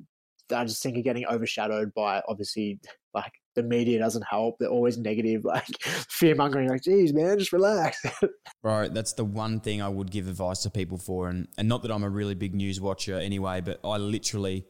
that 0.49 0.59
I 0.59 0.65
just 0.65 0.83
think 0.83 0.97
are 0.97 1.01
getting 1.01 1.25
overshadowed 1.25 1.93
by 1.93 2.21
obviously 2.27 2.79
like 3.13 3.31
the 3.61 3.67
media 3.67 3.99
doesn't 3.99 4.25
help. 4.29 4.57
They're 4.59 4.69
always 4.69 4.97
negative, 4.97 5.45
like 5.45 5.65
fear 6.09 6.35
mongering. 6.35 6.69
Like, 6.69 6.83
geez, 6.83 7.13
man, 7.13 7.37
just 7.37 7.53
relax. 7.53 8.03
Bro, 8.63 8.89
that's 8.89 9.13
the 9.13 9.25
one 9.25 9.59
thing 9.59 9.81
I 9.81 9.89
would 9.89 10.11
give 10.11 10.27
advice 10.27 10.63
to 10.63 10.69
people 10.69 10.97
for, 10.97 11.29
and 11.29 11.47
and 11.57 11.67
not 11.67 11.81
that 11.83 11.91
I'm 11.91 12.03
a 12.03 12.09
really 12.09 12.35
big 12.35 12.55
news 12.55 12.79
watcher 12.79 13.17
anyway, 13.17 13.61
but 13.61 13.79
I 13.83 13.97
literally 13.97 14.65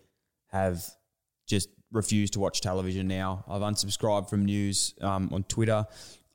have 0.51 0.83
just 1.47 1.69
refused 1.91 2.33
to 2.33 2.39
watch 2.39 2.61
television 2.61 3.07
now. 3.07 3.43
I've 3.47 3.61
unsubscribed 3.61 4.29
from 4.29 4.45
news 4.45 4.93
um, 5.01 5.29
on 5.31 5.43
Twitter. 5.43 5.85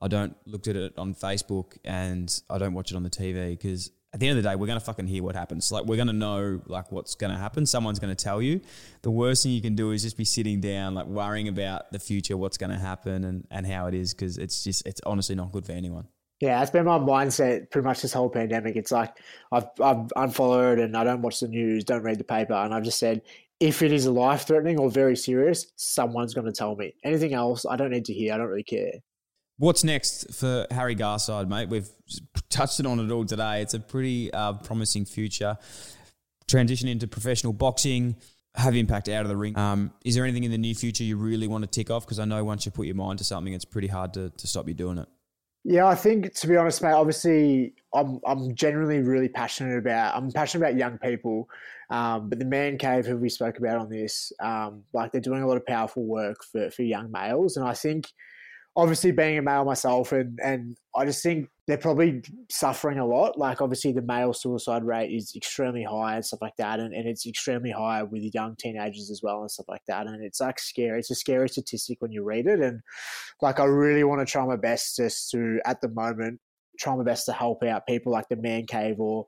I 0.01 0.07
don't 0.07 0.35
look 0.45 0.67
at 0.67 0.75
it 0.75 0.93
on 0.97 1.15
Facebook, 1.15 1.77
and 1.83 2.41
I 2.49 2.57
don't 2.57 2.73
watch 2.73 2.91
it 2.91 2.95
on 2.95 3.03
the 3.03 3.09
TV 3.09 3.51
because 3.51 3.91
at 4.15 4.21
the 4.21 4.29
end 4.29 4.37
of 4.37 4.43
the 4.45 4.49
day, 4.49 4.55
we're 4.55 4.65
to 4.79 4.85
fucking 4.85 5.07
hear 5.07 5.21
what 5.21 5.35
happens. 5.35 5.69
Like 5.73 5.83
we're 5.83 5.97
to 6.07 6.13
know 6.13 6.61
like 6.67 6.89
what's 6.89 7.15
to 7.33 7.37
happen. 7.37 7.65
Someone's 7.65 7.99
to 8.15 8.23
tell 8.23 8.41
you. 8.41 8.61
The 9.01 9.11
worst 9.11 9.43
thing 9.43 9.51
you 9.51 9.61
can 9.61 9.75
do 9.75 9.91
is 9.91 10.03
just 10.03 10.15
be 10.15 10.23
sitting 10.23 10.61
down, 10.61 10.95
like 10.95 11.05
worrying 11.05 11.49
about 11.49 11.91
the 11.91 11.99
future, 11.99 12.37
what's 12.37 12.57
to 12.71 12.77
happen, 12.77 13.25
and 13.25 13.45
and 13.51 13.67
how 13.67 13.87
it 13.87 13.93
is, 13.93 14.13
because 14.13 14.37
it's 14.37 14.63
just 14.63 14.87
it's 14.87 15.01
honestly 15.05 15.35
not 15.35 15.51
good 15.51 15.65
for 15.65 15.73
anyone. 15.73 16.07
Yeah, 16.39 16.61
it's 16.61 16.71
been 16.71 16.85
my 16.85 16.97
mindset 16.97 17.69
pretty 17.71 17.85
much 17.85 18.01
this 18.03 18.13
whole 18.13 18.29
pandemic. 18.29 18.77
It's 18.77 18.91
like 18.93 19.17
I've 19.51 19.67
I've 19.81 20.09
unfollowed 20.15 20.79
and 20.79 20.95
I 20.95 21.03
don't 21.03 21.21
watch 21.21 21.41
the 21.41 21.49
news, 21.49 21.83
don't 21.83 22.03
read 22.03 22.17
the 22.17 22.23
paper, 22.23 22.53
and 22.53 22.73
I've 22.73 22.83
just 22.83 22.99
said 22.99 23.21
if 23.59 23.81
it 23.81 23.91
is 23.91 24.07
life 24.07 24.47
threatening 24.47 24.79
or 24.79 24.89
very 24.89 25.17
serious, 25.17 25.73
someone's 25.75 26.33
going 26.33 26.47
to 26.47 26.53
tell 26.53 26.77
me. 26.77 26.93
Anything 27.03 27.33
else, 27.33 27.65
I 27.65 27.75
don't 27.75 27.91
need 27.91 28.05
to 28.05 28.13
hear. 28.13 28.33
I 28.33 28.37
don't 28.37 28.47
really 28.47 28.63
care. 28.63 28.93
What's 29.57 29.85
next 29.85 30.33
for 30.33 30.67
Harry 30.69 30.95
Garside, 30.95 31.47
mate? 31.47 31.69
We've 31.69 31.89
touched 32.49 32.83
on 32.85 32.99
it 32.99 33.09
all 33.09 33.23
today. 33.23 33.61
It's 33.61 33.73
a 33.73 33.79
pretty 33.79 34.33
uh, 34.33 34.53
promising 34.53 35.05
future. 35.05 35.57
Transition 36.47 36.89
into 36.89 37.07
professional 37.07 37.53
boxing, 37.53 38.17
have 38.53 38.75
impact 38.75 39.07
out 39.07 39.21
of 39.21 39.29
the 39.29 39.37
ring. 39.37 39.57
Um, 39.57 39.93
is 40.03 40.15
there 40.15 40.25
anything 40.25 40.43
in 40.43 40.51
the 40.51 40.57
near 40.57 40.73
future 40.73 41.05
you 41.05 41.15
really 41.15 41.47
want 41.47 41.63
to 41.63 41.69
tick 41.69 41.89
off? 41.89 42.05
Because 42.05 42.19
I 42.19 42.25
know 42.25 42.43
once 42.43 42.65
you 42.65 42.71
put 42.71 42.85
your 42.85 42.95
mind 42.95 43.19
to 43.19 43.23
something, 43.23 43.53
it's 43.53 43.63
pretty 43.63 43.87
hard 43.87 44.13
to, 44.15 44.29
to 44.29 44.47
stop 44.47 44.67
you 44.67 44.73
doing 44.73 44.97
it. 44.97 45.07
Yeah, 45.63 45.87
I 45.87 45.95
think 45.95 46.33
to 46.33 46.47
be 46.47 46.57
honest, 46.57 46.83
mate. 46.83 46.91
Obviously, 46.91 47.73
I'm 47.93 48.19
I'm 48.27 48.53
generally 48.53 48.99
really 48.99 49.29
passionate 49.29 49.79
about. 49.79 50.15
I'm 50.15 50.31
passionate 50.31 50.63
about 50.63 50.77
young 50.77 50.99
people, 50.99 51.49
um, 51.89 52.29
but 52.29 52.37
the 52.37 52.45
man 52.45 52.77
cave 52.77 53.07
who 53.07 53.17
we 53.17 53.29
spoke 53.29 53.57
about 53.57 53.77
on 53.77 53.89
this, 53.89 54.31
um, 54.39 54.83
like 54.93 55.11
they're 55.11 55.21
doing 55.21 55.41
a 55.41 55.47
lot 55.47 55.57
of 55.57 55.65
powerful 55.65 56.03
work 56.03 56.43
for 56.43 56.69
for 56.69 56.83
young 56.83 57.09
males, 57.09 57.57
and 57.57 57.67
I 57.67 57.73
think 57.73 58.11
obviously 58.77 59.11
being 59.11 59.37
a 59.37 59.41
male 59.41 59.63
myself 59.63 60.11
and 60.11 60.37
and 60.43 60.77
I 60.95 61.05
just 61.05 61.23
think 61.23 61.49
they're 61.67 61.77
probably 61.77 62.21
suffering 62.49 62.99
a 62.99 63.05
lot. 63.05 63.37
Like 63.37 63.61
obviously 63.61 63.91
the 63.91 64.01
male 64.01 64.33
suicide 64.33 64.83
rate 64.83 65.11
is 65.11 65.33
extremely 65.35 65.83
high 65.83 66.15
and 66.15 66.25
stuff 66.25 66.41
like 66.41 66.55
that 66.57 66.79
and, 66.79 66.93
and 66.93 67.07
it's 67.07 67.25
extremely 67.25 67.71
high 67.71 68.03
with 68.03 68.33
young 68.33 68.55
teenagers 68.57 69.09
as 69.09 69.21
well 69.23 69.41
and 69.41 69.49
stuff 69.49 69.67
like 69.67 69.81
that. 69.87 70.07
And 70.07 70.23
it's 70.23 70.41
like 70.41 70.59
scary. 70.59 70.99
It's 70.99 71.09
a 71.09 71.15
scary 71.15 71.49
statistic 71.49 72.01
when 72.01 72.11
you 72.11 72.23
read 72.23 72.47
it. 72.47 72.59
And 72.59 72.81
like 73.41 73.59
I 73.59 73.65
really 73.65 74.03
want 74.03 74.25
to 74.25 74.31
try 74.31 74.45
my 74.45 74.57
best 74.57 74.97
just 74.97 75.31
to 75.31 75.59
at 75.65 75.81
the 75.81 75.89
moment 75.89 76.39
try 76.77 76.95
my 76.95 77.03
best 77.03 77.25
to 77.25 77.33
help 77.33 77.63
out 77.63 77.87
people 77.87 78.11
like 78.11 78.27
the 78.29 78.35
Man 78.35 78.65
Cave 78.65 78.99
or 78.99 79.25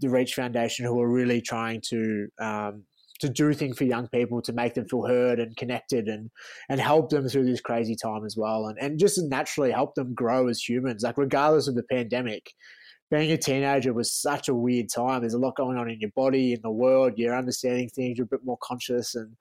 the 0.00 0.08
Reach 0.08 0.34
Foundation 0.34 0.86
who 0.86 1.00
are 1.00 1.10
really 1.10 1.40
trying 1.40 1.82
to 1.88 2.28
um, 2.40 2.84
to 3.20 3.28
do 3.28 3.52
things 3.52 3.78
for 3.78 3.84
young 3.84 4.08
people 4.08 4.42
to 4.42 4.52
make 4.52 4.74
them 4.74 4.88
feel 4.88 5.06
heard 5.06 5.38
and 5.40 5.56
connected 5.56 6.08
and 6.08 6.30
and 6.68 6.80
help 6.80 7.10
them 7.10 7.28
through 7.28 7.44
this 7.44 7.60
crazy 7.60 7.96
time 7.96 8.24
as 8.24 8.36
well. 8.36 8.66
And 8.66 8.78
and 8.80 8.98
just 8.98 9.20
naturally 9.22 9.70
help 9.70 9.94
them 9.94 10.14
grow 10.14 10.48
as 10.48 10.66
humans 10.66 11.02
like 11.02 11.18
regardless 11.18 11.68
of 11.68 11.74
the 11.74 11.84
pandemic 11.84 12.52
being 13.10 13.32
a 13.32 13.36
teenager 13.36 13.92
was 13.92 14.12
such 14.12 14.48
a 14.48 14.54
weird 14.54 14.88
time. 14.88 15.20
There's 15.20 15.34
a 15.34 15.38
lot 15.38 15.56
going 15.56 15.76
on 15.76 15.90
in 15.90 16.00
your 16.00 16.10
body 16.16 16.52
in 16.54 16.60
the 16.62 16.70
world. 16.70 17.12
You're 17.16 17.36
understanding 17.36 17.88
things 17.88 18.18
you're 18.18 18.24
a 18.24 18.28
bit 18.28 18.44
more 18.44 18.58
conscious. 18.62 19.14
And 19.14 19.36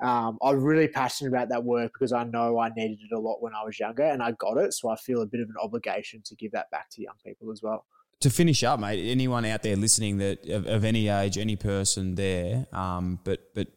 um, 0.00 0.38
i'm 0.42 0.62
really 0.62 0.88
passionate 0.88 1.30
about 1.30 1.48
that 1.48 1.64
work 1.64 1.92
because 1.92 2.12
i 2.12 2.24
know 2.24 2.58
i 2.58 2.68
needed 2.70 2.98
it 3.10 3.14
a 3.14 3.18
lot 3.18 3.42
when 3.42 3.54
i 3.54 3.64
was 3.64 3.78
younger 3.78 4.04
and 4.04 4.22
i 4.22 4.32
got 4.32 4.56
it. 4.56 4.72
So 4.72 4.88
i 4.88 4.96
feel 4.96 5.22
a 5.22 5.26
bit 5.26 5.40
of 5.40 5.48
an 5.48 5.56
obligation 5.62 6.22
to 6.24 6.36
give 6.36 6.52
that 6.52 6.70
back 6.70 6.88
to 6.90 7.02
young 7.02 7.16
people 7.24 7.50
as 7.50 7.60
well 7.62 7.84
to 8.20 8.30
finish 8.30 8.64
up, 8.64 8.80
mate, 8.80 9.10
anyone 9.10 9.44
out 9.44 9.62
there 9.62 9.76
listening 9.76 10.18
that 10.18 10.48
of, 10.48 10.66
of 10.66 10.84
any 10.84 11.08
age, 11.08 11.38
any 11.38 11.56
person 11.56 12.14
there, 12.16 12.66
um, 12.72 13.20
but 13.24 13.54
but 13.54 13.68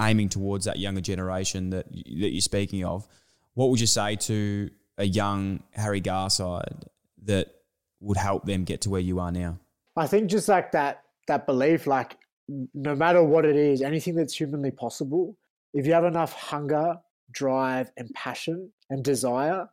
aiming 0.00 0.28
towards 0.28 0.64
that 0.64 0.78
younger 0.78 1.00
generation 1.00 1.70
that 1.70 1.86
that 1.90 2.32
you're 2.32 2.40
speaking 2.40 2.84
of, 2.84 3.06
what 3.54 3.68
would 3.68 3.80
you 3.80 3.86
say 3.86 4.16
to 4.16 4.70
a 4.98 5.04
young 5.04 5.62
Harry 5.72 6.00
Garside 6.00 6.84
that 7.24 7.54
would 8.00 8.16
help 8.16 8.46
them 8.46 8.64
get 8.64 8.80
to 8.82 8.90
where 8.90 9.00
you 9.00 9.20
are 9.20 9.30
now? 9.30 9.58
I 9.96 10.06
think 10.06 10.30
just 10.30 10.48
like 10.48 10.72
that 10.72 11.02
that 11.28 11.46
belief, 11.46 11.86
like 11.86 12.16
no 12.48 12.94
matter 12.94 13.22
what 13.22 13.44
it 13.44 13.56
is, 13.56 13.82
anything 13.82 14.14
that's 14.14 14.34
humanly 14.34 14.70
possible, 14.70 15.36
if 15.74 15.86
you 15.86 15.92
have 15.92 16.04
enough 16.04 16.32
hunger, 16.32 16.96
drive, 17.30 17.90
and 17.98 18.10
passion 18.14 18.72
and 18.88 19.04
desire 19.04 19.68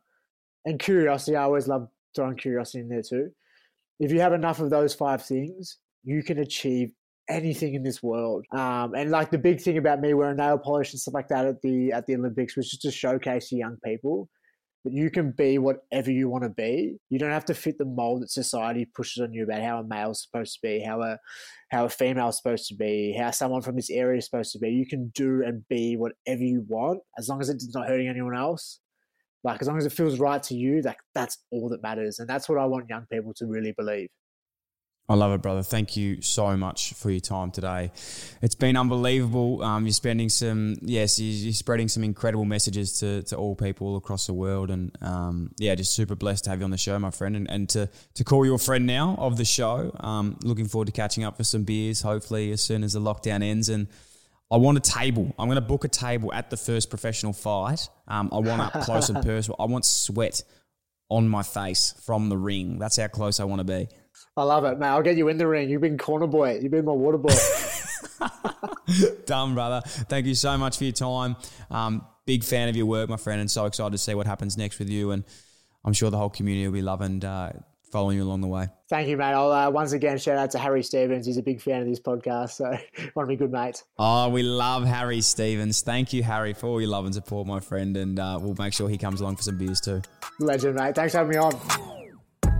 and 0.66 0.78
curiosity, 0.78 1.36
I 1.36 1.44
always 1.44 1.68
love 1.68 1.88
throwing 2.14 2.36
curiosity 2.36 2.80
in 2.80 2.88
there 2.88 3.02
too 3.02 3.30
if 4.00 4.10
you 4.10 4.20
have 4.20 4.32
enough 4.32 4.60
of 4.60 4.70
those 4.70 4.94
five 4.94 5.22
things, 5.22 5.78
you 6.02 6.22
can 6.22 6.38
achieve 6.38 6.90
anything 7.28 7.74
in 7.74 7.82
this 7.82 8.02
world. 8.02 8.44
Um, 8.52 8.94
and 8.94 9.10
like 9.10 9.30
the 9.30 9.38
big 9.38 9.60
thing 9.60 9.78
about 9.78 10.00
me 10.00 10.14
wearing 10.14 10.38
nail 10.38 10.58
polish 10.58 10.92
and 10.92 11.00
stuff 11.00 11.14
like 11.14 11.28
that 11.28 11.46
at 11.46 11.62
the 11.62 11.92
at 11.92 12.06
the 12.06 12.16
Olympics 12.16 12.56
was 12.56 12.68
just 12.68 12.82
to 12.82 12.90
showcase 12.90 13.50
to 13.50 13.56
young 13.56 13.76
people 13.84 14.28
that 14.84 14.94
you 14.94 15.10
can 15.10 15.32
be 15.36 15.58
whatever 15.58 16.10
you 16.10 16.28
want 16.30 16.42
to 16.42 16.48
be. 16.48 16.96
You 17.10 17.18
don't 17.18 17.30
have 17.30 17.44
to 17.46 17.54
fit 17.54 17.76
the 17.76 17.84
mold 17.84 18.22
that 18.22 18.30
society 18.30 18.88
pushes 18.96 19.22
on 19.22 19.34
you 19.34 19.44
about 19.44 19.62
how 19.62 19.80
a 19.80 19.84
male's 19.84 20.22
supposed 20.22 20.54
to 20.54 20.60
be, 20.62 20.82
how 20.82 21.02
a 21.02 21.18
how 21.70 21.84
a 21.84 21.88
female 21.90 22.30
is 22.30 22.38
supposed 22.38 22.66
to 22.68 22.74
be, 22.74 23.14
how 23.18 23.30
someone 23.30 23.62
from 23.62 23.76
this 23.76 23.90
area 23.90 24.18
is 24.18 24.24
supposed 24.24 24.52
to 24.52 24.58
be. 24.58 24.70
You 24.70 24.86
can 24.86 25.12
do 25.14 25.42
and 25.44 25.62
be 25.68 25.96
whatever 25.96 26.42
you 26.42 26.64
want 26.66 27.00
as 27.18 27.28
long 27.28 27.40
as 27.40 27.50
it's 27.50 27.72
not 27.74 27.86
hurting 27.86 28.08
anyone 28.08 28.36
else. 28.36 28.80
Like 29.42 29.60
as 29.62 29.68
long 29.68 29.78
as 29.78 29.86
it 29.86 29.92
feels 29.92 30.18
right 30.18 30.42
to 30.44 30.54
you, 30.54 30.82
like 30.82 30.98
that's 31.14 31.38
all 31.50 31.68
that 31.70 31.82
matters, 31.82 32.18
and 32.18 32.28
that's 32.28 32.48
what 32.48 32.58
I 32.58 32.66
want 32.66 32.88
young 32.88 33.06
people 33.10 33.32
to 33.34 33.46
really 33.46 33.72
believe. 33.72 34.08
I 35.10 35.14
love 35.14 35.32
it, 35.32 35.42
brother. 35.42 35.64
Thank 35.64 35.96
you 35.96 36.22
so 36.22 36.56
much 36.56 36.92
for 36.92 37.10
your 37.10 37.18
time 37.18 37.50
today. 37.50 37.90
It's 38.42 38.54
been 38.54 38.76
unbelievable. 38.76 39.60
Um, 39.60 39.84
you're 39.84 39.92
spending 39.92 40.28
some, 40.28 40.76
yes, 40.82 41.18
you're 41.18 41.52
spreading 41.52 41.88
some 41.88 42.04
incredible 42.04 42.44
messages 42.44 43.00
to, 43.00 43.24
to 43.24 43.36
all 43.36 43.56
people 43.56 43.88
all 43.88 43.96
across 43.96 44.28
the 44.28 44.34
world. 44.34 44.70
And 44.70 44.96
um, 45.02 45.50
yeah, 45.58 45.74
just 45.74 45.94
super 45.94 46.14
blessed 46.14 46.44
to 46.44 46.50
have 46.50 46.60
you 46.60 46.64
on 46.64 46.70
the 46.70 46.78
show, 46.78 46.96
my 47.00 47.10
friend, 47.10 47.34
and, 47.34 47.50
and 47.50 47.68
to, 47.70 47.90
to 48.14 48.22
call 48.22 48.46
you 48.46 48.54
a 48.54 48.58
friend 48.58 48.86
now 48.86 49.16
of 49.18 49.36
the 49.36 49.44
show. 49.44 49.90
Um, 49.98 50.38
looking 50.44 50.68
forward 50.68 50.86
to 50.86 50.92
catching 50.92 51.24
up 51.24 51.36
for 51.36 51.42
some 51.42 51.64
beers, 51.64 52.02
hopefully, 52.02 52.52
as 52.52 52.62
soon 52.62 52.84
as 52.84 52.92
the 52.92 53.00
lockdown 53.00 53.42
ends. 53.42 53.68
And 53.68 53.88
I 54.50 54.56
want 54.56 54.78
a 54.78 54.80
table. 54.80 55.32
I'm 55.38 55.46
going 55.46 55.56
to 55.56 55.60
book 55.60 55.84
a 55.84 55.88
table 55.88 56.32
at 56.32 56.50
the 56.50 56.56
first 56.56 56.90
professional 56.90 57.32
fight. 57.32 57.88
Um, 58.08 58.30
I 58.32 58.38
want 58.38 58.60
up 58.60 58.82
close 58.82 59.08
and 59.08 59.22
personal. 59.24 59.56
I 59.60 59.66
want 59.66 59.84
sweat 59.84 60.42
on 61.08 61.28
my 61.28 61.42
face 61.42 61.94
from 62.04 62.28
the 62.28 62.36
ring. 62.36 62.78
That's 62.78 62.96
how 62.96 63.08
close 63.08 63.38
I 63.38 63.44
want 63.44 63.60
to 63.60 63.64
be. 63.64 63.88
I 64.36 64.42
love 64.42 64.64
it, 64.64 64.78
man. 64.78 64.90
I'll 64.90 65.02
get 65.02 65.16
you 65.16 65.28
in 65.28 65.38
the 65.38 65.46
ring. 65.46 65.68
You've 65.70 65.80
been 65.80 65.98
corner 65.98 66.26
boy. 66.26 66.58
You've 66.60 66.72
been 66.72 66.84
my 66.84 66.92
water 66.92 67.18
boy. 67.18 67.34
Done, 69.26 69.54
brother. 69.54 69.82
Thank 69.84 70.26
you 70.26 70.34
so 70.34 70.56
much 70.58 70.78
for 70.78 70.84
your 70.84 70.92
time. 70.92 71.36
Um, 71.70 72.06
big 72.26 72.44
fan 72.44 72.68
of 72.68 72.76
your 72.76 72.86
work, 72.86 73.08
my 73.08 73.16
friend, 73.16 73.40
and 73.40 73.50
so 73.50 73.66
excited 73.66 73.92
to 73.92 73.98
see 73.98 74.14
what 74.14 74.26
happens 74.26 74.56
next 74.56 74.78
with 74.78 74.88
you. 74.88 75.12
And 75.12 75.24
I'm 75.84 75.92
sure 75.92 76.10
the 76.10 76.18
whole 76.18 76.30
community 76.30 76.66
will 76.66 76.74
be 76.74 76.82
loving 76.82 77.24
uh, 77.24 77.60
following 77.90 78.16
you 78.16 78.24
along 78.24 78.40
the 78.40 78.46
way. 78.46 78.68
Thank 78.88 79.08
you, 79.08 79.16
mate. 79.16 79.32
I'll 79.32 79.52
uh, 79.52 79.70
once 79.70 79.92
again 79.92 80.18
shout 80.18 80.36
out 80.36 80.50
to 80.52 80.58
Harry 80.58 80.82
Stevens. 80.82 81.26
He's 81.26 81.36
a 81.36 81.42
big 81.42 81.60
fan 81.60 81.82
of 81.82 81.88
this 81.88 82.00
podcast, 82.00 82.50
so 82.50 82.64
one 83.14 83.24
of 83.24 83.28
my 83.28 83.34
good 83.34 83.52
mates. 83.52 83.84
Oh, 83.98 84.28
we 84.28 84.42
love 84.42 84.84
Harry 84.84 85.20
Stevens. 85.20 85.82
Thank 85.82 86.12
you, 86.12 86.22
Harry, 86.22 86.52
for 86.52 86.66
all 86.66 86.80
your 86.80 86.90
love 86.90 87.04
and 87.04 87.14
support, 87.14 87.46
my 87.46 87.60
friend. 87.60 87.96
And 87.96 88.18
uh, 88.18 88.38
we'll 88.40 88.56
make 88.58 88.72
sure 88.72 88.88
he 88.88 88.98
comes 88.98 89.20
along 89.20 89.36
for 89.36 89.42
some 89.42 89.58
beers 89.58 89.80
too. 89.80 90.02
Legend, 90.38 90.76
mate. 90.76 90.94
Thanks 90.94 91.12
for 91.12 91.18
having 91.18 91.32
me 91.32 91.36
on. 91.36 91.52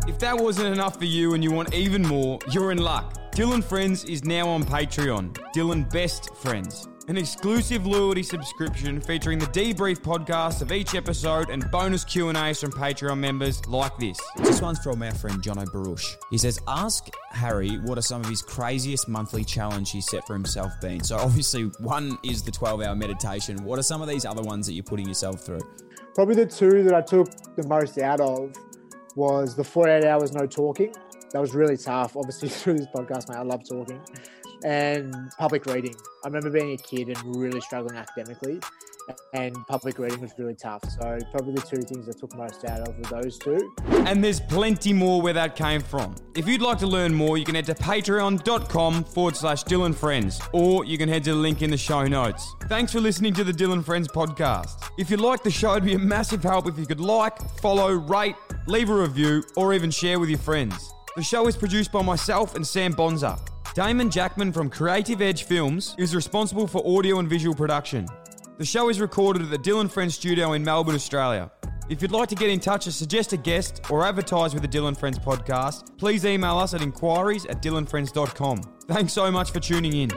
If 0.07 0.19
that 0.19 0.37
wasn't 0.37 0.73
enough 0.73 0.99
for 0.99 1.05
you 1.05 1.35
and 1.35 1.45
you 1.45 1.53
want 1.53 1.75
even 1.75 2.03
more, 2.03 2.39
you're 2.51 2.73
in 2.73 2.79
luck. 2.79 3.33
Dylan 3.33 3.63
Friends 3.63 4.05
is 4.05 4.25
now 4.25 4.49
on 4.49 4.65
Patreon. 4.65 5.37
Dylan 5.55 5.91
Best 5.91 6.35
Friends. 6.37 6.90
An 7.11 7.19
exclusive 7.19 7.87
loyalty 7.87 8.23
subscription 8.23 9.01
featuring 9.01 9.41
the 9.41 9.47
debrief 9.47 9.99
podcast 9.99 10.63
of 10.63 10.71
each 10.71 10.95
episode 10.95 11.51
and 11.51 11.69
bonus 11.73 12.05
Q&As 12.05 12.61
from 12.61 12.71
Patreon 12.71 13.19
members 13.19 13.67
like 13.67 13.99
this. 13.99 14.17
This 14.37 14.63
one's 14.63 14.79
from 14.79 15.03
our 15.03 15.13
friend 15.13 15.43
Jono 15.43 15.67
Baruch. 15.73 15.99
He 16.31 16.39
says, 16.39 16.61
ask 16.69 17.09
Harry 17.31 17.81
what 17.81 17.99
are 17.99 18.03
some 18.03 18.21
of 18.21 18.29
his 18.29 18.43
craziest 18.43 19.09
monthly 19.09 19.43
challenge 19.43 19.91
he 19.91 20.01
set 20.01 20.25
for 20.25 20.35
himself 20.35 20.73
been. 20.81 21.03
So 21.03 21.17
obviously 21.17 21.65
one 21.81 22.17
is 22.23 22.45
the 22.45 22.53
12-hour 22.53 22.95
meditation. 22.95 23.65
What 23.65 23.81
are 23.81 23.83
some 23.83 24.01
of 24.01 24.07
these 24.07 24.25
other 24.25 24.43
ones 24.43 24.69
that 24.69 24.75
you're 24.75 24.85
putting 24.85 25.09
yourself 25.09 25.41
through? 25.41 25.63
Probably 26.15 26.37
the 26.37 26.47
two 26.47 26.85
that 26.85 26.95
I 26.95 27.01
took 27.01 27.29
the 27.57 27.67
most 27.67 27.99
out 27.99 28.21
of 28.21 28.55
was 29.17 29.57
the 29.57 29.65
48 29.65 30.05
hours 30.05 30.31
no 30.31 30.47
talking. 30.47 30.95
That 31.33 31.41
was 31.41 31.57
really 31.57 31.77
tough. 31.77 32.17
Obviously, 32.17 32.49
through 32.51 32.75
this 32.75 32.87
podcast, 32.95 33.29
mate, 33.29 33.39
I 33.39 33.43
love 33.43 33.69
talking. 33.69 34.01
And 34.65 35.15
public 35.39 35.67
reading. 35.67 35.95
I 36.25 36.29
remember 36.29 36.51
being 36.51 36.73
a 36.73 36.77
kid 36.77 37.09
and 37.09 37.37
really 37.37 37.61
struggling 37.61 37.97
academically, 37.97 38.61
and 39.33 39.55
public 39.67 39.99
reading 39.99 40.21
was 40.21 40.33
really 40.39 40.55
tough. 40.55 40.83
So, 40.91 41.19
probably 41.31 41.55
the 41.55 41.63
two 41.63 41.83
things 41.83 42.09
I 42.09 42.13
took 42.13 42.37
most 42.37 42.65
out 42.65 42.87
of 42.87 42.97
were 42.97 43.23
those 43.23 43.39
two. 43.39 43.75
And 44.07 44.23
there's 44.23 44.41
plenty 44.41 44.93
more 44.93 45.23
where 45.23 45.33
that 45.33 45.57
came 45.57 45.81
from. 45.81 46.15
If 46.35 46.47
you'd 46.47 46.63
like 46.63 46.79
to 46.79 46.87
learn 46.87 47.15
more, 47.15 47.39
you 47.39 47.45
can 47.45 47.55
head 47.55 47.67
to 47.67 47.75
patreon.com 47.75 49.05
forward 49.05 49.37
slash 49.37 49.65
Dylan 49.65 49.95
Friends, 49.95 50.41
or 50.53 50.85
you 50.85 50.99
can 50.99 51.09
head 51.09 51.25
to 51.25 51.33
the 51.33 51.39
link 51.39 51.63
in 51.63 51.71
the 51.71 51.77
show 51.77 52.07
notes. 52.07 52.55
Thanks 52.69 52.93
for 52.93 53.01
listening 53.01 53.35
to 53.35 53.45
the 53.45 53.53
Dylan 53.53 53.85
Friends 53.85 54.09
podcast. 54.09 54.91
If 54.99 55.11
you 55.11 55.17
like 55.17 55.43
the 55.43 55.51
show, 55.51 55.73
it'd 55.73 55.85
be 55.85 55.95
a 55.95 55.99
massive 55.99 56.43
help 56.43 56.67
if 56.67 56.79
you 56.79 56.87
could 56.87 57.01
like, 57.01 57.39
follow, 57.61 57.93
rate, 57.93 58.37
leave 58.67 58.91
a 58.91 58.95
review, 58.95 59.43
or 59.57 59.73
even 59.73 59.91
share 59.91 60.21
with 60.21 60.29
your 60.29 60.39
friends. 60.39 60.93
The 61.17 61.23
show 61.23 61.47
is 61.49 61.57
produced 61.57 61.91
by 61.91 62.03
myself 62.03 62.55
and 62.55 62.67
Sam 62.67 62.93
Bonza. 62.93 63.39
Damon 63.75 64.11
Jackman 64.11 64.53
from 64.53 64.69
Creative 64.69 65.23
Edge 65.23 65.45
Films 65.45 65.95
is 65.97 66.13
responsible 66.13 66.67
for 66.67 66.83
audio 66.85 67.21
and 67.21 67.29
visual 67.29 67.55
production. 67.55 68.05
The 68.59 68.65
show 68.65 68.89
is 68.89 69.01
recorded 69.01 69.43
at 69.43 69.51
the 69.51 69.59
Dylan 69.59 69.89
Friends 69.89 70.17
studio 70.17 70.55
in 70.55 70.65
Melbourne, 70.65 70.97
Australia. 70.97 71.53
If 71.89 72.03
you'd 72.03 72.11
like 72.11 72.29
to 72.31 72.35
get 72.35 72.51
in 72.51 72.59
touch 72.59 72.89
or 72.89 72.91
suggest 72.91 73.33
a 73.33 73.37
guest 73.37 73.83
or 73.89 74.05
advertise 74.05 74.55
with 74.55 74.63
the 74.63 74.69
Dylan 74.69 74.97
Friends 74.97 75.21
podcast, 75.21 75.97
please 75.99 76.25
email 76.25 76.59
us 76.59 76.75
at 76.75 76.83
inquiries 76.83 77.47
at 77.47 77.63
dylanfriends.com. 77.63 78.61
Thanks 78.89 79.13
so 79.13 79.31
much 79.31 79.53
for 79.53 79.61
tuning 79.61 79.97
in. 79.97 80.11